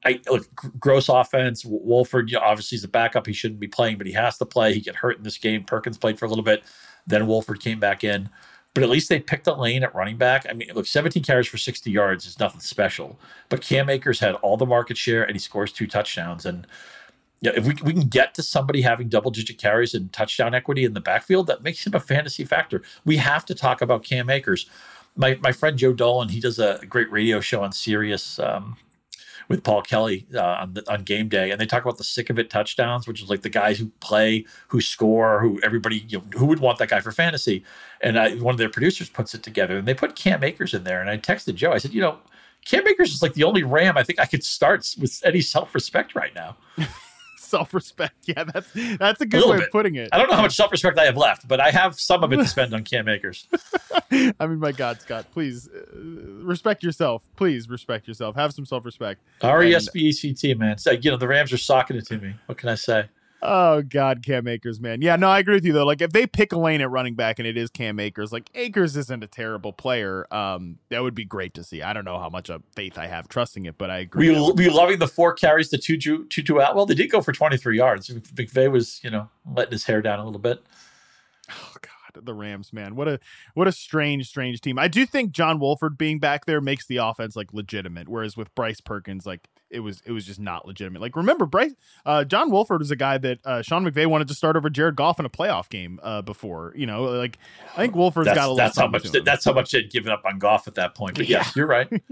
I 0.09 0.21
look 0.31 0.49
gross 0.79 1.09
offense. 1.09 1.65
Wolford, 1.65 2.31
you 2.31 2.37
know, 2.37 2.43
obviously 2.43 2.77
is 2.77 2.85
a 2.85 2.89
backup. 2.89 3.27
He 3.27 3.33
shouldn't 3.33 3.61
be 3.61 3.69
playing, 3.69 3.99
but 3.99 4.07
he 4.07 4.13
has 4.15 4.39
to 4.39 4.47
play. 4.47 4.73
He 4.73 4.81
get 4.81 4.97
hurt 4.97 5.19
in 5.19 5.23
this 5.23 5.37
game. 5.37 5.65
Perkins 5.65 5.99
played 5.99 6.19
for 6.19 6.25
a 6.25 6.29
little 6.29 6.45
bit, 6.45 6.65
then 7.07 7.27
Wolford 7.27 7.61
came 7.61 7.79
back 7.79 8.05
in. 8.05 8.31
But 8.75 8.85
at 8.85 8.91
least 8.91 9.09
they 9.09 9.21
picked 9.21 9.47
a 9.47 9.55
lane 9.55 9.83
at 9.83 9.95
running 9.95 10.17
back. 10.17 10.47
I 10.49 10.55
mean, 10.55 10.71
look, 10.75 10.87
17 10.87 11.23
carries 11.23 11.47
for 11.47 11.59
60 11.59 11.91
yards 11.91 12.27
is 12.27 12.39
nothing 12.39 12.61
special. 12.61 13.19
But 13.49 13.61
Cam 13.61 13.91
Akers 13.91 14.21
had 14.21 14.35
all 14.37 14.57
the 14.57 14.67
market 14.67 14.97
share 14.97 15.25
and 15.25 15.33
he 15.33 15.39
scores 15.39 15.73
two 15.73 15.87
touchdowns. 15.87 16.47
And 16.47 16.67
yeah, 17.41 17.53
if 17.55 17.67
we, 17.67 17.75
we 17.83 17.93
can 17.93 18.09
get 18.09 18.35
to 18.35 18.43
somebody 18.43 18.81
having 18.81 19.09
double 19.09 19.31
digit 19.31 19.59
carries 19.59 19.95
and 19.95 20.13
touchdown 20.13 20.55
equity 20.55 20.85
in 20.85 20.95
the 20.95 21.01
backfield, 21.01 21.49
that 21.49 21.63
makes 21.63 21.87
him 21.87 21.95
a 21.95 22.01
fantasy 22.01 22.45
factor. 22.45 22.83
We 23.05 23.17
have 23.17 23.45
to 23.47 23.55
talk 23.55 23.83
about 23.83 24.05
Cam 24.05 24.31
Akers 24.31 24.69
my 25.19 25.37
my 25.43 25.53
friend 25.53 25.77
Joe 25.77 25.93
Dolan, 25.93 26.29
he 26.29 26.41
does 26.41 26.59
a 26.59 26.81
great 26.89 27.11
radio 27.11 27.41
show 27.41 27.63
on 27.63 27.73
Sirius 27.73 28.39
um, 28.39 28.77
with 29.49 29.65
Paul 29.65 29.83
Kelly 29.83 30.27
uh, 30.35 30.41
on 30.41 30.75
the, 30.75 30.93
on 30.93 31.03
game 31.03 31.29
day, 31.29 31.51
and 31.51 31.61
they 31.61 31.67
talk 31.67 31.83
about 31.83 31.99
the 31.99 32.05
sick 32.05 32.31
of 32.31 32.39
it 32.39 32.51
touchdowns, 32.51 33.09
which 33.09 33.23
is 33.23 33.31
like 33.31 33.43
the 33.43 33.49
guys 33.49 33.79
who 33.79 33.87
play, 34.01 34.45
who 34.69 34.81
score, 34.81 35.41
who 35.41 35.61
everybody 35.63 36.05
you 36.09 36.19
know, 36.19 36.25
who 36.39 36.47
would 36.47 36.61
want 36.61 36.79
that 36.79 36.91
guy 36.91 37.01
for 37.01 37.13
fantasy. 37.13 37.65
And 38.03 38.19
I, 38.19 38.35
one 38.37 38.55
of 38.55 38.59
their 38.59 38.69
producers 38.69 39.09
puts 39.09 39.35
it 39.35 39.43
together, 39.43 39.79
and 39.79 39.89
they 39.89 39.95
put 39.95 40.17
Cam 40.17 40.45
Akers 40.45 40.75
in 40.75 40.85
there. 40.85 41.01
And 41.01 41.09
I 41.09 41.17
texted 41.17 41.55
Joe, 41.55 41.73
I 41.73 41.79
said, 41.79 41.95
you 41.95 42.01
know, 42.01 42.19
Cam 42.65 42.87
Akers 42.87 43.15
is 43.15 43.23
like 43.23 43.33
the 43.33 43.45
only 43.45 43.63
Ram 43.63 43.97
I 43.97 44.03
think 44.03 44.21
I 44.21 44.27
could 44.27 44.45
start 44.45 44.95
with 45.01 45.21
any 45.25 45.41
self 45.41 45.75
respect 45.75 46.15
right 46.15 46.35
now. 46.35 46.57
self 47.49 47.75
respect. 47.75 48.15
Yeah, 48.29 48.45
that's 48.45 48.71
that's 48.99 49.21
a 49.23 49.27
good 49.27 49.43
a 49.43 49.49
way 49.49 49.57
bit. 49.57 49.67
of 49.67 49.73
putting 49.73 49.95
it. 49.95 50.11
I 50.13 50.19
don't 50.19 50.29
know 50.29 50.37
how 50.37 50.43
much 50.43 50.55
self 50.55 50.71
respect 50.71 50.99
I 50.99 51.05
have 51.07 51.17
left, 51.17 51.49
but 51.49 51.61
I 51.61 51.71
have 51.71 51.99
some 51.99 52.23
of 52.23 52.31
it 52.33 52.37
to 52.37 52.47
spend 52.57 52.75
on 52.75 52.85
Cam 52.85 53.09
Akers. 53.09 53.47
I 54.11 54.47
mean, 54.47 54.59
my 54.59 54.73
God, 54.73 55.01
Scott, 55.01 55.25
please 55.33 55.69
uh, 55.69 55.97
respect 55.97 56.83
yourself. 56.83 57.23
Please 57.37 57.71
respect 57.71 58.07
yourself. 58.07 58.37
Have 58.37 58.53
some 58.53 58.67
self 58.67 58.85
respect. 58.85 59.23
R 59.41 59.63
E 59.63 59.75
S 59.75 59.89
P 59.89 60.01
E 60.09 60.13
C 60.13 60.35
T, 60.35 60.53
man. 60.55 60.77
So, 60.77 60.91
you 60.91 61.11
know, 61.11 61.17
the 61.17 61.29
Rams 61.29 61.53
are 61.53 61.59
socking 61.59 61.97
it 61.97 62.07
to 62.09 62.19
me. 62.19 62.35
What 62.47 62.59
can 62.59 62.69
I 62.69 62.75
say? 62.75 63.07
Oh 63.41 63.83
God, 63.83 64.25
Cam 64.25 64.49
Akers, 64.49 64.81
man. 64.81 65.01
Yeah, 65.01 65.15
no, 65.17 65.29
I 65.29 65.39
agree 65.39 65.55
with 65.55 65.65
you 65.65 65.73
though. 65.73 65.85
Like 65.85 66.01
if 66.01 66.11
they 66.11 66.27
pick 66.27 66.53
a 66.53 66.59
lane 66.59 66.81
at 66.81 66.91
running 66.91 67.15
back 67.15 67.39
and 67.39 67.47
it 67.47 67.57
is 67.57 67.71
Cam 67.71 68.01
Akers, 68.01 68.33
like 68.33 68.51
Akers 68.55 68.97
isn't 68.97 69.23
a 69.23 69.29
terrible 69.29 69.73
player. 69.73 70.27
Um, 70.35 70.79
that 70.89 71.03
would 71.03 71.15
be 71.15 71.25
great 71.25 71.55
to 71.55 71.63
see. 71.63 71.83
I 71.83 71.93
don't 71.93 72.05
know 72.05 72.19
how 72.19 72.29
much 72.29 72.51
of 72.51 72.63
faith 72.75 72.99
I 72.99 73.07
have 73.07 73.29
trusting 73.29 73.67
it, 73.67 73.79
but 73.79 73.91
I 73.91 73.99
agree. 73.99 74.31
Were 74.31 74.35
you, 74.35 74.55
were 74.55 74.63
you 74.63 74.71
loving 74.71 74.99
the 74.99 75.07
four 75.07 75.33
carries 75.35 75.69
to 75.69 75.79
Tutu 75.79 76.27
Tutu 76.27 76.59
out? 76.61 76.75
Well, 76.75 76.87
they 76.87 76.95
did 76.95 77.11
go 77.11 77.21
for 77.21 77.33
twenty 77.33 77.57
three 77.57 77.77
yards. 77.77 78.09
McVay 78.09 78.71
was, 78.71 79.03
you 79.05 79.11
know, 79.11 79.29
letting 79.55 79.73
his 79.73 79.85
hair 79.85 80.03
down 80.03 80.19
a 80.19 80.25
little 80.25 80.41
bit. 80.41 80.63
Oh 81.51 81.75
God 81.81 81.93
the 82.25 82.35
Rams, 82.35 82.73
man. 82.73 82.97
What 82.97 83.09
a 83.09 83.21
what 83.55 83.69
a 83.69 83.73
strange, 83.73 84.29
strange 84.29 84.61
team. 84.61 84.79
I 84.79 84.89
do 84.89 85.07
think 85.07 85.33
John 85.33 85.61
Wolford 85.61 85.97
being 85.97 86.19
back 86.19 86.47
there 86.47 86.61
makes 86.61 86.87
the 86.87 86.97
offense 86.97 87.37
like 87.37 87.53
legitimate, 87.53 88.09
whereas 88.09 88.37
with 88.37 88.55
Bryce 88.55 88.81
Perkins, 88.81 89.27
like 89.27 89.49
it 89.71 89.81
was 89.81 90.03
it 90.05 90.13
was 90.13 90.25
just 90.25 90.41
not 90.41 90.67
legitimate. 90.67 91.01
Like 91.01 91.17
remember, 91.17 91.47
Bryce 91.47 91.75
uh, 92.07 92.25
John 92.25 92.51
Wolford 92.51 92.81
was 92.81 92.91
a 92.91 92.97
guy 92.97 93.19
that 93.19 93.39
uh, 93.45 93.63
Sean 93.63 93.85
McVay 93.85 94.07
wanted 94.07 94.29
to 94.29 94.35
start 94.35 94.57
over 94.57 94.71
Jared 94.71 94.97
Goff 94.97 95.19
in 95.19 95.27
a 95.27 95.31
playoff 95.31 95.69
game 95.69 96.01
uh, 96.03 96.23
before. 96.23 96.73
You 96.77 96.87
know, 96.87 97.05
like 97.05 97.39
I 97.75 97.83
think 97.83 97.95
Wolford's 97.95 98.27
that's, 98.27 98.39
got 98.39 98.49
a 98.49 98.53
lot. 98.53 98.57
that's 98.57 98.79
how 98.79 98.87
much 98.87 99.05
that's 99.25 99.45
how 99.45 99.53
much 99.53 99.71
they'd 99.71 99.91
given 99.91 100.13
up 100.13 100.23
on 100.25 100.39
Goff 100.39 100.69
at 100.69 100.75
that 100.77 100.95
point. 100.95 101.17
But 101.17 101.29
yeah. 101.29 101.39
yes, 101.39 101.57
you're 101.57 101.67
right. 101.67 101.89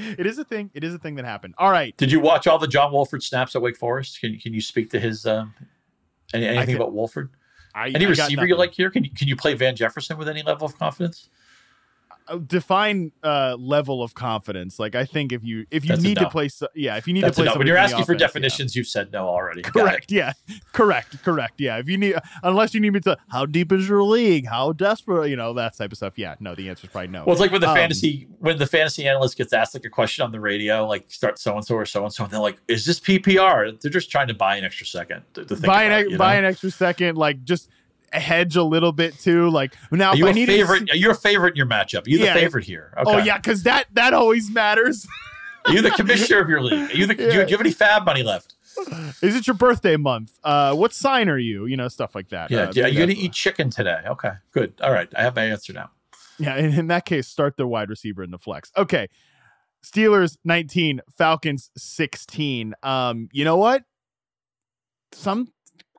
It 0.00 0.26
is 0.26 0.38
a 0.38 0.44
thing. 0.44 0.70
It 0.74 0.84
is 0.84 0.94
a 0.94 0.98
thing 0.98 1.16
that 1.16 1.24
happened. 1.24 1.54
All 1.58 1.72
right. 1.72 1.96
Did 1.96 2.12
you 2.12 2.20
watch 2.20 2.46
all 2.46 2.56
the 2.58 2.68
John 2.68 2.92
Wolford 2.92 3.20
snaps 3.20 3.56
at 3.56 3.62
Wake 3.62 3.76
Forest? 3.76 4.20
Can 4.20 4.38
can 4.38 4.54
you 4.54 4.60
speak 4.60 4.90
to 4.90 5.00
his 5.00 5.26
um, 5.26 5.54
Any, 6.32 6.46
anything 6.46 6.76
about 6.76 6.92
Wolford? 6.92 7.30
I, 7.74 7.88
any 7.88 8.06
I 8.06 8.08
receiver 8.08 8.46
you 8.46 8.56
like 8.56 8.72
here? 8.72 8.90
Can 8.90 9.02
you 9.02 9.10
can 9.10 9.26
you 9.26 9.34
play 9.34 9.54
Van 9.54 9.74
Jefferson 9.74 10.16
with 10.16 10.28
any 10.28 10.42
level 10.42 10.66
of 10.66 10.78
confidence? 10.78 11.28
Uh, 12.28 12.36
define 12.36 13.10
uh 13.22 13.56
level 13.58 14.02
of 14.02 14.12
confidence 14.14 14.78
like 14.78 14.94
i 14.94 15.04
think 15.04 15.32
if 15.32 15.42
you 15.42 15.64
if 15.70 15.84
you 15.84 15.90
That's 15.90 16.02
need 16.02 16.18
to 16.18 16.28
play 16.28 16.50
yeah 16.74 16.96
if 16.96 17.06
you 17.06 17.14
need 17.14 17.24
That's 17.24 17.36
to 17.36 17.44
play. 17.44 17.56
When 17.56 17.66
you're 17.66 17.76
asking 17.76 18.04
for 18.04 18.12
offense, 18.12 18.20
yeah. 18.20 18.26
definitions, 18.26 18.76
you've 18.76 18.86
said 18.86 19.10
no 19.12 19.26
already. 19.26 19.62
Correct 19.62 20.12
yeah 20.12 20.32
correct 20.72 21.22
correct 21.22 21.54
yeah 21.60 21.78
if 21.78 21.88
you 21.88 21.96
need 21.96 22.16
unless 22.42 22.74
you 22.74 22.80
need 22.80 22.92
me 22.92 23.00
to 23.00 23.16
how 23.28 23.46
deep 23.46 23.72
is 23.72 23.88
your 23.88 24.02
league 24.02 24.46
how 24.46 24.72
desperate 24.72 25.30
you 25.30 25.36
know 25.36 25.54
that 25.54 25.76
type 25.76 25.90
of 25.92 25.96
stuff 25.96 26.18
yeah 26.18 26.34
no 26.40 26.54
the 26.54 26.68
answer 26.68 26.86
is 26.86 26.92
probably 26.92 27.08
no 27.08 27.24
Well, 27.24 27.32
it's 27.32 27.40
like 27.40 27.50
when 27.50 27.60
the 27.60 27.68
Um, 27.70 27.76
fantasy 27.76 28.28
when 28.40 28.58
the 28.58 28.66
fantasy 28.66 29.06
analyst 29.08 29.36
gets 29.38 29.52
asked 29.52 29.74
like 29.74 29.84
a 29.84 29.90
question 29.90 30.24
on 30.24 30.32
the 30.32 30.40
radio, 30.40 30.86
like 30.86 31.10
start 31.10 31.38
so 31.38 31.54
and 31.56 31.64
so 31.64 31.74
or 31.76 31.86
so 31.86 32.04
and 32.04 32.12
so, 32.12 32.24
and 32.24 32.32
they're 32.32 32.40
like, 32.40 32.58
"Is 32.68 32.84
this 32.84 33.00
PPR?" 33.00 33.80
They're 33.80 33.90
just 33.90 34.10
trying 34.10 34.28
to 34.28 34.34
buy 34.34 34.56
an 34.56 34.64
extra 34.64 34.86
second 34.86 35.22
to, 35.34 35.44
to 35.44 35.54
think 35.56 35.66
buy 35.66 35.84
an 35.84 35.92
about, 35.92 35.98
ex- 36.00 36.06
it, 36.08 36.12
you 36.12 36.18
buy 36.18 36.32
know? 36.34 36.38
an 36.40 36.44
extra 36.44 36.70
second 36.70 37.16
like 37.16 37.42
just 37.44 37.68
hedge 38.12 38.56
a 38.56 38.62
little 38.62 38.92
bit 38.92 39.18
too 39.18 39.50
like 39.50 39.74
now 39.90 40.10
Are 40.10 40.14
if 40.14 40.18
you 40.18 40.26
i 40.26 40.30
a 40.30 40.32
need 40.34 40.46
favorite? 40.46 40.90
Are 40.90 40.96
you 40.96 41.10
a 41.10 41.14
favorite 41.14 41.50
in 41.50 41.56
your 41.56 41.66
matchup? 41.66 42.06
Are 42.06 42.10
you 42.10 42.18
Yeah, 42.18 42.34
the 42.34 42.40
favorite 42.40 42.64
here? 42.64 42.92
Okay. 42.98 43.10
oh 43.10 43.18
yeah 43.18 43.36
because 43.36 43.62
that 43.64 43.86
that 43.92 44.14
always 44.14 44.50
matters 44.50 45.06
Are 45.66 45.72
you 45.74 45.82
the 45.82 45.90
commissioner 45.90 46.40
of 46.40 46.48
your 46.48 46.62
league? 46.62 46.90
Are 46.90 46.94
you 46.94 47.06
the? 47.06 47.14
Do, 47.14 47.24
you, 47.24 47.30
do 47.30 47.36
you 47.36 47.40
have 47.48 47.60
any 47.60 47.74
FAAB 47.74 48.04
money 48.06 48.22
left? 48.22 48.54
is 49.22 49.34
it 49.34 49.46
your 49.46 49.54
birthday 49.54 49.96
month 49.96 50.38
uh 50.44 50.72
what 50.72 50.92
sign 50.94 51.28
are 51.28 51.36
you 51.38 51.66
you 51.66 51.76
know 51.76 51.88
stuff 51.88 52.14
like 52.14 52.28
that 52.28 52.48
Yeah. 52.50 52.60
Uh, 52.60 52.72
yeah. 52.74 52.84
Are 52.84 52.88
you 52.88 52.98
gonna 53.00 53.12
eat 53.12 53.32
chicken 53.32 53.70
today? 53.70 53.98
Okay. 54.06 54.30
Good. 54.52 54.74
All 54.82 54.92
right. 54.92 55.08
I 55.16 55.22
have 55.22 55.34
my 55.36 55.44
answer 55.44 55.72
now. 55.72 55.90
Yeah, 56.38 56.56
in, 56.56 56.72
in 56.72 56.86
that 56.86 57.04
case, 57.04 57.26
start 57.26 57.56
the 57.56 57.66
wide 57.66 57.90
receiver 57.90 58.22
in 58.22 58.30
the 58.30 58.38
flex. 58.38 58.70
Okay. 58.76 59.08
Steelers 59.84 60.36
19, 60.44 61.00
Falcons 61.16 61.70
16. 61.76 62.74
Um, 62.82 63.28
you 63.32 63.44
know 63.44 63.56
what? 63.56 63.82
Some 65.12 65.48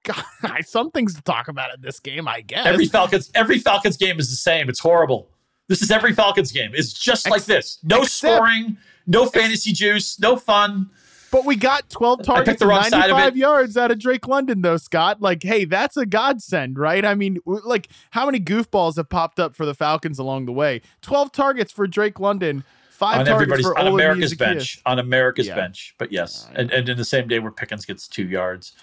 God, 0.41 0.65
some 0.65 0.91
things 0.91 1.13
to 1.15 1.21
talk 1.21 1.47
about 1.47 1.73
in 1.73 1.81
this 1.81 1.99
game, 1.99 2.27
I 2.27 2.41
guess. 2.41 2.65
Every 2.65 2.85
Falcons 2.85 3.31
every 3.35 3.59
Falcons 3.59 3.97
game 3.97 4.19
is 4.19 4.29
the 4.29 4.35
same. 4.35 4.69
It's 4.69 4.79
horrible. 4.79 5.29
This 5.67 5.81
is 5.81 5.91
every 5.91 6.13
Falcons 6.13 6.51
game. 6.51 6.71
It's 6.73 6.93
just 6.93 7.29
like 7.29 7.45
this. 7.45 7.77
No 7.83 8.01
except- 8.03 8.35
scoring, 8.35 8.77
no 9.05 9.27
fantasy 9.27 9.71
juice, 9.71 10.19
no 10.19 10.35
fun. 10.35 10.89
but 11.31 11.45
we 11.45 11.55
got 11.55 11.89
12 11.91 12.23
targets 12.23 12.59
and 12.61 12.69
wrong 12.69 12.83
side 12.85 13.09
of 13.11 13.15
95 13.17 13.37
yards 13.37 13.77
out 13.77 13.91
of 13.91 13.99
Drake 13.99 14.27
London, 14.27 14.63
though, 14.63 14.77
Scott. 14.77 15.21
Like, 15.21 15.43
hey, 15.43 15.65
that's 15.65 15.95
a 15.95 16.07
godsend, 16.07 16.79
right? 16.79 17.05
I 17.05 17.13
mean, 17.13 17.37
like, 17.45 17.87
how 18.09 18.25
many 18.25 18.39
goofballs 18.39 18.95
have 18.97 19.09
popped 19.09 19.39
up 19.39 19.55
for 19.55 19.65
the 19.67 19.75
Falcons 19.75 20.17
along 20.17 20.47
the 20.47 20.51
way? 20.51 20.81
12 21.03 21.31
targets 21.31 21.71
for 21.71 21.85
Drake 21.85 22.19
London, 22.19 22.63
five 22.89 23.19
on 23.19 23.25
targets 23.27 23.61
for 23.61 23.77
on 23.77 23.85
Olamide 23.85 23.93
America's 23.93 24.33
Zaccheaus. 24.33 24.37
bench. 24.39 24.81
On 24.87 24.97
America's 24.97 25.45
Yeah. 25.47 25.55
bench. 25.55 25.93
But 25.99 26.11
yes. 26.11 26.47
And 26.55 26.71
and 26.71 26.89
in 26.89 26.97
the 26.97 27.05
same 27.05 27.27
day 27.27 27.37
where 27.37 27.51
Pickens 27.51 27.85
gets 27.85 28.07
two 28.07 28.27
yards. 28.27 28.73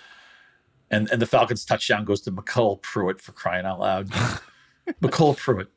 And 0.91 1.11
and 1.11 1.21
the 1.21 1.27
Falcons 1.27 1.65
touchdown 1.65 2.05
goes 2.05 2.21
to 2.23 2.33
MyCole 2.33 2.81
Pruitt 2.83 3.21
for 3.21 3.33
crying 3.33 3.67
out 3.67 3.81
loud. 3.81 4.09
MyCole 5.03 5.37
Pruitt. 5.37 5.69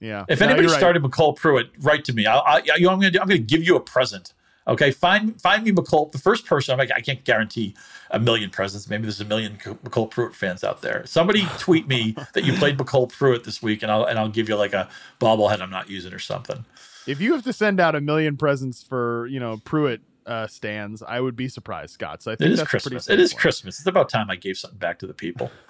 Yeah. 0.00 0.24
If 0.28 0.40
No, 0.40 0.46
anybody 0.46 0.64
you're 0.64 0.72
right. 0.72 0.78
started 0.78 1.02
MyCole 1.02 1.36
Pruitt, 1.36 1.70
write 1.80 2.04
to 2.06 2.12
me. 2.12 2.26
I, 2.26 2.38
I, 2.38 2.62
you 2.76 2.82
know, 2.86 2.90
I'm 2.90 3.00
going 3.00 3.12
to. 3.12 3.20
I'm 3.20 3.28
going 3.28 3.40
to 3.40 3.46
give 3.46 3.62
you 3.62 3.76
a 3.76 3.80
present. 3.80 4.32
Okay, 4.66 4.90
find 4.90 5.40
find 5.40 5.64
me 5.64 5.72
MyCole. 5.72 6.12
The 6.12 6.18
first 6.18 6.46
person. 6.46 6.72
I'm 6.72 6.78
like, 6.78 6.92
I 6.94 7.00
can't 7.00 7.24
guarantee 7.24 7.74
a 8.10 8.18
million 8.20 8.50
presents. 8.50 8.88
Maybe 8.88 9.02
there's 9.02 9.20
a 9.20 9.24
million 9.24 9.56
MyCole 9.56 10.10
Pruitt 10.10 10.34
fans 10.34 10.62
out 10.64 10.82
there. 10.82 11.04
Somebody 11.06 11.46
tweet 11.58 11.88
me 11.88 12.14
that 12.34 12.44
you 12.44 12.52
played 12.54 12.78
MyCole 12.78 13.10
Pruitt 13.10 13.44
this 13.44 13.62
week, 13.62 13.82
and 13.82 13.90
I'll 13.92 14.04
and 14.04 14.18
I'll 14.18 14.28
give 14.28 14.48
you 14.48 14.56
like 14.56 14.72
a 14.72 14.88
bobblehead 15.20 15.60
I'm 15.60 15.70
not 15.70 15.90
using 15.90 16.12
or 16.12 16.18
something. 16.18 16.64
If 17.06 17.20
you 17.20 17.32
have 17.32 17.42
to 17.44 17.52
send 17.54 17.80
out 17.80 17.94
a 17.94 18.02
million 18.02 18.36
presents 18.36 18.82
for, 18.82 19.26
you 19.28 19.40
know, 19.40 19.56
Pruitt 19.64 20.02
uh, 20.28 20.46
stands, 20.46 21.02
I 21.02 21.20
would 21.20 21.34
be 21.36 21.48
surprised, 21.48 21.94
Scott. 21.94 22.22
So 22.22 22.30
I 22.30 22.36
think 22.36 22.48
It 22.50 22.52
is 22.52 22.58
that's 22.58 22.70
Christmas. 22.70 23.06
pretty 23.06 23.20
It 23.20 23.24
is 23.24 23.30
safe 23.32 23.40
Christmas. 23.40 23.78
It's 23.78 23.86
about 23.86 24.08
time 24.08 24.30
I 24.30 24.36
gave 24.36 24.56
something 24.56 24.78
back 24.78 24.98
to 25.00 25.06
the 25.06 25.14
people. 25.14 25.50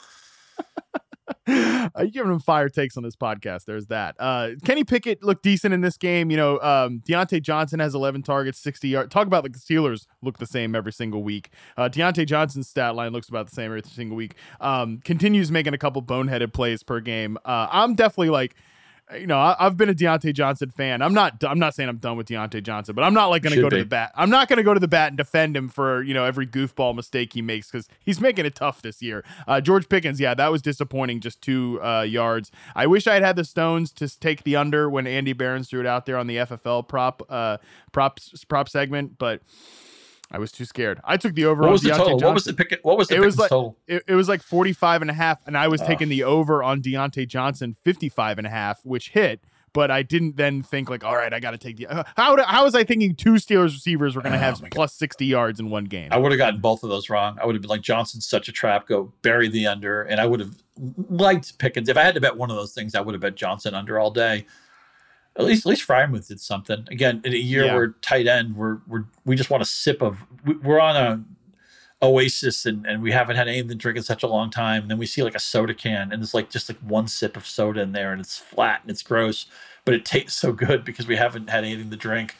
one. 1.47 1.91
Uh, 1.95 2.03
you 2.03 2.11
giving 2.11 2.31
him 2.33 2.39
fire 2.39 2.69
takes 2.69 2.97
on 2.97 3.03
this 3.03 3.17
podcast. 3.17 3.65
There's 3.65 3.87
that. 3.87 4.17
Uh, 4.19 4.51
Kenny 4.65 4.85
Pickett 4.85 5.23
looked 5.23 5.43
decent 5.43 5.73
in 5.73 5.81
this 5.81 5.97
game. 5.97 6.31
You 6.31 6.37
know, 6.37 6.61
um, 6.61 7.03
Diontae 7.09 7.41
Johnson 7.43 7.81
has 7.81 7.95
11 7.95 8.23
targets, 8.23 8.59
60 8.59 8.89
yards. 8.89 9.13
Talk 9.13 9.27
about 9.27 9.45
like 9.45 9.53
the 9.53 9.59
Steelers 9.59 10.07
look 10.23 10.39
the 10.39 10.47
same 10.47 10.75
every 10.75 10.93
single 10.93 11.23
week. 11.23 11.51
Uh, 11.77 11.89
Diontae 11.89 12.27
Johnson's 12.27 12.69
stat 12.69 12.95
line 12.95 13.13
looks 13.13 13.29
about 13.29 13.47
the 13.49 13.55
same 13.55 13.67
every 13.67 13.83
single 13.83 14.17
week. 14.17 14.35
Um, 14.61 15.01
continues 15.05 15.51
making 15.51 15.73
a 15.75 15.79
couple 15.79 16.03
boneheaded 16.03 16.53
plays 16.53 16.83
per 16.83 17.01
game. 17.01 17.39
Uh, 17.45 17.67
I'm 17.71 17.95
definitely 17.95 18.31
like, 18.31 18.55
you 19.15 19.27
know, 19.27 19.39
I, 19.39 19.57
I've 19.59 19.77
been 19.77 19.89
a 19.89 19.95
Diontae 19.95 20.35
Johnson 20.35 20.71
fan. 20.71 21.01
I'm 21.03 21.15
not. 21.15 21.43
I'm 21.45 21.59
not 21.59 21.75
saying 21.75 21.89
I'm 21.89 21.97
done 21.97 22.17
with 22.17 22.29
Diontae 22.29 22.63
Johnson, 22.63 22.95
but 22.95 23.03
I'm 23.03 23.15
not 23.15 23.27
like 23.27 23.43
going 23.43 23.55
to 23.55 23.61
go 23.61 23.69
to 23.69 23.79
the 23.79 23.85
bat. 23.85 24.13
I'm 24.15 24.31
not 24.31 24.49
going 24.49 24.59
to 24.59 24.63
go 24.63 24.75
to 24.75 24.81
the 24.81 24.89
bat 24.89 25.09
and 25.09 25.17
defend 25.17 25.57
him 25.57 25.69
for 25.69 26.03
you 26.03 26.15
know 26.15 26.25
every 26.25 26.47
goofball 26.47 26.95
mistake 26.95 27.33
he 27.33 27.43
makes 27.43 27.71
because 27.71 27.89
he's 28.05 28.21
making 28.21 28.47
it 28.47 28.55
tough 28.55 28.83
this 28.83 29.01
year. 29.01 29.25
Uh, 29.47 29.61
George 29.61 29.89
Pickens, 29.89 30.21
yeah, 30.21 30.35
that 30.35 30.53
was 30.53 30.63
disappointing. 30.63 31.21
Just 31.21 31.41
two 31.41 31.81
uh, 31.83 32.03
yards. 32.03 32.51
I 32.75 32.87
wish 32.87 33.07
I 33.07 33.15
had 33.15 33.23
had 33.23 33.37
the 33.37 33.45
stones 33.45 33.93
to 33.93 34.09
take 34.19 34.45
the 34.45 34.57
under 34.57 34.91
when 34.91 35.07
Andy 35.07 35.33
Behrens 35.33 35.69
threw 35.69 35.81
it 35.81 35.87
out 35.87 36.07
there 36.07 36.19
on 36.19 36.27
the 36.27 36.37
FFL 36.37 36.87
prop 36.87 37.23
uh, 37.29 37.59
prop 37.93 38.21
prop 38.49 38.69
segment, 38.69 39.19
but 39.19 39.43
I 40.31 40.39
was 40.39 40.53
too 40.53 40.65
scared. 40.65 41.01
I 41.05 41.17
took 41.17 41.35
the 41.35 41.47
over. 41.47 41.61
What 41.63 41.69
on 41.69 41.73
was 41.73 41.83
the 41.83 41.91
Diontae 41.91 41.97
total? 41.97 42.19
What 42.21 42.35
was 42.35 42.45
the 42.45 42.53
picket? 42.53 42.81
What 42.83 42.99
was 42.99 43.09
the 43.09 43.17
It 43.17 43.21
was 43.21 43.39
like 43.39 43.49
total? 43.49 43.79
it, 43.87 44.03
it 44.07 44.15
was 44.15 44.29
like 44.29 44.43
45 44.43 45.03
and 45.03 45.11
a 45.11 45.15
half 45.15 45.41
and 45.47 45.57
I 45.57 45.69
was 45.69 45.81
taking 45.81 46.09
the 46.09 46.25
over 46.25 46.63
on 46.63 46.83
Diontae 46.83 47.27
Johnson 47.27 47.75
55 47.85 48.39
and 48.39 48.47
a 48.47 48.51
half 48.51 48.85
which 48.85 49.11
hit 49.11 49.41
but 49.73 49.91
I 49.91 50.03
didn't 50.03 50.37
then 50.37 50.63
think 50.63 50.91
like 50.91 51.03
all 51.05 51.17
right 51.17 51.33
I 51.33 51.41
got 51.41 51.53
to 51.53 51.59
take 51.59 51.77
the 51.79 51.87
uh, 51.87 52.03
how 52.17 52.37
how 52.45 52.65
was 52.65 52.75
I 52.75 52.85
thinking 52.85 53.15
two 53.15 53.35
Steelers 53.35 53.73
receivers 53.73 54.17
were 54.17 54.23
going 54.23 54.33
to 54.33 54.39
Oh, 54.39 54.41
have 54.41 54.63
plus 54.71 54.93
60 54.95 55.25
yards 55.25 55.61
in 55.61 55.71
one 55.71 55.85
game 55.85 56.09
I 56.13 56.19
would 56.19 56.31
have 56.33 56.39
gotten 56.39 56.61
both 56.61 56.83
of 56.83 56.91
those 56.91 57.09
wrong. 57.09 57.39
I 57.41 57.47
would 57.47 57.55
have 57.55 57.63
been 57.63 57.71
like 57.71 57.83
Johnson's 57.83 58.27
such 58.29 58.49
a 58.49 58.53
trap. 58.53 58.87
Go 58.87 59.13
bury 59.23 59.49
the 59.49 59.67
under, 59.67 60.03
and 60.03 60.21
I 60.21 60.27
would 60.27 60.41
have 60.41 60.55
liked 61.09 61.59
Pickens. 61.59 61.89
If 61.89 61.97
I 61.97 62.03
had 62.03 62.15
to 62.15 62.21
bet 62.21 62.37
one 62.37 62.51
of 62.51 62.57
those 62.57 62.73
things, 62.73 62.95
I 62.95 63.01
would 63.01 63.15
have 63.15 63.21
bet 63.23 63.35
Johnson 63.35 63.75
under 63.75 63.99
all 63.99 64.11
day. 64.11 64.47
At 65.39 65.45
least, 65.45 65.65
at 65.65 65.71
least 65.71 65.87
Freiermuth 65.87 66.27
did 66.29 66.41
something. 66.41 66.85
Again, 66.91 67.21
in 67.25 67.33
a 67.33 67.37
year 67.37 67.67
Yeah. 67.67 67.75
where 67.77 67.89
tight 68.03 68.27
end, 68.27 68.57
we're 68.57 68.79
we're 68.89 69.05
we 69.25 69.37
just 69.37 69.51
want 69.51 69.63
a 69.63 69.67
sip 69.67 70.03
of. 70.03 70.19
we- 70.45 70.57
We're 70.57 70.81
on 70.81 70.97
a 70.97 71.25
oasis, 72.03 72.67
and 72.67 72.87
and 72.87 73.03
we 73.03 73.13
haven't 73.13 73.37
had 73.37 73.49
anything 73.49 73.69
to 73.69 73.75
drink 73.75 73.97
in 73.97 74.03
such 74.03 74.23
a 74.23 74.27
long 74.29 74.51
time. 74.51 74.83
And 74.83 74.91
then 74.91 74.99
we 74.99 75.07
see 75.07 75.23
like 75.23 75.35
a 75.35 75.41
soda 75.41 75.75
can, 75.75 76.13
and 76.13 76.23
it's 76.23 76.35
like 76.35 76.51
just 76.51 76.69
like 76.69 76.79
one 76.81 77.09
sip 77.09 77.37
of 77.37 77.47
soda 77.47 77.81
in 77.81 77.93
there, 77.93 78.13
and 78.13 78.21
it's 78.21 78.37
flat 78.37 78.81
and 78.83 78.91
it's 78.91 79.03
gross, 79.03 79.47
but 79.85 79.95
it 79.95 80.05
tastes 80.05 80.39
so 80.41 80.53
good 80.53 80.85
because 80.85 81.07
we 81.07 81.17
haven't 81.17 81.51
had 81.51 81.65
anything 81.65 81.91
to 81.91 81.97
drink. 81.97 82.35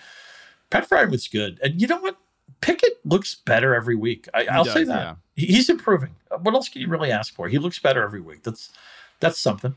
Pat 0.71 0.89
Freiermuth's 0.89 1.29
good, 1.29 1.59
and 1.63 1.81
you 1.81 1.87
know 1.87 1.99
what? 1.99 2.17
Pickett 2.61 2.99
looks 3.05 3.37
better 3.37 3.75
every 3.75 3.95
week. 3.95 4.27
I, 4.35 4.47
I'll 4.47 4.65
say 4.65 4.83
that 4.85 5.19
yeah. 5.37 5.47
He's 5.47 5.69
improving. 5.69 6.17
What 6.41 6.55
else 6.55 6.69
can 6.69 6.81
you 6.83 6.89
really 6.89 7.13
ask 7.13 7.33
for? 7.35 7.49
He 7.49 7.59
looks 7.59 7.79
better 7.79 8.03
every 8.03 8.21
week. 8.21 8.43
That's 8.43 8.71
that's 9.21 9.39
something. 9.39 9.77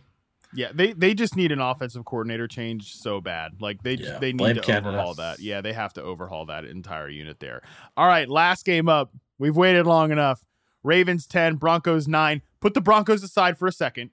Yeah 0.53 0.71
they 0.73 0.93
they 0.93 1.13
just 1.13 1.35
need 1.35 1.51
an 1.51 1.59
offensive 1.61 2.05
coordinator 2.05 2.47
change 2.47 2.95
so 2.95 3.21
bad 3.21 3.61
like 3.61 3.83
they 3.83 3.93
Yeah, 3.95 4.17
they 4.19 4.33
need 4.33 4.55
to 4.55 4.61
Canada. 4.61 4.89
overhaul 4.89 5.13
that 5.15 5.39
yeah 5.39 5.61
they 5.61 5.73
have 5.73 5.93
to 5.93 6.01
overhaul 6.03 6.45
that 6.47 6.65
entire 6.65 7.09
unit 7.09 7.39
there 7.39 7.61
all 7.97 8.07
right 8.07 8.27
last 8.29 8.65
game 8.65 8.89
up 8.89 9.11
we've 9.39 9.55
waited 9.55 9.85
long 9.87 10.11
enough 10.11 10.43
Ravens 10.83 11.27
10 11.27 11.55
Broncos 11.55 12.07
9 12.07 12.41
put 12.59 12.73
the 12.73 12.81
Broncos 12.81 13.23
aside 13.23 13.57
for 13.57 13.67
a 13.67 13.71
second 13.71 14.09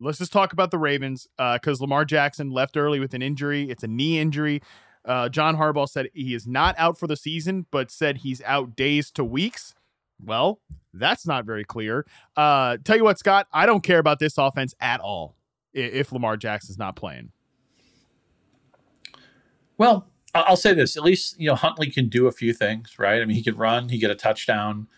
let's 0.00 0.18
just 0.18 0.32
talk 0.32 0.52
about 0.52 0.70
the 0.70 0.78
Ravens 0.78 1.28
because 1.38 1.80
Lamar 1.80 2.04
Jackson 2.04 2.50
left 2.50 2.76
early 2.76 3.00
with 3.00 3.14
an 3.14 3.22
injury. 3.22 3.70
It's 3.70 3.82
a 3.84 3.86
knee 3.88 4.18
injury. 4.18 4.60
Uh, 5.04 5.28
John 5.28 5.56
Harbaugh 5.56 5.88
said 5.88 6.08
he 6.12 6.34
is 6.34 6.46
not 6.46 6.74
out 6.78 6.98
for 6.98 7.06
the 7.06 7.16
season, 7.16 7.66
but 7.70 7.90
said 7.90 8.18
he's 8.18 8.42
out 8.42 8.74
days 8.74 9.10
to 9.12 9.24
weeks. 9.24 9.74
Well, 10.22 10.60
that's 10.92 11.26
not 11.26 11.44
very 11.44 11.64
clear. 11.64 12.04
Uh, 12.36 12.78
tell 12.84 12.96
you 12.96 13.04
what, 13.04 13.18
Scott, 13.18 13.46
I 13.52 13.66
don't 13.66 13.82
care 13.82 13.98
about 13.98 14.18
this 14.18 14.36
offense 14.36 14.74
at 14.80 15.00
all 15.00 15.36
if 15.74 16.12
Lamar 16.12 16.36
Jackson's 16.36 16.78
not 16.78 16.96
playing. 16.96 17.30
Well, 19.76 20.06
I'll 20.34 20.56
say 20.56 20.74
this: 20.74 20.96
at 20.96 21.02
least 21.02 21.38
you 21.38 21.48
know 21.48 21.54
Huntley 21.54 21.90
can 21.90 22.08
do 22.08 22.26
a 22.26 22.32
few 22.32 22.52
things, 22.52 22.98
right? 22.98 23.20
I 23.20 23.24
mean, 23.24 23.36
he 23.36 23.42
could 23.42 23.58
run, 23.58 23.88
he 23.88 23.98
get 23.98 24.10
a 24.10 24.14
touchdown. 24.14 24.88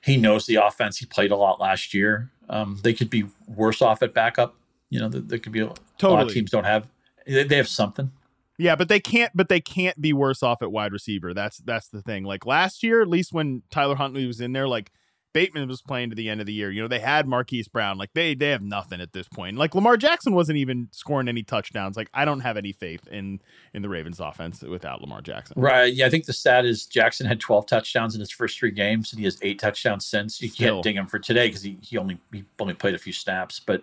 He 0.00 0.16
knows 0.16 0.46
the 0.46 0.56
offense. 0.56 0.98
He 0.98 1.06
played 1.06 1.30
a 1.30 1.36
lot 1.36 1.60
last 1.60 1.92
year. 1.92 2.30
Um, 2.48 2.78
they 2.82 2.94
could 2.94 3.10
be 3.10 3.26
worse 3.46 3.82
off 3.82 4.02
at 4.02 4.14
backup. 4.14 4.54
You 4.90 5.00
know, 5.00 5.08
there, 5.08 5.38
could 5.38 5.52
be 5.52 5.60
a, 5.60 5.66
a 5.66 6.08
lot 6.08 6.26
of 6.26 6.32
teams 6.32 6.50
don't 6.50 6.64
have. 6.64 6.86
They 7.26 7.44
they 7.44 7.56
have 7.56 7.68
something. 7.68 8.10
Yeah, 8.56 8.74
but 8.74 8.88
they 8.88 9.00
can't. 9.00 9.32
But 9.34 9.48
they 9.48 9.60
can't 9.60 10.00
be 10.00 10.12
worse 10.12 10.42
off 10.42 10.62
at 10.62 10.72
wide 10.72 10.92
receiver. 10.92 11.34
That's 11.34 11.58
that's 11.58 11.88
the 11.88 12.02
thing. 12.02 12.24
Like 12.24 12.46
last 12.46 12.82
year, 12.82 13.02
at 13.02 13.08
least 13.08 13.32
when 13.32 13.62
Tyler 13.70 13.96
Huntley 13.96 14.26
was 14.26 14.40
in 14.40 14.52
there, 14.52 14.68
like 14.68 14.92
Bateman 15.32 15.68
was 15.68 15.82
playing 15.82 16.10
to 16.10 16.16
the 16.16 16.28
end 16.28 16.40
of 16.40 16.46
the 16.46 16.52
year. 16.52 16.70
You 16.70 16.82
know, 16.82 16.88
they 16.88 17.00
had 17.00 17.26
Marquise 17.26 17.68
Brown. 17.68 17.98
Like 17.98 18.12
they 18.14 18.34
they 18.34 18.48
have 18.50 18.62
nothing 18.62 19.00
at 19.00 19.12
this 19.12 19.28
point. 19.28 19.56
Like 19.56 19.74
Lamar 19.74 19.96
Jackson 19.96 20.34
wasn't 20.34 20.58
even 20.58 20.88
scoring 20.90 21.28
any 21.28 21.42
touchdowns. 21.42 21.96
Like 21.96 22.08
I 22.14 22.24
don't 22.24 22.40
have 22.40 22.56
any 22.56 22.72
faith 22.72 23.06
in 23.08 23.40
in 23.74 23.82
the 23.82 23.88
Ravens 23.88 24.20
offense 24.20 24.62
without 24.62 25.00
Lamar 25.00 25.20
Jackson. 25.20 25.60
Right. 25.60 25.92
Yeah, 25.92 26.06
I 26.06 26.10
think 26.10 26.24
the 26.24 26.32
stat 26.32 26.64
is 26.64 26.86
Jackson 26.86 27.26
had 27.26 27.40
12 27.40 27.66
touchdowns 27.66 28.14
in 28.14 28.20
his 28.20 28.30
first 28.30 28.58
three 28.58 28.70
games, 28.70 29.12
and 29.12 29.18
he 29.18 29.24
has 29.26 29.38
eight 29.42 29.58
touchdowns 29.58 30.06
since. 30.06 30.40
You 30.40 30.48
Still. 30.48 30.76
can't 30.76 30.84
ding 30.84 30.96
him 30.96 31.06
for 31.06 31.18
today 31.18 31.48
because 31.48 31.62
he, 31.62 31.76
he 31.82 31.98
only 31.98 32.18
he 32.32 32.44
only 32.58 32.74
played 32.74 32.94
a 32.94 32.98
few 32.98 33.12
snaps. 33.12 33.60
But 33.60 33.82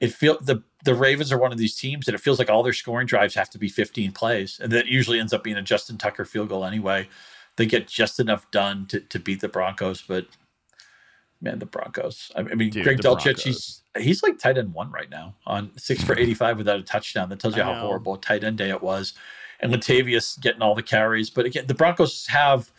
it 0.00 0.12
feel 0.12 0.38
the 0.40 0.62
the 0.84 0.94
Ravens 0.94 1.32
are 1.32 1.38
one 1.38 1.52
of 1.52 1.58
these 1.58 1.74
teams 1.74 2.06
that 2.06 2.14
it 2.14 2.20
feels 2.20 2.38
like 2.38 2.50
all 2.50 2.62
their 2.62 2.72
scoring 2.72 3.06
drives 3.06 3.34
have 3.34 3.50
to 3.50 3.58
be 3.58 3.68
15 3.68 4.12
plays, 4.12 4.60
and 4.62 4.70
that 4.72 4.86
usually 4.86 5.18
ends 5.18 5.32
up 5.32 5.42
being 5.42 5.56
a 5.56 5.62
Justin 5.62 5.96
Tucker 5.98 6.24
field 6.24 6.50
goal 6.50 6.64
anyway. 6.64 7.08
They 7.56 7.66
get 7.66 7.88
just 7.88 8.20
enough 8.20 8.50
done 8.50 8.86
to 8.86 9.00
to 9.00 9.18
beat 9.18 9.40
the 9.40 9.48
Broncos, 9.48 10.02
but 10.02 10.26
Man, 11.40 11.58
the 11.58 11.66
Broncos. 11.66 12.32
I 12.34 12.42
mean, 12.42 12.70
Dude, 12.70 12.84
Greg 12.84 12.98
Dulcich, 12.98 13.42
he's 13.42 13.82
he's 13.98 14.22
like 14.22 14.38
tight 14.38 14.56
end 14.56 14.72
one 14.72 14.90
right 14.90 15.10
now 15.10 15.34
on 15.46 15.70
six 15.76 16.02
for 16.02 16.18
85 16.18 16.58
without 16.58 16.80
a 16.80 16.82
touchdown. 16.82 17.28
That 17.28 17.40
tells 17.40 17.56
you 17.56 17.62
I 17.62 17.66
how 17.66 17.74
know. 17.74 17.80
horrible 17.80 18.14
a 18.14 18.18
tight 18.18 18.42
end 18.42 18.58
day 18.58 18.70
it 18.70 18.82
was. 18.82 19.12
And 19.60 19.72
Latavius 19.72 20.40
getting 20.40 20.60
all 20.60 20.74
the 20.74 20.82
carries. 20.82 21.30
But 21.30 21.46
again, 21.46 21.66
the 21.66 21.74
Broncos 21.74 22.26
have, 22.26 22.70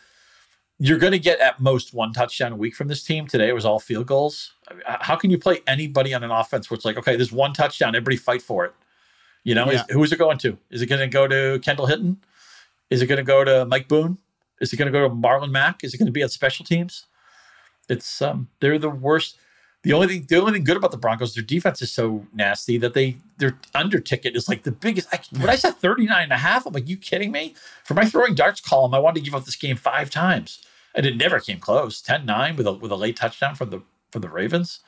you're 0.78 1.00
going 1.00 1.12
to 1.12 1.20
get 1.20 1.40
at 1.40 1.60
most 1.60 1.92
one 1.92 2.14
touchdown 2.14 2.52
a 2.52 2.56
week 2.56 2.76
from 2.76 2.88
this 2.88 3.04
team. 3.04 3.26
Today 3.26 3.50
it 3.50 3.54
was 3.54 3.66
all 3.66 3.80
field 3.80 4.06
goals. 4.06 4.54
I 4.68 4.74
mean, 4.76 4.84
How 4.86 5.16
can 5.16 5.32
you 5.32 5.40
play 5.40 5.62
anybody 5.66 6.14
on 6.14 6.24
an 6.24 6.30
offense 6.30 6.70
where 6.70 6.76
it's 6.76 6.86
like, 6.86 6.98
okay, 6.98 7.16
there's 7.16 7.32
one 7.32 7.54
touchdown, 7.54 7.96
everybody 7.96 8.18
fight 8.18 8.44
for 8.44 8.66
it? 8.66 8.76
You 9.44 9.56
know, 9.56 9.70
is, 9.70 9.82
who 9.90 10.04
is 10.04 10.12
it 10.12 10.20
going 10.20 10.38
to? 10.40 10.58
Is 10.70 10.82
it 10.82 10.86
going 10.86 11.02
to 11.02 11.08
go 11.08 11.28
to 11.28 11.60
Kendall 11.64 11.88
Hinton? 11.88 12.18
Is 12.92 13.02
it 13.02 13.08
going 13.08 13.18
to 13.18 13.24
go 13.24 13.44
to 13.44 13.66
Mike 13.66 13.88
Boone? 13.88 14.20
Is 14.62 14.74
it 14.74 14.78
going 14.78 14.92
to 14.92 14.98
go 14.98 15.08
to 15.08 15.14
Marlon 15.14 15.52
Mack? 15.52 15.84
Is 15.84 15.94
it 15.94 15.98
going 15.98 16.08
to 16.08 16.12
be 16.12 16.24
on 16.24 16.30
special 16.30 16.66
teams? 16.66 17.06
It's 17.90 18.22
um, 18.22 18.50
they're 18.60 18.80
the 18.80 18.90
worst. 18.90 19.38
The 19.84 19.94
only 19.94 20.08
thing, 20.08 20.26
the 20.28 20.38
only 20.38 20.54
thing 20.54 20.64
good 20.64 20.76
about 20.76 20.92
the 20.92 20.98
Broncos, 20.98 21.34
their 21.34 21.44
defense 21.44 21.82
is 21.82 21.92
so 21.92 22.26
nasty 22.34 22.78
that 22.80 22.94
they 22.94 23.18
their 23.38 23.58
under 23.74 24.00
ticket 24.00 24.36
is 24.36 24.50
like 24.50 24.64
the 24.64 24.72
biggest. 24.72 25.08
I, 25.14 25.20
when 25.40 25.50
I 25.50 25.56
said 25.56 25.72
39 25.78 26.24
and 26.24 26.34
a 26.34 26.38
half, 26.38 26.66
I'm 26.66 26.74
like, 26.74 26.90
you 26.90 26.98
kidding 26.98 27.32
me? 27.32 27.56
For 27.84 27.94
my 27.94 28.06
throwing 28.06 28.36
darts 28.36 28.60
column, 28.60 28.94
I 28.94 29.00
wanted 29.00 29.20
to 29.20 29.26
give 29.26 29.36
up 29.36 29.46
this 29.46 29.56
game 29.56 29.78
five 29.78 30.10
times, 30.10 30.66
and 30.94 31.06
it 31.06 31.16
never 31.16 31.40
came 31.40 31.60
close. 31.60 32.02
10-9 32.02 32.58
with 32.58 32.68
a 32.68 32.74
with 32.74 32.92
a 32.92 32.98
late 32.98 33.16
touchdown 33.16 33.56
from 33.56 33.70
the 33.70 33.82
from 34.12 34.22
the 34.22 34.30
Ravens. 34.30 34.82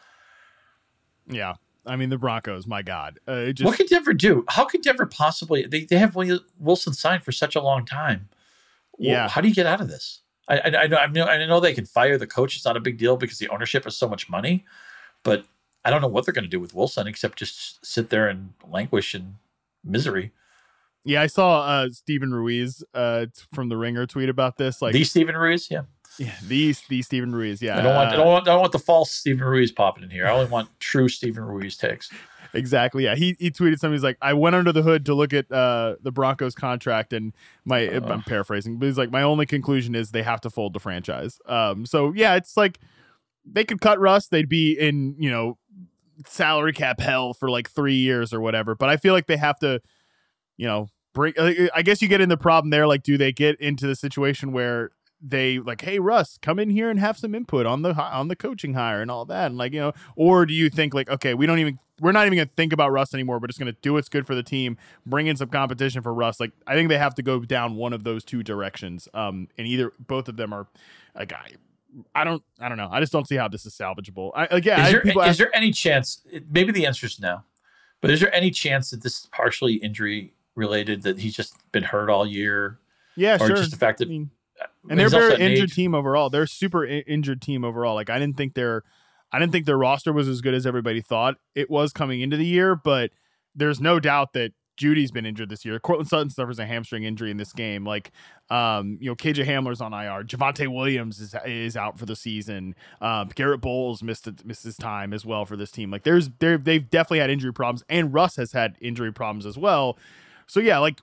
Yeah. 1.27 1.55
I 1.85 1.95
mean, 1.95 2.09
the 2.09 2.17
Broncos, 2.17 2.67
my 2.67 2.81
God. 2.81 3.19
Uh, 3.27 3.33
it 3.33 3.53
just, 3.53 3.65
what 3.65 3.77
could 3.77 3.87
Denver 3.87 4.13
do? 4.13 4.43
How 4.49 4.65
could 4.65 4.81
Denver 4.81 5.05
possibly? 5.05 5.65
They 5.65 5.85
they 5.85 5.97
have 5.97 6.15
Wilson 6.59 6.93
signed 6.93 7.23
for 7.23 7.31
such 7.31 7.55
a 7.55 7.61
long 7.61 7.85
time. 7.85 8.29
Well, 8.99 9.09
Yeah. 9.09 9.27
how 9.29 9.41
do 9.41 9.47
you 9.47 9.55
get 9.55 9.65
out 9.65 9.81
of 9.81 9.87
this? 9.87 10.21
I 10.47 10.59
I, 10.59 10.83
I 11.03 11.07
know 11.07 11.25
I 11.25 11.45
know 11.45 11.59
they 11.59 11.73
can 11.73 11.85
fire 11.85 12.17
the 12.17 12.27
coach. 12.27 12.55
It's 12.55 12.65
not 12.65 12.77
a 12.77 12.79
big 12.81 12.97
deal 12.97 13.17
because 13.17 13.37
the 13.39 13.49
ownership 13.49 13.85
has 13.85 13.95
so 13.97 14.07
much 14.09 14.29
money, 14.29 14.65
but 15.23 15.45
I 15.85 15.89
don't 15.89 16.01
know 16.01 16.07
what 16.07 16.25
they're 16.25 16.33
going 16.33 16.43
to 16.43 16.49
do 16.49 16.59
with 16.59 16.73
Wilson 16.75 17.07
except 17.07 17.37
just 17.39 17.85
sit 17.85 18.09
there 18.09 18.27
and 18.27 18.53
languish 18.69 19.15
in 19.15 19.35
misery. 19.83 20.31
yeah, 21.05 21.21
I 21.21 21.27
saw 21.27 21.61
uh, 21.61 21.89
Steven 21.89 22.33
Ruiz 22.33 22.83
uh, 22.93 23.27
from 23.53 23.69
The 23.69 23.77
Ringer 23.77 24.05
tweet 24.05 24.27
about 24.29 24.57
this. 24.57 24.81
Like, 24.81 24.91
the 24.93 25.03
Steven 25.05 25.35
Ruiz, 25.37 25.71
yeah. 25.71 25.83
Yeah, 26.19 26.35
the, 26.45 26.75
the 26.89 27.01
Steven 27.01 27.33
Ruiz. 27.33 27.61
Yeah. 27.61 27.79
I 27.79 27.81
don't 27.81 27.95
want 27.95 28.09
I 28.09 28.13
uh, 28.13 28.17
don't 28.17 28.27
want 28.27 28.47
I 28.47 28.51
don't 28.51 28.59
want 28.61 28.71
the 28.73 28.79
false 28.79 29.11
Steven 29.11 29.43
Ruiz 29.43 29.71
popping 29.71 30.03
in 30.03 30.09
here. 30.09 30.27
I 30.27 30.31
only 30.31 30.49
want 30.49 30.69
true 30.79 31.07
Steven 31.07 31.43
Ruiz 31.43 31.77
takes. 31.77 32.11
Exactly. 32.53 33.05
Yeah. 33.05 33.15
He 33.15 33.35
he 33.39 33.51
tweeted 33.51 33.79
something. 33.79 33.93
He's 33.93 34.03
like, 34.03 34.17
I 34.21 34.33
went 34.33 34.55
under 34.55 34.71
the 34.71 34.81
hood 34.81 35.05
to 35.05 35.13
look 35.13 35.33
at 35.33 35.51
uh, 35.51 35.95
the 36.01 36.11
Broncos 36.11 36.55
contract, 36.55 37.13
and 37.13 37.33
my 37.63 37.79
I'm 37.89 38.23
paraphrasing, 38.23 38.77
but 38.77 38.87
he's 38.87 38.97
like, 38.97 39.11
my 39.11 39.21
only 39.21 39.45
conclusion 39.45 39.95
is 39.95 40.11
they 40.11 40.23
have 40.23 40.41
to 40.41 40.49
fold 40.49 40.73
the 40.73 40.79
franchise. 40.79 41.39
Um. 41.45 41.85
So 41.85 42.11
yeah, 42.13 42.35
it's 42.35 42.57
like 42.57 42.79
they 43.45 43.63
could 43.63 43.81
cut 43.81 43.99
Russ. 43.99 44.27
They'd 44.27 44.49
be 44.49 44.73
in 44.73 45.15
you 45.19 45.29
know 45.29 45.57
salary 46.25 46.73
cap 46.73 46.99
hell 46.99 47.33
for 47.33 47.49
like 47.49 47.69
three 47.69 47.95
years 47.95 48.33
or 48.33 48.41
whatever. 48.41 48.75
But 48.75 48.89
I 48.89 48.97
feel 48.97 49.13
like 49.13 49.27
they 49.27 49.37
have 49.37 49.59
to, 49.59 49.81
you 50.57 50.67
know, 50.67 50.87
bring. 51.13 51.33
I 51.39 51.69
I 51.73 51.81
guess 51.81 52.01
you 52.01 52.07
get 52.07 52.21
in 52.21 52.29
the 52.29 52.37
problem 52.37 52.71
there. 52.71 52.87
Like, 52.87 53.03
do 53.03 53.17
they 53.17 53.31
get 53.31 53.59
into 53.59 53.87
the 53.87 53.95
situation 53.95 54.51
where 54.51 54.91
they 55.21 55.59
like, 55.59 55.81
hey 55.81 55.99
Russ, 55.99 56.37
come 56.41 56.59
in 56.59 56.69
here 56.69 56.89
and 56.89 56.99
have 56.99 57.17
some 57.17 57.35
input 57.35 57.65
on 57.65 57.81
the 57.81 57.93
on 57.93 58.27
the 58.27 58.35
coaching 58.35 58.73
hire 58.73 59.01
and 59.01 59.11
all 59.11 59.25
that, 59.25 59.47
and 59.47 59.57
like 59.57 59.73
you 59.73 59.79
know, 59.79 59.93
or 60.15 60.45
do 60.45 60.53
you 60.53 60.69
think 60.69 60.93
like, 60.93 61.09
okay, 61.09 61.33
we 61.33 61.45
don't 61.45 61.59
even 61.59 61.79
we're 61.99 62.11
not 62.11 62.25
even 62.25 62.37
gonna 62.37 62.49
think 62.55 62.73
about 62.73 62.91
Russ 62.91 63.13
anymore. 63.13 63.39
We're 63.39 63.47
just 63.47 63.59
gonna 63.59 63.75
do 63.81 63.93
what's 63.93 64.09
good 64.09 64.25
for 64.25 64.35
the 64.35 64.43
team, 64.43 64.77
bring 65.05 65.27
in 65.27 65.35
some 65.35 65.49
competition 65.49 66.01
for 66.01 66.13
Russ. 66.13 66.39
Like, 66.39 66.51
I 66.65 66.75
think 66.75 66.89
they 66.89 66.97
have 66.97 67.15
to 67.15 67.21
go 67.21 67.39
down 67.39 67.75
one 67.75 67.93
of 67.93 68.03
those 68.03 68.23
two 68.23 68.43
directions. 68.43 69.07
Um, 69.13 69.47
and 69.57 69.67
either 69.67 69.91
both 69.99 70.27
of 70.29 70.37
them 70.37 70.53
are 70.53 70.67
a 71.15 71.25
guy. 71.25 71.51
I 72.13 72.23
don't. 72.23 72.43
I 72.59 72.69
don't 72.69 72.77
know. 72.77 72.89
I 72.91 72.99
just 72.99 73.11
don't 73.11 73.27
see 73.27 73.35
how 73.35 73.47
this 73.47 73.65
is 73.65 73.73
salvageable. 73.73 74.31
I 74.35 74.47
like, 74.53 74.65
yeah. 74.65 74.81
is, 74.81 74.87
I- 74.87 74.91
there, 74.91 75.01
is 75.01 75.17
ask- 75.17 75.37
there 75.39 75.55
any 75.55 75.71
chance? 75.71 76.21
Maybe 76.49 76.71
the 76.71 76.85
answer 76.85 77.07
is 77.07 77.19
no, 77.19 77.41
but 78.01 78.11
is 78.11 78.19
there 78.19 78.33
any 78.33 78.51
chance 78.51 78.91
that 78.91 79.01
this 79.01 79.21
is 79.21 79.25
partially 79.31 79.75
injury 79.75 80.33
related? 80.55 81.01
That 81.01 81.19
he's 81.19 81.35
just 81.35 81.55
been 81.71 81.83
hurt 81.83 82.09
all 82.09 82.27
year? 82.27 82.79
Yeah, 83.15 83.35
or 83.35 83.47
sure. 83.47 83.55
just 83.57 83.71
the 83.71 83.77
fact 83.77 83.97
that 83.99 84.07
I 84.07 84.11
mean, 84.11 84.29
I 84.29 84.38
and 84.89 84.99
they're 84.99 85.07
a 85.07 85.09
very 85.09 85.33
injured 85.41 85.69
age- 85.69 85.75
team 85.75 85.95
overall. 85.95 86.29
They're 86.29 86.47
super 86.47 86.85
injured 86.85 87.41
team 87.41 87.63
overall. 87.65 87.95
Like 87.95 88.09
I 88.09 88.19
didn't 88.19 88.37
think 88.37 88.53
their, 88.53 88.83
I 89.31 89.39
didn't 89.39 89.51
think 89.51 89.65
their 89.65 89.77
roster 89.77 90.13
was 90.13 90.27
as 90.27 90.41
good 90.41 90.53
as 90.53 90.65
everybody 90.65 91.01
thought 91.01 91.35
it 91.55 91.69
was 91.69 91.91
coming 91.91 92.21
into 92.21 92.37
the 92.37 92.45
year. 92.45 92.75
But 92.75 93.11
there's 93.55 93.81
no 93.81 93.99
doubt 93.99 94.33
that 94.33 94.53
Jeudy's 94.77 95.11
been 95.11 95.25
injured 95.25 95.49
this 95.49 95.65
year. 95.65 95.77
Courtland 95.77 96.07
Sutton 96.07 96.29
suffers 96.29 96.57
a 96.57 96.65
hamstring 96.65 97.03
injury 97.03 97.31
in 97.31 97.35
this 97.35 97.51
game. 97.51 97.83
Like, 97.83 98.11
um, 98.49 98.97
you 99.01 99.09
know, 99.09 99.15
KJ 99.15 99.45
Hamler's 99.45 99.81
on 99.81 99.91
IR. 99.91 100.23
Javonte 100.23 100.73
Williams 100.73 101.19
is 101.19 101.35
is 101.45 101.75
out 101.75 101.99
for 101.99 102.05
the 102.05 102.15
season. 102.15 102.73
Um, 103.01 103.27
Garett 103.35 103.59
Bolles 103.59 104.01
missed 104.01 104.25
it- 104.27 104.45
missed 104.45 104.63
his 104.63 104.77
time 104.77 105.13
as 105.13 105.25
well 105.25 105.43
for 105.45 105.57
this 105.57 105.69
team. 105.69 105.91
Like, 105.91 106.03
there's 106.03 106.29
they 106.39 106.55
they've 106.55 106.89
definitely 106.89 107.19
had 107.19 107.29
injury 107.29 107.51
problems, 107.51 107.83
and 107.89 108.13
Russ 108.13 108.37
has 108.37 108.53
had 108.53 108.77
injury 108.79 109.11
problems 109.11 109.45
as 109.45 109.57
well. 109.57 109.97
So 110.47 110.61
yeah, 110.61 110.77
like, 110.79 111.01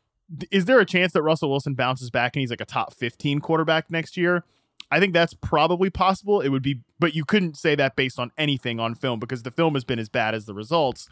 is 0.51 0.65
there 0.65 0.81
a 0.81 0.87
chance 0.87 1.13
that 1.13 1.23
Russell 1.23 1.51
Wilson 1.51 1.75
bounces 1.75 2.11
back 2.11 2.35
and 2.35 2.41
he's 2.41 2.51
like 2.51 2.61
a 2.61 2.67
top 2.67 2.95
15 2.95 3.41
quarterback 3.41 3.91
next 3.91 4.17
year? 4.17 4.45
I 4.91 5.01
think 5.01 5.15
that's 5.15 5.35
probably 5.35 5.91
possible. 5.91 6.41
It 6.41 6.49
would 6.49 6.63
be, 6.63 6.81
but 6.99 7.15
you 7.15 7.25
couldn't 7.25 7.57
say 7.57 7.75
that 7.75 7.97
based 7.97 8.19
on 8.19 8.31
anything 8.39 8.79
on 8.79 8.95
film 8.95 9.19
because 9.19 9.43
the 9.43 9.51
film 9.51 9.75
has 9.75 9.85
been 9.85 9.99
as 9.99 10.09
bad 10.09 10.35
as 10.35 10.45
the 10.47 10.55
results, 10.55 11.09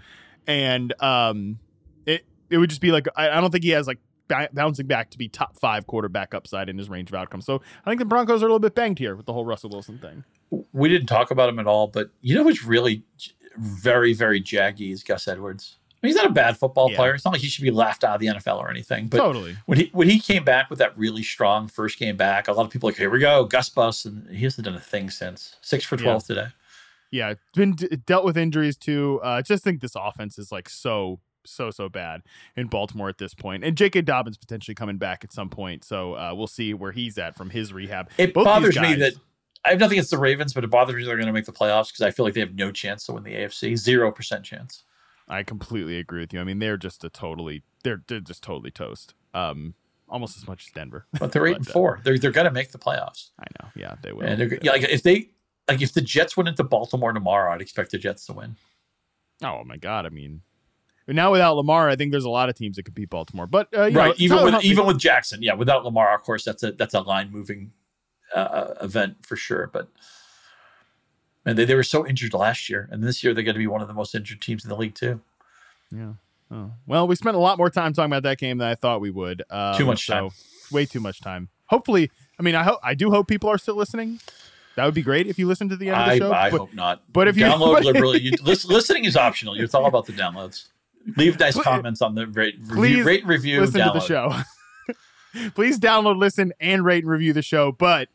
and 0.46 0.94
um, 1.02 1.58
it 2.06 2.24
it 2.50 2.58
would 2.58 2.70
just 2.70 2.80
be 2.80 2.92
like 2.92 3.08
I, 3.16 3.30
I 3.30 3.40
don't 3.40 3.50
think 3.50 3.64
he 3.64 3.70
has 3.70 3.88
like 3.88 3.98
ba- 4.28 4.48
bouncing 4.52 4.86
back 4.86 5.10
to 5.10 5.18
be 5.18 5.28
top 5.28 5.58
five 5.58 5.88
quarterback 5.88 6.34
upside 6.34 6.68
in 6.68 6.78
his 6.78 6.88
range 6.88 7.10
of 7.10 7.16
outcomes. 7.16 7.46
So 7.46 7.62
I 7.84 7.90
think 7.90 7.98
the 7.98 8.04
Broncos 8.04 8.42
are 8.42 8.46
a 8.46 8.48
little 8.48 8.60
bit 8.60 8.76
banged 8.76 9.00
here 9.00 9.16
with 9.16 9.26
the 9.26 9.32
whole 9.32 9.44
Russell 9.44 9.70
Wilson 9.70 9.98
thing. 9.98 10.24
We 10.72 10.88
didn't 10.88 11.08
talk 11.08 11.32
about 11.32 11.48
him 11.48 11.58
at 11.58 11.66
all, 11.66 11.88
but 11.88 12.10
you 12.20 12.36
know 12.36 12.44
who's 12.44 12.64
really 12.64 13.02
very, 13.56 14.12
very 14.12 14.40
jaggy 14.40 14.92
is 14.92 15.02
Gus 15.02 15.26
Edwards. 15.26 15.78
I 16.05 16.06
mean, 16.06 16.10
he's 16.10 16.16
not 16.22 16.26
a 16.31 16.35
bad 16.35 16.59
football 16.59 16.90
Yeah. 16.90 16.97
player. 16.97 17.14
It's 17.14 17.24
not 17.24 17.32
like 17.32 17.40
he 17.40 17.48
should 17.48 17.62
be 17.64 17.70
laughed 17.70 18.05
out 18.05 18.14
of 18.16 18.20
the 18.20 18.26
NFL 18.26 18.59
or 18.59 18.68
anything. 18.68 19.06
But 19.06 19.16
Totally. 19.18 19.56
when 19.64 19.78
he 19.78 19.89
when 19.94 20.06
he 20.09 20.20
came 20.20 20.44
back 20.44 20.68
with 20.68 20.78
that 20.81 20.97
really 20.98 21.22
strong 21.22 21.66
first 21.66 21.98
game 21.98 22.16
back, 22.18 22.47
a 22.47 22.52
lot 22.52 22.66
of 22.66 22.70
people 22.70 22.89
are 22.89 22.93
like, 22.93 22.98
here 22.98 23.09
we 23.09 23.20
go, 23.20 23.44
Gus 23.47 23.70
bus, 23.70 24.05
and 24.05 24.28
he 24.28 24.44
hasn't 24.44 24.66
done 24.66 24.74
a 24.74 24.81
thing 24.81 25.09
since. 25.09 25.56
Six 25.62 25.85
for 25.85 25.97
twelve 25.97 26.24
today. 26.26 26.48
Yeah, 27.10 27.35
been 27.55 27.72
d- 27.72 27.89
dealt 28.06 28.24
with 28.24 28.36
injuries 28.36 28.76
too. 28.76 29.20
Uh, 29.24 29.28
I 29.28 29.43
just 29.43 29.64
think 29.64 29.81
this 29.81 29.94
offense 29.97 30.39
is 30.39 30.52
like 30.52 30.68
so 30.68 31.20
so 31.47 31.70
so 31.70 31.89
bad 31.89 32.22
in 32.56 32.66
Baltimore 32.66 33.09
at 33.09 33.16
this 33.18 33.32
point. 33.35 33.62
point, 33.62 33.64
and 33.64 33.76
J.K. 33.76 34.02
Dobbins 34.02 34.36
potentially 34.36 34.74
coming 34.74 34.97
back 34.98 35.24
at 35.24 35.32
some 35.32 35.48
point. 35.48 35.85
So 35.85 36.14
uh, 36.16 36.32
we'll 36.35 36.47
see 36.47 36.74
where 36.74 36.93
he's 36.93 37.16
at 37.18 37.35
from 37.36 37.51
his 37.51 37.72
rehab. 37.72 38.10
It 38.18 38.35
Both 38.35 38.44
these 38.44 38.74
bothers 38.74 38.78
me 38.81 38.94
that 38.97 39.12
I 39.64 39.70
have 39.70 39.78
nothing 39.81 39.94
against 39.97 40.10
the 40.10 40.18
Ravens, 40.18 40.52
but 40.52 40.64
it 40.64 40.70
bothers 40.70 40.97
me 40.97 41.05
they're 41.05 41.16
going 41.16 41.26
to 41.26 41.32
make 41.32 41.47
the 41.47 41.52
playoffs 41.52 41.89
because 41.89 42.02
I 42.02 42.10
feel 42.10 42.24
like 42.26 42.35
they 42.35 42.40
have 42.40 42.55
no 42.55 42.70
chance 42.72 43.06
to 43.06 43.12
win 43.12 43.22
the 43.22 43.35
AFC. 43.35 43.76
Zero 43.78 44.10
percent 44.12 44.44
chance. 44.44 44.82
I 45.28 45.42
completely 45.42 45.98
agree 45.98 46.20
with 46.20 46.32
you. 46.32 46.40
I 46.40 46.44
mean, 46.44 46.59
they're 46.59 46.76
just 46.76 47.05
a 47.05 47.10
totally 47.10 47.62
they're 47.82 48.02
they're 48.06 48.20
just 48.20 48.42
totally 48.42 48.70
toast. 48.70 49.14
Um, 49.32 49.74
almost 50.09 50.36
as 50.36 50.46
much 50.46 50.66
as 50.66 50.72
Denver. 50.72 51.06
But 51.18 51.32
they're 51.32 51.46
eight 51.46 51.56
and 51.59 51.68
uh, 51.68 51.72
four. 51.72 52.01
They're 52.05 52.18
they're 52.18 52.30
going 52.30 52.46
to 52.46 52.51
make 52.51 52.72
the 52.72 52.78
playoffs. 52.78 53.30
I 53.38 53.44
know. 53.60 53.70
Yeah, 53.74 53.94
they 54.02 54.12
will. 54.12 54.22
And 54.22 54.40
they're, 54.40 54.59
yeah, 54.62 54.72
like 54.72 54.82
if 54.82 55.02
they 55.02 55.30
like 55.68 55.80
if 55.80 55.92
the 55.92 56.01
Jets 56.01 56.36
went 56.36 56.48
into 56.48 56.64
Baltimore 56.64 57.12
tomorrow, 57.12 57.52
I'd 57.52 57.60
expect 57.62 57.90
the 57.90 57.98
Jets 57.98 58.26
to 58.26 58.32
win. 58.32 58.56
Oh 59.42 59.64
my 59.64 59.76
god! 59.76 60.06
I 60.06 60.10
mean, 60.10 60.42
now 61.09 61.32
without 61.32 61.56
Lamar, 61.56 61.88
I 61.88 61.96
think 61.96 62.12
there's 62.12 62.24
a 62.24 62.30
lot 62.30 62.48
of 62.48 62.55
teams 62.55 62.76
that 62.76 62.84
could 62.84 62.94
beat 62.94 63.10
Baltimore. 63.10 63.46
But 63.46 63.68
uh, 63.76 63.84
you 63.86 63.98
right, 63.98 64.09
know, 64.09 64.14
even 64.18 64.44
with 64.44 64.64
even 64.64 64.86
with 64.86 64.98
Jackson, 64.98 65.42
yeah, 65.42 65.55
without 65.55 65.84
Lamar, 65.84 66.14
of 66.14 66.22
course, 66.22 66.44
that's 66.44 66.62
a 66.62 66.72
that's 66.72 66.94
a 66.94 67.01
line 67.01 67.30
moving 67.30 67.72
uh, 68.34 68.74
event 68.80 69.16
for 69.22 69.36
sure. 69.36 69.68
But 69.72 69.88
and 71.44 71.58
they, 71.58 71.64
they 71.64 71.74
were 71.74 71.82
so 71.82 72.06
injured 72.06 72.34
last 72.34 72.68
year, 72.68 72.88
and 72.90 73.02
this 73.02 73.22
year 73.22 73.34
they're 73.34 73.44
going 73.44 73.54
to 73.54 73.58
be 73.58 73.66
one 73.66 73.80
of 73.82 73.88
the 73.88 73.94
most 73.94 74.14
injured 74.14 74.40
teams 74.40 74.64
in 74.64 74.70
the 74.70 74.76
league 74.76 74.94
too. 74.94 75.20
Yeah. 75.90 76.12
Oh. 76.50 76.72
Well, 76.86 77.06
we 77.06 77.16
spent 77.16 77.36
a 77.36 77.40
lot 77.40 77.58
more 77.58 77.70
time 77.70 77.92
talking 77.92 78.12
about 78.12 78.22
that 78.24 78.38
game 78.38 78.58
than 78.58 78.68
I 78.68 78.74
thought 78.74 79.00
we 79.00 79.10
would. 79.10 79.42
Um, 79.50 79.76
Too 79.76 79.86
much 79.86 80.06
so- 80.06 80.14
time. 80.14 80.30
Way 80.70 80.86
too 80.86 81.00
much 81.00 81.20
time. 81.20 81.50
Hopefully, 81.66 82.10
I 82.38 82.42
mean, 82.42 82.54
I 82.54 82.62
hope 82.62 82.80
I 82.82 82.94
do 82.94 83.10
hope 83.10 83.28
people 83.28 83.50
are 83.50 83.58
still 83.58 83.76
listening. 83.76 84.18
That 84.76 84.86
would 84.86 84.94
be 84.94 85.02
great 85.02 85.26
if 85.26 85.38
you 85.38 85.46
listen 85.46 85.68
to 85.68 85.76
the 85.76 85.88
end 85.90 85.96
of 85.96 86.06
the 86.06 86.12
I, 86.12 86.18
show. 86.18 86.32
I 86.32 86.50
but, 86.50 86.58
hope 86.58 86.74
not. 86.74 87.02
But 87.12 87.28
if 87.28 87.36
you 87.36 87.44
download 87.44 87.84
liberally, 87.84 88.20
you, 88.20 88.32
listening 88.42 89.04
is 89.04 89.16
optional. 89.16 89.54
It's 89.54 89.74
all 89.74 89.86
about 89.86 90.06
the 90.06 90.12
downloads. 90.12 90.68
Leave 91.16 91.38
nice 91.38 91.60
comments 91.60 92.00
on 92.02 92.14
the 92.14 92.26
rate, 92.26 92.56
review, 92.60 93.04
rate, 93.04 93.26
review, 93.26 93.60
listen 93.60 93.80
download. 93.80 93.92
to 93.92 93.98
the 94.00 94.06
show. 94.06 95.50
please 95.54 95.78
download, 95.78 96.18
listen, 96.18 96.52
and 96.60 96.84
rate 96.84 97.04
and 97.04 97.10
review 97.10 97.32
the 97.32 97.42
show. 97.42 97.72
But 97.72 98.08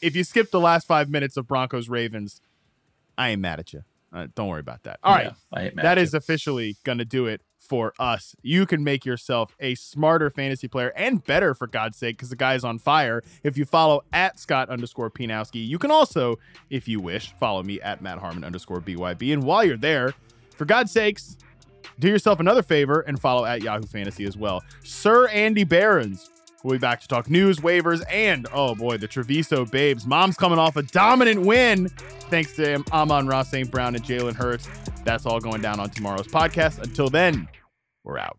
if 0.00 0.16
you 0.16 0.24
skip 0.24 0.50
the 0.50 0.60
last 0.60 0.86
five 0.86 1.08
minutes 1.08 1.36
of 1.36 1.46
Broncos 1.46 1.88
Ravens, 1.88 2.40
I 3.22 3.30
ain't 3.30 3.40
mad 3.40 3.60
at 3.60 3.72
you. 3.72 3.84
Uh, 4.12 4.26
don't 4.34 4.48
worry 4.48 4.60
about 4.60 4.82
that. 4.82 4.98
All 5.02 5.14
right, 5.14 5.26
Yeah, 5.26 5.32
I 5.52 5.62
ain't 5.64 5.76
mad 5.76 5.84
that 5.84 5.98
at 5.98 6.02
is 6.02 6.12
officially 6.14 6.76
gonna 6.84 7.04
do 7.04 7.26
it 7.26 7.40
for 7.58 7.94
us. 7.98 8.34
You 8.42 8.66
can 8.66 8.82
make 8.84 9.06
yourself 9.06 9.56
a 9.60 9.74
smarter 9.76 10.28
fantasy 10.28 10.68
player 10.68 10.92
and 10.96 11.24
better 11.24 11.54
for 11.54 11.66
God's 11.66 11.96
sake, 11.96 12.16
because 12.16 12.28
the 12.28 12.36
guy 12.36 12.54
is 12.54 12.64
on 12.64 12.78
fire. 12.78 13.22
If 13.42 13.56
you 13.56 13.64
follow 13.64 14.02
at 14.12 14.38
Scott 14.38 14.68
underscore 14.68 15.10
Pianowski, 15.10 15.66
you 15.66 15.78
can 15.78 15.90
also, 15.90 16.38
if 16.68 16.88
you 16.88 17.00
wish, 17.00 17.32
follow 17.38 17.62
me 17.62 17.80
at 17.80 18.02
Matt 18.02 18.18
Harmon 18.18 18.44
underscore 18.44 18.80
BYB. 18.80 19.32
And 19.32 19.44
while 19.44 19.64
you're 19.64 19.76
there, 19.76 20.12
for 20.56 20.64
God's 20.64 20.90
sakes, 20.92 21.36
do 21.98 22.08
yourself 22.08 22.40
another 22.40 22.62
favor 22.62 23.00
and 23.00 23.18
follow 23.20 23.44
at 23.44 23.62
Yahoo 23.62 23.86
Fantasy 23.86 24.24
as 24.24 24.36
well. 24.36 24.62
Sir 24.82 25.28
Andy 25.28 25.64
Behrens 25.64 26.28
We'll 26.62 26.74
be 26.74 26.78
back 26.78 27.00
to 27.00 27.08
talk 27.08 27.28
news, 27.28 27.58
waivers, 27.58 28.02
and 28.10 28.46
oh 28.52 28.74
boy, 28.74 28.98
the 28.98 29.08
Treviso 29.08 29.64
Babes. 29.64 30.06
Mom's 30.06 30.36
coming 30.36 30.58
off 30.58 30.76
a 30.76 30.82
dominant 30.82 31.42
win 31.42 31.88
thanks 32.30 32.54
to 32.56 32.82
Amon-Ra 32.92 33.42
St. 33.42 33.70
Brown 33.70 33.94
and 33.96 34.04
Jalen 34.04 34.34
Hurts. 34.34 34.68
That's 35.04 35.26
all 35.26 35.40
going 35.40 35.60
down 35.60 35.80
on 35.80 35.90
tomorrow's 35.90 36.28
podcast. 36.28 36.78
Until 36.80 37.10
then, 37.10 37.48
we're 38.04 38.18
out. 38.18 38.38